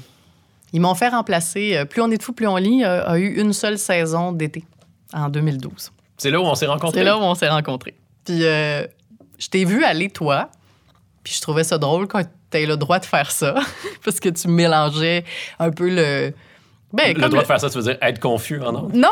Ils 0.74 0.82
m'ont 0.82 0.96
fait 0.96 1.10
remplacer... 1.10 1.78
euh, 1.78 1.86
Plus 1.86 2.02
on 2.02 2.10
est 2.10 2.18
de 2.18 2.24
fou, 2.24 2.34
plus 2.34 2.48
on 2.48 2.56
lit, 2.58 2.84
euh, 2.84 3.06
a 3.06 3.20
eu 3.20 3.40
une 3.40 3.54
seule 3.54 3.78
saison 3.78 4.32
d'été 4.32 4.66
en 5.14 5.30
2012. 5.30 5.92
C'est 6.18 6.32
là 6.32 6.42
où 6.42 6.44
on 6.46 6.56
s'est 6.56 6.66
rencontrés? 6.66 7.00
C'est 7.00 7.06
là 7.06 7.18
où 7.20 7.22
on 7.22 7.36
s'est 7.36 7.50
rencontrés. 7.50 7.94
Puis 8.26 8.40
je 8.40 9.50
t'ai 9.52 9.64
vu 9.64 9.84
aller, 9.84 10.10
toi, 10.10 10.50
puis 11.26 11.34
je 11.34 11.42
trouvais 11.42 11.66
ça 11.66 11.78
drôle 11.78 12.08
quand 12.08 12.22
tu 12.52 12.66
le 12.66 12.78
droit 12.78 13.00
de 13.00 13.06
faire 13.06 13.32
ça, 13.32 13.54
parce 14.06 14.22
que 14.22 14.30
tu 14.30 14.48
mélangeais 14.48 15.26
un 15.60 15.72
peu 15.72 15.90
le... 15.90 16.32
Ben, 16.94 17.14
le 17.14 17.28
droit 17.28 17.42
de 17.42 17.46
faire 17.48 17.60
ça, 17.60 17.70
tu 17.70 17.76
veux 17.78 17.84
dire 17.84 17.98
être 18.02 18.20
confus 18.22 18.62
en 18.62 18.74
ondes? 18.74 18.94
Non, 18.94 19.10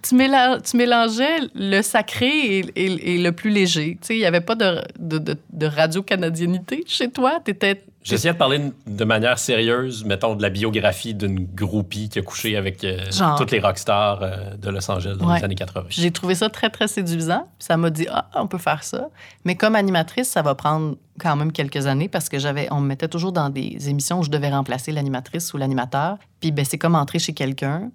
tu, 0.00 0.14
méla- 0.14 0.60
tu 0.62 0.76
mélangeais 0.76 1.38
le 1.56 1.82
sacré 1.82 2.28
et, 2.28 2.64
et- 2.76 3.14
et 3.14 3.18
le 3.18 3.32
plus 3.32 3.50
léger. 3.50 3.98
Tu 4.00 4.06
sais, 4.06 4.14
il 4.14 4.20
n'y 4.20 4.26
avait 4.26 4.40
pas 4.40 4.54
de, 4.54 4.80
de, 5.00 5.18
de- 5.18 5.36
de 5.52 5.66
radio-canadienité 5.66 6.84
chez 6.86 7.10
toi. 7.10 7.40
T'étais... 7.44 7.82
J'essayais 8.08 8.32
de 8.34 8.38
parler 8.38 8.60
de 8.86 9.04
manière 9.04 9.38
sérieuse, 9.38 10.04
mettons, 10.04 10.34
de 10.36 10.42
la 10.42 10.48
biographie 10.48 11.12
d'une 11.14 11.44
groupie 11.44 12.08
qui 12.08 12.18
a 12.20 12.22
couché 12.22 12.56
avec 12.56 12.84
euh, 12.84 12.98
toutes 13.36 13.50
les 13.50 13.58
rockstars 13.58 14.20
euh, 14.22 14.54
de 14.56 14.70
Los 14.70 14.88
Angeles 14.90 15.16
dans 15.18 15.28
Ouais. 15.28 15.38
les 15.38 15.44
années 15.44 15.54
80. 15.56 15.86
J'ai 15.88 16.10
trouvé 16.12 16.34
ça 16.36 16.48
très, 16.48 16.70
très 16.70 16.86
séduisant. 16.88 17.48
Ça 17.58 17.76
m'a 17.76 17.90
dit, 17.90 18.06
ah, 18.10 18.28
on 18.34 18.46
peut 18.46 18.58
faire 18.58 18.84
ça. 18.84 19.08
Mais 19.44 19.56
comme 19.56 19.74
animatrice, 19.74 20.28
ça 20.28 20.42
va 20.42 20.54
prendre 20.54 20.96
quand 21.18 21.34
même 21.34 21.50
quelques 21.50 21.86
années 21.86 22.08
parce 22.08 22.28
que 22.28 22.38
j'avais, 22.38 22.68
on 22.70 22.80
me 22.80 22.86
mettait 22.86 23.08
toujours 23.08 23.32
dans 23.32 23.50
des 23.50 23.88
émissions 23.88 24.20
où 24.20 24.22
je 24.22 24.30
devais 24.30 24.50
remplacer 24.50 24.92
l'animatrice 24.92 25.52
ou 25.52 25.56
l'animateur. 25.56 26.16
Puis 26.40 26.52
ben, 26.52 26.64
c'est 26.64 26.78
comme 26.78 26.94
entrer 26.94 27.18
chez 27.18 27.32
quelqu'un. 27.32 27.90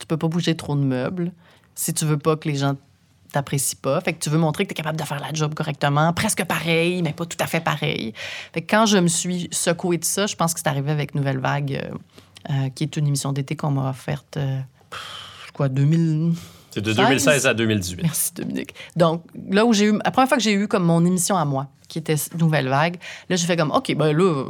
Tu 0.00 0.06
peux 0.08 0.16
pas 0.16 0.28
bouger 0.28 0.56
trop 0.56 0.74
de 0.74 0.80
meubles 0.82 1.30
si 1.76 1.94
tu 1.94 2.04
veux 2.04 2.18
pas 2.18 2.36
que 2.36 2.48
les 2.48 2.56
gens 2.56 2.74
t'apprécient 3.32 3.78
pas. 3.80 4.00
Fait 4.00 4.12
que 4.12 4.22
tu 4.22 4.30
veux 4.30 4.38
montrer 4.38 4.64
que 4.64 4.68
tu 4.68 4.72
es 4.72 4.76
capable 4.76 4.98
de 4.98 5.04
faire 5.04 5.20
la 5.20 5.32
job 5.32 5.54
correctement, 5.54 6.12
presque 6.12 6.44
pareil, 6.44 7.02
mais 7.02 7.12
pas 7.12 7.26
tout 7.26 7.38
à 7.40 7.46
fait 7.46 7.60
pareil. 7.60 8.12
Fait 8.52 8.62
que 8.62 8.70
quand 8.70 8.86
je 8.86 8.98
me 8.98 9.08
suis 9.08 9.48
secouée 9.50 9.98
de 9.98 10.04
ça, 10.04 10.26
je 10.26 10.36
pense 10.36 10.54
que 10.54 10.60
c'est 10.60 10.68
arrivé 10.68 10.90
avec 10.90 11.14
Nouvelle 11.14 11.38
Vague, 11.38 11.80
euh, 11.82 11.94
euh, 12.50 12.68
qui 12.70 12.84
est 12.84 12.96
une 12.96 13.06
émission 13.06 13.32
d'été 13.32 13.56
qu'on 13.56 13.70
m'a 13.70 13.90
offerte, 13.90 14.36
euh, 14.36 14.60
quoi, 15.52 15.68
2000... 15.68 16.34
C'est 16.70 16.80
de 16.80 16.90
16. 16.90 16.96
2016 16.96 17.46
à 17.46 17.52
2018. 17.52 18.02
Merci, 18.02 18.32
Dominique. 18.34 18.74
Donc, 18.96 19.24
là 19.50 19.66
où 19.66 19.74
j'ai 19.74 19.86
eu. 19.86 19.98
La 20.02 20.10
première 20.10 20.26
fois 20.26 20.38
que 20.38 20.42
j'ai 20.42 20.54
eu 20.54 20.68
comme 20.68 20.84
mon 20.84 21.04
émission 21.04 21.36
à 21.36 21.44
moi, 21.44 21.68
qui 21.86 21.98
était 21.98 22.16
Nouvelle 22.38 22.68
Vague, 22.68 22.96
là, 23.28 23.36
j'ai 23.36 23.46
fait 23.46 23.58
comme, 23.58 23.70
OK, 23.70 23.94
ben 23.94 24.16
là, 24.16 24.44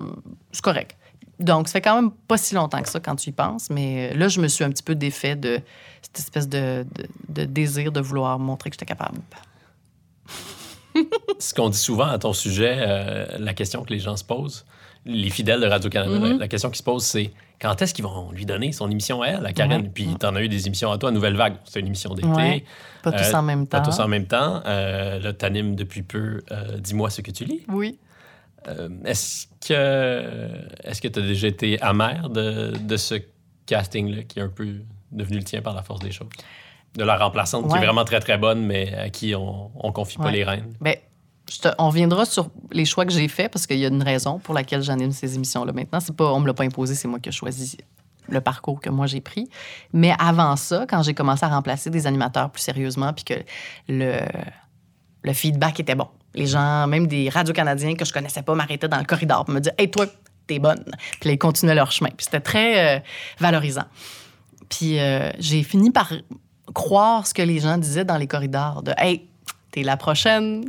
c'est 0.53 0.63
correct. 0.63 0.97
Donc, 1.41 1.67
ça 1.67 1.73
fait 1.73 1.81
quand 1.81 1.97
même 1.97 2.13
pas 2.29 2.37
si 2.37 2.55
longtemps 2.55 2.81
que 2.81 2.89
ça 2.89 3.01
quand 3.01 3.17
tu 3.17 3.31
y 3.31 3.33
penses, 3.33 3.69
mais 3.71 4.13
euh, 4.13 4.17
là, 4.17 4.29
je 4.29 4.41
me 4.41 4.47
suis 4.47 4.63
un 4.63 4.71
petit 4.71 4.85
peu 4.85 4.95
défait 4.95 5.35
de 5.35 5.61
cette 6.13 6.27
espèce 6.27 6.49
de, 6.49 6.85
de- 6.95 7.09
de 7.43 7.45
désir 7.45 7.93
de 7.93 8.01
vouloir 8.01 8.39
montrer 8.39 8.71
que 8.71 8.75
j'étais 8.75 8.87
capable. 8.87 9.19
Ce 11.39 11.55
qu'on 11.55 11.71
dit 11.71 11.79
souvent 11.79 12.07
à 12.09 12.19
ton 12.19 12.33
sujet, 12.33 12.77
euh, 12.79 13.39
la 13.39 13.55
question 13.55 13.83
que 13.83 13.93
les 13.93 13.99
gens 13.99 14.17
se 14.17 14.25
posent, 14.25 14.67
les 15.07 15.31
fidèles 15.31 15.61
de 15.61 15.67
Radio-Canada, 15.67 16.19
Mm-hmm. 16.19 16.33
la, 16.33 16.37
la 16.39 16.49
question 16.49 16.71
qui 16.71 16.79
se 16.79 16.83
pose, 16.83 17.03
c'est 17.05 17.31
quand 17.61 17.81
est-ce 17.81 17.95
qu'ils 17.95 18.05
vont 18.05 18.31
lui 18.33 18.45
donner 18.45 18.73
son 18.73 18.91
émission 18.91 19.23
à 19.23 19.29
elle, 19.29 19.47
à 19.47 19.53
Karen? 19.53 19.83
Ouais. 19.83 19.91
Puis 19.93 20.15
t'en 20.19 20.35
as 20.37 20.43
eu 20.43 20.49
des 20.49 20.67
émissions 20.67 20.91
à 20.93 20.99
toi, 20.99 21.11
Nouvelle 21.11 21.37
Vague, 21.37 21.55
c'est 21.65 21.81
une 21.81 21.87
émission 21.87 22.15
d'été. 22.15 22.29
Ouais. 22.29 22.65
Pas 23.03 23.13
tous 23.13 23.35
Euh, 23.35 23.39
en 23.39 23.43
même 23.43 23.67
Pas 23.67 23.81
temps. 23.81 23.91
tous 23.91 24.01
en 24.01 24.09
même 24.09 24.27
temps. 24.27 24.63
Euh, 24.67 25.19
là, 25.19 25.33
t'animes 25.33 25.75
depuis 25.77 26.03
peu 26.03 26.43
euh, 26.51 26.77
Dis-moi 26.79 27.09
ce 27.11 27.21
que 27.23 27.31
tu 27.31 27.45
lis. 27.45 27.65
Oui. 27.69 27.99
Est-ce 29.05 29.47
que 29.67 30.49
est-ce 30.85 31.03
que 31.03 31.09
tu 31.09 31.19
as 31.19 31.23
déjà 31.23 31.49
été 31.49 31.83
amer 31.83 32.29
de, 32.31 32.73
de 32.79 32.97
ce 32.97 33.17
casting-là 33.67 34.23
qui 34.23 34.39
est 34.39 34.43
un 34.43 34.49
peu 34.49 34.77
devenu 35.13 35.39
le 35.39 35.45
tien 35.45 35.63
par 35.63 35.75
la 35.75 35.83
force 35.83 36.01
des 36.01 36.11
choses? 36.13 36.29
De 36.97 37.05
la 37.05 37.17
remplaçante 37.17 37.69
qui 37.69 37.77
est 37.77 37.81
vraiment 37.81 38.05
très 38.05 38.21
très 38.21 38.37
bonne, 38.39 38.65
mais 38.67 38.95
à 38.95 39.09
qui 39.11 39.35
on, 39.35 39.71
on 39.75 39.93
confie 39.93 40.19
pas 40.19 40.31
les 40.31 40.45
rênes. 40.45 40.75
Ben, 40.81 40.95
te- 41.63 41.69
on 41.79 41.89
reviendra 41.89 42.25
sur 42.27 42.49
les 42.71 42.85
choix 42.85 43.07
que 43.07 43.13
j'ai 43.13 43.29
faits 43.29 43.51
parce 43.53 43.67
qu'il 43.67 43.79
y 43.79 43.85
a 43.85 43.89
une 43.89 44.03
raison 44.03 44.39
pour 44.39 44.53
laquelle 44.55 44.83
j'anime 44.83 45.13
ces 45.13 45.35
émissions-là 45.37 45.73
maintenant. 45.73 46.01
C'est 46.01 46.15
pas, 46.15 46.33
on 46.33 46.41
me 46.41 46.47
l'a 46.47 46.55
pas 46.55 46.65
imposé, 46.65 46.95
c'est 46.95 47.09
moi 47.09 47.19
qui 47.19 47.31
ai 47.31 47.33
choisi 47.33 47.79
le 48.29 48.41
parcours 48.41 48.81
que 48.81 48.91
moi 48.91 49.07
j'ai 49.07 49.21
pris. 49.23 49.49
Mais 49.93 50.13
avant 50.19 50.57
ça, 50.57 50.85
quand 50.89 51.03
j'ai 51.03 51.15
commencé 51.15 51.45
à 51.45 51.49
remplacer 51.49 51.89
des 51.91 52.07
animateurs 52.07 52.51
plus 52.51 52.63
sérieusement, 52.63 53.13
puis 53.15 53.25
que 53.25 53.35
le, 53.89 54.19
le 55.23 55.33
feedback 55.33 55.81
était 55.81 55.95
bon. 55.95 56.09
Les 56.35 56.47
gens, 56.47 56.87
même 56.87 57.07
des 57.07 57.29
radios-canadiens 57.31 57.95
que 57.95 58.05
je 58.05 58.13
connaissais 58.13 58.43
pas, 58.43 58.55
m'arrêtaient 58.55 58.89
dans 58.89 58.99
le 58.99 59.05
corridor 59.05 59.45
pour 59.45 59.55
me 59.55 59.61
dire 59.61 59.73
Hey, 59.79 59.91
toi, 59.91 60.07
t'es 60.47 60.59
bonne. 60.59 60.85
Puis 61.21 61.29
là, 61.29 61.33
ils 61.33 61.39
continuaient 61.39 61.75
leur 61.75 61.91
chemin. 61.91 62.11
Puis 62.11 62.25
c'était 62.25 62.41
très 62.41 62.97
euh, 62.97 63.01
valorisant. 63.39 63.85
Puis 64.73 64.99
euh, 64.99 65.31
j'ai 65.39 65.63
fini 65.63 65.91
par 65.91 66.15
croire 66.73 67.27
ce 67.27 67.35
que 67.35 67.43
les 67.43 67.61
gens 67.61 67.77
disaient 67.77 68.07
dans 68.07 68.17
les 68.17 68.27
corridors 68.27 68.83
de 68.83 68.95
Hey, 68.97 69.29
t'es 69.71 69.83
la 69.83 69.99
prochaine. 69.99 70.65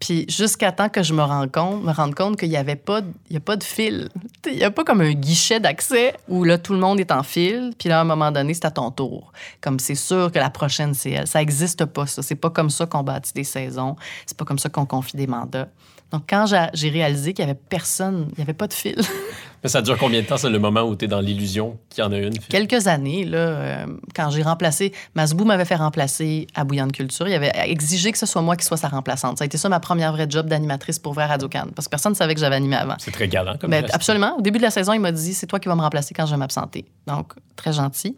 Puis 0.00 0.26
jusqu'à 0.28 0.72
temps 0.72 0.88
que 0.88 1.04
je 1.04 1.14
me 1.14 1.22
rende 1.22 1.52
compte, 1.52 1.84
me 1.84 1.92
rende 1.92 2.16
compte 2.16 2.36
qu'il 2.36 2.48
n'y 2.48 2.56
avait 2.56 2.74
pas, 2.74 3.02
y 3.30 3.36
a 3.36 3.40
pas 3.40 3.56
de 3.56 3.62
fil. 3.62 4.08
Il 4.44 4.56
n'y 4.56 4.64
a 4.64 4.72
pas 4.72 4.82
comme 4.82 5.00
un 5.00 5.12
guichet 5.12 5.60
d'accès 5.60 6.16
où 6.28 6.42
là, 6.42 6.58
tout 6.58 6.72
le 6.72 6.80
monde 6.80 6.98
est 6.98 7.12
en 7.12 7.22
fil. 7.22 7.72
Puis 7.78 7.88
là, 7.88 7.98
à 7.98 8.00
un 8.02 8.04
moment 8.04 8.32
donné, 8.32 8.52
c'est 8.54 8.66
à 8.66 8.72
ton 8.72 8.90
tour. 8.90 9.32
Comme 9.60 9.78
c'est 9.78 9.94
sûr 9.94 10.32
que 10.32 10.40
la 10.40 10.50
prochaine, 10.50 10.92
c'est 10.92 11.12
elle. 11.12 11.28
Ça 11.28 11.38
n'existe 11.38 11.84
pas, 11.84 12.06
ça. 12.06 12.22
C'est 12.22 12.34
pas 12.34 12.50
comme 12.50 12.70
ça 12.70 12.86
qu'on 12.86 13.04
bâtit 13.04 13.32
des 13.34 13.44
saisons. 13.44 13.94
C'est 14.26 14.36
pas 14.36 14.44
comme 14.44 14.58
ça 14.58 14.68
qu'on 14.68 14.84
confie 14.84 15.16
des 15.16 15.28
mandats. 15.28 15.68
Donc, 16.10 16.24
quand 16.28 16.44
j'ai 16.74 16.88
réalisé 16.88 17.34
qu'il 17.34 17.44
n'y 17.44 17.50
avait 17.50 17.60
personne, 17.68 18.26
il 18.32 18.36
n'y 18.36 18.42
avait 18.42 18.52
pas 18.52 18.66
de 18.66 18.72
fil. 18.72 19.00
Mais 19.66 19.70
ça 19.70 19.82
dure 19.82 19.98
combien 19.98 20.22
de 20.22 20.26
temps, 20.26 20.36
c'est 20.36 20.48
le 20.48 20.60
moment 20.60 20.82
où 20.82 20.94
tu 20.94 21.06
es 21.06 21.08
dans 21.08 21.18
l'illusion 21.20 21.76
qu'il 21.90 22.04
y 22.04 22.06
en 22.06 22.12
a 22.12 22.18
une? 22.18 22.38
quelques 22.38 22.86
années, 22.86 23.24
là, 23.24 23.38
euh, 23.38 23.86
quand 24.14 24.30
j'ai 24.30 24.42
remplacé, 24.42 24.92
Masbou 25.16 25.44
m'avait 25.44 25.64
fait 25.64 25.74
remplacer 25.74 26.46
à 26.54 26.62
Bouillante 26.62 26.92
Culture. 26.92 27.26
Il 27.26 27.34
avait 27.34 27.50
exigé 27.68 28.12
que 28.12 28.18
ce 28.18 28.26
soit 28.26 28.42
moi 28.42 28.54
qui 28.54 28.64
sois 28.64 28.76
sa 28.76 28.86
remplaçante. 28.86 29.38
Ça 29.38 29.42
a 29.44 29.46
été 29.46 29.58
ça 29.58 29.68
ma 29.68 29.80
première 29.80 30.12
vraie 30.12 30.26
job 30.28 30.46
d'animatrice 30.46 31.00
pour 31.00 31.14
vrai 31.14 31.26
Radio 31.26 31.48
Cannes, 31.48 31.72
parce 31.74 31.86
que 31.88 31.90
personne 31.90 32.12
ne 32.12 32.16
savait 32.16 32.34
que 32.34 32.40
j'avais 32.40 32.54
animé 32.56 32.76
avant. 32.76 32.94
C'est 32.98 33.10
très 33.10 33.26
galant 33.26 33.56
comme 33.58 33.72
geste. 33.72 33.92
absolument. 33.92 34.36
Au 34.38 34.40
début 34.40 34.58
de 34.58 34.62
la 34.64 34.70
saison, 34.70 34.92
il 34.92 35.00
m'a 35.00 35.10
dit 35.10 35.34
c'est 35.34 35.46
toi 35.48 35.58
qui 35.58 35.68
vas 35.68 35.74
me 35.74 35.82
remplacer 35.82 36.14
quand 36.14 36.26
je 36.26 36.30
vais 36.30 36.36
m'absenter. 36.36 36.84
Donc, 37.08 37.32
très 37.56 37.72
gentil. 37.72 38.16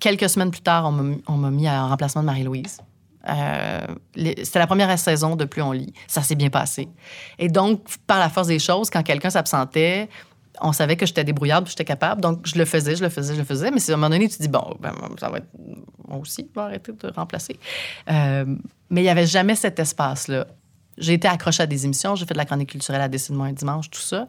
Quelques 0.00 0.28
semaines 0.28 0.50
plus 0.52 0.60
tard, 0.62 0.86
on 1.28 1.32
m'a 1.36 1.50
mis- 1.50 1.68
en 1.68 1.88
remplacement 1.88 2.22
de 2.22 2.26
Marie-Louise. 2.26 2.78
Euh, 3.28 3.80
C'était 4.16 4.58
la 4.58 4.66
première 4.66 4.98
saison 4.98 5.36
de 5.36 5.44
Plus 5.44 5.62
on 5.62 5.70
lit. 5.72 5.92
Ça 6.08 6.22
s'est 6.22 6.34
bien 6.34 6.50
passé. 6.50 6.88
Et 7.38 7.48
donc, 7.48 7.82
par 8.06 8.18
la 8.18 8.28
force 8.28 8.48
des 8.48 8.58
choses, 8.58 8.90
quand 8.90 9.02
quelqu'un 9.02 9.30
s'absentait, 9.30 10.08
on 10.60 10.72
savait 10.72 10.96
que 10.96 11.06
j'étais 11.06 11.24
débrouillarde, 11.24 11.66
j'étais 11.68 11.84
capable. 11.84 12.20
Donc, 12.20 12.46
je 12.46 12.56
le 12.58 12.64
faisais, 12.64 12.96
je 12.96 13.02
le 13.02 13.08
faisais, 13.08 13.34
je 13.34 13.38
le 13.38 13.44
faisais. 13.44 13.70
Mais 13.70 13.80
c'est 13.80 13.92
à 13.92 13.94
un 13.94 13.98
moment 13.98 14.10
donné, 14.10 14.28
tu 14.28 14.36
te 14.36 14.42
dis, 14.42 14.48
bon, 14.48 14.76
ben, 14.80 14.92
ça 15.18 15.28
va 15.28 15.38
être. 15.38 15.48
Moi 16.08 16.18
aussi, 16.18 16.46
je 16.48 16.60
vais 16.60 16.66
arrêter 16.66 16.92
de 16.92 17.08
remplacer. 17.08 17.58
Euh, 18.10 18.44
mais 18.90 19.00
il 19.00 19.04
n'y 19.04 19.10
avait 19.10 19.26
jamais 19.26 19.54
cet 19.54 19.78
espace-là. 19.78 20.46
J'ai 20.98 21.14
été 21.14 21.26
accrochée 21.26 21.62
à 21.62 21.66
des 21.66 21.86
émissions, 21.86 22.16
j'ai 22.16 22.26
fait 22.26 22.34
de 22.34 22.38
la 22.38 22.44
chronique 22.44 22.70
culturelle 22.70 23.00
à 23.00 23.08
Décide-moi 23.08 23.46
un 23.46 23.52
dimanche, 23.52 23.88
tout 23.90 24.00
ça. 24.00 24.28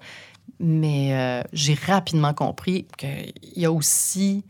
Mais 0.59 1.13
euh, 1.13 1.41
j'ai 1.51 1.73
rapidement 1.73 2.33
compris 2.33 2.87
qu'il 2.97 3.33
y 3.55 3.65
a 3.65 3.71
aussi 3.71 4.45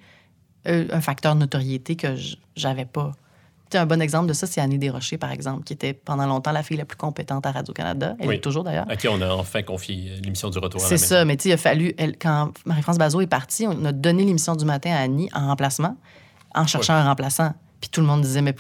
euh, 0.68 0.88
un 0.92 1.02
facteur 1.02 1.34
notoriété 1.36 1.96
que 1.96 2.16
j'avais 2.56 2.86
pas. 2.86 3.12
Un 3.78 3.86
bon 3.86 4.02
exemple 4.02 4.28
de 4.28 4.34
ça, 4.34 4.48
c'est 4.48 4.62
Annie 4.62 4.78
Desrochers, 4.78 5.18
par 5.18 5.32
exemple, 5.32 5.64
qui 5.64 5.74
était 5.74 5.94
pendant 5.94 6.26
longtemps 6.26 6.52
la 6.52 6.64
fille 6.64 6.78
la 6.78 6.86
plus 6.86 6.96
compétente 6.98 7.46
à 7.46 7.52
Radio-Canada. 7.52 8.16
Elle 8.20 8.28
Oui. 8.28 8.36
est 8.36 8.40
toujours 8.40 8.64
d'ailleurs. 8.64 8.86
À 8.90 8.96
qui 8.96 9.08
on 9.08 9.22
a 9.22 9.30
enfin 9.34 9.62
confié 9.64 10.12
euh, 10.12 10.22
l'émission 10.24 10.50
du 10.50 10.58
retour 10.60 10.82
à 10.82 10.84
la 10.84 10.90
C'est 10.90 10.98
ça, 10.98 11.26
mais 11.26 11.36
tu 11.38 11.44
sais, 11.44 11.50
il 11.50 11.54
a 11.54 11.58
fallu, 11.58 11.94
elle, 11.98 12.18
quand 12.18 12.52
Marie-France 12.66 12.98
Bazot 12.98 13.22
est 13.22 13.28
partie, 13.28 13.66
on 13.68 13.86
a 13.86 13.92
donné 13.92 14.24
l'émission 14.24 14.56
du 14.56 14.66
matin 14.66 14.92
à 14.92 15.00
Annie 15.00 15.30
en 15.34 15.48
remplacement, 15.48 15.96
en 16.56 16.66
cherchant 16.68 16.94
un 16.94 17.04
remplaçant. 17.06 17.54
Puis 17.82 17.90
tout 17.90 18.02
le 18.02 18.08
monde 18.08 18.22
disait, 18.22 18.42
mais 18.42 18.56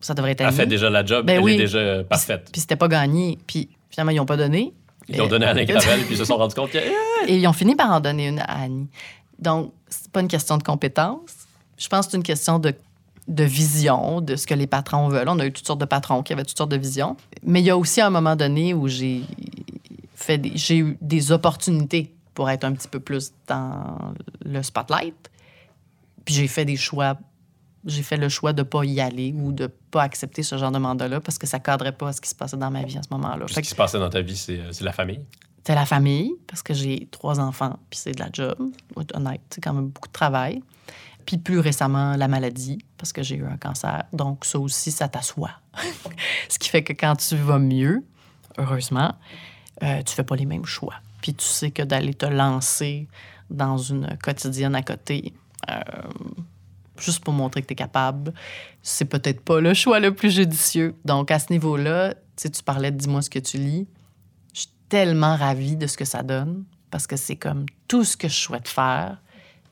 ça 0.00 0.14
devrait 0.14 0.32
être 0.32 0.40
Elle 0.42 0.46
Annie. 0.48 0.56
fait 0.56 0.66
déjà 0.66 0.88
la 0.90 1.04
job, 1.04 1.26
Ben 1.26 1.36
elle 1.38 1.42
oui. 1.42 1.54
est 1.54 1.58
déjà 1.58 2.04
parfaite. 2.04 2.48
Puis 2.52 2.60
c'était 2.60 2.76
pas 2.76 2.88
gagné. 2.88 3.38
Puis 3.46 3.68
finalement, 3.90 4.12
ils 4.12 4.16
n'ont 4.16 4.26
pas 4.26 4.36
donné. 4.36 4.72
Ils 5.08 5.16
l'ont 5.16 5.26
donné 5.26 5.46
à 5.46 5.50
Alain 5.50 5.64
Gravel, 5.64 6.00
puis 6.04 6.14
ils 6.14 6.18
se 6.18 6.24
sont 6.24 6.36
rendus 6.36 6.54
compte 6.54 6.70
que... 6.70 6.78
Et 7.26 7.36
ils 7.36 7.46
ont 7.48 7.52
fini 7.52 7.74
par 7.74 7.90
en 7.90 8.00
donner 8.00 8.28
une 8.28 8.38
à 8.38 8.62
Annie. 8.62 8.88
Donc, 9.38 9.72
c'est 9.88 10.10
pas 10.12 10.20
une 10.20 10.28
question 10.28 10.56
de 10.56 10.62
compétence. 10.62 11.30
Je 11.76 11.88
pense 11.88 12.06
que 12.06 12.12
c'est 12.12 12.16
une 12.18 12.22
question 12.22 12.58
de, 12.58 12.72
de 13.30 13.44
vision, 13.44 14.20
de 14.20 14.34
ce 14.36 14.46
que 14.46 14.54
les 14.54 14.66
patrons 14.66 15.08
veulent. 15.08 15.28
On 15.28 15.38
a 15.38 15.46
eu 15.46 15.52
toutes 15.52 15.66
sortes 15.66 15.80
de 15.80 15.86
patrons 15.86 16.22
qui 16.22 16.32
avaient 16.32 16.44
toutes 16.44 16.58
sortes 16.58 16.70
de 16.72 16.76
visions. 16.76 17.16
Mais 17.44 17.60
il 17.60 17.64
y 17.66 17.70
a 17.70 17.78
aussi 17.78 18.00
un 18.00 18.10
moment 18.10 18.34
donné 18.36 18.74
où 18.74 18.88
j'ai 18.88 19.22
fait 20.14 20.36
des- 20.36 20.52
j'ai 20.56 20.78
eu 20.78 20.98
des 21.00 21.32
opportunités 21.32 22.12
pour 22.34 22.50
être 22.50 22.64
un 22.64 22.72
petit 22.72 22.88
peu 22.88 23.00
plus 23.00 23.32
dans 23.46 24.12
le 24.44 24.62
spotlight. 24.62 25.30
Puis 26.24 26.34
j'ai 26.34 26.48
fait 26.48 26.64
des 26.64 26.76
choix. 26.76 27.16
J'ai 27.86 28.02
fait 28.02 28.16
le 28.18 28.28
choix 28.28 28.52
de 28.52 28.62
pas 28.62 28.84
y 28.84 29.00
aller 29.00 29.32
ou 29.34 29.52
de 29.52 29.68
pas 29.90 30.02
accepter 30.02 30.42
ce 30.42 30.58
genre 30.58 30.70
de 30.72 30.78
mandat-là 30.78 31.20
parce 31.20 31.38
que 31.38 31.46
ça 31.46 31.58
cadrait 31.60 31.92
pas 31.92 32.08
à 32.08 32.12
ce 32.12 32.20
qui 32.20 32.28
se 32.28 32.34
passait 32.34 32.56
dans 32.58 32.70
ma 32.70 32.82
vie 32.82 32.98
à 32.98 33.02
ce 33.02 33.08
moment-là. 33.12 33.46
Ce 33.48 33.60
qui 33.60 33.68
se 33.68 33.74
passait 33.74 33.98
dans 33.98 34.10
ta 34.10 34.20
vie, 34.20 34.36
c'est 34.36 34.60
c'est 34.72 34.84
la 34.84 34.92
famille? 34.92 35.20
c'est 35.64 35.74
la 35.74 35.86
famille 35.86 36.32
parce 36.48 36.62
que 36.62 36.74
j'ai 36.74 37.06
trois 37.10 37.38
enfants 37.38 37.78
puis 37.90 37.98
c'est 38.02 38.12
de 38.12 38.18
la 38.20 38.28
job. 38.32 38.56
Honnête, 39.14 39.40
c'est 39.50 39.60
quand 39.62 39.72
même 39.72 39.88
beaucoup 39.88 40.08
de 40.08 40.12
travail. 40.12 40.62
Puis 41.30 41.38
plus 41.38 41.60
récemment, 41.60 42.16
la 42.16 42.26
maladie 42.26 42.84
parce 42.98 43.12
que 43.12 43.22
j'ai 43.22 43.36
eu 43.36 43.46
un 43.46 43.56
cancer. 43.56 44.02
Donc 44.12 44.44
ça 44.44 44.58
aussi, 44.58 44.90
ça 44.90 45.06
t'assoit. 45.06 45.52
ce 46.48 46.58
qui 46.58 46.68
fait 46.68 46.82
que 46.82 46.92
quand 46.92 47.14
tu 47.14 47.36
vas 47.36 47.60
mieux, 47.60 48.04
heureusement, 48.58 49.14
euh, 49.84 50.02
tu 50.02 50.12
fais 50.12 50.24
pas 50.24 50.34
les 50.34 50.44
mêmes 50.44 50.64
choix. 50.64 50.96
Puis 51.22 51.32
tu 51.34 51.44
sais 51.44 51.70
que 51.70 51.82
d'aller 51.82 52.14
te 52.14 52.26
lancer 52.26 53.06
dans 53.48 53.78
une 53.78 54.18
quotidienne 54.20 54.74
à 54.74 54.82
côté, 54.82 55.32
euh, 55.70 55.80
juste 56.98 57.22
pour 57.22 57.32
montrer 57.32 57.62
que 57.62 57.68
tu 57.68 57.74
es 57.74 57.76
capable, 57.76 58.34
c'est 58.82 59.04
peut-être 59.04 59.40
pas 59.40 59.60
le 59.60 59.72
choix 59.72 60.00
le 60.00 60.12
plus 60.12 60.34
judicieux. 60.34 60.96
Donc 61.04 61.30
à 61.30 61.38
ce 61.38 61.52
niveau-là, 61.52 62.14
tu 62.34 62.50
tu 62.50 62.62
parlais 62.64 62.90
de 62.90 62.96
dis-moi 62.96 63.22
ce 63.22 63.30
que 63.30 63.38
tu 63.38 63.56
lis. 63.56 63.86
Je 64.52 64.62
suis 64.62 64.70
tellement 64.88 65.36
ravie 65.36 65.76
de 65.76 65.86
ce 65.86 65.96
que 65.96 66.04
ça 66.04 66.24
donne 66.24 66.64
parce 66.90 67.06
que 67.06 67.14
c'est 67.14 67.36
comme 67.36 67.66
tout 67.86 68.02
ce 68.02 68.16
que 68.16 68.26
je 68.26 68.34
souhaite 68.34 68.66
faire. 68.66 69.18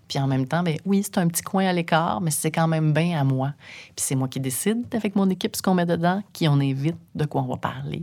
Puis 0.09 0.19
en 0.19 0.27
même 0.27 0.47
temps, 0.47 0.63
ben 0.63 0.77
oui, 0.87 1.03
c'est 1.03 1.19
un 1.19 1.29
petit 1.29 1.43
coin 1.43 1.67
à 1.67 1.73
l'écart, 1.73 2.21
mais 2.21 2.31
c'est 2.31 2.51
quand 2.51 2.67
même 2.67 2.93
bien 2.93 3.21
à 3.21 3.25
moi. 3.25 3.53
Puis 3.95 4.05
c'est 4.07 4.15
moi 4.15 4.27
qui 4.29 4.41
décide 4.41 4.85
avec 4.95 5.15
mon 5.15 5.29
équipe 5.29 5.55
ce 5.55 5.63
qu'on 5.63 5.75
met 5.75 5.87
dedans, 5.87 6.23
qui 6.33 6.49
on 6.49 6.55
invite, 6.55 6.97
de 7.15 7.25
quoi 7.27 7.43
on 7.43 7.47
va 7.47 7.57
parler. 7.57 8.03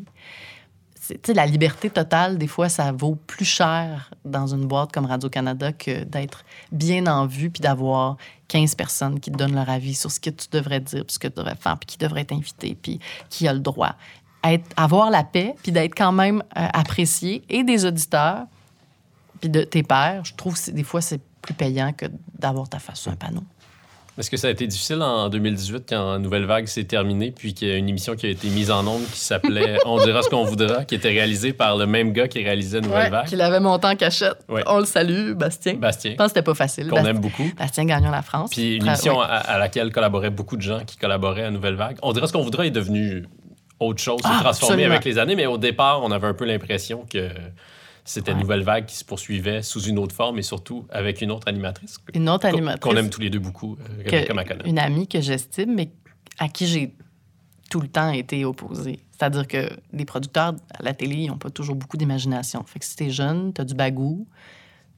C'est- 0.99 1.33
la 1.35 1.45
liberté 1.45 1.89
totale, 1.89 2.37
des 2.39 2.47
fois, 2.47 2.67
ça 2.69 2.91
vaut 2.91 3.15
plus 3.15 3.45
cher 3.45 4.09
dans 4.23 4.47
une 4.47 4.65
boîte 4.65 4.91
comme 4.91 5.05
Radio-Canada 5.05 5.71
que 5.71 6.03
d'être 6.03 6.43
bien 6.71 7.05
en 7.05 7.27
vue 7.27 7.51
puis 7.51 7.61
d'avoir 7.61 8.17
15 8.47 8.73
personnes 8.75 9.19
qui 9.19 9.31
te 9.31 9.37
donnent 9.37 9.53
leur 9.55 9.69
avis 9.69 9.93
sur 9.93 10.11
ce 10.11 10.19
que 10.19 10.31
tu 10.31 10.47
devrais 10.51 10.79
dire, 10.79 11.05
puis 11.05 11.13
ce 11.13 11.19
que 11.19 11.27
tu 11.27 11.35
devrais 11.37 11.55
faire, 11.55 11.77
puis 11.77 11.85
qui 11.85 11.97
devrait 11.97 12.25
t'inviter, 12.25 12.75
puis 12.79 12.99
qui 13.29 13.47
a 13.47 13.53
le 13.53 13.59
droit. 13.59 13.95
Être, 14.43 14.65
avoir 14.77 15.09
la 15.11 15.23
paix, 15.23 15.55
puis 15.61 15.71
d'être 15.71 15.95
quand 15.95 16.11
même 16.11 16.43
euh, 16.57 16.67
apprécié, 16.73 17.43
et 17.49 17.63
des 17.63 17.85
auditeurs, 17.85 18.45
puis 19.41 19.49
de 19.49 19.61
tes 19.63 19.83
pairs, 19.83 20.23
je 20.25 20.33
trouve 20.35 20.55
que 20.59 20.71
des 20.71 20.83
fois, 20.83 21.01
c'est 21.01 21.21
plus 21.45 21.53
payant 21.53 21.93
que 21.93 22.07
d'avoir 22.39 22.67
ta 22.67 22.79
face 22.79 22.99
sur 22.99 23.11
un 23.11 23.15
panneau. 23.15 23.43
Est-ce 24.17 24.29
que 24.31 24.37
ça 24.37 24.47
a 24.47 24.51
été 24.51 24.65
difficile 24.65 25.01
en 25.01 25.27
2018 25.27 25.87
quand 25.89 26.19
Nouvelle 26.19 26.45
Vague 26.45 26.67
s'est 26.67 26.85
terminée, 26.85 27.31
puis 27.31 27.53
qu'il 27.53 27.67
y 27.67 27.71
a 27.71 27.75
une 27.75 27.89
émission 27.89 28.15
qui 28.15 28.25
a 28.25 28.29
été 28.29 28.47
mise 28.47 28.71
en 28.71 28.87
onde 28.87 29.03
qui 29.11 29.19
s'appelait 29.19 29.77
On 29.85 30.01
dira 30.01 30.21
ce 30.23 30.29
qu'on 30.29 30.45
voudra, 30.45 30.85
qui 30.85 30.95
était 30.95 31.09
réalisée 31.09 31.51
par 31.51 31.75
le 31.75 31.85
même 31.85 32.13
gars 32.13 32.29
qui 32.29 32.41
réalisait 32.41 32.79
Nouvelle 32.79 33.11
Vague, 33.11 33.27
qu'il 33.27 33.41
avait 33.41 33.59
monté 33.59 33.87
en 33.87 33.95
cachette. 33.97 34.37
Ouais. 34.47 34.63
On 34.67 34.79
le 34.79 34.85
salue, 34.85 35.33
Bastien. 35.33 35.73
Bastien, 35.73 36.11
Je 36.11 36.15
pense 36.15 36.27
que 36.27 36.29
c'était 36.29 36.43
pas 36.45 36.53
facile. 36.55 36.87
qu'on 36.87 36.95
Bastien, 36.95 37.11
aime 37.11 37.19
beaucoup. 37.19 37.51
Bastien 37.57 37.83
Gagnon 37.85 38.09
La 38.09 38.21
France. 38.21 38.51
Puis 38.51 38.75
une 38.77 38.87
émission 38.87 39.19
ouais. 39.19 39.25
à, 39.25 39.35
à 39.35 39.59
laquelle 39.59 39.91
collaboraient 39.91 40.29
beaucoup 40.29 40.55
de 40.55 40.61
gens 40.61 40.79
qui 40.85 40.95
collaboraient 40.95 41.43
à 41.43 41.51
Nouvelle 41.51 41.75
Vague. 41.75 41.97
On 42.01 42.13
dira 42.13 42.25
ce 42.25 42.31
qu'on 42.31 42.41
voudra 42.41 42.65
est 42.65 42.71
devenu 42.71 43.25
autre 43.81 44.01
chose, 44.01 44.21
Ah, 44.23 44.39
transformé 44.41 44.85
avec 44.85 45.03
les 45.03 45.17
années, 45.17 45.35
mais 45.35 45.45
au 45.45 45.57
départ, 45.57 46.01
on 46.03 46.11
avait 46.11 46.27
un 46.27 46.33
peu 46.33 46.45
l'impression 46.45 47.05
que 47.09 47.29
c'était 48.05 48.31
Ouais. 48.31 48.39
Nouvelle 48.39 48.63
Vague 48.63 48.85
qui 48.85 48.95
se 48.95 49.03
poursuivait 49.03 49.61
sous 49.61 49.81
une 49.81 49.97
autre 49.99 50.15
forme 50.15 50.37
et 50.39 50.43
surtout 50.43 50.85
avec 50.89 51.21
une 51.21 51.31
autre 51.31 51.47
animatrice. 51.47 51.97
Une 52.13 52.29
autre 52.29 52.45
animatrice. 52.45 52.79
Qu'on 52.81 52.97
aime 52.97 53.09
tous 53.09 53.19
les 53.19 53.29
deux 53.29 53.39
beaucoup, 53.39 53.75
euh, 53.81 54.03
Rebecca 54.05 54.33
McConnell. 54.33 54.67
une 54.67 54.79
amie 54.79 55.07
que 55.07 55.19
j'estime, 55.21 55.73
mais 55.75 55.89
à 56.37 56.47
qui 56.47 56.67
j'ai 56.67 56.93
tout 57.69 57.81
le 57.81 57.87
temps 57.87 58.11
été 58.11 58.45
opposée. 58.45 58.99
C'est-à-dire 59.11 59.47
que 59.47 59.69
les 59.91 60.05
producteurs 60.05 60.53
à 60.77 60.83
la 60.83 60.93
télé, 60.93 61.15
ils 61.15 61.27
n'ont 61.27 61.37
pas 61.37 61.49
toujours 61.49 61.75
beaucoup 61.75 61.97
d'imagination. 61.97 62.63
Fait 62.65 62.79
que 62.79 62.85
si 62.85 62.95
t'es 62.95 63.09
jeune, 63.09 63.53
t'as 63.53 63.63
du 63.63 63.73
bagou, 63.73 64.27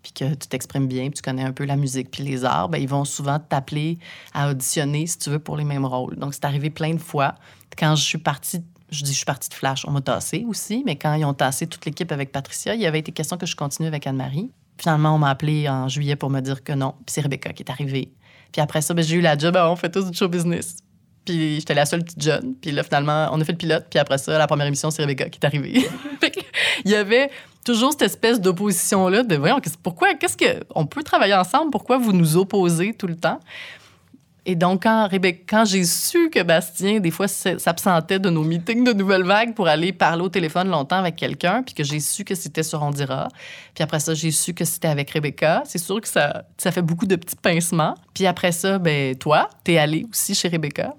puis 0.03 0.11
que 0.11 0.33
tu 0.33 0.47
t'exprimes 0.47 0.87
bien, 0.87 1.03
puis 1.03 1.13
tu 1.13 1.21
connais 1.21 1.43
un 1.43 1.53
peu 1.53 1.65
la 1.65 1.75
musique 1.77 2.11
puis 2.11 2.23
les 2.23 2.43
arts, 2.43 2.67
ben, 2.69 2.77
ils 2.81 2.89
vont 2.89 3.05
souvent 3.05 3.39
t'appeler 3.39 3.99
à 4.33 4.49
auditionner, 4.49 5.07
si 5.07 5.17
tu 5.17 5.29
veux, 5.29 5.39
pour 5.39 5.55
les 5.55 5.63
mêmes 5.63 5.85
rôles. 5.85 6.17
Donc, 6.17 6.33
c'est 6.33 6.45
arrivé 6.45 6.69
plein 6.69 6.93
de 6.93 6.99
fois. 6.99 7.35
Quand 7.77 7.95
je 7.95 8.03
suis 8.03 8.17
partie, 8.17 8.63
je 8.89 9.03
dis 9.03 9.11
je 9.11 9.17
suis 9.17 9.25
partie 9.25 9.49
de 9.49 9.53
Flash, 9.53 9.85
on 9.87 9.91
m'a 9.91 10.01
tassé 10.01 10.45
aussi, 10.47 10.83
mais 10.85 10.95
quand 10.95 11.13
ils 11.13 11.25
ont 11.25 11.33
tassé 11.33 11.67
toute 11.67 11.85
l'équipe 11.85 12.11
avec 12.11 12.31
Patricia, 12.31 12.73
il 12.75 12.81
y 12.81 12.85
avait 12.85 12.99
été 12.99 13.11
question 13.11 13.37
que 13.37 13.45
je 13.45 13.55
continue 13.55 13.87
avec 13.87 14.07
Anne-Marie. 14.07 14.51
Finalement, 14.77 15.15
on 15.15 15.17
m'a 15.17 15.29
appelé 15.29 15.67
en 15.67 15.87
juillet 15.89 16.15
pour 16.15 16.29
me 16.29 16.39
dire 16.39 16.63
que 16.63 16.73
non, 16.73 16.93
puis 17.05 17.13
c'est 17.13 17.21
Rebecca 17.21 17.51
qui 17.51 17.63
est 17.63 17.71
arrivée. 17.71 18.11
Puis 18.51 18.61
après 18.61 18.81
ça, 18.81 18.93
ben, 18.93 19.03
j'ai 19.03 19.15
eu 19.15 19.21
la 19.21 19.37
job, 19.37 19.57
on 19.59 19.75
fait 19.75 19.89
tous 19.89 20.09
du 20.09 20.17
show 20.17 20.27
business. 20.27 20.77
Puis 21.25 21.55
j'étais 21.55 21.73
la 21.73 21.85
seule 21.85 22.03
petite 22.03 22.21
jeune. 22.21 22.55
Puis 22.55 22.71
là, 22.71 22.83
finalement, 22.83 23.27
on 23.31 23.41
a 23.41 23.43
fait 23.43 23.51
le 23.51 23.57
pilote. 23.57 23.87
Puis 23.89 23.99
après 23.99 24.17
ça, 24.17 24.37
la 24.37 24.47
première 24.47 24.67
émission, 24.67 24.89
c'est 24.91 25.01
Rebecca 25.01 25.27
qui 25.29 25.39
est 25.41 25.45
arrivée. 25.45 25.85
Il 26.85 26.91
y 26.91 26.95
avait 26.95 27.29
toujours 27.65 27.91
cette 27.91 28.03
espèce 28.03 28.39
d'opposition-là 28.39 29.23
de 29.23 29.35
voyons, 29.35 29.59
pourquoi, 29.83 30.13
qu'est-ce 30.13 30.37
que. 30.37 30.63
On 30.73 30.85
peut 30.85 31.03
travailler 31.03 31.33
ensemble, 31.33 31.71
pourquoi 31.71 31.97
vous 31.97 32.13
nous 32.13 32.37
opposez 32.37 32.93
tout 32.93 33.07
le 33.07 33.17
temps? 33.17 33.41
Et 34.49 34.55
donc, 34.55 34.83
quand, 34.83 35.09
Rebecca, 35.09 35.43
quand 35.49 35.65
j'ai 35.65 35.83
su 35.83 36.29
que 36.29 36.41
Bastien, 36.41 37.01
des 37.01 37.11
fois, 37.11 37.27
s'absentait 37.27 38.17
de 38.17 38.29
nos 38.29 38.43
meetings 38.45 38.85
de 38.85 38.93
Nouvelle 38.93 39.23
Vague 39.23 39.53
pour 39.53 39.67
aller 39.67 39.91
parler 39.91 40.21
au 40.23 40.29
téléphone 40.29 40.69
longtemps 40.69 40.95
avec 40.99 41.17
quelqu'un, 41.17 41.63
puis 41.63 41.75
que 41.75 41.83
j'ai 41.83 41.99
su 41.99 42.23
que 42.23 42.33
c'était 42.33 42.63
sur 42.63 42.81
On 42.81 42.91
dira, 42.91 43.27
puis 43.75 43.83
après 43.83 43.99
ça, 43.99 44.13
j'ai 44.13 44.31
su 44.31 44.53
que 44.53 44.63
c'était 44.63 44.87
avec 44.87 45.11
Rebecca, 45.11 45.63
c'est 45.65 45.77
sûr 45.77 45.99
que 45.99 46.07
ça, 46.07 46.43
ça 46.57 46.71
fait 46.71 46.81
beaucoup 46.81 47.05
de 47.05 47.17
petits 47.17 47.35
pincements. 47.35 47.95
Puis 48.13 48.25
après 48.25 48.53
ça, 48.53 48.79
ben 48.79 49.15
toi, 49.17 49.49
t'es 49.65 49.77
allé 49.77 50.05
aussi 50.09 50.33
chez 50.33 50.47
Rebecca. 50.47 50.93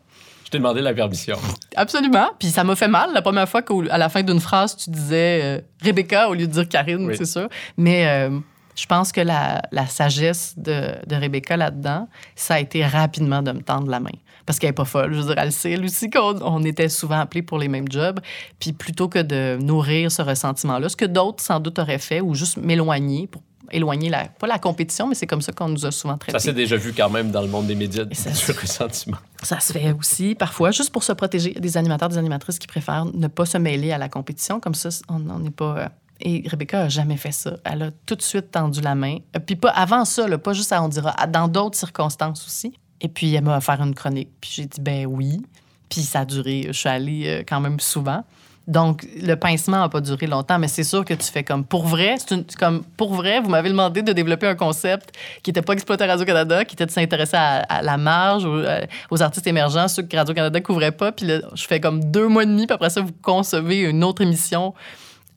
Je 0.44 0.51
t'ai 0.51 0.59
demandé 0.59 0.80
la 0.82 0.92
permission. 0.94 1.36
Absolument. 1.76 2.28
Puis 2.38 2.49
ça 2.49 2.64
m'a 2.64 2.74
fait 2.76 2.88
mal 2.88 3.11
la 3.14 3.20
première 3.22 3.49
fois 3.49 3.62
qu'à 3.62 3.96
la 3.99 4.09
fin 4.11 4.22
d'une 4.22 4.40
phrase, 4.40 4.76
tu 4.76 4.88
disais 4.90 5.40
euh, 5.42 5.61
Rebecca 5.82 6.28
au 6.28 6.34
lieu 6.34 6.46
de 6.46 6.53
dire 6.53 6.68
Karine, 6.68 7.07
Oui. 7.07 7.14
c'est 7.18 7.26
sûr. 7.26 7.49
Mais 7.76 8.07
euh, 8.09 8.38
je 8.78 8.86
pense 8.86 9.10
que 9.10 9.20
la, 9.20 9.60
la 9.72 9.86
sagesse 9.86 10.54
de, 10.56 10.92
de 11.06 11.16
Rebecca 11.16 11.56
là-dedans, 11.56 12.08
ça 12.36 12.54
a 12.54 12.60
été 12.60 12.86
rapidement 12.86 13.42
de 13.42 13.50
me 13.50 13.60
tendre 13.60 13.90
la 13.90 13.98
main. 13.98 14.10
Parce 14.46 14.58
qu'elle 14.58 14.70
n'est 14.70 14.74
pas 14.74 14.84
folle. 14.84 15.12
Je 15.12 15.18
veux 15.20 15.26
dire, 15.26 15.34
elle 15.36 15.52
sait, 15.52 15.76
qu'on 16.10 16.40
on 16.42 16.62
était 16.62 16.88
souvent 16.88 17.18
appelés 17.18 17.42
pour 17.42 17.58
les 17.58 17.68
mêmes 17.68 17.90
jobs. 17.90 18.20
Puis 18.60 18.72
plutôt 18.72 19.08
que 19.08 19.18
de 19.18 19.58
nourrir 19.60 20.12
ce 20.12 20.22
ressentiment-là, 20.22 20.88
ce 20.88 20.96
que 20.96 21.04
d'autres 21.04 21.42
sans 21.42 21.58
doute 21.60 21.78
auraient 21.80 21.98
fait, 21.98 22.20
ou 22.20 22.34
juste 22.34 22.56
m'éloigner 22.56 23.26
pour 23.26 23.42
éloigner 23.70 24.08
la, 24.08 24.24
pas 24.28 24.46
la 24.46 24.58
compétition, 24.58 25.08
mais 25.08 25.14
c'est 25.14 25.26
comme 25.26 25.42
ça 25.42 25.52
qu'on 25.52 25.68
nous 25.68 25.84
a 25.84 25.90
souvent 25.90 26.16
traités. 26.16 26.38
Ça 26.38 26.42
s'est 26.42 26.54
déjà 26.54 26.76
vu 26.76 26.94
quand 26.96 27.10
même 27.10 27.30
dans 27.30 27.42
le 27.42 27.48
monde 27.48 27.66
des 27.66 27.74
médias 27.74 28.04
ça- 28.12 28.30
ressentiment. 28.58 29.18
Ça 29.42 29.60
se 29.60 29.72
fait 29.72 29.92
aussi 29.92 30.34
parfois, 30.34 30.70
juste 30.70 30.90
pour 30.90 31.02
se 31.02 31.12
protéger. 31.12 31.52
Des 31.52 31.76
animateurs, 31.76 32.08
des 32.08 32.16
animatrices 32.16 32.58
qui 32.58 32.66
préfèrent 32.66 33.04
ne 33.12 33.26
pas 33.26 33.44
se 33.44 33.58
mêler 33.58 33.92
à 33.92 33.98
la 33.98 34.08
compétition. 34.08 34.60
Comme 34.60 34.74
ça, 34.74 34.88
on 35.08 35.18
n'en 35.18 35.44
est 35.44 35.50
pas. 35.50 35.90
Et 36.20 36.42
Rebecca 36.48 36.82
a 36.82 36.88
jamais 36.88 37.16
fait 37.16 37.32
ça. 37.32 37.52
Elle 37.64 37.82
a 37.82 37.90
tout 38.06 38.16
de 38.16 38.22
suite 38.22 38.50
tendu 38.50 38.80
la 38.80 38.94
main. 38.94 39.18
Euh, 39.36 39.40
Puis 39.40 39.56
pas 39.56 39.70
avant 39.70 40.04
ça, 40.04 40.26
là, 40.26 40.36
pas 40.38 40.52
juste 40.52 40.72
à 40.72 40.82
on 40.82 40.88
dira, 40.88 41.14
dans 41.28 41.46
d'autres 41.48 41.78
circonstances 41.78 42.44
aussi. 42.46 42.74
Et 43.00 43.08
puis 43.08 43.34
elle 43.34 43.44
m'a 43.44 43.56
offert 43.56 43.80
une 43.80 43.94
chronique. 43.94 44.30
Puis 44.40 44.50
j'ai 44.54 44.66
dit 44.66 44.80
ben 44.80 45.06
oui. 45.06 45.40
Puis 45.88 46.02
ça 46.02 46.20
a 46.20 46.24
duré. 46.24 46.64
Je 46.66 46.72
suis 46.72 46.88
allée 46.88 47.24
euh, 47.26 47.42
quand 47.48 47.60
même 47.60 47.78
souvent. 47.80 48.24
Donc, 48.66 49.06
le 49.22 49.34
pincement 49.34 49.78
n'a 49.78 49.88
pas 49.88 50.02
duré 50.02 50.26
longtemps, 50.26 50.58
mais 50.58 50.68
c'est 50.68 50.84
sûr 50.84 51.02
que 51.02 51.14
tu 51.14 51.24
fais 51.24 51.42
comme 51.42 51.64
pour 51.64 51.86
vrai, 51.86 52.16
une- 52.30 52.44
comme 52.58 52.84
pour 52.98 53.14
vrai, 53.14 53.40
vous 53.40 53.48
m'avez 53.48 53.70
demandé 53.70 54.02
de 54.02 54.12
développer 54.12 54.46
un 54.46 54.56
concept 54.56 55.12
qui 55.42 55.48
n'était 55.48 55.62
pas 55.62 55.72
exploité 55.72 56.04
à 56.04 56.08
Radio-Canada, 56.08 56.66
qui 56.66 56.74
était 56.74 56.84
de 56.84 56.90
s'intéresser 56.90 57.38
à, 57.38 57.80
la 57.80 57.96
marge, 57.96 58.44
aux, 58.44 58.58
euh, 58.58 58.84
aux 59.10 59.22
artistes 59.22 59.46
émergents, 59.46 59.88
ceux 59.88 60.02
que 60.02 60.14
Radio-Canada 60.14 60.60
couvrait 60.60 60.92
pas. 60.92 61.12
Puis 61.12 61.24
là, 61.26 61.38
je 61.54 61.64
fais 61.66 61.80
comme 61.80 62.04
deux 62.10 62.28
mois 62.28 62.42
et 62.42 62.46
demi, 62.46 62.66
puis 62.66 62.74
après 62.74 62.90
ça, 62.90 63.00
vous 63.00 63.12
concevez 63.22 63.78
une 63.80 64.04
autre 64.04 64.20
émission 64.20 64.74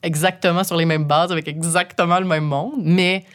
exactement 0.04 0.64
sur 0.64 0.78
les 0.78 0.86
mêmes 0.86 1.06
bases, 1.06 1.32
avec 1.32 1.48
exactement 1.48 2.20
le 2.20 2.26
même 2.26 2.46
monde. 2.46 2.82
Mais 2.84 3.26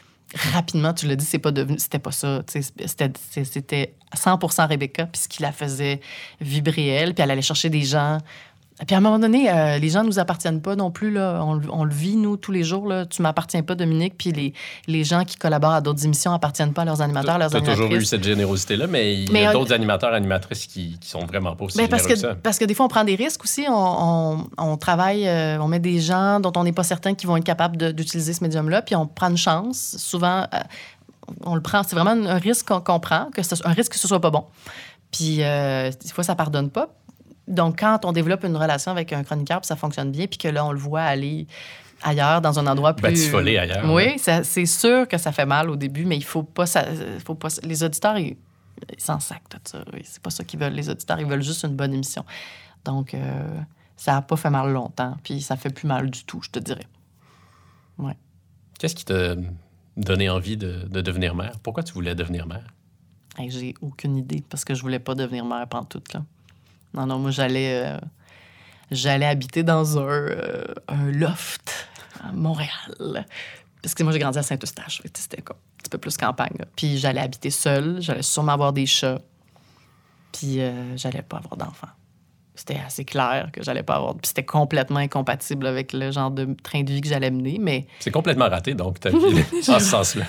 rapidement, 0.52 0.92
tu 0.92 1.06
l'as 1.06 1.16
dit, 1.16 1.24
c'est 1.24 1.38
pas 1.38 1.52
devenu, 1.52 1.78
c'était 1.78 1.98
pas 1.98 2.12
ça. 2.12 2.42
c'était 2.46 3.94
100 4.14 4.38
Rebecca, 4.66 5.06
puis 5.06 5.22
ce 5.22 5.28
qui 5.28 5.42
la 5.42 5.52
faisait 5.52 6.00
vibrer 6.40 6.86
elle, 6.88 7.14
puis 7.14 7.22
elle 7.22 7.30
allait 7.30 7.42
chercher 7.42 7.70
des 7.70 7.82
gens. 7.82 8.18
Puis 8.86 8.94
à 8.94 8.98
un 8.98 9.00
moment 9.00 9.18
donné, 9.18 9.50
euh, 9.50 9.78
les 9.78 9.88
gens 9.88 10.02
ne 10.02 10.08
nous 10.08 10.18
appartiennent 10.18 10.60
pas 10.60 10.76
non 10.76 10.90
plus. 10.90 11.10
Là. 11.10 11.40
On, 11.42 11.54
le- 11.54 11.68
on 11.72 11.84
le 11.84 11.94
vit, 11.94 12.14
nous, 12.16 12.36
tous 12.36 12.52
les 12.52 12.62
jours. 12.62 12.86
Là. 12.86 13.06
Tu 13.06 13.22
m'appartiens 13.22 13.62
pas, 13.62 13.74
Dominique. 13.74 14.14
Puis 14.18 14.32
les, 14.32 14.52
les 14.86 15.02
gens 15.02 15.24
qui 15.24 15.36
collaborent 15.36 15.72
à 15.72 15.80
d'autres 15.80 16.04
émissions 16.04 16.32
appartiennent 16.32 16.74
pas 16.74 16.82
à 16.82 16.84
leurs 16.84 17.00
animateurs, 17.00 17.38
leurs 17.38 17.50
Tu 17.50 17.56
as 17.56 17.60
toujours 17.60 17.74
eu 17.74 17.82
animatrices. 17.84 18.10
cette 18.10 18.24
générosité-là, 18.24 18.86
mais 18.86 19.14
il 19.14 19.32
y 19.32 19.44
a 19.44 19.50
on- 19.50 19.52
d'autres 19.54 19.72
animateurs 19.72 20.12
animatrices 20.12 20.66
qui, 20.66 20.98
qui 20.98 21.08
sont 21.08 21.24
vraiment 21.24 21.56
pas 21.56 21.64
aussi 21.64 21.78
Ben, 21.78 21.88
parce, 21.88 22.02
généreux 22.02 22.16
que 22.20 22.26
que, 22.26 22.28
ça. 22.34 22.38
parce 22.42 22.58
que 22.58 22.66
des 22.66 22.74
fois, 22.74 22.84
on 22.84 22.90
prend 22.90 23.04
des 23.04 23.14
risques 23.14 23.44
aussi. 23.44 23.64
On, 23.66 23.72
on- 23.74 24.46
on 24.58 24.76
travaille, 24.76 25.26
euh, 25.26 25.58
on 25.58 25.68
met 25.68 25.80
des 25.80 25.98
gens 26.00 26.38
dont 26.40 26.52
on 26.56 26.64
n'est 26.64 26.72
pas 26.72 26.84
certain 26.84 27.14
qu'ils 27.14 27.28
vont 27.28 27.38
être 27.38 27.44
capables 27.44 27.94
d'utiliser 27.94 28.34
ce 28.34 28.44
médium-là, 28.44 28.82
puis 28.82 28.94
on 28.94 29.06
prend 29.06 29.30
une 29.30 29.38
chance. 29.38 29.96
Souvent, 29.98 30.46
euh, 30.52 30.58
on 31.44 31.54
le 31.54 31.62
prend. 31.62 31.82
C'est 31.82 31.96
vraiment 31.96 32.10
un 32.28 32.38
risque 32.38 32.66
qu'on 32.68 33.00
prend, 33.00 33.30
que 33.34 33.42
ce, 33.42 33.54
un 33.66 33.72
risque 33.72 33.92
que 33.92 33.98
ce 33.98 34.06
soit 34.06 34.20
pas 34.20 34.30
bon. 34.30 34.44
Puis, 35.10 35.38
euh, 35.40 35.90
des 36.04 36.10
fois, 36.10 36.24
ça 36.24 36.34
pardonne 36.34 36.68
pas. 36.68 36.88
Donc, 37.48 37.80
quand 37.80 38.04
on 38.04 38.12
développe 38.12 38.44
une 38.44 38.56
relation 38.56 38.90
avec 38.90 39.12
un 39.12 39.22
chroniqueur, 39.22 39.60
puis 39.60 39.66
ça 39.68 39.76
fonctionne 39.76 40.10
bien, 40.10 40.26
puis 40.26 40.38
que 40.38 40.48
là, 40.48 40.64
on 40.66 40.72
le 40.72 40.78
voit 40.78 41.02
aller 41.02 41.46
ailleurs, 42.02 42.40
dans 42.40 42.58
un 42.58 42.66
endroit 42.66 42.94
plus... 42.94 43.02
Batifoler 43.02 43.58
ailleurs, 43.58 43.84
Oui, 43.86 44.14
ouais. 44.16 44.16
c'est 44.44 44.66
sûr 44.66 45.06
que 45.08 45.16
ça 45.18 45.32
fait 45.32 45.46
mal 45.46 45.70
au 45.70 45.76
début, 45.76 46.04
mais 46.04 46.16
il 46.16 46.24
faut 46.24 46.42
pas... 46.42 46.66
Ça, 46.66 46.84
faut 47.24 47.34
pas 47.34 47.48
les 47.62 47.82
auditeurs, 47.82 48.18
ils 48.18 48.36
s'en 48.98 49.20
sacent 49.20 49.38
tout 49.48 49.58
ça. 49.64 49.84
C'est 50.04 50.22
pas 50.22 50.30
ça 50.30 50.44
qu'ils 50.44 50.60
veulent. 50.60 50.74
Les 50.74 50.90
auditeurs, 50.90 51.18
ils 51.20 51.26
veulent 51.26 51.42
juste 51.42 51.64
une 51.64 51.76
bonne 51.76 51.94
émission. 51.94 52.24
Donc, 52.84 53.14
euh, 53.14 53.48
ça 53.96 54.12
n'a 54.12 54.22
pas 54.22 54.36
fait 54.36 54.50
mal 54.50 54.70
longtemps, 54.72 55.16
puis 55.22 55.40
ça 55.40 55.56
fait 55.56 55.70
plus 55.70 55.86
mal 55.86 56.10
du 56.10 56.24
tout, 56.24 56.42
je 56.42 56.50
te 56.50 56.58
dirais. 56.58 56.86
Qu'est-ce 58.78 58.94
qui 58.94 59.06
t'a 59.06 59.34
donné 59.96 60.28
envie 60.28 60.58
de, 60.58 60.86
de 60.88 61.00
devenir 61.00 61.34
mère? 61.34 61.58
Pourquoi 61.62 61.82
tu 61.82 61.94
voulais 61.94 62.14
devenir 62.14 62.46
mère? 62.46 62.66
Hey, 63.38 63.50
J'ai 63.50 63.74
aucune 63.80 64.16
idée 64.18 64.44
parce 64.48 64.64
que 64.66 64.74
je 64.74 64.82
voulais 64.82 64.98
pas 64.98 65.14
devenir 65.14 65.46
mère 65.46 65.66
pendant 65.66 65.84
tout 65.84 66.02
là. 66.12 66.22
Non, 66.96 67.06
non, 67.06 67.18
moi 67.18 67.30
j'allais 67.30 67.98
euh, 68.90 69.26
habiter 69.26 69.62
dans 69.62 69.98
un, 69.98 70.02
euh, 70.02 70.64
un 70.88 71.10
loft 71.12 71.88
à 72.24 72.32
Montréal. 72.32 73.26
Parce 73.82 73.94
que 73.94 74.02
moi 74.02 74.12
j'ai 74.12 74.18
grandi 74.18 74.38
à 74.38 74.42
Saint-Eustache, 74.42 75.02
c'était 75.14 75.42
comme 75.42 75.58
un 75.58 75.76
petit 75.82 75.90
peu 75.90 75.98
plus 75.98 76.16
campagne. 76.16 76.56
Puis 76.74 76.96
j'allais 76.96 77.20
habiter 77.20 77.50
seule, 77.50 78.00
j'allais 78.00 78.22
sûrement 78.22 78.52
avoir 78.52 78.72
des 78.72 78.86
chats. 78.86 79.20
Puis 80.32 80.60
euh, 80.60 80.96
j'allais 80.96 81.22
pas 81.22 81.36
avoir 81.36 81.56
d'enfants. 81.56 81.88
C'était 82.56 82.80
assez 82.84 83.04
clair 83.04 83.50
que 83.52 83.62
j'allais 83.62 83.82
pas 83.82 83.96
avoir. 83.96 84.14
Puis 84.14 84.28
c'était 84.28 84.42
complètement 84.44 84.98
incompatible 84.98 85.66
avec 85.66 85.92
le 85.92 86.10
genre 86.10 86.30
de 86.30 86.48
train 86.62 86.82
de 86.82 86.90
vie 86.90 87.00
que 87.02 87.08
j'allais 87.08 87.30
mener. 87.30 87.58
Mais 87.60 87.86
C'est 88.00 88.10
complètement 88.10 88.48
raté, 88.48 88.74
donc, 88.74 88.98
ta 88.98 89.10
vie, 89.10 89.16
en 89.68 89.78
ce 89.78 89.84
sens-là. 89.84 90.24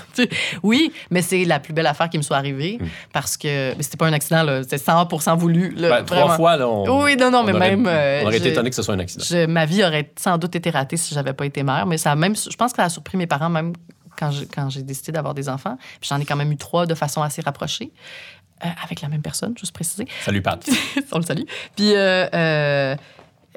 oui, 0.64 0.92
mais 1.10 1.22
c'est 1.22 1.46
la 1.46 1.60
plus 1.60 1.74
belle 1.74 1.88
affaire 1.88 2.10
qui 2.10 2.18
me 2.18 2.24
soit 2.24 2.38
arrivée 2.38 2.78
parce 3.14 3.38
que 3.38 3.74
mais 3.76 3.84
c'était 3.84 3.98
pas 3.98 4.08
un 4.08 4.14
accident, 4.14 4.44
là. 4.44 4.62
C'était 4.64 4.78
100% 4.78 5.38
voulu. 5.38 5.72
Là, 5.76 6.02
Ben, 6.02 6.06
trois 6.06 6.36
fois, 6.36 6.58
là, 6.58 6.68
on, 6.68 7.04
Oui, 7.04 7.16
non, 7.16 7.32
non, 7.32 7.44
mais 7.44 7.54
aurait- 7.54 7.70
même, 7.76 7.88
euh, 7.88 8.22
on 8.24 8.28
aurait 8.28 8.38
été 8.38 8.50
étonné 8.50 8.70
que 8.70 8.76
ce 8.76 8.82
soit 8.84 8.94
un 8.94 9.00
accident. 9.00 9.24
Je- 9.28 9.46
ma 9.46 9.66
vie 9.66 9.84
aurait 9.84 10.12
sans 10.20 10.38
doute 10.38 10.56
été 10.56 10.70
ratée 10.70 10.98
si 10.98 11.14
j'avais 11.14 11.34
pas 11.34 11.46
été 11.46 11.64
mère, 11.64 11.86
mais 11.86 11.98
ça 11.98 12.12
a 12.12 12.16
même, 12.16 12.36
je 12.36 12.56
pense 12.56 12.72
que 12.72 12.78
ça 12.78 12.84
a 12.86 12.90
surpris 12.90 13.18
mes 13.18 13.28
parents 13.28 13.50
même 13.50 13.74
quand 14.20 14.32
j'ai, 14.32 14.48
quand 14.48 14.68
j'ai 14.70 14.82
décidé 14.82 15.12
d'avoir 15.12 15.34
des 15.36 15.48
enfants. 15.48 15.78
Puis 16.02 16.10
j'en 16.10 16.20
ai 16.20 16.26
quand 16.26 16.36
même 16.36 16.52
eu 16.52 16.58
trois 16.58 16.86
de 16.88 16.96
façon 16.96 17.22
assez 17.22 17.42
rapprochée, 17.42 17.92
euh, 18.64 18.68
avec 18.84 19.02
la 19.02 19.08
même 19.10 19.22
personne, 19.22 19.56
juste 19.58 19.74
préciser. 19.74 20.08
Salut, 20.24 20.42
Pat. 20.42 20.68
On 21.12 21.20
le 21.20 21.24
salue. 21.24 21.44
Puis 21.76 21.94
euh, 21.94 22.28
euh, 22.34 22.96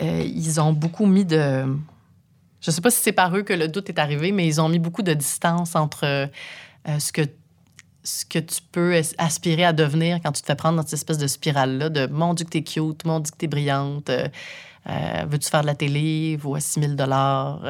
ils 0.01 0.61
ont 0.61 0.73
beaucoup 0.73 1.07
mis 1.07 1.25
de. 1.25 1.65
Je 2.61 2.71
sais 2.71 2.81
pas 2.83 2.91
si 2.91 3.01
c'est 3.01 3.13
par 3.13 3.35
eux 3.35 3.43
que 3.43 3.55
le 3.55 3.69
doute 3.69 3.89
est 3.89 3.99
arrivé, 3.99 4.33
mais 4.33 4.47
ils 4.47 4.61
ont 4.61 4.69
mis 4.69 4.79
beaucoup 4.79 5.03
de 5.03 5.15
distance 5.15 5.75
entre 5.75 6.29
ce 6.87 7.13
que 7.13 7.23
ce 8.03 8.25
que 8.25 8.39
tu 8.39 8.61
peux 8.73 8.99
aspirer 9.19 9.65
à 9.65 9.73
devenir 9.73 10.21
quand 10.23 10.33
tu 10.33 10.43
te 10.43 10.47
fais 10.47 10.55
prendre 10.55 10.77
dans 10.77 10.83
cette 10.83 10.95
espèce 10.95 11.19
de 11.19 11.27
spirale-là 11.27 11.91
de 11.91 12.07
mon 12.07 12.35
Dieu 12.35 12.45
que 12.45 12.51
t'es 12.51 12.63
cute, 12.63 13.05
mon 13.05 13.21
Dieu 13.21 13.31
que 13.31 13.37
t'es 13.37 13.47
brillante, 13.47 14.11
euh, 14.89 14.91
euh, 14.91 15.27
veux-tu 15.27 15.49
faire 15.49 15.63
de 15.63 15.67
la 15.67 15.75
télé, 15.75 16.37
voici 16.41 16.81
1000 16.81 16.97
dollars, 16.97 17.63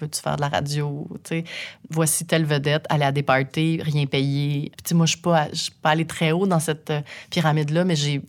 veux-tu 0.00 0.20
faire 0.20 0.36
de 0.36 0.40
la 0.40 0.48
radio, 0.48 1.08
tu 1.24 1.28
sais, 1.28 1.44
voici 1.90 2.26
telle 2.26 2.44
vedette, 2.44 2.84
aller 2.88 3.04
à 3.04 3.12
des 3.12 3.22
parties, 3.22 3.80
rien 3.82 4.06
payer. 4.06 4.72
Puis 4.84 4.94
moi, 4.94 5.06
je 5.06 5.16
je 5.52 5.58
suis 5.58 5.72
pas 5.72 5.90
allée 5.90 6.06
très 6.06 6.32
haut 6.32 6.46
dans 6.46 6.60
cette 6.60 6.90
euh, 6.90 7.00
pyramide-là, 7.30 7.84
mais 7.84 7.96
j'ai 7.96 8.22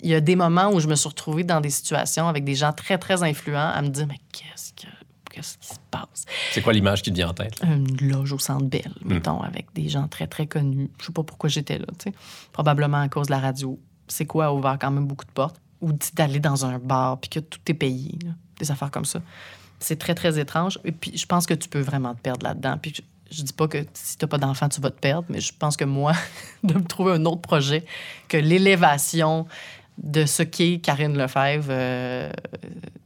il 0.00 0.10
y 0.10 0.14
a 0.14 0.20
des 0.20 0.36
moments 0.36 0.70
où 0.70 0.78
je 0.78 0.86
me 0.86 0.94
suis 0.94 1.08
retrouvée 1.08 1.42
dans 1.42 1.60
des 1.60 1.70
situations 1.70 2.28
avec 2.28 2.44
des 2.44 2.54
gens 2.54 2.72
très, 2.72 2.98
très 2.98 3.24
influents 3.24 3.70
à 3.74 3.82
me 3.82 3.88
dire, 3.88 4.06
mais 4.06 4.20
qu'est-ce 4.32 4.72
que 4.72 4.86
qu'est-ce 5.28 5.58
qui 5.58 5.66
se 5.66 5.80
passe? 5.90 6.24
C'est 6.52 6.62
quoi 6.62 6.72
l'image 6.72 7.02
qui 7.02 7.10
te 7.10 7.16
vient 7.16 7.30
en 7.30 7.34
tête? 7.34 7.60
là? 7.60 7.74
Une 7.74 7.96
loge 8.08 8.32
au 8.32 8.38
Centre 8.38 8.64
Bell, 8.64 8.92
mettons, 9.04 9.40
avec 9.40 9.66
des 9.74 9.88
gens 9.88 10.06
très, 10.06 10.28
très 10.28 10.46
connus. 10.46 10.88
Je 11.00 11.06
sais 11.06 11.12
pas 11.12 11.24
pourquoi 11.24 11.50
j'étais 11.50 11.78
là, 11.78 11.86
tu 11.98 12.10
sais. 12.10 12.12
Probablement 12.52 13.00
à 13.00 13.08
cause 13.08 13.26
de 13.26 13.32
la 13.32 13.40
radio. 13.40 13.78
C'est 14.06 14.24
quoi 14.24 14.46
a 14.46 14.52
ouvert 14.52 14.78
quand 14.80 14.92
même 14.92 15.06
beaucoup 15.06 15.24
de 15.24 15.32
portes? 15.32 15.60
Ou 15.80 15.92
d'aller 16.14 16.40
dans 16.40 16.66
un 16.66 16.78
bar 16.78 17.18
puis 17.18 17.30
que 17.30 17.40
tout 17.40 17.60
est 17.68 17.74
payé, 17.74 18.18
des 18.58 18.70
affaires 18.70 18.90
comme 18.90 19.04
ça. 19.04 19.20
C'est 19.78 19.98
très, 19.98 20.14
très 20.14 20.38
étrange. 20.38 20.78
Et 20.84 20.92
puis, 20.92 21.16
je 21.16 21.26
pense 21.26 21.46
que 21.46 21.54
tu 21.54 21.68
peux 21.68 21.80
vraiment 21.80 22.14
te 22.14 22.20
perdre 22.20 22.44
là-dedans. 22.44 22.78
Puis, 22.82 22.94
je, 23.30 23.42
dis 23.42 23.52
pas 23.52 23.68
que 23.68 23.78
si 23.94 24.18
t'as 24.18 24.26
pas 24.26 24.38
d'enfant, 24.38 24.68
tu 24.68 24.80
vas 24.80 24.90
te 24.90 24.98
perdre, 24.98 25.26
mais 25.28 25.40
je 25.40 25.52
pense 25.56 25.76
que 25.76 25.84
moi, 25.84 26.12
de 26.64 26.74
me 26.74 26.84
trouver 26.84 27.12
un 27.12 27.24
autre 27.26 27.42
projet 27.42 27.84
que 28.28 28.36
l'élévation 28.36 29.46
de 29.98 30.26
ce 30.26 30.42
qu'est 30.44 30.78
Karine 30.78 31.16
Lefebvre, 31.16 31.66
euh, 31.70 32.30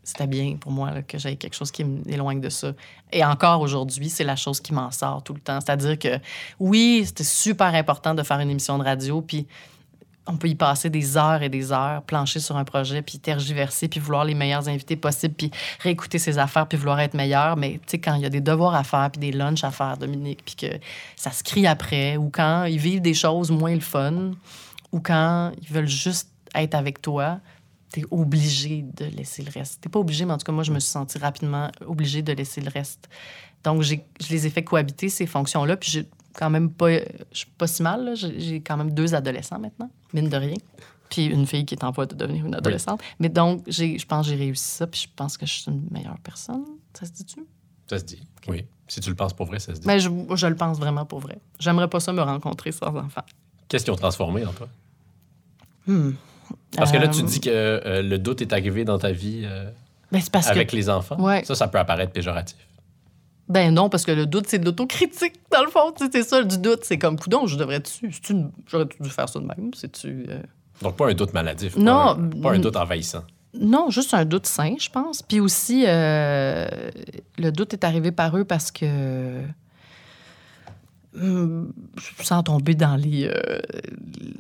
c'était 0.03 0.27
bien 0.27 0.57
pour 0.57 0.73
moi 0.73 1.03
que 1.03 1.17
j'aie 1.17 1.37
quelque 1.37 1.55
chose 1.55 1.71
qui 1.71 1.85
m'éloigne 1.85 2.41
de 2.41 2.51
ça. 2.51 2.73
Et 3.13 3.25
encore 3.25 3.63
aujourd'hui, 3.63 4.11
c'est 4.11 4.25
la 4.25 4.37
chose 4.37 4.61
qui 4.61 4.75
m'en 4.75 4.91
sort 4.91 5.23
tout 5.23 5.33
le 5.33 5.41
temps. 5.41 5.59
C'est-à-dire 5.61 5.99
que 5.99 6.19
oui, 6.59 7.05
c'était 7.07 7.25
super 7.25 7.75
important 7.75 8.15
de 8.15 8.23
faire 8.23 8.41
une 8.41 8.51
émission 8.51 8.79
de 8.79 8.85
radio, 8.85 9.23
puis 9.23 9.47
on 10.27 10.37
peut 10.37 10.49
y 10.49 10.55
passer 10.55 10.89
des 10.89 11.17
heures 11.17 11.43
et 11.43 11.49
des 11.49 11.73
heures, 11.73 12.03
plancher 12.03 12.39
sur 12.39 12.57
un 12.57 12.65
projet, 12.65 13.03
puis 13.03 13.19
tergiverser, 13.19 13.89
puis 13.89 13.99
vouloir 13.99 14.25
les 14.25 14.35
meilleurs 14.35 14.69
invités 14.69 14.97
possibles, 14.97 15.35
puis 15.35 15.51
réécouter 15.81 16.19
ses 16.19 16.39
affaires, 16.39 16.69
puis 16.69 16.79
vouloir 16.79 17.01
être 17.01 17.15
meilleur. 17.15 17.57
Mais 17.57 17.73
tu 17.73 17.93
sais, 17.93 17.99
quand 17.99 18.15
il 18.15 18.23
y 18.23 18.27
a 18.27 18.31
des 18.31 18.41
devoirs 18.41 18.75
à 18.75 18.85
faire, 18.85 19.11
puis 19.11 19.21
des 19.21 19.33
lunchs 19.33 19.65
à 19.65 19.71
faire, 19.71 19.97
Dominique, 19.97 20.43
puis 20.45 20.55
que 20.55 20.79
ça 21.17 21.33
se 21.33 21.43
crie 21.43 21.67
après, 21.67 22.17
ou 22.17 22.31
quand 22.31 22.65
ils 22.65 22.79
vivent 22.79 23.03
des 23.03 23.15
choses 23.15 23.51
moins 23.51 23.75
le 23.75 23.81
fun, 23.81 24.33
ou 24.93 25.01
quand 25.01 25.53
ils 25.61 25.69
veulent 25.69 25.89
juste 25.89 26.29
être 26.55 26.75
avec 26.75 27.03
toi, 27.03 27.41
t'es 27.91 28.05
obligé 28.11 28.85
de 28.97 29.05
laisser 29.05 29.43
le 29.43 29.51
reste. 29.51 29.81
T'es 29.81 29.89
pas 29.89 29.99
obligé, 29.99 30.25
mais 30.25 30.33
en 30.33 30.39
tout 30.39 30.47
cas, 30.47 30.53
moi, 30.53 30.65
je 30.65 30.73
me 30.73 30.79
suis 30.79 30.91
sentie 30.91 31.19
rapidement 31.19 31.71
obligée 31.87 32.23
de 32.23 32.33
laisser 32.33 32.61
le 32.61 32.71
reste. 32.71 33.09
Donc, 33.65 33.83
je 33.83 33.97
les 34.31 34.47
ai 34.47 34.51
fait 34.51 34.65
cohabiter, 34.65 35.09
ces 35.09 35.27
fonctions-là, 35.27 35.77
puis 35.77 36.07
quand 36.35 36.51
même 36.51 36.71
pas... 36.71 36.91
Je 36.99 37.05
suis 37.33 37.47
pas 37.59 37.67
si 37.67 37.83
mal, 37.83 38.05
là. 38.05 38.15
J'ai 38.15 38.61
quand 38.61 38.77
même 38.77 38.93
deux 38.93 39.15
adolescents 39.15 39.59
maintenant, 39.59 39.91
mine 40.13 40.29
de 40.29 40.37
rien. 40.37 40.57
Puis 41.11 41.27
une 41.27 41.47
fille 41.47 41.67
qui 41.67 41.75
est 41.75 41.85
en 41.85 41.91
voie 41.91 42.07
de 42.07 42.15
devenir 42.15 42.47
une 42.47 42.55
adolescente. 42.55 43.03
Mais 43.19 43.29
donc, 43.29 43.65
je 43.69 44.05
pense 44.07 44.27
que 44.27 44.33
j'ai 44.33 44.39
réussi 44.39 44.65
ça, 44.65 44.87
puis 44.87 45.03
je 45.03 45.09
pense 45.15 45.37
que 45.37 45.45
je 45.45 45.53
suis 45.53 45.71
une 45.71 45.87
meilleure 45.91 46.19
personne. 46.23 46.65
Ça 46.95 47.05
se 47.07 47.13
dit-tu? 47.13 47.41
Ça 47.89 47.99
se 47.99 48.05
dit. 48.05 48.23
Oui. 48.49 48.65
Si 48.89 49.01
tu 49.01 49.11
le 49.11 49.17
penses 49.17 49.35
pour 49.35 49.47
vrai, 49.47 49.59
ça 49.59 49.75
se 49.75 49.81
dit. 49.81 49.87
Mais 49.87 50.01
je, 50.01 50.09
je 50.35 50.47
le 50.47 50.57
pense 50.57 50.79
vraiment 50.79 51.05
pour 51.05 51.21
vrai. 51.21 51.39
J'aimerais 51.59 51.89
pas 51.89 52.01
ça 52.01 52.13
me 52.13 52.23
rencontrer 52.23 52.73
sans 52.73 52.95
enfant. 52.97 53.23
Qu'est-ce 53.69 53.85
qui 53.85 53.91
ont 53.91 53.97
transformé 53.97 54.45
en 54.47 54.53
toi? 54.53 54.69
Hmm. 55.87 56.13
Parce 56.77 56.93
que 56.93 56.99
là, 56.99 57.09
tu 57.09 57.21
Euh, 57.21 57.25
dis 57.25 57.41
que 57.41 57.51
euh, 57.51 58.03
le 58.03 58.19
doute 58.19 58.41
est 58.43 58.53
arrivé 58.53 58.85
dans 58.85 58.99
ta 58.99 59.13
vie 59.13 59.43
euh, 59.45 59.71
Ben, 60.11 60.21
parce 60.31 60.49
avec 60.49 60.71
que... 60.71 60.77
les 60.77 60.89
enfants. 60.91 61.19
Ouais. 61.21 61.45
Ça, 61.45 61.55
ça 61.55 61.69
peut 61.69 61.79
apparaître 61.79 62.13
péjoratif. 62.13 62.57
Ben 63.53 63.73
non, 63.75 63.89
parce 63.89 64.05
que 64.05 64.13
le 64.13 64.27
doute, 64.27 64.47
c'est 64.49 64.59
de 64.59 64.65
l'autocritique, 64.65 65.35
dans 65.51 65.63
le 65.65 65.71
fond. 65.71 65.93
Tu 65.97 66.07
C'est 66.13 66.23
ça, 66.23 66.43
du 66.43 66.59
doute. 66.59 66.81
C'est 66.85 66.99
comme, 66.99 67.19
coudon, 67.19 67.47
je 67.47 67.57
devrais-tu... 67.57 68.11
c'est-tu 68.13 68.33
une- 68.33 68.51
J'aurais 68.67 68.87
dû 69.01 69.11
faire 69.11 69.29
ça 69.29 69.39
de 69.39 69.45
même. 69.45 69.71
C'est-tu... 69.75 70.27
euh, 70.29 70.41
Donc, 70.81 70.97
pas 70.97 71.09
un 71.09 71.15
doute 71.15 71.33
maladif. 71.35 71.77
Non, 71.77 72.15
Pas 72.17 72.21
un, 72.21 72.41
pas 72.43 72.53
un 72.53 72.59
doute 72.59 72.77
envahissant. 72.77 73.25
Non, 73.55 73.91
juste 73.91 74.15
un 74.15 74.25
doute 74.25 74.47
sain, 74.47 74.77
je 74.79 74.89
pense. 74.89 75.21
Puis 75.23 75.39
aussi, 75.41 75.85
euh, 75.87 76.67
le 77.39 77.51
doute 77.53 77.75
est 77.75 77.85
arrivé 77.85 78.11
par 78.11 78.37
eux 78.39 78.45
parce 78.45 78.71
que, 78.71 79.43
sans 82.21 82.43
tomber 82.43 82.75
dans 82.75 82.97
les, 82.97 83.27
euh, 83.27 83.61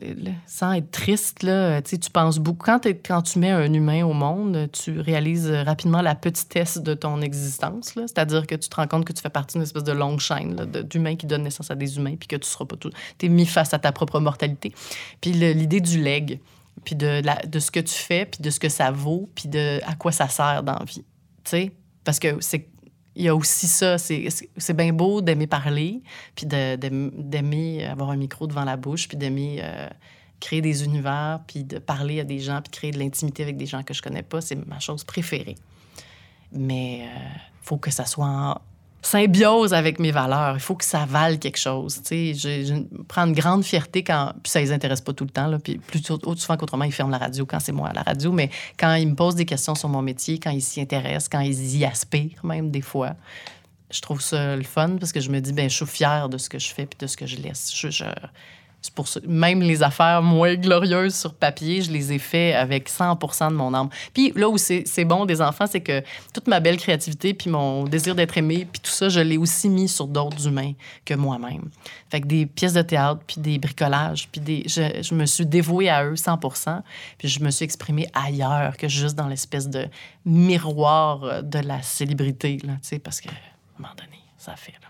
les- 0.00 0.34
sans 0.46 0.72
être 0.72 0.90
triste 0.90 1.42
là, 1.42 1.82
tu 1.82 1.98
tu 1.98 2.10
penses 2.10 2.38
beaucoup 2.38 2.64
quand, 2.64 2.80
tu 3.22 3.38
mets 3.38 3.50
un 3.50 3.72
humain 3.72 4.04
au 4.04 4.14
monde, 4.14 4.68
tu 4.72 4.98
réalises 5.00 5.50
rapidement 5.50 6.00
la 6.00 6.14
petitesse 6.14 6.78
de 6.78 6.94
ton 6.94 7.20
existence. 7.20 7.92
C'est-à-dire 7.94 8.46
que 8.46 8.54
tu 8.54 8.68
te 8.68 8.76
rends 8.76 8.86
compte 8.86 9.04
que 9.04 9.12
tu 9.12 9.20
fais 9.20 9.28
partie 9.28 9.54
d'une 9.54 9.62
espèce 9.62 9.84
de 9.84 9.92
longue 9.92 10.20
chaîne 10.20 10.66
d'humains 10.90 11.16
qui 11.16 11.26
donnent 11.26 11.42
naissance 11.42 11.70
à 11.70 11.74
des 11.74 11.96
humains, 11.98 12.16
puis 12.16 12.28
que 12.28 12.36
tu 12.36 12.48
seras 12.48 12.64
pas 12.64 12.76
tout, 12.76 12.90
t'es 13.18 13.28
mis 13.28 13.46
face 13.46 13.74
à 13.74 13.78
ta 13.78 13.92
propre 13.92 14.18
mortalité. 14.20 14.72
Puis 15.20 15.32
l'idée 15.32 15.80
du 15.80 16.02
leg, 16.02 16.40
puis 16.84 16.94
de, 16.94 17.22
de 17.46 17.58
ce 17.58 17.70
que 17.70 17.80
tu 17.80 17.94
fais, 17.94 18.24
puis 18.24 18.40
de 18.42 18.48
ce 18.48 18.58
que 18.58 18.70
ça 18.70 18.90
vaut, 18.90 19.30
puis 19.34 19.48
de 19.48 19.78
à 19.84 19.94
quoi 19.94 20.10
ça 20.10 20.28
sert 20.28 20.62
dans 20.62 20.78
la 20.78 20.84
vie. 20.84 21.04
Tu 21.44 21.50
sais? 21.50 21.72
Parce 22.04 22.18
que 22.18 22.36
c'est 22.40 22.68
il 23.14 23.24
y 23.24 23.28
a 23.28 23.34
aussi 23.34 23.66
ça, 23.66 23.98
c'est 23.98 24.76
bien 24.76 24.92
beau 24.92 25.20
d'aimer 25.20 25.46
parler, 25.46 26.02
puis 26.34 26.46
d'aimer 26.46 27.84
avoir 27.86 28.10
un 28.10 28.16
micro 28.16 28.46
devant 28.46 28.64
la 28.64 28.76
bouche, 28.76 29.08
puis 29.08 29.16
d'aimer 29.16 29.60
euh, 29.62 29.88
créer 30.40 30.62
des 30.62 30.84
univers, 30.84 31.40
puis 31.46 31.64
de 31.64 31.78
parler 31.78 32.20
à 32.20 32.24
des 32.24 32.38
gens, 32.38 32.62
puis 32.62 32.70
créer 32.70 32.90
de 32.90 32.98
l'intimité 32.98 33.42
avec 33.42 33.56
des 33.56 33.66
gens 33.66 33.82
que 33.82 33.92
je 33.92 34.02
connais 34.02 34.22
pas, 34.22 34.40
c'est 34.40 34.56
ma 34.66 34.80
chose 34.80 35.04
préférée. 35.04 35.56
Mais 36.52 37.00
il 37.00 37.66
faut 37.66 37.76
que 37.76 37.90
ça 37.90 38.06
soit 38.06 38.60
symbiose 39.02 39.74
avec 39.74 39.98
mes 39.98 40.12
valeurs. 40.12 40.54
Il 40.54 40.60
faut 40.60 40.76
que 40.76 40.84
ça 40.84 41.04
vale 41.04 41.38
quelque 41.38 41.58
chose. 41.58 42.00
Tu 42.04 42.34
sais, 42.34 42.64
je, 42.64 42.74
prends 43.08 43.26
une 43.26 43.32
grande 43.32 43.64
fierté 43.64 44.04
quand. 44.04 44.32
Puis 44.42 44.50
ça 44.50 44.60
les 44.60 44.72
intéresse 44.72 45.00
pas 45.00 45.12
tout 45.12 45.24
le 45.24 45.30
temps. 45.30 45.50
Puis 45.58 45.80
autre 46.08 46.38
souvent 46.40 46.56
qu'autrement, 46.56 46.84
ils 46.84 46.92
ferment 46.92 47.10
la 47.10 47.18
radio 47.18 47.44
quand 47.44 47.58
c'est 47.60 47.72
moi 47.72 47.88
à 47.88 47.92
la 47.92 48.02
radio. 48.02 48.32
Mais 48.32 48.48
quand 48.78 48.94
ils 48.94 49.08
me 49.08 49.14
posent 49.14 49.34
des 49.34 49.44
questions 49.44 49.74
sur 49.74 49.88
mon 49.88 50.02
métier, 50.02 50.38
quand 50.38 50.50
ils 50.50 50.62
s'y 50.62 50.80
intéressent, 50.80 51.28
quand 51.28 51.40
ils 51.40 51.76
y 51.78 51.84
aspirent 51.84 52.44
même 52.44 52.70
des 52.70 52.80
fois, 52.80 53.16
je 53.90 54.00
trouve 54.00 54.20
ça 54.22 54.56
le 54.56 54.62
fun 54.62 54.96
parce 54.98 55.12
que 55.12 55.20
je 55.20 55.30
me 55.30 55.40
dis, 55.40 55.52
ben 55.52 55.68
je 55.68 55.74
suis 55.76 55.86
fière 55.86 56.28
de 56.28 56.38
ce 56.38 56.48
que 56.48 56.58
je 56.58 56.72
fais 56.72 56.86
puis 56.86 56.98
de 56.98 57.06
ce 57.06 57.16
que 57.16 57.26
je 57.26 57.36
laisse. 57.36 57.70
Je- 57.74 58.04
pour. 58.90 59.06
Même 59.26 59.62
les 59.62 59.82
affaires 59.82 60.22
moins 60.22 60.54
glorieuses 60.54 61.14
sur 61.14 61.34
papier, 61.34 61.82
je 61.82 61.90
les 61.90 62.12
ai 62.12 62.18
fait 62.18 62.54
avec 62.54 62.88
100% 62.88 63.50
de 63.50 63.54
mon 63.54 63.72
âme. 63.74 63.88
Puis 64.12 64.32
là 64.34 64.48
où 64.48 64.58
c'est 64.58 65.04
bon 65.04 65.24
des 65.24 65.40
enfants, 65.40 65.66
c'est 65.66 65.80
que 65.80 66.02
toute 66.32 66.48
ma 66.48 66.60
belle 66.60 66.76
créativité 66.76 67.34
puis 67.34 67.50
mon 67.50 67.84
désir 67.84 68.14
d'être 68.14 68.36
aimé 68.36 68.66
puis 68.70 68.80
tout 68.80 68.90
ça, 68.90 69.08
je 69.08 69.20
l'ai 69.20 69.36
aussi 69.36 69.68
mis 69.68 69.88
sur 69.88 70.06
d'autres 70.06 70.46
humains 70.46 70.72
que 71.04 71.14
moi-même. 71.14 71.70
Fait 72.10 72.20
que 72.20 72.26
des 72.26 72.46
pièces 72.46 72.74
de 72.74 72.82
théâtre 72.82 73.20
puis 73.26 73.40
des 73.40 73.58
bricolages 73.58 74.28
puis 74.30 74.40
des 74.40 74.64
je, 74.66 75.14
me 75.14 75.26
suis 75.26 75.46
dévouée 75.46 75.88
à 75.88 76.04
eux 76.04 76.14
100% 76.14 76.82
puis 77.18 77.28
je 77.28 77.40
me 77.40 77.50
suis 77.50 77.64
exprimée 77.64 78.06
ailleurs 78.14 78.76
que 78.76 78.88
juste 78.88 79.14
dans 79.14 79.28
l'espèce 79.28 79.68
de 79.68 79.86
miroir 80.24 81.42
de 81.42 81.58
la 81.58 81.82
célébrité 81.82 82.58
là, 82.64 82.74
parce 83.02 83.20
que 83.20 83.28
à 83.28 83.32
un 83.78 83.82
moment 83.82 83.94
donné, 83.96 84.20
ça 84.38 84.54
fait. 84.56 84.81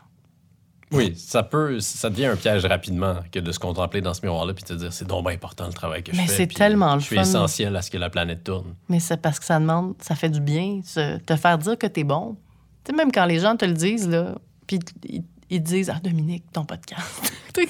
Oui, 0.92 1.14
ça 1.16 1.42
peut, 1.42 1.80
ça 1.80 2.10
devient 2.10 2.26
un 2.26 2.36
piège 2.36 2.64
rapidement 2.66 3.16
que 3.32 3.38
de 3.40 3.50
se 3.52 3.58
contempler 3.58 4.00
dans 4.00 4.14
ce 4.14 4.20
miroir-là 4.22 4.52
puis 4.54 4.62
de 4.64 4.68
te 4.68 4.74
dire 4.74 4.92
c'est 4.92 5.06
donc 5.06 5.24
bien 5.26 5.34
important 5.34 5.66
le 5.66 5.72
travail 5.72 6.02
que 6.02 6.12
je 6.12 6.16
Mais 6.18 6.26
fais. 6.26 6.36
c'est 6.36 6.46
puis 6.46 6.56
tellement 6.56 6.94
le 6.94 7.00
Je 7.00 7.06
suis 7.06 7.16
fun. 7.16 7.22
essentiel 7.22 7.74
à 7.76 7.82
ce 7.82 7.90
que 7.90 7.98
la 7.98 8.10
planète 8.10 8.44
tourne. 8.44 8.74
Mais 8.88 9.00
c'est 9.00 9.16
parce 9.16 9.38
que 9.38 9.44
ça 9.46 9.58
demande, 9.58 9.94
ça 10.00 10.14
fait 10.14 10.28
du 10.30 10.40
bien, 10.40 10.80
se- 10.84 11.18
te 11.18 11.36
faire 11.36 11.58
dire 11.58 11.78
que 11.78 11.86
t'es 11.86 12.04
bon. 12.04 12.36
Tu 12.84 12.90
sais, 12.90 12.96
même 12.96 13.10
quand 13.12 13.24
les 13.24 13.38
gens 13.40 13.56
te 13.56 13.64
le 13.64 13.74
disent, 13.74 14.08
là, 14.08 14.34
puis 14.66 14.78
ils, 15.08 15.22
ils 15.50 15.62
te 15.62 15.68
disent 15.68 15.90
Ah, 15.90 16.00
Dominique, 16.02 16.44
ton 16.52 16.64
podcast. 16.64 17.32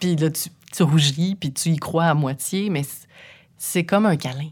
puis 0.00 0.16
là, 0.16 0.30
tu, 0.30 0.48
tu 0.74 0.82
rougis, 0.82 1.36
puis 1.38 1.52
tu 1.52 1.70
y 1.70 1.76
crois 1.76 2.06
à 2.06 2.14
moitié, 2.14 2.70
mais 2.70 2.82
c'est 3.56 3.84
comme 3.84 4.06
un 4.06 4.16
câlin. 4.16 4.48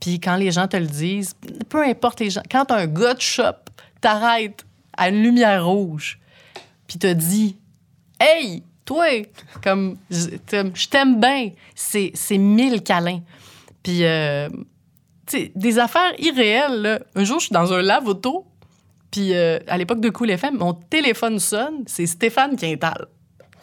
Puis 0.00 0.20
quand 0.20 0.36
les 0.36 0.50
gens 0.50 0.68
te 0.68 0.76
le 0.76 0.86
disent, 0.86 1.34
peu 1.68 1.82
importe 1.86 2.20
les 2.20 2.30
gens, 2.30 2.42
quand 2.50 2.70
un 2.70 2.86
gars 2.86 3.14
de 3.14 3.20
shop 3.20 3.54
t'arrête 4.00 4.64
à 4.96 5.08
une 5.08 5.22
lumière 5.22 5.64
rouge, 5.66 6.18
puis 6.86 6.98
te 6.98 7.12
dit 7.12 7.56
Hey, 8.20 8.62
toi, 8.84 9.06
comme 9.62 9.96
je 10.10 10.36
t'aime- 10.36 10.72
je 10.74 10.88
t'aime 10.88 11.20
bien, 11.20 11.50
c'est 11.74 12.10
c'est 12.14 12.38
mille 12.38 12.82
câlins. 12.82 13.20
Puis, 13.82 14.04
euh, 14.04 14.48
tu 15.26 15.38
sais, 15.38 15.52
des 15.54 15.78
affaires 15.78 16.12
irréelles. 16.18 16.80
là. 16.82 16.98
Un 17.14 17.24
jour, 17.24 17.38
je 17.40 17.46
suis 17.46 17.52
dans 17.52 17.72
un 17.72 17.82
lave-auto, 17.82 18.46
puis 19.10 19.34
euh, 19.34 19.58
à 19.68 19.76
l'époque 19.78 20.00
de 20.00 20.08
Cool 20.10 20.30
FM, 20.30 20.56
mon 20.58 20.72
téléphone 20.74 21.38
sonne, 21.38 21.82
c'est 21.86 22.06
Stéphane 22.06 22.56
Quintal, 22.56 23.06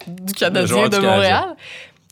du 0.07 0.33
Canadien 0.33 0.89
de 0.89 0.97
du 0.97 1.05
Montréal. 1.05 1.55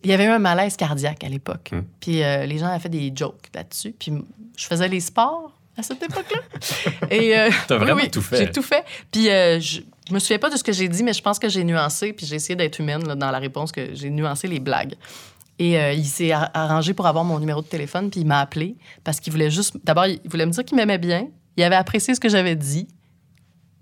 Il 0.03 0.09
y 0.09 0.13
avait 0.13 0.25
eu 0.25 0.29
un 0.29 0.39
malaise 0.39 0.77
cardiaque 0.77 1.23
à 1.23 1.29
l'époque. 1.29 1.69
Hmm. 1.73 1.81
Puis 1.99 2.23
euh, 2.23 2.45
les 2.45 2.57
gens 2.57 2.67
avaient 2.67 2.79
fait 2.79 2.89
des 2.89 3.11
jokes 3.13 3.49
là-dessus. 3.53 3.91
Puis 3.99 4.13
je 4.57 4.65
faisais 4.65 4.87
les 4.87 5.01
sports 5.01 5.51
à 5.79 5.83
cette 5.83 6.01
époque-là. 6.03 7.07
Et 7.11 7.37
euh, 7.37 7.49
T'as 7.67 7.77
vraiment 7.77 8.01
oui, 8.01 8.09
tout 8.11 8.21
fait. 8.21 8.37
J'ai 8.37 8.51
tout 8.51 8.61
fait. 8.61 8.83
Puis 9.11 9.29
euh, 9.29 9.59
je, 9.59 9.81
je 10.07 10.13
me 10.13 10.19
souviens 10.19 10.39
pas 10.39 10.49
de 10.49 10.57
ce 10.57 10.63
que 10.63 10.71
j'ai 10.71 10.87
dit, 10.87 11.03
mais 11.03 11.13
je 11.13 11.21
pense 11.21 11.39
que 11.39 11.49
j'ai 11.49 11.63
nuancé. 11.63 12.13
Puis 12.13 12.25
j'ai 12.25 12.35
essayé 12.35 12.55
d'être 12.55 12.79
humaine 12.79 13.07
là, 13.07 13.15
dans 13.15 13.31
la 13.31 13.39
réponse, 13.39 13.71
que 13.71 13.93
j'ai 13.95 14.09
nuancé 14.09 14.47
les 14.47 14.59
blagues. 14.59 14.95
Et 15.57 15.77
euh, 15.79 15.91
il 15.93 16.05
s'est 16.05 16.31
ar- 16.31 16.51
arrangé 16.53 16.93
pour 16.93 17.05
avoir 17.07 17.23
mon 17.25 17.39
numéro 17.39 17.61
de 17.61 17.67
téléphone, 17.67 18.09
puis 18.09 18.21
il 18.21 18.27
m'a 18.27 18.39
appelé 18.39 18.75
parce 19.03 19.19
qu'il 19.19 19.33
voulait 19.33 19.51
juste. 19.51 19.75
D'abord, 19.83 20.05
il 20.05 20.19
voulait 20.25 20.45
me 20.45 20.51
dire 20.51 20.63
qu'il 20.63 20.77
m'aimait 20.77 20.97
bien. 20.97 21.27
Il 21.57 21.63
avait 21.63 21.75
apprécié 21.75 22.15
ce 22.15 22.19
que 22.19 22.29
j'avais 22.29 22.55
dit. 22.55 22.87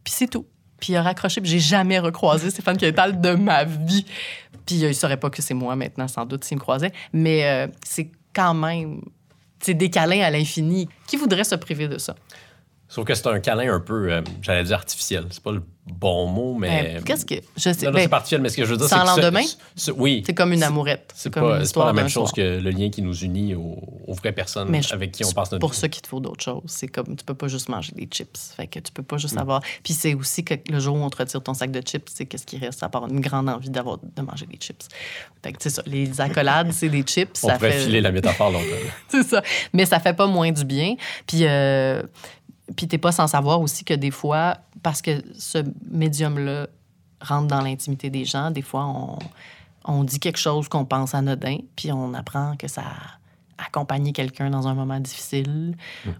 Puis 0.03 0.13
c'est 0.15 0.27
tout. 0.27 0.45
Puis 0.79 0.93
il 0.93 0.95
a 0.95 1.01
raccroché, 1.03 1.41
puis 1.41 1.49
j'ai 1.49 1.59
jamais 1.59 1.99
recroisé 1.99 2.49
Stéphane 2.49 2.77
Quintal 2.77 3.19
de 3.21 3.31
ma 3.31 3.63
vie. 3.63 4.05
Puis 4.65 4.83
euh, 4.85 4.89
il 4.89 4.95
saurait 4.95 5.17
pas 5.17 5.29
que 5.29 5.41
c'est 5.41 5.53
moi 5.53 5.75
maintenant, 5.75 6.07
sans 6.07 6.25
doute, 6.25 6.43
s'il 6.43 6.57
me 6.57 6.61
croisait. 6.61 6.91
Mais 7.13 7.69
c'est 7.85 8.11
quand 8.33 8.53
même. 8.53 9.01
Des 9.65 9.89
câlins 9.89 10.21
à 10.21 10.29
l'infini. 10.29 10.87
Qui 11.07 11.17
voudrait 11.17 11.43
se 11.43 11.55
priver 11.55 11.87
de 11.87 11.97
ça? 11.97 12.15
Sauf 12.89 13.05
que 13.05 13.13
c'est 13.15 13.27
un 13.27 13.39
câlin 13.39 13.73
un 13.73 13.79
peu, 13.81 14.11
euh, 14.11 14.21
j'allais 14.41 14.63
dire 14.63 14.77
artificiel. 14.77 15.25
C'est 15.29 15.43
pas 15.43 15.51
le 15.51 15.61
bon 15.85 16.25
mot, 16.27 16.53
mais. 16.53 16.93
Ben, 16.95 17.03
Qu'est-ce 17.03 17.25
que. 17.25 17.35
Je 17.57 17.73
sais. 17.73 17.85
Non, 17.85 17.91
non, 17.91 17.97
ben, 17.97 18.07
c'est 18.07 18.13
artificiel, 18.13 18.41
mais 18.41 18.47
ce 18.49 18.55
que 18.57 18.63
je 18.65 18.71
veux 18.71 18.77
dire, 18.77 18.87
c'est 18.87 18.95
sans 18.95 19.03
lendemain? 19.03 19.41
ce- 19.43 19.55
ce- 19.87 19.91
oui. 19.91 20.23
c'est 20.25 20.33
comme 20.33 20.53
une 20.53 20.63
amourette. 20.63 21.11
C'est 21.13 21.29
pas, 21.29 21.59
pas 21.73 21.85
la 21.85 21.91
même 21.93 22.07
chose 22.07 22.29
soir. 22.29 22.33
que 22.33 22.59
le 22.61 22.69
lien 22.69 22.89
qui 22.89 23.01
nous 23.01 23.13
unit 23.13 23.55
aux, 23.55 23.77
aux 24.07 24.13
vraies 24.13 24.31
personnes 24.31 24.69
Mais 24.69 24.81
je- 24.81 24.93
avec 24.93 25.11
qui 25.11 25.25
on 25.25 25.31
passe 25.33 25.51
notre 25.51 25.59
pour 25.59 25.71
vie. 25.71 25.77
ça 25.77 25.89
qu'il 25.89 26.01
te 26.01 26.07
faut 26.07 26.21
d'autres 26.21 26.41
choses. 26.43 26.63
C'est 26.67 26.87
comme, 26.87 27.13
tu 27.17 27.25
peux 27.25 27.33
pas 27.33 27.49
juste 27.49 27.67
manger 27.67 27.91
des 27.93 28.05
chips. 28.05 28.37
Fait 28.55 28.67
que 28.67 28.79
tu 28.79 28.91
peux 28.93 29.03
pas 29.03 29.17
juste 29.17 29.35
Mm. 29.35 29.39
avoir... 29.39 29.61
Puis 29.83 29.91
c'est 29.93 30.13
aussi 30.13 30.45
que 30.45 30.53
le 30.69 30.79
jour 30.79 30.95
où 30.95 30.99
on 31.03 31.09
te 31.09 31.17
retire 31.17 31.43
ton 31.43 31.53
sac 31.53 31.71
de 31.71 31.81
chips, 31.81 32.09
c'est 32.13 32.25
qu'est-ce 32.25 32.45
qui 32.45 32.57
reste 32.57 32.83
à 32.83 32.89
part 32.89 33.05
une 33.07 33.19
grande 33.19 33.49
envie 33.49 33.69
d'avoir, 33.69 33.97
de 33.97 34.21
manger 34.21 34.45
des 34.45 34.57
chips. 34.57 34.87
Fait 35.43 35.51
que 35.51 35.57
c'est 35.61 35.69
ça. 35.71 35.83
Les 35.85 36.21
accolades, 36.21 36.71
c'est 36.71 36.87
des 36.89 37.03
chips. 37.03 37.31
On 37.43 37.47
ça 37.49 37.55
pourrait 37.55 37.71
fait... 37.73 37.79
filer 37.85 37.99
la 38.01 38.11
métaphore 38.13 38.49
longtemps. 38.51 38.65
c'est 39.09 39.23
ça. 39.23 39.41
Mais 39.73 39.85
ça 39.85 39.99
fait 39.99 40.13
pas 40.13 40.27
moins 40.27 40.51
du 40.53 40.63
bien. 40.63 40.95
Puis, 41.25 41.45
euh, 41.45 42.01
puis 42.75 42.87
t'es 42.87 42.97
pas 42.97 43.11
sans 43.11 43.27
savoir 43.27 43.61
aussi 43.61 43.83
que 43.83 43.93
des 43.93 44.11
fois, 44.11 44.57
parce 44.83 45.01
que 45.01 45.23
ce 45.37 45.59
médium-là 45.89 46.67
rentre 47.21 47.47
dans 47.47 47.61
l'intimité 47.61 48.09
des 48.09 48.25
gens, 48.25 48.51
des 48.51 48.61
fois, 48.61 48.85
on, 48.85 49.17
on 49.85 50.03
dit 50.03 50.19
quelque 50.19 50.37
chose 50.39 50.67
qu'on 50.67 50.85
pense 50.85 51.15
anodin, 51.15 51.57
puis 51.75 51.91
on 51.91 52.13
apprend 52.13 52.55
que 52.57 52.67
ça 52.67 52.81
a 52.81 53.65
accompagné 53.65 54.13
quelqu'un 54.13 54.49
dans 54.49 54.67
un 54.67 54.75
moment 54.75 54.99
difficile, 54.99 55.75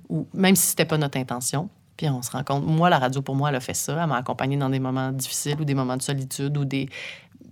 ou 0.10 0.28
même 0.34 0.56
si 0.56 0.68
c'était 0.68 0.86
pas 0.86 0.98
notre 0.98 1.20
intention. 1.20 1.70
Puis 1.98 2.08
on 2.10 2.22
se 2.22 2.32
rend 2.32 2.44
compte, 2.44 2.64
moi, 2.64 2.90
la 2.90 3.00
radio, 3.00 3.22
pour 3.22 3.36
moi, 3.36 3.50
elle 3.50 3.56
a 3.56 3.60
fait 3.60 3.74
ça. 3.74 4.00
Elle 4.02 4.08
m'a 4.08 4.18
accompagné 4.18 4.56
dans 4.56 4.70
des 4.70 4.80
moments 4.80 5.12
difficiles 5.12 5.60
ou 5.60 5.66
des 5.66 5.74
moments 5.74 5.98
de 5.98 6.02
solitude 6.02 6.56
ou 6.58 6.64
des. 6.64 6.90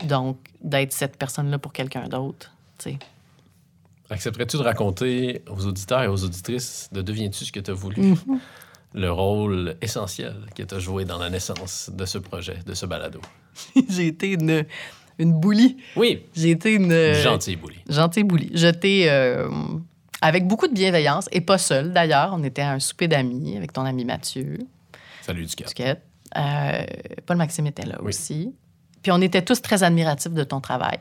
Donc, 0.04 0.38
d'être 0.62 0.94
cette 0.94 1.18
personne-là 1.18 1.58
pour 1.58 1.74
quelqu'un 1.74 2.08
d'autre. 2.08 2.52
tu 2.78 2.92
sais. 2.92 3.00
Accepterais-tu 4.10 4.58
de 4.58 4.62
raconter 4.62 5.44
aux 5.50 5.66
auditeurs 5.66 6.04
et 6.04 6.08
aux 6.08 6.24
auditrices 6.24 6.90
de 6.92 7.02
Deviens-tu 7.02 7.46
ce 7.46 7.52
que 7.52 7.60
tu 7.60 7.72
as 7.72 7.74
voulu? 7.74 8.14
Mm-hmm. 8.14 8.40
Le 8.98 9.12
rôle 9.12 9.76
essentiel 9.82 10.34
que 10.56 10.64
tu 10.64 10.74
as 10.74 10.80
joué 10.80 11.04
dans 11.06 11.18
la 11.18 11.30
naissance 11.30 11.92
de 11.94 12.06
ce 12.06 12.18
projet, 12.18 12.58
de 12.66 12.74
ce 12.74 12.86
balado. 12.86 13.20
J'ai 13.90 14.08
été 14.08 14.32
une, 14.32 14.66
une 15.20 15.34
boulie. 15.34 15.78
Oui, 15.98 16.26
J'ai 16.34 16.52
été 16.52 16.74
une. 16.74 17.14
gentil 17.14 17.56
bouli. 17.58 17.78
Gentille 17.90 18.24
boulie. 18.24 18.50
J'étais 18.54 19.08
euh, 19.10 19.50
avec 20.22 20.48
beaucoup 20.48 20.68
de 20.68 20.74
bienveillance 20.74 21.28
et 21.34 21.42
pas 21.42 21.58
seule 21.58 21.92
d'ailleurs. 21.92 22.32
On 22.34 22.44
était 22.44 22.62
à 22.62 22.72
un 22.72 22.80
souper 22.80 23.08
d'amis 23.10 23.58
avec 23.58 23.74
ton 23.74 23.84
ami 23.84 24.06
Mathieu 24.06 24.60
Salut 25.22 25.46
du 25.46 25.56
cap. 25.56 25.68
Duquette. 25.68 26.02
Euh, 26.38 26.86
Paul 27.26 27.38
Maxime 27.38 27.68
était 27.68 27.86
là 27.86 27.98
Oui. 28.02 28.10
aussi. 28.10 28.54
Puis 29.04 29.12
on 29.12 29.22
était 29.22 29.42
tous 29.44 29.62
très 29.62 29.84
admiratifs 29.84 30.32
de 30.34 30.44
ton 30.44 30.62
travail. 30.62 30.98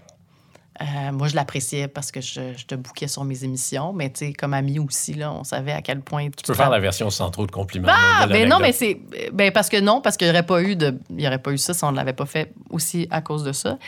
Euh, 0.81 1.13
moi, 1.13 1.29
je 1.29 1.37
l'appréciais 1.37 1.87
parce 1.87 2.11
que 2.11 2.21
je, 2.21 2.41
je 2.57 2.65
te 2.67 2.75
bouquais 2.75 3.07
sur 3.07 3.23
mes 3.25 3.45
émissions, 3.45 3.93
mais 3.93 4.11
tu 4.11 4.27
sais, 4.27 4.33
comme 4.33 4.55
ami 4.55 4.81
aussi, 4.81 5.15
là, 5.15 5.33
on 5.33 5.45
savait 5.45 5.71
à 5.73 5.83
quel 5.83 6.01
point 6.01 6.25
tu 6.27 6.37
Tu 6.39 6.43
peux 6.47 6.55
faire 6.55 6.71
la 6.71 6.81
version 6.81 7.11
sans 7.11 7.31
trop 7.31 7.47
de 7.47 7.53
compliments. 7.53 7.89
ah, 7.93 8.27
ben 8.27 8.49
non, 8.49 8.59
mais 8.61 8.73
c'est. 8.73 8.99
Ben 9.33 9.53
parce 9.53 9.69
que 9.69 9.81
non, 9.81 10.01
parce 10.01 10.17
qu'il 10.17 10.27
n'y 10.27 10.33
aurait 10.33 10.47
pas 10.47 10.63
eu 10.63 10.75
de. 10.75 10.99
Il 11.11 11.21
y 11.21 11.27
aurait 11.29 11.39
pas 11.39 11.53
eu 11.53 11.59
ça 11.59 11.75
si 11.75 11.85
on 11.85 11.93
ne 11.93 11.97
l'avait 11.97 12.13
pas 12.13 12.27
fait 12.27 12.53
aussi 12.71 13.07
à 13.11 13.21
cause 13.21 13.45
de 13.45 13.53
ça. 13.53 13.79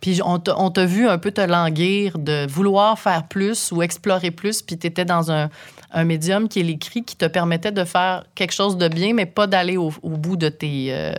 Puis 0.00 0.20
on 0.24 0.38
t'a 0.40 0.58
on 0.58 0.70
t'a 0.70 0.84
vu 0.84 1.08
un 1.08 1.18
peu 1.18 1.30
te 1.30 1.40
languir 1.40 2.18
de 2.18 2.46
vouloir 2.48 2.98
faire 2.98 3.26
plus 3.28 3.70
ou 3.72 3.82
explorer 3.82 4.32
plus, 4.32 4.60
puis 4.60 4.76
tu 4.76 4.86
étais 4.88 5.04
dans 5.04 5.30
un, 5.30 5.48
un 5.92 6.04
médium 6.04 6.48
qui 6.48 6.60
est 6.60 6.64
l'écrit 6.64 7.04
qui 7.04 7.16
te 7.16 7.24
permettait 7.26 7.72
de 7.72 7.84
faire 7.84 8.24
quelque 8.34 8.52
chose 8.52 8.76
de 8.76 8.88
bien, 8.88 9.14
mais 9.14 9.24
pas 9.24 9.46
d'aller 9.46 9.76
au, 9.76 9.92
au 10.02 10.10
bout 10.10 10.36
de 10.36 10.48
tes. 10.48 10.88
euh, 10.90 11.12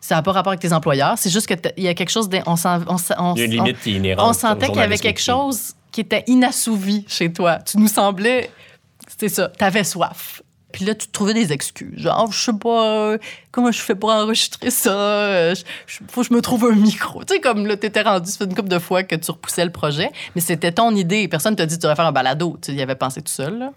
ça 0.00 0.14
n'a 0.16 0.22
pas 0.22 0.32
rapport 0.32 0.50
avec 0.52 0.60
tes 0.60 0.72
employeurs. 0.72 1.14
C'est 1.18 1.30
juste 1.30 1.46
qu'il 1.46 1.58
y 1.84 1.88
a 1.88 1.94
quelque 1.94 2.10
chose. 2.10 2.28
On, 2.46 2.56
s'en- 2.56 2.80
on, 2.88 2.98
s'en- 2.98 3.14
on, 3.18 3.34
Il 3.34 3.40
y 3.40 3.42
a 3.42 3.44
une 3.46 3.60
on- 3.60 3.64
limite 3.64 3.80
qui 3.82 3.92
est 3.92 3.96
inhérente. 3.96 4.26
on 4.26 4.30
au 4.30 4.32
sentait 4.32 4.66
qu'il 4.68 4.76
y 4.76 4.80
avait 4.82 4.98
quelque 4.98 5.20
chose 5.20 5.74
qui 5.92 6.00
était 6.00 6.24
inassouvi 6.26 7.04
chez 7.08 7.32
toi. 7.32 7.58
Tu 7.58 7.78
nous 7.78 7.88
semblais, 7.88 8.50
c'était 9.08 9.28
ça, 9.28 9.48
t'avais 9.48 9.84
soif. 9.84 10.42
Puis 10.72 10.84
là, 10.84 10.94
tu 10.94 11.08
trouvais 11.08 11.34
des 11.34 11.52
excuses. 11.52 11.98
Genre, 11.98 12.30
je 12.30 12.38
sais 12.40 12.52
pas, 12.52 12.84
euh, 12.86 13.18
comment 13.50 13.72
je 13.72 13.80
fais 13.80 13.96
pour 13.96 14.10
enregistrer 14.10 14.70
ça? 14.70 14.92
euh, 14.92 15.54
je- 15.56 15.64
je- 15.86 15.98
faut 16.08 16.20
que 16.22 16.28
je 16.28 16.32
me 16.32 16.40
trouve 16.40 16.64
un 16.66 16.76
micro. 16.76 17.24
Tu 17.24 17.34
sais, 17.34 17.40
comme 17.40 17.66
là, 17.66 17.76
t'étais 17.76 18.02
rendu, 18.02 18.30
ça 18.30 18.38
fait 18.38 18.44
une 18.44 18.54
couple 18.54 18.68
de 18.68 18.78
fois 18.78 19.02
que 19.02 19.16
tu 19.16 19.32
repoussais 19.32 19.64
le 19.64 19.72
projet, 19.72 20.10
mais 20.36 20.40
c'était 20.40 20.70
ton 20.70 20.94
idée. 20.94 21.26
Personne 21.26 21.56
t'a 21.56 21.66
dit 21.66 21.74
que 21.74 21.80
tu 21.80 21.82
devrais 21.82 21.96
faire 21.96 22.06
un 22.06 22.12
balado. 22.12 22.56
Tu 22.62 22.70
y 22.70 22.80
avais 22.82 22.94
pensé 22.94 23.20
tout 23.20 23.32
seul, 23.32 23.58
là, 23.58 23.72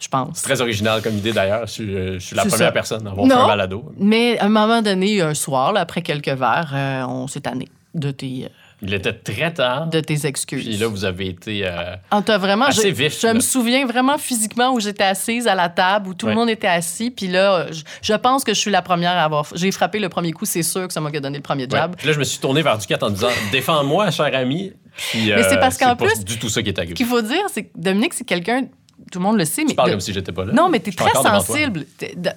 je 0.00 0.08
pense. 0.08 0.38
C'est 0.38 0.42
très 0.44 0.60
original 0.60 1.02
comme 1.02 1.16
idée 1.16 1.32
d'ailleurs. 1.32 1.66
Je, 1.66 1.72
suis, 1.72 1.94
euh, 1.96 2.14
je 2.18 2.26
suis 2.26 2.36
la 2.36 2.42
première 2.42 2.58
ça. 2.58 2.72
personne 2.72 3.06
à 3.06 3.10
avoir 3.10 3.26
fait 3.26 3.32
un 3.32 3.46
balado. 3.46 3.84
Mais 3.98 4.38
à 4.38 4.44
un 4.46 4.48
moment 4.48 4.82
donné, 4.82 5.20
un 5.20 5.34
soir, 5.34 5.72
là, 5.72 5.80
après 5.80 6.02
quelques 6.02 6.28
verres, 6.28 6.72
euh, 6.74 7.02
on 7.06 7.26
s'est 7.26 7.40
tanné 7.40 7.68
de 7.94 8.10
tes, 8.10 8.44
euh, 8.44 8.48
Il 8.82 8.92
était 8.92 9.14
très 9.14 9.54
tard. 9.54 9.86
de 9.86 10.00
tes 10.00 10.26
excuses. 10.26 10.64
Puis 10.66 10.76
là, 10.76 10.86
vous 10.86 11.06
avez 11.06 11.28
été. 11.28 11.62
euh, 11.64 11.96
On 12.12 12.20
t'a 12.20 12.36
vraiment. 12.36 12.66
Assez 12.66 12.90
vif, 12.90 13.18
Je 13.22 13.28
me 13.28 13.40
souviens 13.40 13.86
vraiment 13.86 14.18
physiquement 14.18 14.72
où 14.74 14.80
j'étais 14.80 15.04
assise 15.04 15.46
à 15.48 15.54
la 15.54 15.70
table, 15.70 16.08
où 16.08 16.14
tout 16.14 16.26
le 16.26 16.34
monde 16.34 16.50
était 16.50 16.66
assis. 16.66 17.10
Puis 17.10 17.26
là, 17.28 17.68
je, 17.72 17.82
je 18.02 18.12
pense 18.12 18.44
que 18.44 18.52
je 18.52 18.58
suis 18.60 18.70
la 18.70 18.82
première 18.82 19.12
à 19.12 19.24
avoir. 19.24 19.46
J'ai 19.54 19.70
frappé 19.72 19.98
le 19.98 20.10
premier 20.10 20.32
coup, 20.32 20.44
c'est 20.44 20.62
sûr 20.62 20.86
que 20.86 20.92
ça 20.92 21.00
m'a 21.00 21.10
donné 21.10 21.38
le 21.38 21.42
premier 21.42 21.66
jab. 21.70 21.96
Puis 21.96 22.06
là, 22.06 22.12
je 22.12 22.18
me 22.18 22.24
suis 22.24 22.38
tourné 22.38 22.60
vers 22.60 22.76
Ducat 22.76 22.98
en 23.00 23.08
disant 23.08 23.28
Défends-moi, 23.52 24.10
cher 24.10 24.30
ami. 24.34 24.72
Puis, 25.10 25.30
Mais 25.34 25.42
c'est 25.42 25.58
parce 25.58 25.76
qu'en 25.78 25.94
pas 25.96 26.06
plus- 26.06 26.24
du 26.24 26.38
tout 26.38 26.48
ça 26.50 26.62
qui 26.62 26.70
est 26.70 26.74
Ce 26.74 26.80
arrivé. 26.80 26.94
qu'il 26.94 27.04
faut 27.06 27.20
dire, 27.22 27.44
c'est 27.52 27.64
que 27.64 27.70
Dominique, 27.76 28.12
c'est 28.14 28.24
quelqu'un. 28.24 28.62
Tout 29.12 29.18
le 29.20 29.24
monde 29.24 29.38
le 29.38 29.44
sait, 29.44 29.62
mais. 29.62 29.70
Tu 29.70 29.76
parles 29.76 29.88
de- 29.88 29.92
comme 29.94 30.00
si 30.00 30.12
j'étais 30.12 30.32
pas 30.32 30.44
là. 30.44 30.52
non, 30.52 30.68
mais 30.68 30.80
tu 30.80 30.90
es 30.90 30.92
très 30.92 31.10
sensible. 31.40 31.86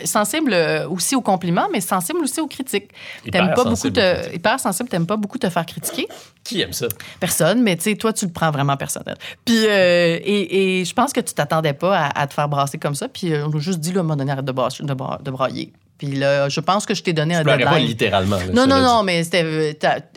Sensible 0.05 0.53
euh, 0.53 0.87
aussi 0.87 1.15
aux 1.15 1.21
compliments, 1.21 1.67
mais 1.71 1.81
sensible 1.81 2.19
aussi 2.19 2.39
aux 2.41 2.47
critiques. 2.47 2.89
T'aimes 3.31 3.47
pas 3.55 3.63
beaucoup 3.63 3.89
te, 4.29 4.35
hyper 4.35 4.59
sensible, 4.59 4.87
t'aimes 4.89 5.07
pas 5.07 5.17
beaucoup 5.17 5.37
te 5.37 5.49
faire 5.49 5.65
critiquer. 5.65 6.07
Qui 6.43 6.61
aime 6.61 6.73
ça? 6.73 6.87
Personne, 7.19 7.61
mais 7.63 7.75
tu 7.75 7.83
sais, 7.83 7.95
toi, 7.95 8.13
tu 8.13 8.25
le 8.25 8.31
prends 8.31 8.51
vraiment 8.51 8.77
personnel. 8.77 9.15
Puis, 9.45 9.65
euh, 9.67 10.19
et, 10.23 10.79
et 10.81 10.85
je 10.85 10.93
pense 10.93 11.11
que 11.13 11.19
tu 11.21 11.33
t'attendais 11.33 11.73
pas 11.73 11.97
à, 11.97 12.21
à 12.21 12.27
te 12.27 12.33
faire 12.33 12.47
brasser 12.47 12.77
comme 12.77 12.95
ça. 12.95 13.07
Puis, 13.07 13.33
euh, 13.33 13.45
on 13.47 13.55
a 13.55 13.59
juste 13.59 13.79
dit, 13.79 13.91
là, 13.91 13.97
à 13.97 13.99
un 14.01 14.03
moment 14.03 14.15
donné, 14.15 14.31
arrête 14.31 14.45
de, 14.45 14.51
brasser- 14.51 14.83
de, 14.83 14.93
bra- 14.93 15.19
de 15.23 15.31
brailler. 15.31 15.73
Puis 15.99 16.07
là, 16.15 16.49
je 16.49 16.59
pense 16.61 16.85
que 16.87 16.95
je 16.95 17.03
t'ai 17.03 17.13
donné 17.13 17.35
Je 17.35 17.39
un 17.41 17.43
pleurais 17.43 17.63
pas 17.65 17.69
deadline. 17.73 17.87
littéralement. 17.87 18.37
là, 18.37 18.45
Non, 18.47 18.65
non, 18.65 18.77
dit. 18.77 18.81
non, 18.83 19.03
mais 19.03 19.23
c'était. 19.23 19.43
euh, 19.43 19.73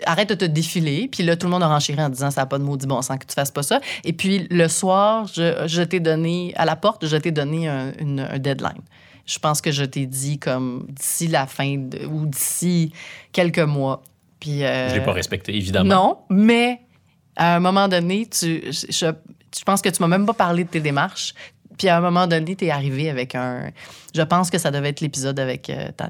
Arrête 0.07 0.31
de 0.31 0.35
te 0.37 0.45
défiler. 0.47 1.09
Puis 1.13 1.23
là, 1.25 1.37
tout 1.37 1.47
le 1.47 1.51
monde 1.51 1.63
a 1.65 1.69
renchéré 1.69 2.01
en 2.03 2.09
disant 2.09 2.31
ça 2.31 2.41
n'a 2.43 2.47
pas 2.47 2.59
de 2.59 2.63
maudit 2.65 2.87
bon 2.87 3.03
sens 3.03 3.19
que 3.19 3.27
tu 3.27 3.35
fasses 3.35 3.51
pas 3.51 3.63
ça. 3.63 3.81
Et 4.05 4.13
puis 4.15 4.47
le 4.51 4.69
soir, 4.69 5.27
je, 5.35 5.65
je 5.67 5.83
t'ai 5.83 6.01
donné, 6.01 6.55
à 6.57 6.65
la 6.65 6.77
porte, 6.77 7.05
je 7.07 7.17
t'ai 7.19 7.33
donné 7.33 7.69
un, 7.69 7.93
une- 7.99 8.21
un 8.21 8.39
deadline. 8.39 8.81
Je 9.27 9.39
pense 9.39 9.61
que 9.61 9.71
je 9.71 9.85
t'ai 9.85 10.07
dit 10.07 10.39
comme 10.39 10.87
d'ici 10.89 11.27
la 11.29 11.47
fin 11.47 11.77
de- 11.77 12.07
ou 12.07 12.27
d'ici 12.27 12.93
quelques 13.33 13.59
mois. 13.59 14.03
Puis. 14.41 14.65
euh, 14.65 14.89
Je 14.89 14.95
l'ai 14.95 15.01
pas 15.05 15.13
respecté, 15.13 15.55
évidemment. 15.55 15.95
non, 15.95 16.19
mais 16.37 16.81
à 17.37 17.57
un 17.57 17.61
moment 17.61 17.89
donné, 17.89 18.27
tu, 18.27 18.63
je, 18.67 18.87
je- 18.89 19.07
je 19.59 19.65
pense 19.65 19.83
que 19.83 19.89
tu 19.89 20.01
m'as 20.01 20.09
même 20.09 20.27
pas 20.27 20.33
parlé 20.33 20.65
de 20.65 20.69
tes 20.69 20.81
démarches. 20.81 21.35
Puis 21.83 21.89
à 21.89 21.97
un 21.97 22.01
moment 22.01 22.29
donné, 22.29 22.55
tu 22.55 22.65
es 22.67 22.71
arrivé 22.71 23.11
avec 23.11 23.35
un. 23.35 23.73
Je 24.15 24.23
pense 24.23 24.51
que 24.51 24.59
ça 24.59 24.71
devait 24.71 24.91
être 24.91 25.01
l'épisode 25.01 25.41
avec 25.41 25.69
euh, 25.69 25.91
ta, 25.97 26.09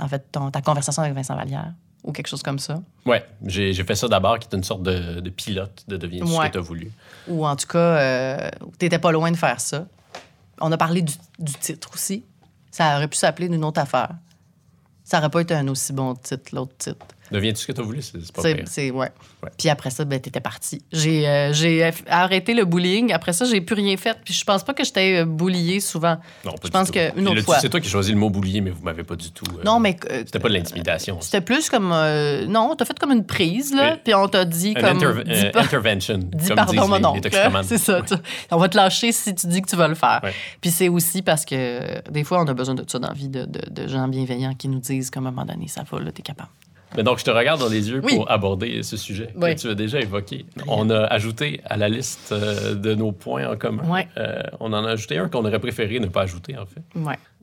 en 0.00 0.08
fait, 0.08 0.24
ton- 0.32 0.50
ta 0.50 0.60
conversation 0.60 1.02
avec 1.04 1.14
Vincent 1.14 1.36
Vallière 1.36 1.72
ou 2.02 2.10
quelque 2.10 2.26
chose 2.26 2.42
comme 2.42 2.58
ça. 2.58 2.82
Ouais, 3.06 3.24
j'ai 3.46 3.72
fait 3.84 3.94
ça 3.94 4.08
d'abord, 4.08 4.40
qui 4.40 4.48
est 4.50 4.56
une 4.56 4.64
sorte 4.64 4.82
de, 4.82 5.20
de 5.20 5.30
pilote 5.30 5.84
de 5.86 5.96
Deviens 5.96 6.26
ce 6.26 6.32
Ouais. 6.36 6.48
que 6.48 6.54
tu 6.54 6.58
as 6.58 6.62
voulu. 6.62 6.90
Ou 7.28 7.46
en 7.46 7.54
tout 7.54 7.68
cas, 7.68 7.78
euh, 7.78 8.50
t'étais 8.76 8.98
pas 8.98 9.12
loin 9.12 9.30
de 9.30 9.36
faire 9.36 9.60
ça. 9.60 9.86
On 10.60 10.72
a 10.72 10.76
parlé 10.76 11.00
du, 11.02 11.12
du 11.38 11.52
titre 11.52 11.90
aussi. 11.94 12.24
Ça 12.72 12.96
aurait 12.96 13.06
pu 13.06 13.16
s'appeler 13.16 13.48
d'une 13.48 13.64
autre 13.64 13.80
affaire. 13.80 14.10
Ça 15.04 15.18
aurait 15.18 15.30
pas 15.30 15.42
été 15.42 15.54
un 15.54 15.68
aussi 15.68 15.92
bon 15.92 16.14
titre, 16.16 16.52
l'autre 16.52 16.74
titre. 16.76 17.06
Deviens-tu 17.34 17.60
ce 17.62 17.66
que 17.66 17.72
tu 17.72 17.80
as 17.80 17.84
voulu? 17.84 18.00
C'est 18.00 18.32
pas 18.32 18.42
C'est, 18.66 18.90
ouais. 18.92 19.10
Ouais. 19.42 19.50
Puis 19.58 19.68
après 19.68 19.90
ça, 19.90 20.04
ben, 20.04 20.20
t'étais 20.20 20.40
parti. 20.40 20.80
J'ai, 20.92 21.28
euh, 21.28 21.52
j'ai 21.52 21.90
arrêté 22.08 22.54
le 22.54 22.64
bullying. 22.64 23.12
Après 23.12 23.32
ça, 23.32 23.44
j'ai 23.44 23.60
plus 23.60 23.74
rien 23.74 23.96
fait. 23.96 24.16
Puis 24.24 24.32
je 24.32 24.44
pense 24.44 24.62
pas 24.62 24.72
que 24.72 24.84
j'étais 24.84 25.22
euh, 25.22 25.24
bulliée 25.24 25.80
souvent. 25.80 26.16
Non, 26.44 26.52
pas 26.52 26.58
je 26.62 26.66
du 26.68 26.70
pense 26.70 26.86
tout. 26.86 26.92
Puis 26.92 27.26
autre 27.26 27.42
fois. 27.42 27.58
C'est 27.58 27.68
toi 27.68 27.80
qui 27.80 27.88
as 27.88 27.90
choisi 27.90 28.12
le 28.12 28.18
mot 28.18 28.30
boulier, 28.30 28.60
mais 28.60 28.70
vous 28.70 28.82
m'avez 28.84 29.02
pas 29.02 29.16
du 29.16 29.30
tout. 29.32 29.44
euh, 29.58 29.62
Non, 29.64 29.80
mais. 29.80 29.96
euh, 30.10 30.22
C'était 30.24 30.38
pas 30.38 30.48
de 30.48 30.54
l'intimidation. 30.54 31.20
C'était 31.20 31.40
plus 31.40 31.68
comme. 31.68 31.90
euh, 31.92 32.46
non, 32.46 32.74
t'as 32.76 32.84
fait 32.84 32.98
comme 32.98 33.10
une 33.12 33.26
prise, 33.26 33.74
là. 33.74 33.96
Puis 34.02 34.14
on 34.14 34.28
t'a 34.28 34.44
dit 34.44 34.74
comme. 34.74 34.84
interve- 34.98 35.24
dis 35.24 35.50
pas- 35.52 35.62
intervention. 35.62 36.18
Dis 36.34 36.46
comme 36.48 36.56
pardon, 36.56 36.88
mon 36.88 37.04
oncle. 37.04 37.28
C'est 37.64 37.78
ça. 37.78 37.98
Ouais. 38.00 38.06
tu- 38.06 38.14
On 38.52 38.56
va 38.58 38.68
te 38.68 38.76
lâcher 38.76 39.10
si 39.12 39.34
tu 39.34 39.46
dis 39.48 39.60
que 39.60 39.68
tu 39.68 39.76
vas 39.76 39.88
le 39.88 39.94
faire. 39.96 40.20
Ouais. 40.22 40.32
Puis 40.60 40.70
c'est 40.70 40.88
aussi 40.88 41.22
parce 41.22 41.44
que 41.44 42.08
des 42.10 42.22
fois, 42.24 42.40
on 42.42 42.46
a 42.46 42.54
besoin 42.54 42.74
de 42.74 42.84
ça 42.88 42.98
dans 42.98 43.08
la 43.08 43.14
vie, 43.14 43.28
de, 43.28 43.44
de- 43.44 43.68
de 43.70 43.88
gens 43.88 44.06
bienveillants 44.08 44.54
qui 44.54 44.68
nous 44.68 44.78
disent 44.80 45.10
qu'à 45.10 45.20
un 45.20 45.22
moment 45.24 45.44
donné, 45.44 45.66
ça 45.68 45.82
va, 45.90 46.00
là, 46.00 46.12
t'es 46.12 46.22
capable. 46.22 46.48
Mais 46.96 47.02
donc, 47.02 47.18
je 47.18 47.24
te 47.24 47.30
regarde 47.30 47.60
dans 47.60 47.68
les 47.68 47.90
yeux 47.90 48.00
Oui. 48.04 48.16
pour 48.16 48.30
aborder 48.30 48.82
ce 48.82 48.96
sujet 48.96 49.28
Oui. 49.36 49.54
que 49.54 49.60
tu 49.60 49.68
as 49.68 49.74
déjà 49.74 50.00
évoqué. 50.00 50.46
On 50.68 50.90
a 50.90 51.04
ajouté 51.06 51.60
à 51.64 51.76
la 51.76 51.88
liste 51.88 52.30
euh, 52.32 52.74
de 52.74 52.94
nos 52.94 53.12
points 53.12 53.46
en 53.50 53.56
commun. 53.56 53.82
Euh, 54.16 54.42
on 54.60 54.72
en 54.72 54.84
a 54.84 54.90
ajouté 54.92 55.18
un 55.18 55.28
qu'on 55.28 55.44
aurait 55.44 55.58
préféré 55.58 55.98
ne 56.00 56.06
pas 56.06 56.22
ajouter, 56.22 56.56
en 56.56 56.66
fait. 56.66 56.82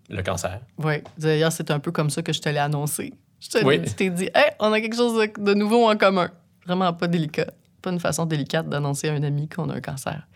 Le 0.10 0.22
cancer. 0.24 0.60
Oui. 0.78 0.96
D'ailleurs, 1.18 1.52
c'est 1.52 1.72
un 1.72 1.80
peu 1.80 1.92
comme 1.92 2.10
ça 2.10 2.22
que 2.22 2.34
je 2.34 2.42
te 2.42 2.50
l'ai 2.50 2.58
annoncé. 2.60 3.14
Je 3.40 3.50
t'ai 3.96 4.10
dit, 4.10 4.30
hey, 4.36 4.52
on 4.60 4.72
a 4.72 4.80
quelque 4.82 4.96
chose 4.96 5.18
de, 5.20 5.44
de 5.44 5.54
nouveau 5.54 5.90
en 5.90 5.96
commun. 5.98 6.30
Vraiment 6.66 6.94
pas 6.94 7.08
délicat. 7.08 7.48
Pas 7.82 7.92
une 7.92 8.00
façon 8.00 8.26
délicate 8.26 8.70
d'annoncer 8.70 9.10
à 9.10 9.14
un 9.14 9.24
ami 9.24 9.48
qu'on 9.50 9.70
a 9.70 9.76
un 9.76 9.82
cancer. 9.82 10.28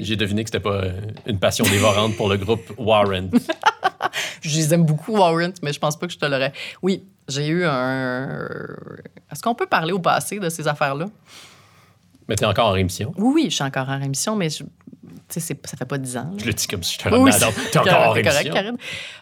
J'ai 0.00 0.16
deviné 0.16 0.44
que 0.44 0.50
c'était 0.50 0.60
pas 0.62 0.84
euh, 0.84 1.00
une 1.26 1.38
passion 1.38 1.64
dévorante 1.64 2.16
pour 2.16 2.28
le 2.28 2.36
groupe 2.36 2.72
Warren. 2.78 3.30
Je 4.42 4.56
les 4.56 4.72
aime 4.74 4.84
beaucoup, 4.84 5.12
Warrant, 5.16 5.52
mais 5.62 5.72
je 5.72 5.78
pense 5.78 5.98
pas 5.98 6.06
que 6.06 6.12
je 6.12 6.18
te 6.18 6.24
l'aurais. 6.24 6.52
Oui, 6.82 7.04
j'ai 7.28 7.48
eu 7.48 7.64
un. 7.64 8.48
Est-ce 9.30 9.42
qu'on 9.42 9.54
peut 9.54 9.66
parler 9.66 9.92
au 9.92 9.98
passé 9.98 10.38
de 10.38 10.48
ces 10.48 10.66
affaires-là? 10.66 11.06
Mais 12.28 12.36
t'es 12.36 12.46
encore 12.46 12.68
en 12.68 12.72
rémission. 12.72 13.12
Oui, 13.18 13.32
oui, 13.34 13.44
je 13.50 13.56
suis 13.56 13.64
encore 13.64 13.88
en 13.88 13.98
rémission, 13.98 14.36
mais 14.36 14.48
je... 14.48 14.64
ça 15.28 15.40
fait 15.76 15.84
pas 15.84 15.98
10 15.98 16.16
ans. 16.16 16.20
là. 16.30 16.38
Je 16.38 16.44
le 16.46 16.52
dis 16.54 16.66
comme 16.66 16.82
si 16.82 16.94
je 16.98 16.98
te 17.08 17.14
Oui, 17.14 17.30
T'es 17.72 17.78
encore 17.78 18.08
en 18.08 18.10
rémission. 18.12 18.50
correct. 18.52 18.70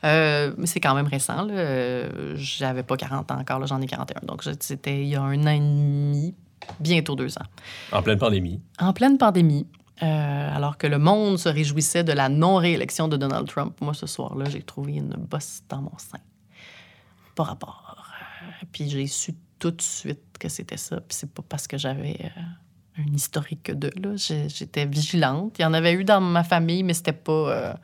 Euh, 0.04 0.52
mais 0.56 0.66
c'est 0.66 0.80
quand 0.80 0.94
même 0.94 1.06
récent. 1.08 1.42
là. 1.42 1.54
Euh, 1.54 2.34
J'avais 2.36 2.82
pas 2.84 2.96
40 2.96 3.30
ans 3.32 3.38
encore, 3.40 3.66
j'en 3.66 3.80
ai 3.80 3.86
41. 3.86 4.26
Donc, 4.26 4.44
c'était 4.60 5.00
il 5.02 5.08
y 5.08 5.16
a 5.16 5.22
un 5.22 5.42
an 5.46 5.50
et 5.50 5.58
demi, 5.58 6.34
bientôt 6.80 7.16
deux 7.16 7.36
ans. 7.38 7.46
En 7.92 8.02
pleine 8.02 8.18
pandémie. 8.18 8.60
En 8.78 8.92
pleine 8.92 9.18
pandémie, 9.18 9.66
euh, 10.02 10.56
alors 10.56 10.78
que 10.78 10.86
le 10.86 10.98
monde 10.98 11.38
se 11.38 11.48
réjouissait 11.48 12.04
de 12.04 12.12
la 12.12 12.28
non-réélection 12.28 13.08
de 13.08 13.16
Donald 13.16 13.48
Trump, 13.48 13.80
moi, 13.80 13.94
ce 13.94 14.06
soir-là, 14.06 14.48
j'ai 14.48 14.62
trouvé 14.62 14.94
une 14.94 15.14
bosse 15.14 15.62
dans 15.68 15.82
mon 15.82 15.96
sein. 15.98 16.20
Pas 17.34 17.44
rapport. 17.44 17.96
Euh, 18.42 18.66
Puis 18.72 18.88
j'ai 18.88 19.06
su 19.06 19.34
tout 19.58 19.72
de 19.72 19.82
suite 19.82 20.38
que 20.38 20.48
c'était 20.48 20.76
ça. 20.76 20.96
Puis 21.00 21.16
c'est 21.16 21.32
pas 21.32 21.42
parce 21.48 21.66
que 21.66 21.76
j'avais 21.76 22.16
euh, 22.20 23.02
un 23.02 23.12
historique 23.12 23.70
de 23.70 23.90
là. 24.00 24.14
J'étais 24.16 24.86
vigilante. 24.86 25.58
Il 25.58 25.62
y 25.62 25.64
en 25.64 25.74
avait 25.74 25.92
eu 25.92 26.04
dans 26.04 26.20
ma 26.20 26.44
famille, 26.44 26.82
mais 26.82 26.94
c'était 26.94 27.12
pas, 27.12 27.32
euh, 27.32 27.74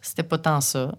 c'était 0.00 0.22
pas 0.22 0.38
tant 0.38 0.60
ça. 0.60 0.96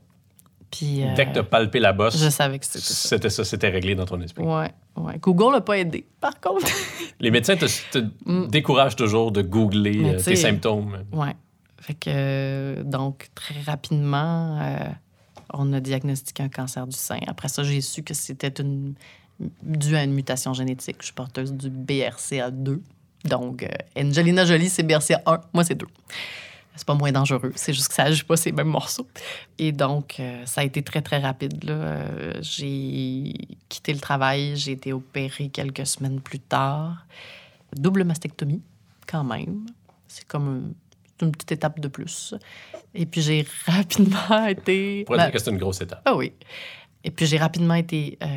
Puis 0.78 1.04
euh, 1.04 1.14
Dès 1.16 1.26
que 1.28 1.34
t'as 1.34 1.44
palpé 1.44 1.80
la 1.80 1.94
bosse, 1.94 2.18
je 2.22 2.30
savais 2.30 2.60
que 2.60 2.66
c'était 2.66 2.80
ça. 2.80 2.94
c'était 3.10 3.30
ça, 3.30 3.44
c'était 3.46 3.70
réglé 3.70 3.96
dans 3.96 4.06
ton 4.06 4.20
esprit. 4.22 4.44
Ouais, 4.44 4.72
ouais. 4.98 5.18
Google 5.20 5.54
n'a 5.54 5.62
pas 5.62 5.78
aidé. 5.78 6.06
Par 6.20 6.40
contre, 6.40 6.68
Les 7.20 7.32
médecins 7.32 7.56
te, 7.56 7.66
te 7.92 8.00
Mm. 8.26 8.48
découragent 8.48 8.96
toujours 8.98 9.32
de 9.32 9.42
googler 9.42 10.04
euh, 10.04 10.18
tu 10.18 10.26
tes 10.26 10.36
symptômes. 10.36 11.04
Ouais. 11.14 11.36
Fait 11.80 11.94
que, 11.94 12.10
euh, 12.10 12.84
donc, 12.84 13.28
très 13.36 13.62
rapidement, 13.62 14.60
euh, 14.62 14.78
on 15.54 15.72
a 15.72 15.80
diagnostiqué 15.80 16.44
un 16.44 16.50
cancer 16.50 16.88
du 16.88 16.96
sein. 16.98 17.20
Après 17.28 17.48
ça, 17.48 17.64
j'ai 17.64 17.80
su 17.82 18.02
que 18.04 18.14
c'était 18.16 18.62
une, 18.62 18.96
dû 19.62 19.96
à 19.96 20.04
une 20.04 20.14
mutation 20.14 20.54
génétique. 20.54 20.98
Je 21.00 21.06
suis 21.06 21.14
porteuse 21.14 21.54
du 21.54 21.70
BRCA2. 21.70 22.80
Donc, 23.26 23.66
Angelina 23.98 24.46
Jolie, 24.46 24.70
c'est 24.70 24.84
BRCA1. 24.84 25.42
Moi, 25.54 25.64
c'est 25.64 25.76
2. 25.76 25.86
C'est 26.76 26.86
pas 26.86 26.94
moins 26.94 27.12
dangereux. 27.12 27.52
C'est 27.56 27.74
juste 27.74 27.88
que 27.90 27.94
ça 27.94 28.04
agit 28.04 28.24
pas 28.24 28.36
ces 28.36 28.52
mêmes 28.52 28.68
morceaux. 28.68 29.08
Et 29.58 29.72
donc, 29.72 30.18
euh, 30.20 30.46
ça 30.46 30.62
a 30.62 30.64
été 30.64 30.84
très, 30.84 31.02
très 31.02 31.20
rapide. 31.20 31.64
là. 31.64 31.74
Euh, 31.74 32.34
j'ai 32.42 33.34
quitté 33.70 33.94
le 33.94 34.00
travail. 34.00 34.56
J'ai 34.56 34.74
été 34.74 34.92
opérée 34.94 35.50
quelques 35.50 35.86
semaines 35.86 36.20
plus 36.20 36.40
tard. 36.40 37.06
Double 37.76 38.04
mastectomie, 38.04 38.62
quand 39.08 39.24
même. 39.24 39.66
C'est 40.08 40.28
comme 40.28 40.74
une 41.22 41.32
petite 41.32 41.54
étape 41.54 41.80
de 41.80 41.88
plus. 41.88 42.36
Et 42.94 43.06
puis, 43.06 43.22
j'ai 43.22 43.46
rapidement 43.66 44.46
été... 44.46 45.04
On 45.04 45.06
pourrait 45.06 45.26
dire 45.26 45.32
que 45.32 45.40
c'est 45.40 45.52
une 45.52 45.58
grosse 45.58 45.82
étape. 45.82 46.02
ah 46.06 46.16
oui. 46.16 46.34
Et 47.06 47.12
puis, 47.12 47.26
j'ai 47.26 47.38
rapidement 47.38 47.76
été 47.76 48.18
euh, 48.22 48.28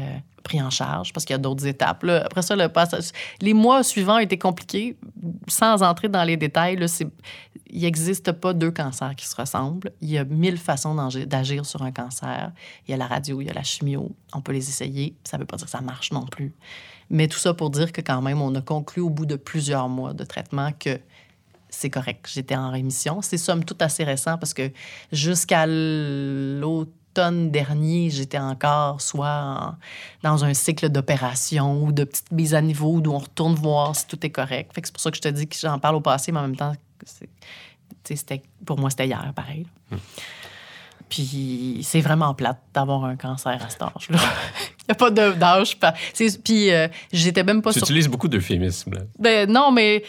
pris 0.44 0.62
en 0.62 0.70
charge 0.70 1.12
parce 1.12 1.24
qu'il 1.24 1.34
y 1.34 1.38
a 1.38 1.38
d'autres 1.38 1.66
étapes. 1.66 2.04
là. 2.04 2.22
Après 2.24 2.42
ça, 2.42 2.54
le 2.54 2.68
passage... 2.68 3.10
les 3.40 3.54
mois 3.54 3.82
suivants 3.82 4.18
étaient 4.18 4.38
compliqués. 4.38 4.96
Sans 5.48 5.82
entrer 5.82 6.08
dans 6.08 6.22
les 6.22 6.36
détails, 6.36 6.76
là, 6.76 6.86
il 7.70 7.82
n'existe 7.82 8.32
pas 8.32 8.52
deux 8.52 8.70
cancers 8.70 9.16
qui 9.16 9.26
se 9.26 9.34
ressemblent. 9.34 9.90
Il 10.00 10.10
y 10.10 10.18
a 10.18 10.24
mille 10.24 10.58
façons 10.58 10.94
d'agi- 10.94 11.26
d'agir 11.26 11.66
sur 11.66 11.82
un 11.82 11.90
cancer. 11.90 12.52
Il 12.86 12.90
y 12.92 12.94
a 12.94 12.96
la 12.96 13.06
radio, 13.06 13.40
il 13.40 13.46
y 13.46 13.50
a 13.50 13.54
la 13.54 13.62
chimio. 13.62 14.14
On 14.32 14.40
peut 14.40 14.52
les 14.52 14.68
essayer. 14.68 15.16
Ça 15.24 15.36
ne 15.36 15.42
veut 15.42 15.46
pas 15.46 15.56
dire 15.56 15.66
que 15.66 15.72
ça 15.72 15.80
marche 15.80 16.12
non 16.12 16.26
plus. 16.26 16.54
Mais 17.10 17.26
tout 17.26 17.38
ça 17.38 17.54
pour 17.54 17.70
dire 17.70 17.90
que 17.90 18.02
quand 18.02 18.20
même, 18.20 18.40
on 18.42 18.54
a 18.54 18.60
conclu 18.60 19.00
au 19.00 19.10
bout 19.10 19.26
de 19.26 19.36
plusieurs 19.36 19.88
mois 19.88 20.12
de 20.12 20.24
traitement 20.24 20.72
que 20.78 21.00
c'est 21.70 21.90
correct. 21.90 22.28
J'étais 22.32 22.56
en 22.56 22.70
rémission. 22.70 23.20
C'est 23.22 23.38
somme 23.38 23.64
toute 23.64 23.82
assez 23.82 24.04
récent 24.04 24.38
parce 24.38 24.54
que 24.54 24.70
jusqu'à 25.12 25.66
l'automne 25.66 26.92
dernier, 27.14 28.10
j'étais 28.10 28.38
encore 28.38 29.00
soit 29.00 29.28
en- 29.28 29.74
dans 30.22 30.44
un 30.44 30.54
cycle 30.54 30.88
d'opération 30.88 31.82
ou 31.82 31.92
de 31.92 32.04
petites 32.04 32.30
mises 32.30 32.54
à 32.54 32.60
niveau 32.60 33.00
d'où 33.00 33.12
on 33.12 33.18
retourne 33.18 33.54
voir 33.54 33.96
si 33.96 34.06
tout 34.06 34.24
est 34.24 34.30
correct. 34.30 34.72
Fait 34.72 34.80
que 34.82 34.88
c'est 34.88 34.92
pour 34.92 35.00
ça 35.02 35.10
que 35.10 35.16
je 35.16 35.22
te 35.22 35.28
dis 35.28 35.48
que 35.48 35.56
j'en 35.58 35.78
parle 35.78 35.96
au 35.96 36.00
passé, 36.00 36.30
mais 36.32 36.38
en 36.38 36.42
même 36.42 36.56
temps, 36.56 36.72
c'était, 38.04 38.42
pour 38.64 38.78
moi, 38.78 38.90
c'était 38.90 39.06
hier, 39.06 39.32
pareil. 39.34 39.66
Puis 41.08 41.80
c'est 41.82 42.00
vraiment 42.02 42.34
plate 42.34 42.60
d'avoir 42.74 43.04
un 43.04 43.16
cancer 43.16 43.58
à 43.64 43.70
cet 43.70 43.80
âge-là. 43.82 44.18
Il 44.80 44.84
n'y 44.88 44.92
a 44.92 44.94
pas 44.94 45.10
de- 45.10 45.32
d'âge. 45.32 45.78
Puis 46.44 46.70
euh, 46.70 46.86
j'étais 47.12 47.42
même 47.44 47.62
pas 47.62 47.72
Tu 47.72 47.78
sur 47.78 47.86
utilises 47.86 48.08
beaucoup 48.08 48.28
d'euphémismes. 48.28 48.92
là. 48.94 49.00
ben 49.18 49.50
non, 49.50 49.70
mais 49.72 50.04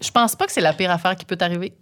je 0.00 0.10
pense 0.10 0.34
pas 0.34 0.46
que 0.46 0.52
c'est 0.52 0.60
la 0.60 0.72
pire 0.72 0.90
affaire 0.90 1.14
qui 1.16 1.24
peut 1.24 1.36
t'arriver. 1.36 1.74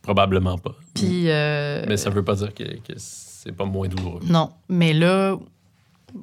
Probablement 0.00 0.56
pas. 0.58 0.74
Puis 0.94 1.24
euh, 1.30 1.84
Mais 1.86 1.96
ça 1.98 2.08
veut 2.10 2.24
pas 2.24 2.34
dire 2.34 2.52
que, 2.54 2.64
que 2.64 2.94
c'est 3.42 3.52
pas 3.52 3.64
moins 3.64 3.88
douloureux. 3.88 4.20
non, 4.28 4.50
mais 4.68 4.92
là, 4.92 5.36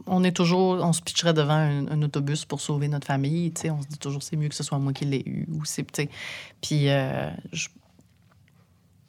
on 0.06 0.24
est 0.24 0.32
toujours, 0.36 0.84
on 0.84 0.94
se 0.94 1.02
pitcherait 1.02 1.34
devant 1.34 1.54
un, 1.54 2.02
autobus 2.04 2.46
pour 2.46 2.62
sauver 2.62 2.88
notre 2.88 3.08
famille. 3.08 3.52
Tu 3.52 3.62
sais, 3.62 3.70
on 3.72 3.82
se 3.82 3.88
dit 3.88 3.98
toujours 3.98 4.22
c'est 4.24 4.36
mieux 4.36 4.48
que 4.50 4.56
ce 4.56 4.64
soit 4.64 4.78
moi 4.80 4.94
qui 4.94 5.06
l'ai 5.06 5.24
eu 5.26 5.48
ou 5.52 5.66
c'est. 5.66 5.84
Puis 6.62 6.90
euh, 6.90 7.30
je- 7.52 7.70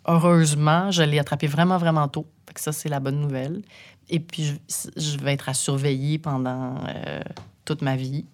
heureusement, 0.06 0.90
je 0.90 1.02
l'ai 1.02 1.18
attrapé 1.18 1.46
vraiment 1.46 1.78
vraiment 1.78 2.08
tôt. 2.08 2.26
Fait 2.46 2.54
que 2.54 2.60
ça 2.60 2.72
c'est 2.72 2.88
la 2.88 3.00
bonne 3.00 3.20
nouvelle. 3.20 3.62
Et 4.08 4.20
puis 4.20 4.44
je, 4.44 4.88
je 4.96 5.18
vais 5.18 5.34
être 5.34 5.48
à 5.48 5.54
surveiller 5.54 6.18
pendant 6.18 6.76
euh, 6.88 7.20
toute 7.64 7.82
ma 7.82 7.96
vie. 7.96 8.24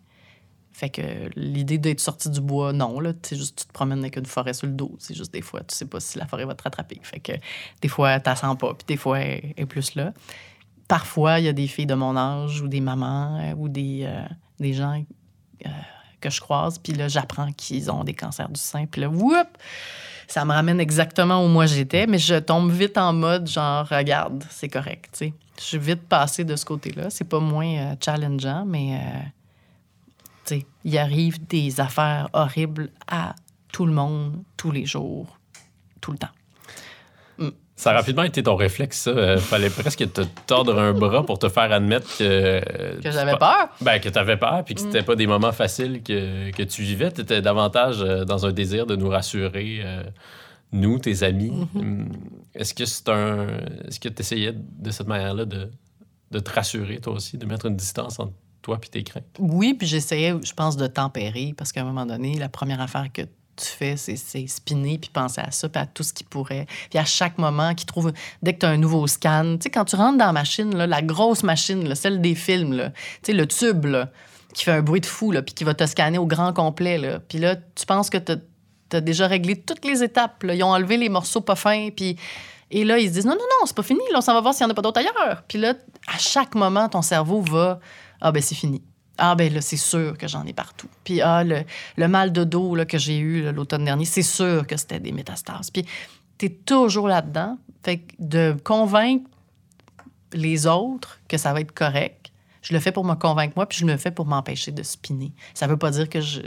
Fait 0.77 0.90
que 0.90 1.31
l'idée 1.36 1.78
d'être 1.78 2.01
sorti 2.01 2.28
du 2.28 2.43
bois, 2.43 2.74
non, 2.74 3.01
là. 3.01 3.15
Juste, 3.32 3.61
tu 3.61 3.65
te 3.65 3.73
promènes 3.73 4.01
avec 4.01 4.16
une 4.16 4.27
forêt 4.27 4.53
sur 4.53 4.66
le 4.66 4.74
dos. 4.74 4.94
C'est 4.98 5.15
juste 5.15 5.32
des 5.32 5.40
fois, 5.40 5.61
tu 5.61 5.74
sais 5.74 5.86
pas 5.86 6.01
si 6.01 6.19
la 6.19 6.27
forêt 6.27 6.44
va 6.44 6.55
te 6.55 6.62
rattraper. 6.62 7.01
Fait 7.03 7.19
que 7.19 7.32
des 7.81 7.89
fois, 7.89 8.20
tu 8.20 8.31
sens 8.36 8.59
pas, 8.59 8.74
puis 8.74 8.85
des 8.86 8.98
fois, 8.98 9.20
elle 9.20 9.55
est 9.57 9.65
plus 9.65 9.94
là. 9.94 10.12
Parfois, 10.86 11.40
il 11.40 11.47
y 11.47 11.48
a 11.48 11.55
des 11.55 11.66
filles 11.66 11.86
de 11.86 11.94
mon 11.94 12.15
âge 12.15 12.61
ou 12.61 12.69
des 12.69 12.82
mamans 12.82 13.40
euh, 13.40 13.55
ou 13.57 13.70
des, 13.70 14.03
euh, 14.03 14.27
des 14.61 14.74
gens 14.74 15.03
euh, 15.65 15.69
que 16.20 16.28
je 16.28 16.43
croise, 16.43 16.77
puis 16.77 16.93
là, 16.93 17.09
j'apprends 17.09 17.51
qu'ils 17.53 17.90
ont 17.90 18.05
des 18.05 18.12
cancers 18.12 18.51
du 18.51 18.61
sein, 18.61 18.85
puis 18.85 19.01
là, 19.01 19.09
whoop! 19.09 19.48
Ça 20.28 20.44
me 20.44 20.53
ramène 20.53 20.78
exactement 20.78 21.43
où 21.43 21.48
moi 21.48 21.65
j'étais, 21.65 22.07
mais 22.07 22.19
je 22.19 22.35
tombe 22.35 22.70
vite 22.70 22.98
en 22.98 23.15
mode 23.15 23.48
genre, 23.48 23.89
regarde, 23.89 24.44
c'est 24.51 24.69
correct, 24.69 25.09
tu 25.12 25.19
sais. 25.19 25.35
Je 25.59 25.65
suis 25.65 25.78
vite 25.78 26.03
passée 26.03 26.44
de 26.44 26.55
ce 26.55 26.66
côté-là. 26.66 27.09
C'est 27.09 27.24
pas 27.24 27.40
moins 27.40 27.97
challengeant, 27.98 28.66
mais 28.66 29.01
il 30.85 30.98
arrive 30.98 31.44
des 31.47 31.81
affaires 31.81 32.28
horribles 32.32 32.90
à 33.09 33.35
tout 33.73 33.86
le 33.86 33.93
monde, 33.93 34.43
tous 34.56 34.70
les 34.70 34.86
jours, 34.86 35.39
tout 36.01 36.12
le 36.12 36.18
temps. 36.18 36.28
Ça 37.78 37.90
a 37.90 37.93
rapidement 37.93 38.23
été 38.23 38.43
ton 38.43 38.56
réflexe, 38.56 39.02
ça. 39.02 39.10
Euh, 39.10 39.36
fallait 39.36 39.68
presque 39.68 40.10
te 40.10 40.23
tordre 40.47 40.78
un 40.78 40.94
bras 40.94 41.27
pour 41.27 41.39
te 41.39 41.51
faire 41.51 41.70
admettre 41.73 42.06
que. 42.16 43.01
Que 43.02 43.10
j'avais 43.10 43.36
peur? 43.36 43.68
Ben, 43.82 43.98
que 43.98 44.09
t'avais 44.09 44.39
peur, 44.39 44.64
puis 44.64 44.74
que 44.74 44.81
Mm. 44.81 44.85
c'était 44.85 45.02
pas 45.02 45.14
des 45.14 45.27
moments 45.27 45.52
faciles 45.52 46.02
que, 46.02 46.51
que 46.52 46.62
tu 46.62 46.81
vivais. 46.81 47.10
T'étais 47.10 47.43
davantage 47.43 48.01
euh, 48.01 48.24
dans 48.24 48.47
un 48.47 48.52
désir 48.52 48.86
de 48.86 48.97
nous 48.97 49.10
rassurer, 49.10 49.81
euh, 49.85 50.05
nous, 50.73 50.98
tes 50.98 51.23
amis. 51.23 51.51
Mm-hmm. 51.51 51.78
Hum, 51.78 52.09
Est-ce 52.55 52.73
que 52.73 52.86
c'est 52.86 53.10
un. 53.10 53.47
Est-ce 53.86 54.01
que 54.01 54.09
tu 54.09 54.20
essayais 54.20 54.55
de 54.55 54.90
cette 54.90 55.06
manière-là 55.09 55.44
de, 55.44 55.70
de 56.31 56.39
te 56.39 56.51
rassurer, 56.51 56.98
toi 56.98 57.12
aussi, 57.12 57.36
de 57.36 57.44
mettre 57.44 57.66
une 57.66 57.77
distance 57.77 58.18
entre 58.18 58.32
Oui, 59.38 59.74
puis 59.74 59.86
j'essayais, 59.86 60.34
je 60.43 60.52
pense, 60.52 60.76
de 60.76 60.86
tempérer 60.86 61.55
parce 61.56 61.72
qu'à 61.72 61.82
un 61.82 61.84
moment 61.84 62.06
donné, 62.06 62.38
la 62.38 62.48
première 62.48 62.80
affaire 62.80 63.06
que 63.12 63.22
tu 63.56 63.66
fais, 63.66 63.97
c'est, 63.97 64.47
spinner 64.47 64.98
puis 64.98 65.10
penser 65.10 65.40
à 65.40 65.51
ça, 65.51 65.68
puis 65.68 65.80
à 65.80 65.86
tout 65.86 66.02
ce 66.02 66.12
qui 66.12 66.24
pourrait. 66.24 66.66
Puis 66.90 66.98
à 66.98 67.05
chaque 67.05 67.38
moment, 67.38 67.74
qui 67.74 67.86
trouve. 67.86 68.12
Dès 68.43 68.55
que 68.55 68.60
tu 68.60 68.66
as 68.66 68.70
un 68.70 68.76
nouveau 68.76 69.06
scan, 69.06 69.56
tu 69.56 69.64
sais, 69.64 69.70
quand 69.70 69.84
tu 69.84 69.97
rentres 69.97 70.18
dans 70.18 70.26
la 70.26 70.32
machine, 70.32 70.76
la 70.76 71.02
grosse 71.02 71.43
machine, 71.43 71.94
celle 71.94 72.20
des 72.20 72.34
films, 72.34 72.93
tu 73.22 73.32
sais, 73.32 73.32
le 73.32 73.47
tube, 73.47 73.86
qui 74.52 74.64
fait 74.64 74.72
un 74.72 74.82
bruit 74.82 75.01
de 75.01 75.06
fou, 75.06 75.32
puis 75.44 75.55
qui 75.55 75.64
va 75.64 75.74
te 75.74 75.86
scanner 75.86 76.18
au 76.18 76.26
grand 76.26 76.52
complet. 76.52 77.18
Puis 77.28 77.38
là, 77.38 77.56
tu 77.56 77.86
penses 77.86 78.10
que 78.10 78.18
tu 78.18 78.32
as, 78.93 79.01
déjà 79.01 79.26
réglé 79.26 79.56
toutes 79.56 79.84
les 79.84 80.02
étapes. 80.02 80.44
Ils 80.48 80.62
ont 80.62 80.72
enlevé 80.72 80.97
les 80.97 81.09
morceaux 81.09 81.40
pas 81.40 81.56
fins, 81.56 81.88
puis... 81.94 82.16
Et 82.68 82.82
là, 82.82 82.98
ils 82.98 83.09
se 83.09 83.12
disent, 83.12 83.26
non, 83.26 83.34
non, 83.34 83.47
non, 83.60 83.66
c'est 83.66 83.76
pas 83.76 83.84
fini, 83.84 84.01
là, 84.10 84.18
on 84.18 84.20
s'en 84.20 84.34
va 84.34 84.40
voir 84.40 84.52
s'il 84.52 84.66
n'y 84.66 84.70
en 84.70 84.72
a 84.72 84.74
pas 84.74 84.82
d'autres 84.82 84.98
ailleurs. 84.98 85.44
Puis 85.47 85.56
là, 85.56 85.74
à 86.12 86.18
chaque 86.18 86.56
moment, 86.56 86.88
ton 86.88 87.01
cerveau 87.01 87.40
va, 87.40 87.78
ah 88.20 88.32
ben 88.32 88.43
c'est 88.43 88.55
fini. 88.55 88.82
Ah 89.18 89.34
ben 89.34 89.52
là, 89.52 89.60
c'est 89.60 89.76
sûr 89.76 90.18
que 90.18 90.28
j'en 90.28 90.44
ai 90.44 90.52
partout. 90.52 90.88
Puis 91.05 91.20
ah, 91.20 91.43
le, 91.44 92.09
mal 92.09 92.32
de 92.32 92.44
dos 92.44 92.74
là, 92.74 92.84
que 92.84 92.98
j'ai 92.98 93.18
eu 93.18 93.51
l'automne 93.52 93.84
dernier, 93.84 94.05
c'est 94.05 94.22
sûr 94.22 94.66
que 94.66 94.76
c'était 94.76 95.01
des 95.01 95.12
métastases. 95.12 95.70
Puis 95.70 95.86
tu 96.38 96.47
es 96.47 96.51
toujours 96.51 97.09
là-dedans. 97.09 97.59
Fait 97.82 97.98
que 97.98 98.14
de 98.18 98.56
convaincre 98.64 99.30
les 100.32 100.66
autres 100.66 101.20
que 101.28 101.38
ça 101.38 101.52
va 101.52 101.60
être 101.60 101.72
correct, 101.72 102.32
je 102.62 102.74
le 102.74 102.80
fais 102.80 102.93
pour 102.93 103.05
me 103.05 103.14
convaincre 103.14 103.52
moi, 103.56 103.66
puis 103.66 103.78
je 103.78 103.86
le 103.86 103.97
fais 103.97 104.10
pour 104.10 104.26
m'empêcher 104.26 104.72
de 104.72 104.82
spinner. 104.82 105.32
Ça 105.55 105.66
veut 105.66 105.76
pas 105.76 105.90
dire 105.90 106.09
que 106.09 106.20
je 106.20 106.40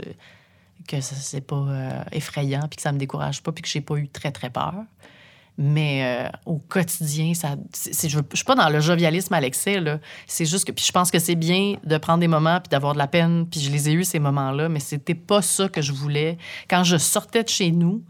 que 0.86 1.00
c'est 1.00 1.40
pas 1.40 1.56
euh, 1.56 2.02
effrayant, 2.12 2.66
puis 2.68 2.76
que 2.76 2.82
ça 2.82 2.92
me 2.92 2.98
décourage 2.98 3.42
pas, 3.42 3.52
puis 3.52 3.62
que 3.62 3.68
j'ai 3.68 3.80
pas 3.80 3.96
eu 3.96 4.08
très, 4.08 4.32
très 4.32 4.50
peur. 4.50 4.74
Mais 5.58 6.26
euh, 6.26 6.30
au 6.46 6.58
quotidien, 6.58 7.34
ça, 7.34 7.56
je 7.84 8.18
ne 8.18 8.22
suis 8.32 8.44
pas 8.44 8.54
dans 8.54 8.68
le 8.70 8.80
jovialisme 8.80 9.34
à 9.34 9.40
l'excès. 9.40 9.78
C'est 10.26 10.46
juste 10.46 10.64
que 10.64 10.72
puis 10.72 10.84
je 10.84 10.92
pense 10.92 11.10
que 11.10 11.18
c'est 11.18 11.34
bien 11.34 11.74
de 11.84 11.98
prendre 11.98 12.20
des 12.20 12.28
moments 12.28 12.60
puis 12.60 12.70
d'avoir 12.70 12.94
de 12.94 12.98
la 12.98 13.06
peine. 13.06 13.46
Puis 13.46 13.60
je 13.60 13.70
les 13.70 13.88
ai 13.90 13.92
eus, 13.92 14.04
ces 14.04 14.18
moments-là, 14.18 14.68
mais 14.68 14.80
c'était 14.80 15.14
pas 15.14 15.42
ça 15.42 15.68
que 15.68 15.82
je 15.82 15.92
voulais. 15.92 16.38
Quand 16.68 16.84
je 16.84 16.96
sortais 16.96 17.42
de 17.42 17.48
chez 17.48 17.72
nous, 17.72 18.02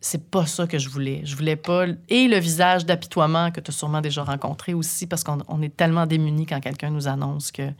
c'est 0.00 0.30
pas 0.30 0.46
ça 0.46 0.66
que 0.66 0.78
je 0.78 0.88
voulais. 0.88 1.20
Je 1.24 1.36
voulais 1.36 1.56
pas... 1.56 1.84
Et 2.08 2.26
le 2.26 2.38
visage 2.38 2.86
d'apitoiement 2.86 3.50
que 3.50 3.60
tu 3.60 3.70
as 3.70 3.74
sûrement 3.74 4.00
déjà 4.00 4.24
rencontré 4.24 4.74
aussi, 4.74 5.06
parce 5.06 5.22
qu'on 5.22 5.38
on 5.46 5.60
est 5.62 5.76
tellement 5.76 6.06
démunis 6.06 6.46
quand 6.46 6.60
quelqu'un 6.60 6.90
nous 6.90 7.06
annonce 7.06 7.52
que 7.52 7.70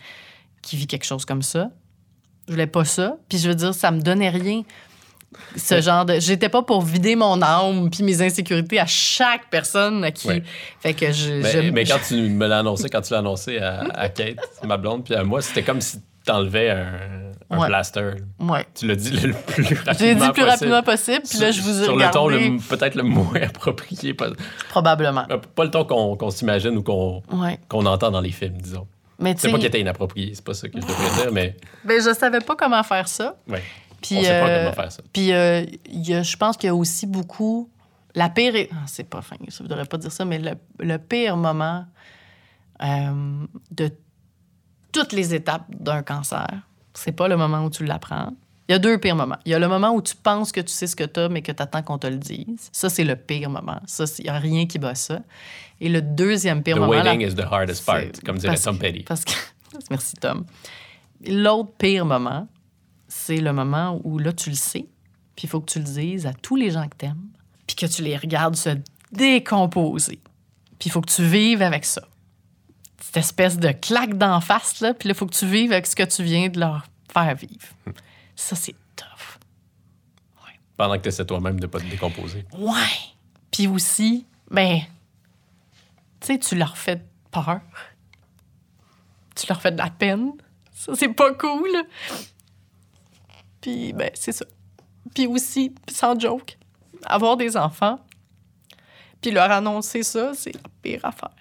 qu'il 0.62 0.78
vit 0.78 0.87
quelque 0.87 1.07
chose 1.07 1.24
comme 1.24 1.43
ça. 1.43 1.70
Je 2.47 2.53
voulais 2.53 2.66
pas 2.66 2.85
ça. 2.85 3.16
Puis 3.28 3.39
je 3.39 3.49
veux 3.49 3.55
dire, 3.55 3.74
ça 3.74 3.91
me 3.91 4.01
donnait 4.01 4.28
rien. 4.28 4.62
Ce 5.57 5.81
genre 5.81 6.05
de... 6.05 6.19
J'étais 6.19 6.48
pas 6.48 6.62
pour 6.62 6.82
vider 6.82 7.16
mon 7.16 7.40
âme 7.43 7.89
puis 7.90 8.02
mes 8.02 8.20
insécurités 8.23 8.78
à 8.81 8.86
chaque 8.86 9.48
personne 9.51 10.02
à 10.05 10.11
qui... 10.11 10.28
Ouais. 10.28 10.43
Fait 10.81 10.94
que 10.94 11.12
je... 11.12 11.32
Mais, 11.43 11.51
je- 11.66 11.70
mais 11.70 11.85
quand 11.85 11.98
tu 12.07 12.15
me 12.16 12.47
l'as 12.47 12.59
annoncé, 12.59 12.89
quand 12.89 13.01
tu 13.01 13.12
l'as 13.12 13.20
annoncé 13.20 13.59
à, 13.59 13.81
à 13.94 14.09
Kate, 14.09 14.36
ma 14.65 14.77
blonde, 14.77 15.05
puis 15.05 15.15
à 15.15 15.23
moi, 15.24 15.40
c'était 15.40 15.62
comme 15.62 15.81
si 15.81 16.01
t'enlevais 16.24 16.70
un, 16.70 16.86
un 17.51 17.59
Ouais. 17.59 17.66
blaster. 17.69 18.11
Ouais. 18.39 18.65
Tu 18.74 18.86
l'as 18.86 18.94
dit 18.94 19.11
le 19.11 19.32
plus 19.32 19.62
rapidement 19.65 19.93
J'ai 19.98 20.15
dit 20.15 20.20
le 20.20 20.32
plus 20.32 20.43
possible. 20.43 20.48
rapidement 20.51 20.82
possible, 20.82 21.23
puis 21.28 21.39
là, 21.40 21.51
je 21.51 21.61
vous 21.62 21.81
ai 21.81 21.85
Sur 21.85 21.94
regardé, 21.94 22.19
le 22.19 22.20
ton 22.20 22.28
le- 22.28 22.59
peut-être 22.77 22.94
le 22.94 23.02
moins 23.02 23.43
approprié. 23.43 24.15
Pas, 24.15 24.28
probablement. 24.69 25.24
pas 25.55 25.65
le 25.65 25.70
ton 25.70 25.85
qu'on 25.85 26.31
s'imagine 26.31 26.77
ou 26.77 26.82
qu'on 26.82 27.23
entend 27.86 28.11
dans 28.11 28.20
les 28.20 28.31
films, 28.32 28.59
disons. 28.59 28.86
C'est 29.36 29.51
pas 29.51 29.57
qu'il 29.59 29.66
était 29.66 29.81
inapproprié, 29.81 30.32
c'est 30.35 30.44
pas 30.44 30.55
ça 30.55 30.69
que 30.69 30.81
je 30.81 30.86
devrais 30.86 31.23
dire, 31.23 31.32
mais 31.32 31.57
ben, 31.85 32.01
je 32.01 32.15
savais 32.15 32.40
pas 32.40 32.57
comment 32.57 32.82
faire 32.82 33.07
ça. 33.09 33.36
ouais. 33.48 33.62
Puis, 34.03 34.17
on 34.19 34.23
sait 34.23 34.41
pas 34.41 34.49
euh, 34.49 34.63
comment 34.65 34.75
faire 34.83 34.93
ça. 34.93 35.03
Puis, 35.13 35.33
euh, 35.33 35.65
je 35.93 36.37
pense 36.37 36.57
qu'il 36.57 36.67
y 36.69 36.71
a 36.71 36.75
aussi 36.75 37.07
beaucoup. 37.07 37.71
La 38.15 38.29
pire. 38.29 38.55
ah, 38.73 38.77
c'est 38.87 39.05
pas 39.05 39.23
fin, 39.23 39.37
je 39.49 39.63
ne 39.63 39.69
voudrais 39.69 39.85
pas 39.85 39.97
dire 39.97 40.11
ça, 40.11 40.25
mais 40.25 40.39
le, 40.39 40.53
le 40.81 40.99
pire 40.99 41.37
moment 41.37 41.85
euh, 42.83 43.45
de 43.71 43.91
toutes 44.93 45.13
les 45.13 45.33
étapes 45.35 45.67
d'un 45.79 46.03
cancer, 46.03 46.49
c'est 46.95 47.13
pas 47.13 47.29
le 47.29 47.37
moment 47.37 47.65
où 47.65 47.71
tu 47.71 47.85
l'apprends. 47.85 48.33
Il 48.69 48.73
y 48.73 48.75
a 48.75 48.79
deux 48.79 48.99
pires 48.99 49.17
moments. 49.17 49.37
Il 49.45 49.53
y 49.53 49.55
a 49.55 49.59
le 49.59 49.69
moment 49.69 49.91
où 49.93 50.01
tu 50.03 50.15
penses 50.17 50.51
que 50.53 50.61
tu 50.61 50.69
sais 50.73 50.87
ce 50.87 50.95
que 50.97 51.05
tu 51.05 51.21
as, 51.21 51.29
mais 51.29 51.43
que 51.43 51.53
tu 51.53 51.63
attends 51.63 51.83
qu'on 51.83 51.99
te 51.99 52.07
le 52.07 52.17
dise. 52.17 52.69
Ça, 52.73 52.89
c'est 52.89 53.05
le 53.05 53.17
pire 53.17 53.51
moment. 53.51 53.81
Ça, 53.87 54.05
il 54.19 54.25
n'y 54.25 54.31
a 54.31 54.39
rien 54.39 54.67
qui 54.67 54.79
bat 54.79 54.95
ça. 54.95 55.21
Et 55.81 55.89
le 55.89 56.03
deuxième 56.03 56.63
pire 56.63 56.77
The 56.77 56.81
moment. 56.81 56.93
la- 56.93 57.03
waiting 57.13 57.21
is 57.29 57.35
the 57.35 57.45
hardest 57.51 57.85
part, 57.85 58.03
comme 58.25 58.39
dirait 58.39 58.57
Tom 58.57 58.79
Petty. 58.79 59.03
Parce 59.05 59.25
que, 59.25 59.33
merci, 59.91 60.15
Tom. 60.17 60.45
L'autre 61.27 61.71
pire 61.79 62.05
moment, 62.05 62.47
c'est 63.11 63.39
le 63.39 63.53
moment 63.53 64.01
où 64.05 64.19
là, 64.19 64.32
tu 64.32 64.51
le 64.51 64.57
sais, 64.57 64.87
puis 65.37 65.45
il 65.45 65.49
faut 65.49 65.61
que 65.61 65.70
tu 65.70 65.81
le 65.81 65.85
dises 65.85 66.27
à 66.27 66.32
tous 66.32 66.57
les 66.57 66.70
gens 66.70 66.89
que 66.89 66.97
t'aimes, 66.97 67.28
puis 67.66 67.74
que 67.74 67.87
tu 67.87 68.03
les 68.03 68.16
regardes 68.16 68.57
se 68.57 68.78
décomposer. 69.12 70.20
Puis 70.78 70.89
il 70.89 70.93
faut 70.93 71.01
que 71.01 71.11
tu 71.11 71.24
vives 71.24 71.61
avec 71.61 71.85
ça. 71.85 72.03
Cette 73.01 73.16
espèce 73.16 73.59
de 73.59 73.73
claque 73.73 74.16
d'en 74.16 74.41
face, 74.41 74.81
là, 74.81 74.95
puis 74.95 75.09
là, 75.09 75.15
il 75.15 75.19
faut 75.19 75.27
que 75.27 75.35
tu 75.35 75.47
vives 75.47 75.73
avec 75.73 75.87
ce 75.87 75.97
que 75.97 76.05
tu 76.05 76.23
viens 76.23 76.49
de 76.49 76.61
leur 76.61 76.87
faire 77.12 77.35
vivre. 77.35 77.69
Ça, 78.37 78.57
c'est 78.57 78.74
tough. 78.97 79.39
Pendant 80.77 80.97
que 80.97 81.03
tu 81.03 81.09
essaies 81.09 81.27
toi-même 81.27 81.59
de 81.61 81.66
pas 81.66 81.81
te 81.81 81.87
décomposer. 81.87 82.47
Ouais. 82.57 82.73
Puis 83.51 83.66
aussi, 83.66 84.24
ben, 84.51 84.81
tu 86.20 86.28
sais, 86.28 86.39
tu 86.39 86.55
leur 86.55 86.78
fais 86.78 87.03
peur. 87.31 87.61
Tu 89.35 89.47
leur 89.49 89.61
fais 89.61 89.73
de 89.73 89.78
la 89.78 89.91
peine. 89.91 90.32
Ça, 90.73 90.93
c'est 90.95 91.12
pas 91.12 91.35
cool. 91.35 91.69
Puis, 93.61 93.93
ben, 93.93 94.11
c'est 94.15 94.32
ça. 94.32 94.45
Puis 95.15 95.27
aussi, 95.27 95.74
sans 95.91 96.19
joke, 96.19 96.59
avoir 97.05 97.37
des 97.37 97.57
enfants, 97.57 97.99
puis 99.20 99.31
leur 99.31 99.51
annoncer 99.51 100.03
ça, 100.03 100.32
c'est 100.35 100.55
la 100.55 100.62
pire 100.82 101.05
affaire. 101.05 101.35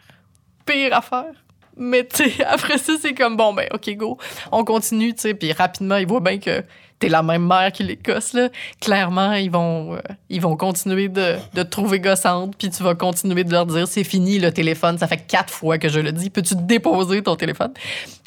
Pire 0.65 0.93
affaire. 0.95 1.33
Mais 1.79 2.05
tu 2.05 2.29
après 2.45 2.77
ça, 2.77 2.93
c'est 3.01 3.13
comme, 3.13 3.37
bon, 3.37 3.53
ben, 3.53 3.67
OK, 3.73 3.89
go, 3.95 4.17
on 4.51 4.63
continue, 4.63 5.13
tu 5.15 5.21
sais, 5.21 5.33
puis 5.33 5.51
rapidement, 5.53 5.95
ils 5.95 6.05
voient 6.07 6.19
bien 6.19 6.37
que 6.37 6.63
t'es 6.99 7.07
la 7.07 7.23
même 7.23 7.47
mère 7.47 7.71
qui 7.71 7.83
les 7.83 7.95
gosse, 7.95 8.33
là. 8.33 8.49
Clairement, 8.81 9.31
ils 9.33 9.49
vont, 9.49 9.95
euh, 9.95 10.01
ils 10.29 10.41
vont 10.41 10.57
continuer 10.57 11.07
de, 11.07 11.37
de 11.53 11.63
te 11.63 11.69
trouver 11.69 12.01
gossante, 12.01 12.55
puis 12.57 12.69
tu 12.69 12.83
vas 12.83 12.93
continuer 12.93 13.45
de 13.45 13.51
leur 13.51 13.65
dire, 13.65 13.87
c'est 13.87 14.03
fini, 14.03 14.37
le 14.37 14.51
téléphone, 14.51 14.97
ça 14.97 15.07
fait 15.07 15.25
quatre 15.25 15.51
fois 15.51 15.77
que 15.77 15.87
je 15.87 16.01
le 16.01 16.11
dis, 16.11 16.29
peux-tu 16.29 16.55
déposer 16.55 17.23
ton 17.23 17.37
téléphone? 17.37 17.73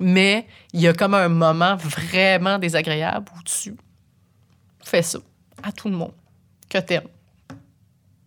Mais 0.01 0.47
il 0.73 0.81
y 0.81 0.89
a 0.89 0.95
comme 0.95 1.15
un 1.15 1.29
moment 1.29 1.77
vraiment 1.77 2.59
désagréable 2.59 3.27
où 3.37 3.43
tu 3.43 3.77
fais 4.83 5.03
ça 5.03 5.19
à 5.63 5.71
tout 5.71 5.91
le 5.91 5.97
monde 5.97 6.13
que 6.71 6.79
t'aimes. 6.79 7.09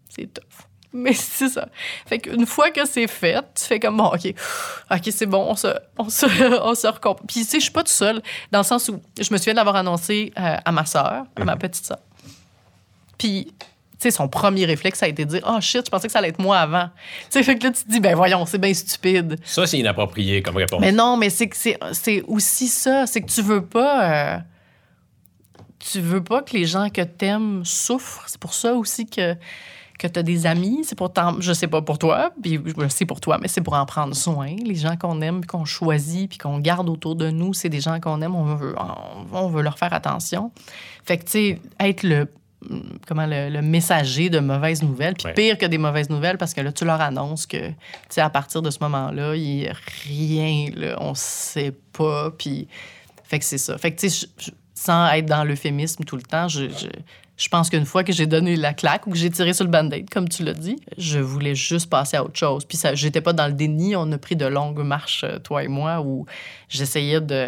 C'est 0.10 0.31
tough. 0.31 0.68
Mais 0.97 1.13
c'est 1.13 1.49
ça. 1.49 1.67
Fait 2.05 2.19
qu'une 2.19 2.45
fois 2.45 2.72
que 2.72 2.85
c'est 2.88 3.07
fait, 3.07 3.43
tu 3.53 3.65
fais 3.65 3.80
comme, 3.80 3.97
bon, 3.97 4.05
OK, 4.07 4.34
OK, 4.91 5.01
c'est 5.11 5.26
bon, 5.26 5.45
on 5.49 5.55
se, 5.55 5.67
on 5.97 6.07
se, 6.09 6.26
on 6.63 6.73
se 6.73 6.88
recomp- 6.88 7.19
Puis, 7.27 7.41
tu 7.41 7.45
sais, 7.45 7.57
je 7.59 7.63
suis 7.63 7.72
pas 7.72 7.81
toute 7.84 7.89
seule, 7.89 8.22
dans 8.51 8.59
le 8.59 8.63
sens 8.65 8.88
où 8.89 9.01
je 9.19 9.31
me 9.34 9.38
souviens 9.38 9.53
de 9.53 9.57
l'avoir 9.57 9.76
annoncé 9.76 10.31
euh, 10.39 10.55
à 10.63 10.72
ma 10.72 10.85
sœur, 10.85 11.26
à 11.35 11.43
ma 11.43 11.57
petite 11.57 11.85
sœur. 11.85 11.99
Puis, 13.17 13.53
tu 13.59 13.65
sais, 13.99 14.11
son 14.11 14.27
premier 14.27 14.65
réflexe, 14.65 14.99
ça 14.99 15.05
a 15.05 15.09
été 15.09 15.26
de 15.26 15.30
dire, 15.30 15.41
oh 15.47 15.59
shit, 15.61 15.85
je 15.85 15.89
pensais 15.91 16.07
que 16.07 16.11
ça 16.13 16.19
allait 16.19 16.30
être 16.30 16.39
moi 16.39 16.59
avant. 16.59 16.88
Tu 16.88 17.26
sais, 17.31 17.43
fait 17.43 17.57
que 17.57 17.63
là, 17.65 17.72
tu 17.72 17.84
te 17.84 17.89
dis, 17.91 17.99
ben 17.99 18.15
voyons, 18.15 18.45
c'est 18.45 18.57
bien 18.57 18.73
stupide. 18.73 19.38
Ça, 19.45 19.65
c'est 19.67 19.77
inapproprié 19.80 20.41
comme 20.41 20.57
réponse. 20.57 20.80
Mais 20.81 20.91
non, 20.91 21.15
mais 21.17 21.30
c'est 21.30 21.47
que 21.47 21.55
c'est, 21.57 21.77
c'est 21.93 22.22
aussi 22.27 22.67
ça. 22.67 23.05
C'est 23.07 23.22
que 23.22 23.31
tu 23.31 23.41
veux 23.41 23.65
pas. 23.65 24.35
euh, 24.35 24.38
tu 25.80 26.01
veux 26.01 26.23
pas 26.23 26.41
que 26.41 26.53
les 26.53 26.65
gens 26.65 26.89
que 26.89 27.01
t'aimes 27.01 27.63
souffrent. 27.63 28.23
C'est 28.27 28.39
pour 28.39 28.53
ça 28.53 28.73
aussi 28.73 29.05
que, 29.05 29.35
que 29.97 30.07
tu 30.07 30.19
as 30.19 30.23
des 30.23 30.45
amis. 30.45 30.81
C'est 30.84 30.95
pour 30.97 31.11
t'en- 31.13 31.39
Je 31.41 31.53
sais 31.53 31.67
pas 31.67 31.81
pour 31.81 31.97
toi, 31.97 32.31
puis 32.41 32.59
je 32.77 32.88
sais 32.89 33.05
pour 33.05 33.22
toi, 33.22 33.38
mais 33.41 33.47
c'est 33.47 33.61
pour 33.61 33.73
en 33.76 33.85
prendre 33.85 34.15
soin. 34.15 34.55
Les 34.63 34.76
gens 34.76 34.95
qu'on 34.97 35.22
aime, 35.22 35.41
puis 35.41 35.47
qu'on 35.47 35.65
choisit, 35.65 36.30
puis 36.30 36.38
qu'on 36.38 36.59
garde 36.59 36.89
autour 36.89 37.15
de 37.15 37.30
nous, 37.30 37.53
c'est 37.53 37.69
des 37.69 37.80
gens 37.81 37.99
qu'on 37.99 38.22
aime. 38.22 38.35
On 38.35 38.55
veut, 38.55 38.76
on, 39.31 39.38
on 39.38 39.47
veut 39.49 39.61
leur 39.61 39.77
faire 39.77 39.93
attention. 39.93 40.51
Fait 41.03 41.17
que, 41.17 41.23
tu 41.26 41.31
sais, 41.31 41.61
être 41.80 42.03
le 42.03 42.27
comment 43.07 43.27
le, 43.27 43.49
le 43.49 43.61
messager 43.61 44.31
de 44.31 44.39
mauvaises 44.39 44.81
nouvelles, 44.81 45.13
puis 45.13 45.27
Ouais. 45.27 45.34
pire 45.34 45.57
que 45.57 45.67
des 45.67 45.77
mauvaises 45.77 46.09
nouvelles, 46.09 46.38
parce 46.39 46.53
que 46.55 46.61
là, 46.61 46.72
tu 46.72 46.84
leur 46.84 46.99
annonces 46.99 47.45
que, 47.45 47.57
tu 47.67 47.76
sais, 48.09 48.22
à 48.22 48.30
partir 48.31 48.63
de 48.63 48.72
ce 48.72 48.80
moment-là, 48.81 49.35
il 49.35 49.43
n'y 49.57 49.67
a 49.67 49.73
rien, 50.07 50.69
là, 50.76 50.97
on 50.99 51.13
sait 51.13 51.73
pas, 51.93 52.31
puis... 52.31 52.67
Fait 53.23 53.38
que 53.39 53.45
c'est 53.45 53.57
ça. 53.59 53.77
Fait 53.77 53.91
que, 53.91 53.99
tu 53.99 54.09
sais, 54.09 54.27
sans 54.73 55.07
être 55.11 55.26
dans 55.27 55.43
l'euphémisme 55.43 56.03
tout 56.05 56.15
le 56.15 56.22
temps, 56.23 56.47
je, 56.47 56.69
je, 56.69 56.88
je 57.37 57.49
pense 57.49 57.69
qu'une 57.69 57.85
fois 57.85 58.03
que 58.03 58.13
j'ai 58.13 58.27
donné 58.27 58.55
la 58.55 58.73
claque 58.73 59.07
ou 59.07 59.11
que 59.11 59.17
j'ai 59.17 59.29
tiré 59.29 59.53
sur 59.53 59.65
le 59.65 59.71
band-aid, 59.71 60.09
comme 60.09 60.29
tu 60.29 60.43
l'as 60.43 60.53
dit, 60.53 60.77
je 60.97 61.19
voulais 61.19 61.55
juste 61.55 61.89
passer 61.89 62.15
à 62.17 62.23
autre 62.23 62.37
chose. 62.39 62.63
Puis 62.65 62.77
ça, 62.77 62.95
j'étais 62.95 63.21
pas 63.21 63.33
dans 63.33 63.47
le 63.47 63.53
déni. 63.53 63.95
On 63.95 64.09
a 64.13 64.17
pris 64.17 64.35
de 64.35 64.45
longues 64.45 64.79
marches, 64.83 65.23
euh, 65.25 65.39
toi 65.39 65.63
et 65.63 65.67
moi, 65.67 66.01
où 66.01 66.25
j'essayais 66.69 67.19
de 67.21 67.47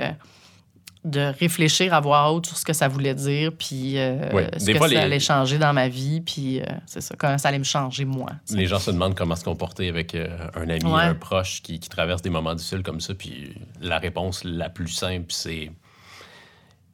de 1.05 1.31
réfléchir 1.39 1.93
à 1.93 2.01
voix 2.01 2.29
haute 2.33 2.47
sur 2.47 2.57
ce 2.57 2.65
que 2.65 2.73
ça 2.73 2.89
voulait 2.89 3.15
dire, 3.15 3.53
puis 3.57 3.97
euh, 3.97 4.49
ce 4.59 4.65
Des 4.65 4.73
que 4.73 4.77
fois, 4.79 4.87
ça 4.89 4.93
les- 4.95 4.99
allait 4.99 5.19
changer 5.21 5.57
dans 5.57 5.71
ma 5.71 5.87
vie, 5.87 6.19
puis 6.19 6.59
euh, 6.59 6.65
c'est 6.85 6.99
ça, 6.99 7.15
comment 7.17 7.37
ça 7.37 7.47
allait 7.47 7.59
me 7.59 7.63
changer 7.63 8.03
moi. 8.03 8.31
Les 8.51 8.65
gens 8.65 8.79
se 8.79 8.91
demandent 8.91 9.15
comment 9.15 9.37
se 9.37 9.43
comporter 9.45 9.87
avec 9.87 10.15
euh, 10.15 10.27
un 10.53 10.67
ami, 10.69 10.83
Ouais. 10.83 11.03
un 11.03 11.15
proche 11.15 11.61
qui, 11.61 11.79
qui 11.79 11.87
traverse 11.87 12.21
des 12.23 12.29
moments 12.29 12.55
difficiles 12.55 12.83
comme 12.83 12.99
ça. 12.99 13.13
Puis 13.13 13.53
la 13.79 13.99
réponse 13.99 14.43
la 14.43 14.67
plus 14.69 14.89
simple, 14.89 15.27
c'est 15.29 15.71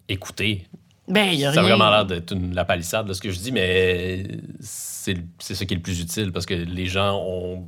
écouter. 0.09 0.67
Ben, 1.07 1.25
il 1.33 1.39
y 1.39 1.45
a 1.45 1.53
Ça 1.53 1.59
a 1.59 1.63
vraiment 1.63 1.89
l'air 1.89 2.05
d'être 2.05 2.31
une- 2.33 2.55
la 2.55 2.63
palissade 2.65 3.05
de 3.07 3.13
ce 3.13 3.21
que 3.21 3.29
je 3.29 3.39
dis, 3.39 3.51
mais 3.51 4.23
c'est 4.61 5.17
c'est 5.39 5.53
ce 5.55 5.63
qui 5.65 5.73
est 5.73 5.77
le 5.77 5.83
plus 5.83 5.99
utile 5.99 6.31
parce 6.31 6.45
que 6.45 6.53
les 6.53 6.85
gens 6.85 7.19
ont. 7.25 7.65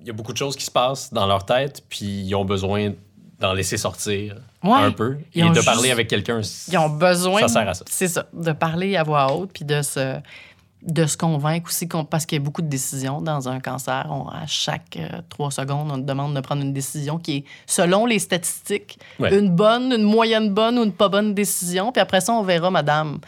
Il 0.00 0.06
y 0.06 0.10
a 0.10 0.12
beaucoup 0.14 0.32
de 0.32 0.38
choses 0.38 0.56
qui 0.56 0.64
se 0.64 0.70
passent 0.70 1.12
dans 1.12 1.26
leur 1.26 1.44
tête, 1.44 1.84
puis 1.90 2.06
ils 2.06 2.34
ont 2.34 2.44
besoin 2.46 2.92
d'en 3.40 3.52
laisser 3.52 3.76
sortir 3.76 4.36
Ouais. 4.64 4.78
un 4.78 4.90
peu 4.90 5.18
Ils 5.34 5.44
et 5.44 5.48
de 5.50 5.54
juste- 5.54 5.66
parler 5.66 5.90
avec 5.90 6.08
quelqu'un. 6.08 6.40
Ils 6.72 6.78
ont 6.78 6.88
besoin. 6.88 7.40
Ça 7.42 7.48
sert 7.48 7.68
à 7.68 7.74
ça. 7.74 7.84
C'est 7.90 8.08
ça, 8.08 8.26
de 8.32 8.52
parler 8.52 8.96
à 8.96 9.02
voix 9.02 9.32
haute, 9.34 9.50
puis 9.52 9.64
de 9.64 9.82
se. 9.82 10.18
De 10.82 11.06
se 11.06 11.16
convaincre 11.16 11.68
aussi, 11.68 11.88
qu'on- 11.88 12.04
parce 12.04 12.24
qu'il 12.24 12.38
y 12.38 12.40
a 12.40 12.44
beaucoup 12.44 12.62
de 12.62 12.68
décisions 12.68 13.20
dans 13.20 13.48
un 13.48 13.58
cancer. 13.60 14.06
On- 14.10 14.28
à 14.28 14.46
chaque 14.46 14.96
euh, 14.96 15.08
trois 15.28 15.50
secondes, 15.50 15.90
on 15.90 15.96
te 15.96 16.06
demande 16.06 16.34
de 16.34 16.40
prendre 16.40 16.62
une 16.62 16.72
décision 16.72 17.18
qui 17.18 17.36
est, 17.38 17.44
selon 17.66 18.06
les 18.06 18.18
statistiques, 18.20 18.98
Ouais. 19.18 19.36
une 19.36 19.50
bonne, 19.50 19.92
une 19.92 20.02
moyenne 20.04 20.54
bonne 20.54 20.78
ou 20.78 20.84
une 20.84 20.92
pas 20.92 21.08
bonne 21.08 21.34
décision. 21.34 21.90
Puis 21.92 22.00
après 22.00 22.20
ça, 22.20 22.32
on 22.32 22.42
verra, 22.42 22.70
madame. 22.70 23.18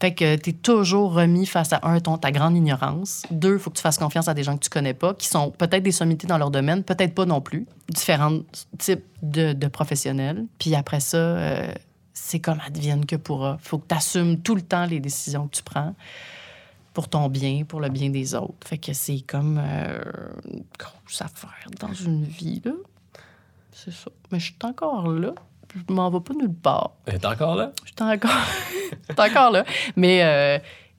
Fait 0.00 0.14
que 0.14 0.36
tu 0.36 0.50
es 0.50 0.52
toujours 0.52 1.12
remis 1.14 1.44
face 1.46 1.72
à 1.72 1.80
un, 1.82 1.98
ton, 1.98 2.18
ta 2.18 2.30
grande 2.30 2.56
ignorance. 2.56 3.22
Deux, 3.32 3.54
il 3.54 3.58
faut 3.58 3.70
que 3.70 3.76
tu 3.76 3.82
fasses 3.82 3.98
confiance 3.98 4.28
à 4.28 4.34
des 4.34 4.44
gens 4.44 4.56
que 4.56 4.62
tu 4.62 4.70
connais 4.70 4.94
pas, 4.94 5.12
qui 5.14 5.26
sont 5.26 5.50
peut-être 5.50 5.82
des 5.82 5.90
sommités 5.92 6.26
dans 6.28 6.38
leur 6.38 6.50
domaine, 6.52 6.84
peut-être 6.84 7.14
pas 7.16 7.26
non 7.26 7.40
plus. 7.40 7.66
Différents 7.88 8.38
types 8.78 9.04
de, 9.22 9.52
de 9.54 9.66
professionnels. 9.66 10.44
Puis 10.60 10.74
après 10.76 11.00
ça, 11.00 11.16
euh, 11.16 11.72
c'est 12.14 12.38
comme 12.38 12.60
advienne 12.64 13.06
que 13.06 13.16
pourra. 13.16 13.58
faut 13.60 13.78
que 13.78 13.88
tu 13.88 13.94
assumes 13.96 14.38
tout 14.40 14.54
le 14.54 14.62
temps 14.62 14.84
les 14.86 15.00
décisions 15.00 15.48
que 15.48 15.56
tu 15.56 15.62
prends 15.64 15.94
pour 16.98 17.08
ton 17.08 17.28
bien, 17.28 17.62
pour 17.64 17.80
le 17.80 17.90
bien 17.90 18.10
des 18.10 18.34
autres. 18.34 18.66
Fait 18.66 18.76
que 18.76 18.92
c'est 18.92 19.20
comme 19.20 19.56
euh, 19.62 20.00
une 20.52 20.64
grosse 20.76 21.22
affaire 21.22 21.68
dans 21.78 21.92
une 21.92 22.24
vie, 22.24 22.60
là. 22.64 22.72
C'est 23.70 23.92
ça. 23.92 24.10
Mais 24.32 24.40
je 24.40 24.46
suis 24.46 24.56
encore 24.64 25.06
là. 25.06 25.32
Je 25.76 25.94
m'en 25.94 26.10
vais 26.10 26.18
pas 26.18 26.34
nulle 26.34 26.52
part. 26.52 26.90
T'es 27.04 27.24
encore 27.24 27.54
là? 27.54 27.70
Je 27.84 27.90
suis 27.90 27.94
encore, 28.02 28.30
encore 29.16 29.52
là. 29.52 29.64
Mais 29.94 30.24
euh, 30.24 30.58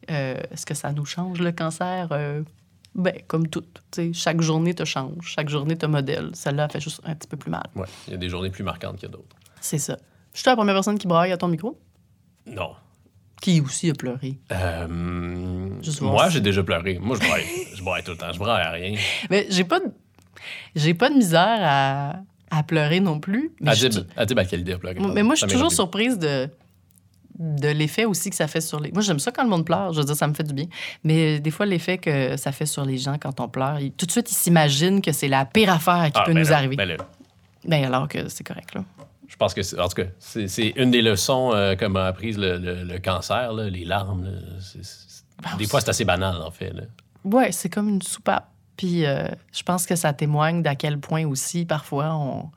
euh, 0.10 0.42
est-ce 0.52 0.66
que 0.66 0.74
ça 0.74 0.94
nous 0.94 1.04
change, 1.04 1.42
le 1.42 1.52
cancer? 1.52 2.08
Euh, 2.12 2.44
ben, 2.96 3.16
comme 3.28 3.50
tout. 3.50 3.60
tu 3.60 3.68
sais, 3.92 4.14
Chaque 4.14 4.40
journée 4.40 4.74
te 4.74 4.86
change. 4.86 5.26
Chaque 5.26 5.50
journée 5.50 5.76
te 5.76 5.86
modèle. 5.86 6.30
Celle-là 6.34 6.70
fait 6.70 6.80
juste 6.80 7.02
un 7.04 7.14
petit 7.14 7.28
peu 7.28 7.36
plus 7.36 7.52
mal. 7.52 7.66
Ouais. 7.76 7.88
Il 8.08 8.12
y 8.12 8.14
a 8.14 8.18
des 8.18 8.30
journées 8.30 8.52
plus 8.52 8.64
marquantes 8.64 9.02
que 9.02 9.08
d'autres. 9.08 9.36
C'est 9.60 9.80
ça. 9.80 9.98
Je 10.32 10.40
suis 10.40 10.48
la 10.50 10.56
première 10.56 10.76
personne 10.76 10.98
qui 10.98 11.08
braille 11.08 11.34
à 11.34 11.38
ton 11.38 11.50
micro, 11.50 11.78
Non. 12.46 12.72
qui 13.42 13.60
aussi 13.62 13.90
a 13.90 13.94
pleuré? 13.94 14.38
Euh, 14.52 15.69
Juste 15.82 16.02
moi, 16.02 16.30
j'ai 16.30 16.42
déjà 16.42 16.64
pleuré. 16.64 17.00
Moi, 17.02 17.18
je 17.22 17.28
braille. 17.28 17.44
je 17.76 17.84
braille 17.84 18.04
tout 18.04 18.12
le 18.12 18.18
temps. 18.18 18.32
Je 18.32 18.40
braille 18.40 18.64
à 18.66 18.72
rien. 18.72 18.96
Mais 19.30 19.48
j'ai 19.50 19.64
pas 19.64 19.80
de, 19.80 19.86
j'ai 20.76 20.94
pas 20.94 21.10
de 21.10 21.16
misère 21.16 21.60
à, 21.62 22.16
à 22.52 22.64
pleurer 22.64 23.00
non 23.00 23.20
plus. 23.20 23.52
Mais, 23.62 23.76
je, 23.76 23.86
Adib, 23.88 24.04
Adib 24.18 24.40
Al-Khalidi 24.40 24.72
a 24.74 24.78
pleuré. 24.78 24.96
mais 25.00 25.24
moi, 25.24 25.36
je 25.36 25.46
suis 25.46 25.52
toujours 25.52 25.72
surprise 25.72 26.18
de, 26.20 26.50
de 27.40 27.68
l'effet 27.70 28.06
aussi 28.06 28.30
que 28.30 28.36
ça 28.36 28.48
fait 28.48 28.62
sur 28.62 28.80
les. 28.80 28.92
Moi, 28.92 29.02
j'aime 29.02 29.20
ça 29.20 29.32
quand 29.32 29.44
le 29.44 29.50
monde 29.50 29.66
pleure. 29.66 29.94
Je 29.94 30.00
veux 30.00 30.06
dire, 30.06 30.16
ça 30.16 30.28
me 30.28 30.34
fait 30.34 30.44
du 30.44 30.54
bien. 30.54 30.66
Mais 31.04 31.40
des 31.40 31.52
fois, 31.52 31.66
l'effet 31.66 31.98
que 31.98 32.36
ça 32.38 32.52
fait 32.52 32.66
sur 32.66 32.84
les 32.86 32.98
gens 32.98 33.18
quand 33.20 33.40
on 33.40 33.48
pleure, 33.48 33.80
tout 33.98 34.06
de 34.06 34.12
suite, 34.12 34.30
ils 34.32 34.36
s'imaginent 34.36 35.02
que 35.02 35.12
c'est 35.12 35.28
la 35.30 35.46
pire 35.46 35.72
affaire 35.72 36.06
qui 36.08 36.12
Ah, 36.16 36.24
peut 36.26 36.34
ben 36.34 36.44
nous 36.44 36.50
là, 36.50 36.58
arriver. 36.58 36.76
ben 36.76 36.86
là, 36.88 36.98
Ben 37.66 37.86
alors 37.86 38.08
que 38.08 38.28
c'est 38.30 38.44
correct, 38.44 38.74
là. 38.76 38.84
je 39.28 39.36
pense 39.38 39.54
que, 39.54 39.62
c'est- 39.62 39.80
en 39.80 39.88
tout 39.88 40.02
cas, 40.02 40.08
c'est 40.20 40.74
une 40.76 40.92
des 40.92 41.02
leçons 41.02 41.54
euh, 41.54 41.76
que 41.76 41.86
m'a 41.86 42.06
apprise 42.08 42.38
le, 42.38 42.58
le- 42.58 42.84
le 42.84 43.00
cancer, 43.00 43.54
là, 43.54 43.70
les 43.70 43.86
larmes. 43.86 44.28
C'est- 44.60 44.84
des 45.58 45.68
fois, 45.68 45.82
c'est 45.82 45.90
assez 45.90 46.06
banal, 46.06 46.42
en 46.42 46.52
fait. 46.52 46.74
Ouais, 47.24 47.52
c'est 47.52 47.70
comme 47.70 47.90
une 47.90 48.02
soupape. 48.02 48.50
Puis 48.78 49.06
euh, 49.06 49.28
je 49.52 49.64
pense 49.64 49.86
que 49.86 49.96
ça 49.96 50.14
témoigne 50.14 50.62
d'à 50.64 50.76
quel 50.76 51.00
point 51.00 51.26
aussi, 51.26 51.66
parfois, 51.66 52.16
on, 52.16 52.50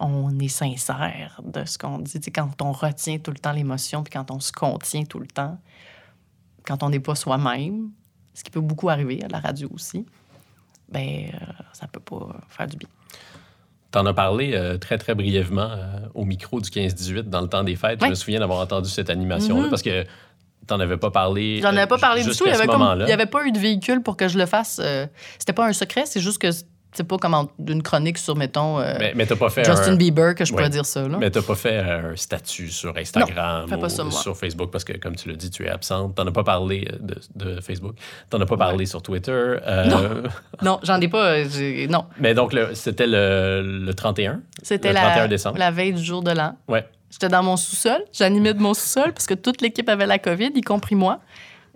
on 0.00 0.38
est 0.40 0.48
sincère 0.48 1.40
de 1.44 1.64
ce 1.64 1.78
qu'on 1.78 1.98
dit. 1.98 2.20
Quand 2.34 2.60
on 2.62 2.72
retient 2.72 3.18
tout 3.18 3.30
le 3.30 3.38
temps 3.38 3.52
l'émotion, 3.52 4.02
puis 4.02 4.12
quand 4.12 4.30
on 4.30 4.40
se 4.40 4.50
contient 4.50 5.04
tout 5.04 5.20
le 5.20 5.28
temps, 5.28 5.58
quand 6.64 6.82
on 6.82 6.90
n'est 6.90 7.00
pas 7.00 7.14
soi-même, 7.14 7.90
ce 8.34 8.42
qui 8.42 8.50
peut 8.50 8.60
beaucoup 8.60 8.88
arriver 8.88 9.22
à 9.24 9.28
la 9.28 9.38
radio 9.38 9.68
aussi, 9.72 10.04
ben 10.90 11.30
euh, 11.32 11.38
ça 11.72 11.86
peut 11.86 12.00
pas 12.00 12.36
faire 12.48 12.66
du 12.66 12.76
bien. 12.76 12.88
T'en 13.92 14.04
as 14.04 14.14
parlé 14.14 14.52
euh, 14.54 14.76
très, 14.78 14.98
très 14.98 15.14
brièvement 15.14 15.70
euh, 15.70 16.00
au 16.14 16.24
micro 16.24 16.60
du 16.60 16.68
15-18 16.68 17.22
dans 17.22 17.40
le 17.40 17.48
temps 17.48 17.64
des 17.64 17.76
fêtes. 17.76 18.02
Je 18.02 18.08
me 18.10 18.14
souviens 18.14 18.40
d'avoir 18.40 18.58
entendu 18.60 18.90
cette 18.90 19.10
animation-là 19.10 19.64
Mhm. 19.64 19.70
parce 19.70 19.82
que 19.82 20.04
t'en 20.66 20.80
avais 20.80 20.96
pas 20.96 21.10
parlé. 21.10 21.60
J'en 21.62 21.68
avais 21.68 21.82
euh, 21.82 21.86
pas 21.86 21.98
parlé 21.98 22.22
du 22.22 22.30
tout. 22.30 22.44
Il 22.46 22.50
y 22.50 22.54
ce 22.54 22.58
avait 22.58 22.66
comme- 22.66 22.78
moment-là. 22.80 23.04
il 23.06 23.10
y 23.10 23.12
avait 23.12 23.26
pas 23.26 23.44
eu 23.44 23.52
de 23.52 23.58
véhicule 23.58 24.02
pour 24.02 24.16
que 24.16 24.28
je 24.28 24.38
le 24.38 24.46
fasse. 24.46 24.80
euh, 24.82 25.06
C'était 25.38 25.52
pas 25.52 25.66
un 25.66 25.72
secret, 25.72 26.04
c'est 26.06 26.20
juste 26.20 26.38
que 26.38 26.48
c'est 26.92 27.04
pas 27.04 27.18
comme 27.18 27.34
en- 27.34 27.50
d'une 27.58 27.82
chronique 27.82 28.16
sur, 28.16 28.36
mettons, 28.36 28.80
euh, 28.80 28.94
Mais, 28.98 29.12
mais 29.14 29.26
t'as 29.26 29.36
pas 29.36 29.50
fait 29.50 29.64
Justin 29.64 29.92
un... 29.92 29.96
Bieber 29.96 30.34
que 30.34 30.46
je 30.46 30.52
Ouais. 30.52 30.56
pourrais 30.56 30.70
dire 30.70 30.86
ça. 30.86 31.06
Là. 31.06 31.18
Mais 31.20 31.30
t'as 31.30 31.42
pas 31.42 31.54
fait 31.54 31.76
un 31.78 32.16
statut 32.16 32.70
sur 32.70 32.96
Instagram 32.96 33.66
ou 33.70 33.88
ça, 33.90 34.10
sur 34.10 34.34
Facebook 34.34 34.70
parce 34.70 34.82
que, 34.82 34.94
comme 34.96 35.14
tu 35.14 35.28
l'as 35.28 35.34
dit, 35.36 35.50
tu 35.50 35.66
es 35.66 35.68
absente. 35.68 36.14
T'en 36.14 36.26
as 36.26 36.32
pas 36.32 36.42
parlé 36.44 36.88
de, 36.98 37.16
de 37.34 37.60
Facebook. 37.60 37.96
T'en 38.30 38.40
as 38.40 38.46
pas 38.46 38.56
parlé 38.56 38.86
sur 38.86 39.02
Twitter. 39.02 39.30
euh, 39.30 40.22
Non, 40.62 40.80
j'en 40.84 40.98
ai 40.98 41.08
pas. 41.08 41.36
Non, 41.90 42.06
Mais 42.18 42.32
donc, 42.32 42.54
le- 42.54 42.74
c'était 42.74 43.06
le, 43.06 43.60
le 43.84 43.92
31. 43.94 44.40
c'était 44.62 44.88
Le 44.88 44.94
la, 44.94 45.00
31 45.02 45.28
décembre. 45.28 45.58
la 45.58 45.70
veille 45.70 45.92
du 45.92 46.02
jour 46.02 46.22
de 46.22 46.30
l'an. 46.30 46.56
Ouais. 46.66 46.86
J'étais 47.16 47.30
dans 47.30 47.42
mon 47.42 47.56
sous-sol. 47.56 48.04
J'animais 48.12 48.52
de 48.52 48.58
mon 48.58 48.74
sous-sol 48.74 49.14
parce 49.14 49.26
que 49.26 49.32
toute 49.32 49.62
l'équipe 49.62 49.88
avait 49.88 50.04
la 50.04 50.18
COVID, 50.18 50.50
y 50.54 50.60
compris 50.60 50.94
moi. 50.94 51.20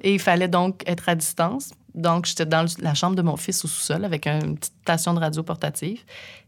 Et 0.03 0.13
il 0.13 0.21
fallait 0.21 0.49
donc 0.49 0.83
être 0.87 1.09
à 1.09 1.15
distance. 1.15 1.71
Donc, 1.95 2.27
j'étais 2.27 2.45
dans 2.45 2.67
la 2.81 2.93
chambre 2.93 3.17
de 3.17 3.23
mon 3.23 3.39
fils 3.39 3.65
au 3.65 3.69
sous-sol 3.69 4.05
avec 4.05 4.27
une 4.27 4.59
petite 4.59 4.75
station 4.83 5.15
de 5.15 5.19
radio 5.19 5.43
portative. 5.43 6.03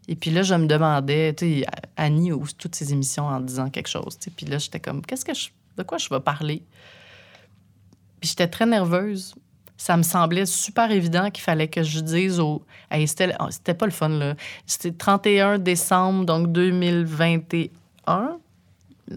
Et 0.09 0.15
puis 0.15 0.31
là, 0.31 0.43
je 0.43 0.55
me 0.55 0.67
demandais, 0.67 1.33
tu 1.33 1.61
sais, 1.61 1.67
Annie 1.97 2.33
ouvre 2.33 2.53
toutes 2.53 2.75
ses 2.75 2.93
émissions 2.93 3.25
en 3.25 3.41
disant 3.41 3.71
quelque 3.71 3.89
chose. 3.89 4.19
tu 4.19 4.25
sais. 4.25 4.31
Puis 4.37 4.45
là, 4.45 4.59
j'étais 4.59 4.79
comme, 4.79 5.01
qu'est-ce 5.01 5.25
que 5.25 5.33
je, 5.33 5.49
de 5.79 5.83
quoi 5.85 5.97
je 5.97 6.11
vais 6.11 6.21
parler? 6.21 6.63
Puis 8.21 8.29
j'étais 8.29 8.49
très 8.49 8.67
nerveuse. 8.67 9.35
Ça 9.79 9.97
me 9.97 10.03
semblait 10.03 10.45
super 10.45 10.91
évident 10.91 11.31
qu'il 11.31 11.43
fallait 11.43 11.69
que 11.69 11.83
je 11.83 12.01
dise 12.01 12.41
au. 12.41 12.63
Hey, 12.91 13.09
c'était, 13.09 13.35
oh, 13.41 13.49
pas 13.73 13.87
le 13.87 13.93
fun, 13.93 14.11
là. 14.11 14.35
C'était 14.67 14.93
31 14.93 15.59
décembre, 15.59 16.27
donc 16.27 16.53
2021. 16.53 18.39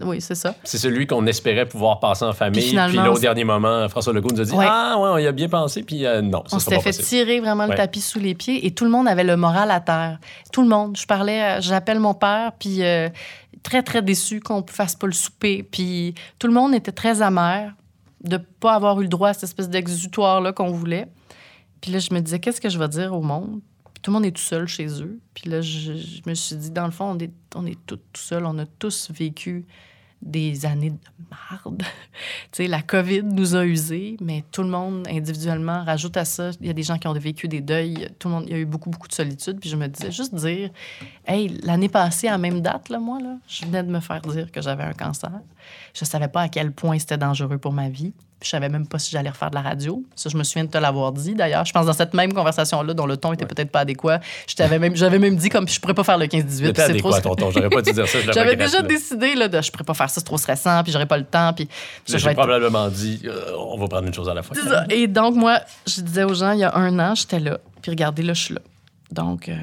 Oui, 0.04 0.20
c'est 0.20 0.34
ça. 0.34 0.54
C'est 0.64 0.78
celui 0.78 1.06
qu'on 1.06 1.26
espérait 1.26 1.66
pouvoir 1.66 2.00
passer 2.00 2.24
en 2.24 2.32
famille. 2.32 2.60
Puis 2.60 2.76
Puis, 2.88 2.96
là, 2.96 3.10
au 3.12 3.18
dernier 3.18 3.44
moment, 3.44 3.88
François 3.88 4.12
Legault 4.12 4.30
nous 4.32 4.40
a 4.40 4.44
dit 4.44 4.52
Ouais. 4.52 4.66
Ah, 4.68 4.96
ouais, 4.98 5.08
on 5.10 5.18
y 5.18 5.26
a 5.26 5.32
bien 5.32 5.48
pensé. 5.48 5.82
Puis 5.82 6.04
euh, 6.06 6.22
non, 6.22 6.42
ça 6.46 6.56
On 6.56 6.58
s'était 6.58 6.80
fait 6.80 6.90
possible. 6.90 7.04
tirer 7.08 7.40
vraiment 7.40 7.66
le 7.66 7.74
tapis 7.74 8.00
sous 8.00 8.18
les 8.18 8.34
pieds 8.34 8.66
et 8.66 8.72
tout 8.72 8.84
le 8.84 8.90
monde 8.90 9.08
avait 9.08 9.24
le 9.24 9.36
moral 9.36 9.70
à 9.70 9.80
terre. 9.80 10.18
Tout 10.52 10.62
le 10.62 10.68
monde. 10.68 10.96
Je 10.96 11.06
parlais, 11.06 11.40
à- 11.40 11.60
j'appelle 11.60 12.00
mon 12.00 12.14
père, 12.14 12.52
puis 12.58 12.82
euh, 12.82 13.08
très, 13.62 13.82
très 13.82 14.02
déçu 14.02 14.40
qu'on 14.40 14.58
ne 14.62 14.70
fasse 14.70 14.94
pas 14.94 15.06
le 15.06 15.12
souper. 15.12 15.62
Puis 15.62 16.14
tout 16.38 16.46
le 16.46 16.52
monde 16.52 16.74
était 16.74 16.92
très 16.92 17.22
amer 17.22 17.72
de 18.24 18.36
ne 18.36 18.42
pas 18.42 18.74
avoir 18.74 18.98
eu 19.00 19.02
le 19.04 19.08
droit 19.08 19.28
à 19.30 19.32
cette 19.34 19.44
espèce 19.44 19.68
d'exutoire-là 19.68 20.52
qu'on 20.52 20.70
voulait. 20.70 21.06
Puis 21.80 21.92
là, 21.92 21.98
je 21.98 22.12
me 22.12 22.20
disais, 22.20 22.38
qu'est-ce 22.40 22.60
que 22.60 22.68
je 22.68 22.78
vais 22.78 22.88
dire 22.88 23.12
au 23.14 23.22
monde? 23.22 23.60
Tout 24.06 24.12
le 24.12 24.18
monde 24.18 24.26
est 24.26 24.36
tout 24.36 24.40
seul 24.40 24.68
chez 24.68 25.02
eux. 25.02 25.18
Puis 25.34 25.50
là, 25.50 25.60
je, 25.60 25.90
me 26.28 26.34
suis 26.34 26.54
dit, 26.54 26.70
dans 26.70 26.84
le 26.84 26.92
fond, 26.92 27.06
on 27.06 27.18
est, 27.18 27.32
on 27.56 27.66
est 27.66 27.76
tous 27.86 27.96
tout 27.96 28.20
seuls. 28.20 28.46
On 28.46 28.56
a 28.56 28.64
tous 28.64 29.10
vécu 29.10 29.66
des 30.22 30.64
années 30.64 30.90
de 30.90 30.98
marde. 31.28 31.78
tu 31.82 31.86
sais, 32.52 32.68
la 32.68 32.82
COVID 32.82 33.24
nous 33.24 33.56
a 33.56 33.66
usés, 33.66 34.16
mais 34.20 34.44
tout 34.52 34.62
le 34.62 34.68
monde 34.68 35.08
individuellement 35.10 35.82
rajoute 35.82 36.16
à 36.16 36.24
ça. 36.24 36.52
Il 36.60 36.68
y 36.68 36.70
a 36.70 36.72
des 36.72 36.84
gens 36.84 36.98
qui 36.98 37.08
ont 37.08 37.12
vécu 37.14 37.48
des 37.48 37.60
deuils. 37.60 38.08
Tout 38.20 38.28
le 38.28 38.34
monde, 38.34 38.44
il 38.46 38.52
y 38.52 38.54
a 38.54 38.58
eu 38.58 38.64
beaucoup, 38.64 38.90
beaucoup 38.90 39.08
de 39.08 39.12
solitude. 39.12 39.58
Puis 39.58 39.70
je 39.70 39.74
me 39.74 39.88
disais, 39.88 40.12
juste 40.12 40.36
dire, 40.36 40.70
hey, 41.26 41.48
l'année 41.64 41.88
passée, 41.88 42.28
à 42.28 42.32
la 42.32 42.38
même 42.38 42.60
date, 42.60 42.90
là, 42.90 43.00
moi, 43.00 43.18
là, 43.20 43.38
je 43.48 43.66
venais 43.66 43.82
de 43.82 43.90
me 43.90 43.98
faire 43.98 44.20
dire 44.20 44.52
que 44.52 44.62
j'avais 44.62 44.84
un 44.84 44.92
cancer. 44.92 45.32
Je 45.94 46.04
savais 46.04 46.28
pas 46.28 46.42
à 46.42 46.48
quel 46.48 46.70
point 46.70 46.96
c'était 47.00 47.18
dangereux 47.18 47.58
pour 47.58 47.72
ma 47.72 47.88
vie. 47.88 48.12
Je 48.46 48.50
savais 48.50 48.68
même 48.68 48.86
pas 48.86 49.00
si 49.00 49.10
j'allais 49.10 49.30
refaire 49.30 49.50
de 49.50 49.56
la 49.56 49.62
radio. 49.62 50.04
Ça, 50.14 50.30
je 50.30 50.36
me 50.36 50.44
souviens 50.44 50.64
de 50.64 50.70
te 50.70 50.78
l'avoir 50.78 51.10
dit, 51.10 51.34
d'ailleurs. 51.34 51.64
Je 51.64 51.72
pense 51.72 51.84
dans 51.84 51.92
cette 51.92 52.14
même 52.14 52.32
conversation-là, 52.32 52.94
dont 52.94 53.04
le 53.06 53.16
ton 53.16 53.32
était 53.32 53.44
peut-être 53.44 53.72
pas 53.72 53.80
adéquat, 53.80 54.20
je 54.48 54.54
t'avais 54.54 54.78
même, 54.78 54.94
j'avais 54.94 55.18
même 55.18 55.34
dit 55.34 55.48
comme 55.48 55.66
je 55.66 55.80
pourrais 55.80 55.94
pas 55.94 56.04
faire 56.04 56.16
le 56.16 56.26
15-18. 56.26 56.30
puis 56.30 56.46
C'était 56.66 56.86
c'est 56.86 56.96
trop 56.98 57.12
adéquat, 57.12 57.20
tonton. 57.34 57.50
J'aurais 57.50 57.68
pas 57.68 57.82
dû 57.82 57.92
dire 57.92 58.06
ça. 58.06 58.18
j'avais 58.32 58.54
déjà 58.54 58.82
décidé 58.82 59.34
là, 59.34 59.48
de 59.48 59.60
je 59.60 59.70
pourrais 59.72 59.82
pas 59.84 59.94
faire 59.94 60.08
ça, 60.08 60.20
c'est 60.20 60.24
trop 60.26 60.38
stressant, 60.38 60.84
puis 60.84 60.92
j'aurais 60.92 61.06
pas 61.06 61.18
le 61.18 61.24
temps, 61.24 61.52
puis 61.54 61.68
J'ai 62.06 62.16
être- 62.16 62.32
probablement 62.34 62.88
dit 62.88 63.22
euh, 63.24 63.50
On 63.58 63.78
va 63.78 63.88
prendre 63.88 64.06
une 64.06 64.14
chose 64.14 64.28
à 64.28 64.34
la 64.34 64.44
fois. 64.44 64.56
Et 64.90 65.08
donc, 65.08 65.34
moi, 65.34 65.58
je 65.88 66.00
disais 66.02 66.22
aux 66.22 66.34
gens, 66.34 66.52
il 66.52 66.60
y 66.60 66.64
a 66.64 66.76
un 66.76 66.96
an, 67.00 67.16
j'étais 67.16 67.40
là. 67.40 67.58
Puis 67.82 67.90
regardez, 67.90 68.22
là, 68.22 68.32
je 68.32 68.42
suis 68.44 68.54
là. 68.54 68.60
Donc, 69.10 69.48
euh, 69.48 69.56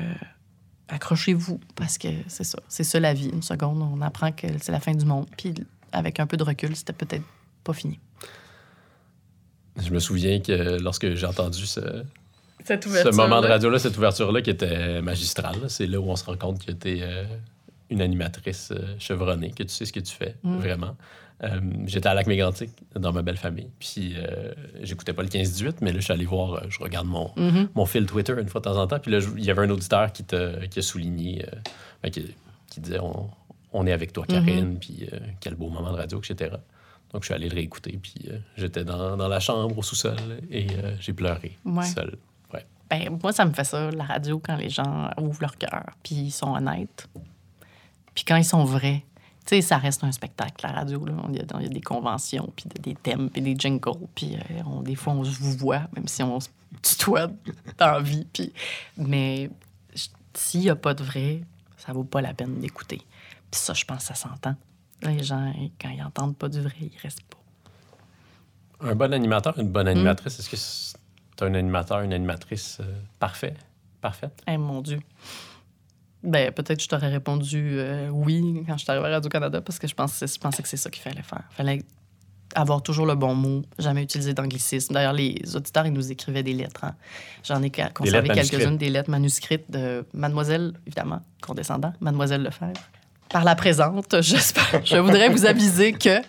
accrochez-vous, 0.90 1.60
parce 1.76 1.98
que 1.98 2.10
c'est 2.28 2.44
ça. 2.44 2.60
C'est 2.68 2.84
ça 2.84 3.00
la 3.00 3.14
vie. 3.14 3.30
Une 3.34 3.42
seconde, 3.44 3.82
on 3.82 4.02
apprend 4.02 4.32
que 4.32 4.48
c'est 4.62 4.72
la 4.72 4.80
fin 4.80 4.94
du 4.94 5.06
monde. 5.06 5.26
Puis 5.38 5.54
avec 5.92 6.20
un 6.20 6.26
peu 6.28 6.38
de 6.38 6.44
recul, 6.44 6.76
c'était 6.76 6.94
peut-être 6.94 7.24
pas 7.64 7.74
fini. 7.74 8.00
Je 9.82 9.92
me 9.92 10.00
souviens 10.00 10.40
que 10.40 10.80
lorsque 10.82 11.16
j'ai 11.16 11.26
entendu 11.26 11.66
ce, 11.66 12.04
Cette 12.64 12.84
ce 12.88 13.10
moment 13.16 13.42
de 13.42 13.48
radio-là, 13.48 13.80
cette 13.80 13.98
ouverture-là 13.98 14.42
qui 14.42 14.50
était 14.52 15.02
magistrale, 15.02 15.58
c'est 15.68 15.88
là 15.88 16.00
où 16.00 16.10
on 16.10 16.16
se 16.16 16.26
rend 16.26 16.38
compte 16.38 16.64
que 16.66 16.72
tu 16.72 17.00
es 17.00 17.26
une 17.90 18.02
animatrice 18.02 18.72
euh, 18.72 18.96
chevronnée, 19.00 19.52
que 19.52 19.64
tu 19.64 19.70
sais 19.70 19.86
ce 19.86 19.94
que 19.94 20.00
tu 20.00 20.14
fais, 20.16 20.36
Mm. 20.44 20.58
vraiment. 20.58 20.96
Euh, 21.44 21.60
J'étais 21.88 22.08
à 22.08 22.14
Lac-Mégantic, 22.14 22.70
dans 22.96 23.12
ma 23.12 23.22
belle 23.22 23.38
famille. 23.38 23.68
Puis 23.80 24.14
euh, 24.16 24.54
j'écoutais 24.82 25.14
pas 25.14 25.22
le 25.24 25.28
15-18, 25.30 25.76
mais 25.82 25.92
là, 25.92 26.00
je 26.00 26.04
suis 26.06 26.14
allé 26.14 26.26
voir, 26.26 26.54
euh, 26.54 26.60
je 26.70 26.80
regarde 26.80 27.08
mon, 27.08 27.32
Mhm. 27.36 27.68
mon 27.76 27.86
fil 27.86 28.06
Twitter 28.06 28.34
une 28.40 28.48
fois 28.48 28.62
de 28.62 28.66
temps 28.66 28.78
en 28.82 28.88
temps. 28.88 29.00
Puis 29.00 29.12
là, 29.12 29.20
il 29.38 29.44
y 29.44 29.52
avait 29.52 29.62
un 29.64 29.70
auditeur 29.70 30.12
qui, 30.14 30.24
te, 30.24 30.66
qui 30.68 30.80
a 30.80 30.82
souligné, 30.82 31.44
euh, 31.46 31.56
ben, 32.02 32.10
qui, 32.12 32.34
qui 32.72 32.80
disait 32.80 33.00
on, 33.00 33.30
on 33.74 33.86
est 33.86 33.92
avec 33.92 34.14
toi, 34.14 34.26
Karine, 34.28 34.78
puis 34.80 35.08
euh, 35.12 35.18
quel 35.42 35.56
beau 35.56 35.70
moment 35.70 35.92
de 35.92 35.98
radio, 35.98 36.20
etc. 36.20 36.56
Donc, 37.14 37.22
je 37.22 37.28
suis 37.28 37.34
allé 37.36 37.48
le 37.48 37.56
réécouter, 37.56 38.00
puis 38.02 38.16
euh, 38.28 38.40
j'étais 38.58 38.84
dans, 38.84 39.16
dans 39.16 39.28
la 39.28 39.40
chambre 39.40 39.78
au 39.78 39.84
sous-sol 39.84 40.18
et 40.50 40.68
euh, 40.72 40.96
j'ai 41.00 41.14
pleuré 41.14 41.58
Ouais. 41.64 41.86
seul. 41.86 42.18
Ouais. 42.52 42.66
Ben, 42.90 43.18
moi, 43.22 43.32
ça 43.32 43.46
me 43.46 43.54
fait 43.54 43.64
ça, 43.64 43.92
la 43.92 44.04
radio, 44.04 44.40
quand 44.40 44.56
les 44.56 44.70
gens 44.70 45.12
ouvrent 45.22 45.42
leur 45.42 45.58
cœur, 45.58 45.92
puis 46.02 46.16
ils 46.16 46.32
sont 46.32 46.54
honnêtes. 46.56 47.08
Puis 48.16 48.26
quand 48.26 48.36
ils 48.36 48.46
sont 48.46 48.64
vrais. 48.64 49.04
Tu 49.46 49.56
sais, 49.58 49.62
ça 49.62 49.78
reste 49.78 50.04
un 50.06 50.12
spectacle, 50.14 50.66
la 50.66 50.72
radio. 50.72 51.06
Là. 51.06 51.14
Il, 51.30 51.36
y 51.36 51.40
a, 51.40 51.44
il 51.60 51.64
y 51.64 51.66
a 51.66 51.70
des 51.70 51.82
conventions, 51.82 52.52
puis 52.56 52.66
des 52.82 52.96
thèmes, 52.96 53.30
puis 53.30 53.42
des 53.42 53.56
jingles. 53.58 54.08
Puis 54.16 54.36
euh, 54.36 54.82
des 54.84 54.96
fois, 54.96 55.14
on 55.14 55.24
se 55.26 55.38
vous 55.38 55.52
voit, 55.58 55.82
même 55.96 56.08
si 56.08 56.24
on 56.24 56.40
se 56.40 56.48
tutoie 56.82 57.28
dans 57.78 57.92
la 57.92 58.00
vie. 58.00 58.26
Puis... 58.32 58.54
Mais 58.98 59.50
s'il 60.34 60.62
n'y 60.62 60.70
a 60.70 60.76
pas 60.78 60.94
de 60.94 61.04
vrai, 61.04 61.42
ça 61.78 61.92
vaut 61.92 62.06
pas 62.06 62.22
la 62.22 62.34
peine 62.34 62.60
d'écouter. 62.60 63.02
Puis 63.52 63.60
ça, 63.60 63.74
je 63.74 63.84
pense 63.84 64.04
ça 64.04 64.16
s'entend. 64.16 64.56
Les 65.06 65.24
gens, 65.24 65.54
quand 65.82 65.90
ils 65.90 66.02
entendent 66.04 66.38
pas 66.38 66.50
du 66.50 66.62
vrai, 66.62 66.74
ils 66.82 66.92
restent 67.02 67.24
pas. 67.24 67.38
Un 68.88 68.96
bon 68.96 69.14
animateur, 69.14 69.58
une 69.60 69.68
Hmm? 69.68 69.72
bonne 69.72 69.88
animatrice, 69.88 70.40
est-ce 70.40 70.50
que 70.50 70.58
c'est 70.58 70.98
un 71.42 71.54
animateur, 71.54 72.02
une 72.02 72.14
animatrice 72.14 72.78
euh, 72.82 72.86
parfait, 73.20 73.54
parfaite? 74.02 74.42
Eh 74.48 74.58
mon 74.58 74.82
Dieu. 74.82 75.00
Ben, 76.24 76.52
peut-être 76.54 76.78
que 76.78 76.84
je 76.84 76.88
t'aurais 76.90 77.10
répondu 77.10 77.76
euh, 77.80 78.08
oui 78.10 78.64
quand 78.66 78.78
je 78.78 78.84
suis 78.84 78.92
arrivée 78.92 79.08
à 79.08 79.12
Radio-Canada 79.12 79.62
parce 79.62 79.78
que 79.78 79.88
je 79.88 79.96
pensais, 79.96 80.26
je 80.28 80.40
pensais 80.40 80.64
que 80.64 80.70
c'est 80.70 80.78
ça 80.78 80.90
qu'il 80.90 81.02
fallait 81.04 81.22
faire. 81.22 81.44
Il 81.52 81.56
fallait 81.56 81.84
avoir 82.56 82.82
toujours 82.82 83.06
le 83.06 83.16
bon 83.16 83.36
mot, 83.36 83.64
jamais 83.80 84.04
utiliser 84.04 84.34
d'anglicisme. 84.34 84.94
D'ailleurs, 84.94 85.14
les 85.14 85.56
auditeurs, 85.56 85.86
ils 85.86 85.92
nous 85.92 86.12
écrivaient 86.12 86.44
des 86.44 86.54
lettres. 86.54 86.84
hein. 86.86 86.96
J'en 87.44 87.62
ai 87.62 87.72
conservé 87.94 88.30
quelques-unes, 88.30 88.78
des 88.78 88.90
lettres 88.90 89.10
manuscrites 89.10 89.70
de 89.70 90.06
Mademoiselle, 90.14 90.74
évidemment, 90.86 91.22
condescendant, 91.42 91.94
Mademoiselle 92.00 92.44
Lefebvre. 92.44 92.80
Par 93.30 93.44
la 93.44 93.56
présente, 93.56 94.22
j'espère, 94.22 94.86
je 94.86 94.98
voudrais 94.98 95.30
vous 95.30 95.46
aviser 95.46 95.94
que 95.94 96.22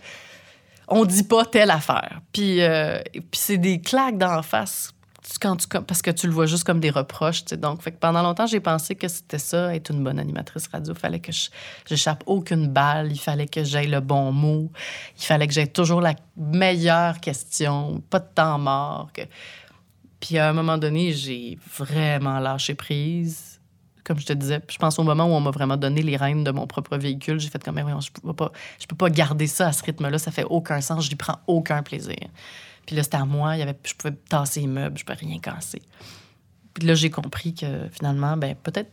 on 0.88 1.04
dit 1.04 1.22
pas 1.22 1.44
telle 1.44 1.70
affaire. 1.70 2.20
Puis, 2.32 2.62
euh, 2.62 3.00
puis 3.12 3.22
c'est 3.32 3.58
des 3.58 3.80
claques 3.80 4.18
d'en 4.18 4.42
face 4.42 4.94
quand 5.40 5.56
tu, 5.56 5.66
parce 5.66 6.02
que 6.02 6.10
tu 6.10 6.26
le 6.26 6.32
vois 6.32 6.46
juste 6.46 6.64
comme 6.64 6.80
des 6.80 6.90
reproches. 6.90 7.44
Donc, 7.44 7.82
que 7.82 7.90
pendant 7.90 8.22
longtemps, 8.22 8.46
j'ai 8.46 8.60
pensé 8.60 8.94
que 8.94 9.08
c'était 9.08 9.38
ça, 9.38 9.74
être 9.74 9.90
une 9.90 10.02
bonne 10.02 10.18
animatrice 10.18 10.68
radio. 10.68 10.92
Il 10.92 10.98
fallait 10.98 11.20
que 11.20 11.32
j'échappe 11.86 12.22
aucune 12.26 12.68
balle. 12.68 13.10
Il 13.10 13.18
fallait 13.18 13.46
que 13.46 13.64
j'aie 13.64 13.86
le 13.86 14.00
bon 14.00 14.32
mot. 14.32 14.70
Il 15.18 15.24
fallait 15.24 15.46
que 15.46 15.52
j'aie 15.52 15.66
toujours 15.66 16.00
la 16.00 16.14
meilleure 16.36 17.20
question. 17.20 18.02
Pas 18.10 18.20
de 18.20 18.28
temps 18.34 18.58
mort. 18.58 19.10
Puis 20.20 20.38
à 20.38 20.48
un 20.48 20.52
moment 20.52 20.78
donné, 20.78 21.12
j'ai 21.12 21.58
vraiment 21.78 22.38
lâché 22.38 22.74
prise. 22.74 23.53
Comme 24.04 24.20
je 24.20 24.26
te 24.26 24.32
disais, 24.34 24.60
je 24.68 24.78
pense 24.78 24.98
au 24.98 25.02
moment 25.02 25.24
où 25.24 25.30
on 25.30 25.40
m'a 25.40 25.50
vraiment 25.50 25.76
donné 25.76 26.02
les 26.02 26.16
rênes 26.16 26.44
de 26.44 26.50
mon 26.50 26.66
propre 26.66 26.96
véhicule, 26.98 27.40
j'ai 27.40 27.48
fait 27.48 27.62
comme, 27.62 27.74
mais 27.74 27.82
voyons, 27.82 28.00
je 28.00 28.10
peux 28.12 28.34
pas, 28.34 28.52
je 28.78 28.86
peux 28.86 28.96
pas 28.96 29.08
garder 29.08 29.46
ça 29.46 29.68
à 29.68 29.72
ce 29.72 29.82
rythme-là, 29.82 30.18
ça 30.18 30.30
fait 30.30 30.44
aucun 30.44 30.80
sens, 30.80 31.06
je 31.06 31.10
n'y 31.10 31.16
prends 31.16 31.38
aucun 31.46 31.82
plaisir. 31.82 32.28
Puis 32.86 32.96
là, 32.96 33.02
c'était 33.02 33.16
à 33.16 33.24
moi, 33.24 33.56
il 33.56 33.60
y 33.60 33.62
avait, 33.62 33.76
je 33.82 33.94
pouvais 33.94 34.14
tasser 34.28 34.60
les 34.60 34.66
meubles, 34.66 34.98
je 34.98 35.04
pouvais 35.04 35.18
rien 35.18 35.38
casser. 35.38 35.80
Puis 36.74 36.86
là, 36.86 36.94
j'ai 36.94 37.10
compris 37.10 37.54
que 37.54 37.88
finalement, 37.92 38.36
ben 38.36 38.54
peut-être 38.56 38.90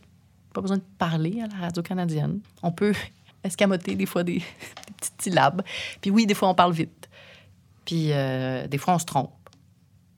pas 0.52 0.60
besoin 0.60 0.78
de 0.78 0.84
parler 0.98 1.40
à 1.42 1.46
la 1.46 1.66
radio 1.66 1.82
canadienne. 1.82 2.40
On 2.62 2.72
peut 2.72 2.94
escamoter 3.44 3.94
des 3.96 4.06
fois 4.06 4.22
des, 4.22 4.38
des 4.86 4.92
petites 4.96 5.22
syllabes. 5.22 5.62
Puis 6.00 6.10
oui, 6.10 6.26
des 6.26 6.34
fois, 6.34 6.48
on 6.48 6.54
parle 6.54 6.72
vite. 6.72 7.08
Puis 7.84 8.12
euh, 8.12 8.66
des 8.66 8.78
fois, 8.78 8.94
on 8.94 8.98
se 8.98 9.04
trompe. 9.04 9.32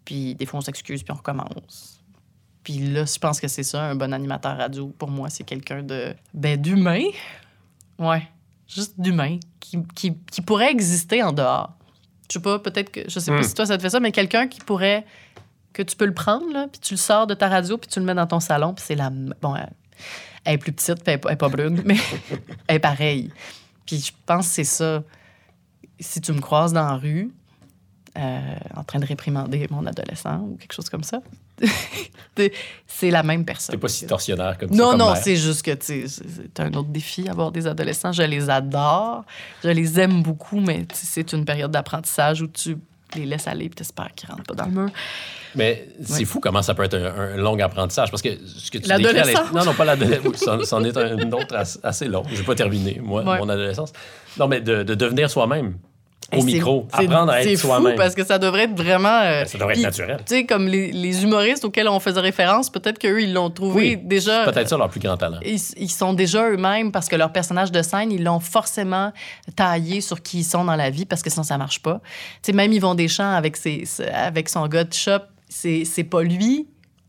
Puis 0.05 0.35
des 0.35 0.47
fois, 0.47 0.59
on 0.59 0.63
s'excuse, 0.63 1.03
puis 1.03 1.13
on 1.13 1.17
recommence. 1.17 1.94
Puis 2.65 2.79
là, 2.79 3.05
je 3.05 3.19
pense 3.19 3.41
que 3.41 3.47
c'est 3.49 3.63
ça, 3.63 3.83
un 3.85 3.95
bon 3.95 4.13
animateur 4.13 4.57
radio. 4.57 4.89
Pour 4.99 5.11
moi, 5.11 5.29
c'est 5.31 5.45
quelqu'un 5.45 5.83
de... 5.83 6.15
Ben, 6.33 6.61
d'humain. 6.61 7.05
Ouais. 7.99 8.27
Juste 8.67 8.95
d'humain. 8.99 9.39
Qui, 9.61 9.79
qui, 9.95 10.17
qui 10.33 10.41
pourrait 10.41 10.71
exister 10.71 11.23
en 11.23 11.33
dehors. 11.33 11.73
Je 12.31 12.35
sais 12.39 12.43
pas, 12.43 12.59
peut-être 12.59 12.91
que... 12.91 13.01
Je 13.07 13.19
sais 13.19 13.31
pas 13.31 13.41
Hmm. 13.41 13.43
si 13.45 13.55
toi, 13.55 13.67
ça 13.67 13.77
te 13.77 13.83
fait 13.83 13.91
ça, 13.91 14.01
mais 14.01 14.13
quelqu'un 14.13 14.49
qui 14.49 14.61
pourrait... 14.61 15.05
Que 15.75 15.83
tu 15.83 15.95
peux 15.97 16.07
le 16.07 16.15
prendre, 16.15 16.51
là, 16.53 16.69
puis 16.71 16.81
tu 16.81 16.95
le 16.95 16.99
sors 16.99 17.27
de 17.27 17.35
ta 17.35 17.49
radio, 17.49 17.77
puis 17.77 17.91
tu 17.91 17.99
le 17.99 18.07
mets 18.07 18.15
dans 18.15 18.27
ton 18.29 18.39
salon, 18.41 18.75
puis 18.75 18.85
c'est 18.87 18.95
la... 18.95 19.11
Bon, 19.11 19.57
elle, 19.57 19.71
elle 20.45 20.55
est 20.55 20.59
plus 20.59 20.73
petite, 20.73 21.03
puis 21.03 21.05
elle 21.09 21.15
est 21.15 21.19
pas- 21.19 21.29
elle 21.31 21.35
est 21.35 21.37
pas 21.37 21.49
brune, 21.49 21.83
mais 21.85 21.97
elle 22.69 22.77
est 22.77 22.79
pareille. 22.79 23.31
Puis 23.85 23.99
je 23.99 24.13
pense 24.25 24.47
que 24.47 24.55
c'est 24.55 24.63
ça. 24.65 25.03
Si 25.99 26.21
tu 26.21 26.33
me 26.33 26.41
croises 26.41 26.73
dans 26.73 26.87
la 26.87 26.95
rue, 26.97 27.33
euh, 28.17 28.55
en 28.77 28.85
train 28.85 29.01
de 29.01 29.05
réprimander 29.07 29.67
mon 29.71 29.85
adolescent 29.85 30.39
ou 30.43 30.57
quelque 30.57 30.73
chose 30.75 30.89
comme 30.89 31.03
ça, 31.03 31.21
c'est 32.87 33.11
la 33.11 33.23
même 33.23 33.45
personne. 33.45 33.75
T'es 33.75 33.81
pas 33.81 33.89
si 33.89 34.07
torsionnaire 34.07 34.57
comme 34.59 34.71
ça. 34.71 34.75
Non, 34.77 34.91
comme 34.91 34.99
non, 34.99 35.13
mère. 35.13 35.17
c'est 35.23 35.37
juste 35.37 35.63
que 35.63 35.73
c'est 35.81 36.61
un 36.61 36.73
autre 36.75 36.89
défi 36.89 37.29
avoir 37.29 37.53
des 37.53 37.67
adolescents. 37.67 38.13
Je 38.13 38.23
les 38.23 38.51
adore, 38.51 39.25
je 39.63 39.69
les 39.69 40.01
aime 40.01 40.23
beaucoup, 40.23 40.61
mais 40.61 40.87
c'est 40.93 41.33
une 41.33 41.45
période 41.45 41.71
d'apprentissage 41.71 42.43
où 42.43 42.47
tu 42.49 42.77
les 43.15 43.27
laisses 43.27 43.47
aller 43.47 43.67
et 43.67 43.71
tu 43.71 43.83
espères 43.83 44.11
qu'ils 44.15 44.29
rentrent 44.29 44.43
pas 44.45 44.55
dans 44.55 44.67
le 44.67 44.71
mur. 44.73 44.91
Mais 45.57 45.89
c'est 46.03 46.25
fou 46.25 46.41
comment 46.41 46.63
ça 46.63 46.75
peut 46.75 46.83
être 46.83 46.95
un, 46.95 47.35
un 47.35 47.37
long 47.37 47.57
apprentissage. 47.61 48.11
Parce 48.11 48.23
que 48.23 48.31
ce 48.45 48.73
que 48.73 48.79
tu 48.79 48.89
décris 48.89 49.35
Non, 49.55 49.65
non, 49.65 49.73
pas 49.75 49.85
l'adolescence. 49.85 50.65
C'en- 50.65 50.83
est 50.83 50.97
un 50.97 51.31
autre 51.31 51.55
assez, 51.85 52.09
long. 52.09 52.25
J'ai 52.33 52.43
pas 52.43 52.57
terminé, 52.57 53.01
moi, 53.01 53.23
Ouais. 53.23 53.39
mon 53.39 53.49
adolescence. 53.49 53.93
Non, 54.37 54.49
mais 54.49 54.61
de, 54.61 54.83
de 54.83 54.95
devenir 54.97 55.31
soi-même 55.31 55.77
au 56.39 56.43
micro. 56.45 56.87
Apprendre 56.93 57.33
à 57.33 57.43
C'est 57.43 57.53
être 57.53 57.59
fou 57.61 57.67
soi-même. 57.69 57.97
parce 57.97 58.15
que 58.15 58.25
ça 58.25 58.39
devrait 58.39 58.65
être 58.65 58.77
vraiment. 58.77 59.21
euh, 59.23 59.43
Ben, 59.43 59.47
ça 59.47 59.59
devrait 59.59 59.75
être 59.75 59.83
naturel. 59.83 60.17
Tu 60.27 60.35
sais, 60.35 60.45
comme 60.45 60.67
les, 60.69 60.93
les 60.93 61.23
humoristes 61.25 61.65
auxquels 61.65 61.89
on 61.89 62.01
faisait 62.01 62.21
référence, 62.21 62.71
peut-être 62.71 62.99
qu'eux, 62.99 63.23
ils 63.23 63.33
l'ont 63.33 63.51
trouvé 63.51 63.75
Oui, 63.75 63.97
déjà. 64.03 64.45
Peut-être 64.45 64.69
ça 64.69 64.77
leur 64.77 64.89
plus 64.89 65.01
grand 65.01 65.17
talent. 65.17 65.39
Ils, 65.45 65.61
ils 65.77 65.91
sont 65.91 66.13
déjà 66.15 66.49
eux-mêmes 66.51 66.93
parce 66.93 67.09
que 67.09 67.17
leur 67.17 67.33
personnage 67.33 67.73
de 67.73 67.83
scène, 67.83 68.13
ils 68.13 68.23
l'ont 68.23 68.41
forcément 68.41 69.13
taillé 69.57 70.01
sur 70.01 70.23
qui 70.23 70.39
ils 70.41 70.45
sont 70.45 70.65
dans 70.65 70.77
la 70.77 70.91
vie 70.91 71.05
parce 71.05 71.23
que 71.23 71.31
sinon 71.31 71.43
ça 71.45 71.59
marche 71.59 71.81
pas. 71.81 72.01
Tu 72.43 72.51
sais, 72.51 72.53
même 72.53 72.73
Yvon 72.73 72.95
Deschamps 72.95 73.35
avec, 73.35 73.57
ses, 73.57 73.85
avec 74.13 74.49
son 74.49 74.67
gars 74.69 74.85
de 74.85 74.93
shop, 74.93 75.19
c'est 75.49 76.05
pas 76.11 76.23
lui, 76.23 76.67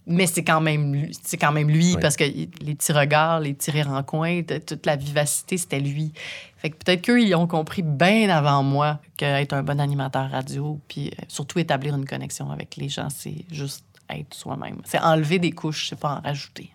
mais 0.08 0.28
c'est 0.28 0.44
quand 0.44 0.62
même 0.62 0.94
lui, 0.94 1.18
c'est 1.24 1.38
quand 1.38 1.52
même 1.52 1.70
lui 1.70 1.94
Oui. 1.96 1.98
parce 2.02 2.16
que 2.16 2.24
les 2.24 2.76
petits 2.76 2.92
regards, 2.94 3.40
les 3.40 3.54
petits 3.54 3.72
rires 3.72 3.90
en 3.92 4.04
coin, 4.04 4.42
toute 4.44 4.86
la 4.86 4.96
vivacité, 4.96 5.58
c'était 5.58 5.80
lui. 5.80 6.12
Fait 6.58 6.70
que 6.70 6.76
peut-être 6.78 7.02
qu'eux, 7.04 7.22
ils 7.22 7.36
ont 7.36 7.48
compris 7.48 7.82
bien 7.82 8.30
avant 8.30 8.64
moi 8.64 9.00
qu'être 9.18 9.54
un 9.54 9.64
bon 9.64 9.80
animateur 9.80 10.30
radio, 10.32 10.80
puis 10.88 11.08
euh, 11.08 11.24
surtout 11.28 11.60
établir 11.60 11.96
une 11.96 12.06
connexion 12.06 12.50
avec 12.52 12.76
les 12.78 12.90
gens, 12.90 13.10
c'est 13.10 13.46
juste 13.52 13.84
être 14.10 14.34
soi-même. 14.34 14.78
C'est 14.86 15.00
enlever 15.00 15.40
des 15.40 15.52
couches, 15.52 15.90
c'est 15.90 16.00
pas 16.00 16.16
en 16.16 16.22
rajouter. 16.22 16.70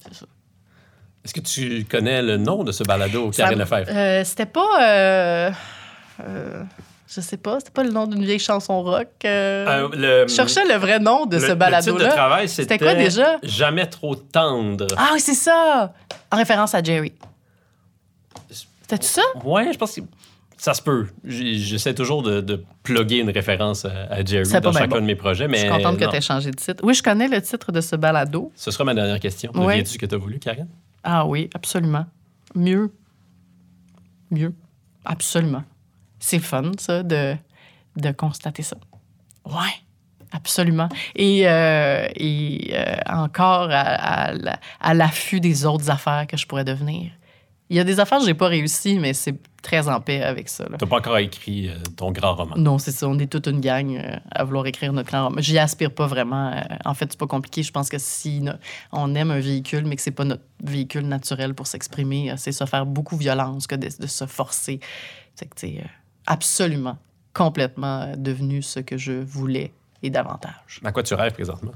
C'est 0.00 0.14
ça. 0.14 0.26
Est-ce 1.24 1.34
que 1.34 1.40
tu 1.40 1.84
connais 1.88 2.20
le 2.22 2.36
nom 2.36 2.64
de 2.64 2.72
ce 2.72 2.82
balado, 2.82 3.30
Karine 3.30 3.58
Lefebvre? 3.60 3.88
euh, 3.90 4.24
c'était 4.24 4.46
pas. 4.46 4.82
euh, 4.82 5.52
euh, 6.24 6.64
je 7.14 7.20
sais 7.20 7.36
pas, 7.36 7.58
c'était 7.60 7.70
pas 7.72 7.84
le 7.84 7.90
nom 7.90 8.06
d'une 8.06 8.24
vieille 8.24 8.38
chanson 8.38 8.82
rock. 8.82 9.08
euh, 9.24 9.66
Euh, 9.66 9.88
le, 10.24 10.28
je 10.28 10.34
cherchais 10.34 10.64
le 10.64 10.74
vrai 10.76 10.98
nom 10.98 11.26
de 11.26 11.36
le- 11.36 11.40
ce 11.40 11.46
Le 11.46 11.48
titre 11.52 11.54
de 11.54 11.58
balado-là. 11.58 12.08
travail, 12.08 12.48
C'était 12.48 12.78
quoi 12.78 12.94
déjà? 12.94 13.38
Jamais 13.42 13.86
trop 13.86 14.14
tendre. 14.14 14.86
Ah 14.96 15.10
oui, 15.14 15.20
c'est 15.20 15.34
ça! 15.34 15.92
En 16.30 16.36
référence 16.36 16.74
à 16.74 16.82
Jerry. 16.82 17.12
C'était-tu 18.50 19.06
ça? 19.08 19.22
Ouais, 19.44 19.72
je 19.72 19.78
pense 19.78 19.94
que 19.96 20.00
ça 20.58 20.74
se 20.74 20.82
peut. 20.82 21.08
J'essaie 21.24 21.94
toujours 21.94 22.22
de, 22.22 22.40
de 22.40 22.62
plugger 22.82 23.18
une 23.18 23.30
référence 23.30 23.84
à, 23.84 23.90
à 24.10 24.24
Jerry 24.24 24.48
dans 24.60 24.72
chacun 24.72 24.86
bon. 24.88 24.96
de 24.96 25.00
mes 25.02 25.16
projets, 25.16 25.48
mais 25.48 25.56
je 25.58 25.62
suis 25.62 25.70
contente 25.70 25.98
que 25.98 26.04
tu 26.04 26.16
aies 26.16 26.20
changé 26.20 26.50
de 26.50 26.56
titre. 26.56 26.82
Oui, 26.84 26.94
je 26.94 27.02
connais 27.02 27.28
le 27.28 27.40
titre 27.42 27.72
de 27.72 27.80
ce 27.80 27.96
balado. 27.96 28.52
Ce 28.54 28.70
sera 28.70 28.84
ma 28.84 28.94
dernière 28.94 29.18
question. 29.20 29.50
Ouais. 29.54 29.66
Deviens-tu 29.78 29.90
ce 29.94 29.98
que 29.98 30.06
tu 30.06 30.14
as 30.14 30.18
voulu, 30.18 30.38
Karine? 30.38 30.68
Ah 31.04 31.26
oui, 31.26 31.50
absolument. 31.54 32.06
Mieux. 32.54 32.92
Mieux. 34.30 34.52
Absolument. 35.04 35.64
C'est 36.24 36.38
fun, 36.38 36.70
ça, 36.78 37.02
de, 37.02 37.34
de 37.96 38.10
constater 38.12 38.62
ça. 38.62 38.76
Ouais, 39.44 39.74
absolument. 40.30 40.88
Et, 41.16 41.48
euh, 41.48 42.06
et 42.14 42.70
euh, 42.74 42.94
encore 43.08 43.68
à, 43.70 43.80
à 43.80 44.32
la- 44.32 44.60
à 44.80 44.94
l'affût 44.94 45.40
des 45.40 45.66
autres 45.66 45.90
affaires 45.90 46.26
que 46.28 46.36
je 46.36 46.46
pourrais 46.46 46.64
devenir. 46.64 47.10
Il 47.70 47.76
y 47.76 47.80
a 47.80 47.84
des 47.84 47.98
affaires 48.00 48.18
que 48.18 48.26
j'ai 48.26 48.34
pas 48.34 48.48
réussi, 48.48 48.98
mais 49.00 49.14
c'est 49.14 49.34
très 49.62 49.88
en 49.88 49.98
paix 50.00 50.22
avec 50.22 50.48
ça. 50.48 50.64
n'as 50.70 50.76
pas 50.76 50.98
encore 50.98 51.16
écrit 51.18 51.68
euh, 51.70 51.76
ton 51.96 52.12
grand 52.12 52.34
roman. 52.34 52.54
Non, 52.56 52.78
c'est 52.78 52.92
ça. 52.92 53.08
On 53.08 53.18
est 53.18 53.26
toute 53.32 53.46
une 53.46 53.60
gang 53.60 53.96
euh, 53.96 54.16
à 54.30 54.44
vouloir 54.44 54.66
écrire 54.66 54.92
notre 54.92 55.08
grand 55.08 55.24
roman. 55.28 55.40
J'y 55.40 55.58
aspire 55.58 55.90
pas 55.92 56.06
vraiment. 56.06 56.52
euh, 56.52 56.60
en 56.84 56.92
fait, 56.94 57.06
c'est 57.10 57.18
pas 57.18 57.26
compliqué. 57.26 57.62
Je 57.64 57.72
pense 57.72 57.88
que 57.88 57.96
si 57.98 58.42
no- 58.42 58.52
on 58.92 59.14
aime 59.16 59.30
un 59.32 59.40
véhicule, 59.40 59.86
mais 59.86 59.96
que 59.96 60.02
c'est 60.02 60.10
pas 60.10 60.24
notre 60.24 60.42
véhicule 60.62 61.08
naturel 61.08 61.54
pour 61.54 61.66
s'exprimer, 61.66 62.32
c'est 62.36 62.52
se 62.52 62.64
faire 62.66 62.84
beaucoup 62.86 63.16
violence 63.16 63.66
que 63.66 63.74
de, 63.74 63.88
de 63.98 64.06
se 64.06 64.26
forcer. 64.26 64.78
C'est 65.34 65.46
que, 65.46 65.54
tu 65.58 65.66
absolument, 66.26 66.98
complètement 67.32 68.02
euh, 68.02 68.14
devenu 68.16 68.62
ce 68.62 68.80
que 68.80 68.96
je 68.96 69.12
voulais 69.12 69.72
et 70.02 70.10
davantage. 70.10 70.80
À 70.84 70.92
quoi 70.92 71.02
tu 71.02 71.14
rêves 71.14 71.32
présentement? 71.32 71.72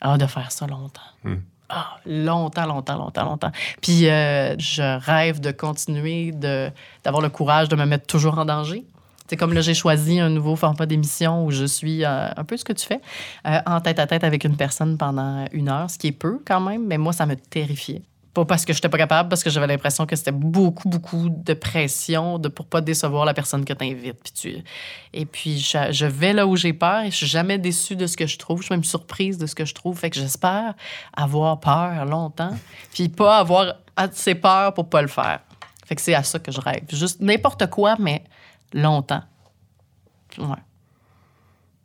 Ah, 0.00 0.16
de 0.16 0.26
faire 0.26 0.50
ça 0.50 0.66
longtemps. 0.66 1.00
Hmm. 1.24 1.36
Ah, 1.68 1.98
longtemps, 2.04 2.66
longtemps, 2.66 2.96
longtemps, 2.96 3.24
longtemps. 3.24 3.52
Puis 3.80 4.08
euh, 4.08 4.58
je 4.58 4.98
rêve 4.98 5.40
de 5.40 5.52
continuer 5.52 6.32
de, 6.32 6.70
d'avoir 7.04 7.22
le 7.22 7.28
courage 7.28 7.68
de 7.68 7.76
me 7.76 7.84
mettre 7.84 8.06
toujours 8.06 8.38
en 8.38 8.44
danger. 8.44 8.84
C'est 9.28 9.36
comme 9.36 9.52
là, 9.52 9.60
j'ai 9.60 9.74
choisi 9.74 10.18
un 10.18 10.28
nouveau 10.28 10.56
format 10.56 10.86
d'émission 10.86 11.46
où 11.46 11.52
je 11.52 11.64
suis 11.64 12.04
euh, 12.04 12.28
un 12.36 12.42
peu 12.42 12.56
ce 12.56 12.64
que 12.64 12.72
tu 12.72 12.84
fais, 12.84 13.00
euh, 13.46 13.60
en 13.64 13.80
tête 13.80 14.00
à 14.00 14.08
tête 14.08 14.24
avec 14.24 14.42
une 14.42 14.56
personne 14.56 14.98
pendant 14.98 15.44
une 15.52 15.68
heure, 15.68 15.88
ce 15.88 15.98
qui 15.98 16.08
est 16.08 16.12
peu 16.12 16.40
quand 16.44 16.58
même, 16.58 16.84
mais 16.88 16.98
moi, 16.98 17.12
ça 17.12 17.26
me 17.26 17.36
terrifiait. 17.36 18.02
Pas 18.32 18.44
parce 18.44 18.64
que 18.64 18.72
je 18.72 18.78
n'étais 18.78 18.88
pas 18.88 18.98
capable, 18.98 19.28
parce 19.28 19.42
que 19.42 19.50
j'avais 19.50 19.66
l'impression 19.66 20.06
que 20.06 20.14
c'était 20.14 20.30
beaucoup, 20.30 20.88
beaucoup 20.88 21.28
de 21.28 21.52
pression 21.52 22.38
de, 22.38 22.48
pour 22.48 22.66
pas 22.66 22.80
décevoir 22.80 23.24
la 23.24 23.34
personne 23.34 23.64
que 23.64 23.72
tu 23.72 23.84
invites. 23.84 24.22
Puis 24.22 24.32
tu... 24.32 24.64
Et 25.12 25.26
puis, 25.26 25.58
je, 25.58 25.90
je 25.90 26.06
vais 26.06 26.32
là 26.32 26.46
où 26.46 26.54
j'ai 26.54 26.72
peur 26.72 27.02
et 27.02 27.10
je 27.10 27.16
suis 27.16 27.26
jamais 27.26 27.58
déçue 27.58 27.96
de 27.96 28.06
ce 28.06 28.16
que 28.16 28.26
je 28.26 28.38
trouve. 28.38 28.60
Je 28.60 28.66
suis 28.66 28.74
même 28.74 28.84
surprise 28.84 29.36
de 29.36 29.46
ce 29.46 29.54
que 29.56 29.64
je 29.64 29.74
trouve. 29.74 29.98
Fait 29.98 30.10
que 30.10 30.16
j'espère 30.16 30.74
avoir 31.12 31.58
peur 31.58 32.04
longtemps, 32.04 32.56
puis 32.92 33.08
pas 33.08 33.38
avoir 33.38 33.74
assez 33.96 34.36
peur 34.36 34.74
pour 34.74 34.88
pas 34.88 35.02
le 35.02 35.08
faire. 35.08 35.40
Fait 35.84 35.96
que 35.96 36.02
c'est 36.02 36.14
à 36.14 36.22
ça 36.22 36.38
que 36.38 36.52
je 36.52 36.60
rêve. 36.60 36.84
Juste 36.90 37.20
n'importe 37.20 37.68
quoi, 37.68 37.96
mais 37.98 38.22
longtemps. 38.72 39.24
Ouais. 40.38 40.56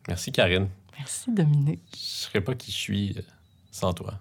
Merci, 0.07 0.31
Karine. 0.31 0.69
Merci, 0.97 1.31
Dominique. 1.31 1.81
Je 1.93 1.99
serais 1.99 2.41
pas 2.41 2.53
qui 2.53 2.71
je 2.71 2.77
suis 2.77 3.15
euh, 3.17 3.21
sans 3.71 3.93
toi. 3.93 4.13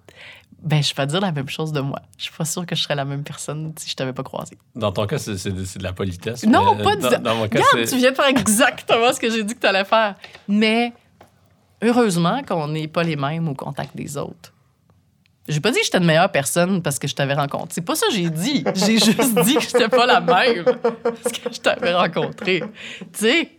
Ben, 0.65 0.82
je 0.82 0.95
vais 0.95 1.07
dire 1.07 1.20
la 1.20 1.31
même 1.31 1.49
chose 1.49 1.73
de 1.73 1.81
moi. 1.81 2.01
Je 2.16 2.24
suis 2.24 2.32
pas 2.32 2.47
sûre 2.47 2.65
que 2.65 2.74
je 2.74 2.82
serais 2.82 2.95
la 2.95 3.05
même 3.05 3.23
personne 3.23 3.74
si 3.77 3.91
je 3.91 3.97
t'avais 3.97 4.15
pas 4.15 4.23
croisé. 4.23 4.57
Dans 4.74 4.93
ton 4.93 5.07
cas, 5.07 5.19
c'est 5.19 5.51
de, 5.51 5.82
la 5.82 5.93
politesse. 5.93 6.45
Non, 6.47 6.74
mais 6.74 6.82
pas 6.82 6.97
dans, 6.97 7.11
de 7.11 7.16
dans 7.16 7.35
mon 7.36 7.49
cas, 7.49 7.61
Regarde, 7.61 7.86
tu 7.86 7.97
viens 7.99 8.11
de 8.11 8.16
faire 8.16 8.28
exactement 8.28 9.12
ce 9.12 9.20
que 9.20 9.31
j'ai 9.31 9.45
dit 9.45 9.55
que 9.55 9.61
tu 9.61 9.66
allais 9.66 9.85
faire. 9.85 10.15
Mais 10.49 10.95
heureusement 11.82 12.43
qu'on 12.43 12.69
n'est 12.69 12.89
pas 12.89 13.03
les 13.03 13.16
mêmes 13.16 13.47
au 13.47 13.55
contact 13.55 13.95
des 13.95 14.16
autres. 14.16 14.55
J'ai 15.47 15.61
pas 15.61 15.70
dit 15.70 15.78
que 15.78 15.85
j'étais 15.85 15.99
une 15.99 16.07
meilleure 16.07 16.32
personne 16.32 16.81
parce 16.81 16.99
que 16.99 17.07
je 17.07 17.15
t'avais 17.15 17.35
rencontré. 17.35 17.69
C'est 17.73 17.85
pas 17.85 17.95
ça 17.95 18.07
que 18.07 18.15
j'ai 18.15 18.31
dit. 18.31 18.65
J'ai 18.74 18.99
juste 18.99 19.39
dit 19.45 19.57
que 19.57 19.61
j'étais 19.61 19.89
pas 19.91 20.07
la 20.07 20.23
même 20.23 20.65
parce 20.65 21.39
que 21.39 21.53
je 21.53 21.61
t'avais 21.61 21.93
rencontré. 21.93 22.62
Tu 23.12 23.19
sais, 23.19 23.51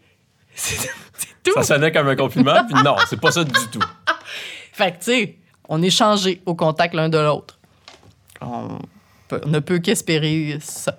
c'est 0.56 0.90
c'est 1.18 1.28
tout. 1.44 1.54
Ça 1.54 1.62
sonnait 1.62 1.92
comme 1.92 2.08
un 2.08 2.16
compliment, 2.16 2.66
puis 2.66 2.82
non, 2.84 2.96
c'est 3.08 3.22
pas 3.22 3.32
ça 3.32 3.44
du 3.44 3.52
tout. 3.72 3.84
Fait 4.74 4.92
que, 4.94 4.98
tu 4.98 5.04
sais, 5.04 5.38
on 5.70 5.82
est 5.82 5.90
changé 5.90 6.42
au 6.46 6.56
contact 6.56 6.94
l'un 6.94 7.10
de 7.10 7.18
l'autre. 7.18 7.60
On, 8.42 8.80
peut- 9.28 9.42
on 9.46 9.50
ne 9.50 9.60
peut 9.60 9.80
qu'espérer 9.80 10.58
ça. 10.62 10.98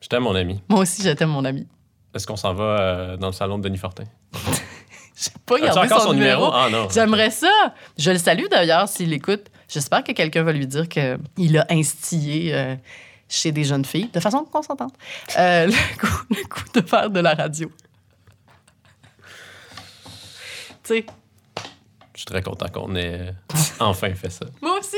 Je 0.00 0.08
t'aime, 0.08 0.22
mon 0.24 0.34
ami. 0.34 0.60
Moi 0.68 0.80
aussi, 0.80 1.02
j'étais 1.02 1.26
mon 1.26 1.44
ami. 1.44 1.66
Est-ce 2.14 2.26
qu'on 2.26 2.36
s'en 2.36 2.52
va 2.54 2.64
euh, 2.64 3.16
dans 3.16 3.28
le 3.28 3.32
salon 3.32 3.58
de 3.58 3.62
Denis 3.64 3.78
Fortin? 3.78 4.04
J'ai 5.14 5.30
pas 5.46 5.60
gardé 5.60 5.78
encore 5.86 6.00
son, 6.00 6.08
son 6.08 6.12
numéro. 6.14 6.46
numéro? 6.46 6.52
Ah 6.54 6.68
non. 6.70 6.88
J'aimerais 6.90 7.30
ça. 7.30 7.74
Je 7.98 8.10
le 8.10 8.18
salue 8.18 8.46
d'ailleurs 8.50 8.88
s'il 8.88 9.12
écoute. 9.12 9.46
J'espère 9.68 10.02
que 10.02 10.12
quelqu'un 10.12 10.42
va 10.42 10.52
lui 10.52 10.66
dire 10.66 10.88
qu'il 10.88 11.58
a 11.58 11.66
instillé 11.70 12.52
euh, 12.54 12.74
chez 13.28 13.52
des 13.52 13.64
jeunes 13.64 13.84
filles, 13.84 14.10
de 14.12 14.20
façon 14.20 14.44
consentante, 14.44 14.94
euh, 15.38 15.66
le, 15.68 15.98
coup, 15.98 16.24
le 16.30 16.48
coup 16.48 16.64
de 16.74 16.86
faire 16.86 17.08
de 17.08 17.20
la 17.20 17.34
radio. 17.34 17.70
Tu 20.04 20.10
sais, 20.82 21.06
Je 21.06 21.12
suis 22.22 22.26
très 22.26 22.42
content 22.42 22.66
qu'on 22.68 22.94
ait 22.96 23.34
enfin 23.80 24.14
fait 24.14 24.30
ça. 24.30 24.46
moi 24.60 24.78
aussi. 24.78 24.96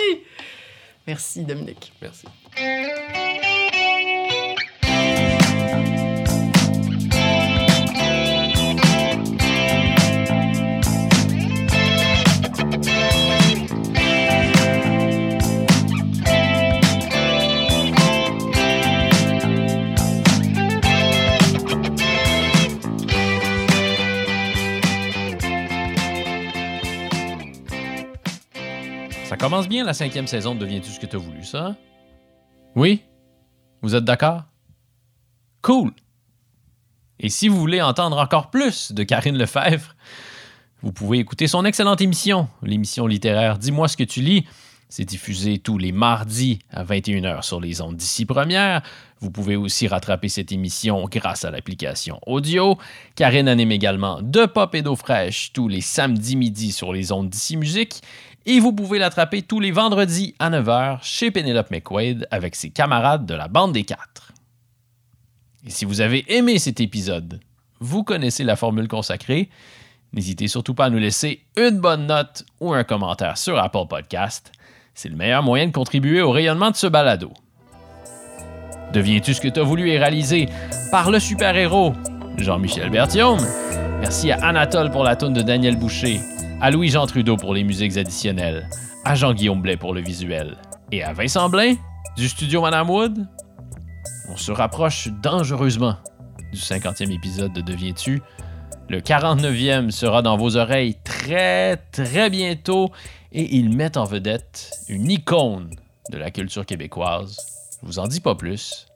Merci, 1.06 1.44
Dominique. 1.44 1.92
Merci. 2.00 2.26
Ça 29.24 29.38
commence 29.38 29.68
bien 29.68 29.84
la 29.84 29.94
cinquième 29.94 30.26
saison 30.26 30.54
de 30.54 30.60
Deviens-tu 30.60 30.90
ce 30.90 31.00
que 31.00 31.06
t'as 31.06 31.16
voulu, 31.16 31.44
ça? 31.44 31.76
Oui? 32.76 33.02
Vous 33.80 33.94
êtes 33.94 34.04
d'accord? 34.04 34.42
Cool! 35.62 35.92
Et 37.18 37.30
si 37.30 37.48
vous 37.48 37.58
voulez 37.58 37.80
entendre 37.80 38.18
encore 38.18 38.50
plus 38.50 38.92
de 38.92 39.02
Karine 39.02 39.38
Lefebvre, 39.38 39.94
vous 40.82 40.92
pouvez 40.92 41.20
écouter 41.20 41.46
son 41.46 41.64
excellente 41.64 42.02
émission, 42.02 42.48
l'émission 42.62 43.06
littéraire 43.06 43.56
Dis-moi 43.56 43.88
ce 43.88 43.96
que 43.96 44.04
tu 44.04 44.20
lis. 44.20 44.44
C'est 44.90 45.06
diffusé 45.06 45.58
tous 45.58 45.78
les 45.78 45.90
mardis 45.90 46.58
à 46.70 46.84
21h 46.84 47.42
sur 47.42 47.60
les 47.60 47.80
ondes 47.80 47.96
d'ici 47.96 48.26
première. 48.26 48.82
Vous 49.20 49.30
pouvez 49.30 49.56
aussi 49.56 49.88
rattraper 49.88 50.28
cette 50.28 50.52
émission 50.52 51.08
grâce 51.10 51.44
à 51.46 51.50
l'application 51.50 52.20
audio. 52.26 52.78
Karine 53.16 53.48
anime 53.48 53.72
également 53.72 54.20
De 54.22 54.44
Pop 54.44 54.74
et 54.74 54.82
d'eau 54.82 54.94
fraîche 54.94 55.52
tous 55.52 55.66
les 55.66 55.80
samedis 55.80 56.36
midi 56.36 56.70
sur 56.70 56.92
les 56.92 57.10
ondes 57.10 57.30
d'ici 57.30 57.56
musique. 57.56 58.02
Et 58.46 58.60
vous 58.60 58.72
pouvez 58.72 58.98
l'attraper 58.98 59.42
tous 59.42 59.58
les 59.58 59.70
vendredis 59.70 60.34
à 60.38 60.50
9h 60.50 60.98
chez 61.02 61.30
Penelope 61.30 61.70
McQuaid 61.70 62.28
avec 62.30 62.54
ses 62.54 62.70
camarades 62.70 63.24
de 63.24 63.34
la 63.34 63.48
bande 63.48 63.72
des 63.72 63.84
quatre. 63.84 64.32
Et 65.66 65.70
si 65.70 65.86
vous 65.86 66.02
avez 66.02 66.24
aimé 66.28 66.58
cet 66.58 66.80
épisode, 66.80 67.40
vous 67.80 68.04
connaissez 68.04 68.44
la 68.44 68.56
formule 68.56 68.88
consacrée. 68.88 69.48
N'hésitez 70.12 70.46
surtout 70.46 70.74
pas 70.74 70.86
à 70.86 70.90
nous 70.90 70.98
laisser 70.98 71.40
une 71.56 71.80
bonne 71.80 72.06
note 72.06 72.44
ou 72.60 72.74
un 72.74 72.84
commentaire 72.84 73.38
sur 73.38 73.58
Apple 73.58 73.86
Podcast. 73.88 74.52
C'est 74.94 75.08
le 75.08 75.16
meilleur 75.16 75.42
moyen 75.42 75.66
de 75.66 75.72
contribuer 75.72 76.20
au 76.20 76.30
rayonnement 76.30 76.70
de 76.70 76.76
ce 76.76 76.86
balado. 76.86 77.32
Deviens-tu 78.92 79.34
ce 79.34 79.40
que 79.40 79.48
tu 79.48 79.58
as 79.58 79.64
voulu 79.64 79.90
et 79.90 79.98
réalisé 79.98 80.48
par 80.90 81.10
le 81.10 81.18
super-héros 81.18 81.94
Jean-Michel 82.36 82.90
Berthiaume. 82.90 83.44
Merci 84.00 84.30
à 84.30 84.46
Anatole 84.46 84.90
pour 84.90 85.02
la 85.02 85.16
tourne 85.16 85.32
de 85.32 85.42
Daniel 85.42 85.76
Boucher, 85.76 86.20
à 86.64 86.70
Louis-Jean 86.70 87.04
Trudeau 87.04 87.36
pour 87.36 87.52
les 87.52 87.62
musiques 87.62 87.98
additionnelles, 87.98 88.70
à 89.04 89.14
Jean-Guillaume 89.14 89.60
Blais 89.60 89.76
pour 89.76 89.92
le 89.92 90.00
visuel 90.00 90.56
et 90.92 91.02
à 91.02 91.12
Vincent 91.12 91.50
Blain 91.50 91.74
du 92.16 92.26
studio 92.26 92.62
Madame 92.62 92.88
Wood. 92.88 93.28
On 94.30 94.36
se 94.38 94.50
rapproche 94.50 95.08
dangereusement 95.22 95.96
du 96.54 96.58
50e 96.58 97.12
épisode 97.12 97.52
de 97.52 97.60
Deviens-tu? 97.60 98.22
Le 98.88 99.00
49e 99.00 99.90
sera 99.90 100.22
dans 100.22 100.38
vos 100.38 100.56
oreilles 100.56 100.96
très 101.04 101.76
très 101.92 102.30
bientôt 102.30 102.90
et 103.30 103.56
ils 103.56 103.68
mettent 103.68 103.98
en 103.98 104.04
vedette 104.04 104.70
une 104.88 105.10
icône 105.10 105.68
de 106.10 106.16
la 106.16 106.30
culture 106.30 106.64
québécoise. 106.64 107.36
Je 107.82 107.86
vous 107.88 107.98
en 107.98 108.06
dis 108.06 108.20
pas 108.20 108.36
plus. 108.36 108.86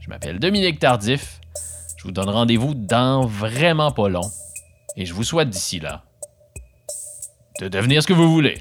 Je 0.00 0.08
m'appelle 0.08 0.40
Dominique 0.40 0.80
Tardif. 0.80 1.38
Je 1.96 2.02
vous 2.02 2.10
donne 2.10 2.28
rendez-vous 2.28 2.74
dans 2.74 3.24
vraiment 3.24 3.92
pas 3.92 4.08
long. 4.08 4.28
Et 4.96 5.06
je 5.06 5.14
vous 5.14 5.22
souhaite 5.22 5.48
d'ici 5.48 5.78
là 5.78 6.02
de 7.60 7.68
devenir 7.68 8.02
ce 8.02 8.06
que 8.06 8.12
vous 8.12 8.32
voulez. 8.32 8.58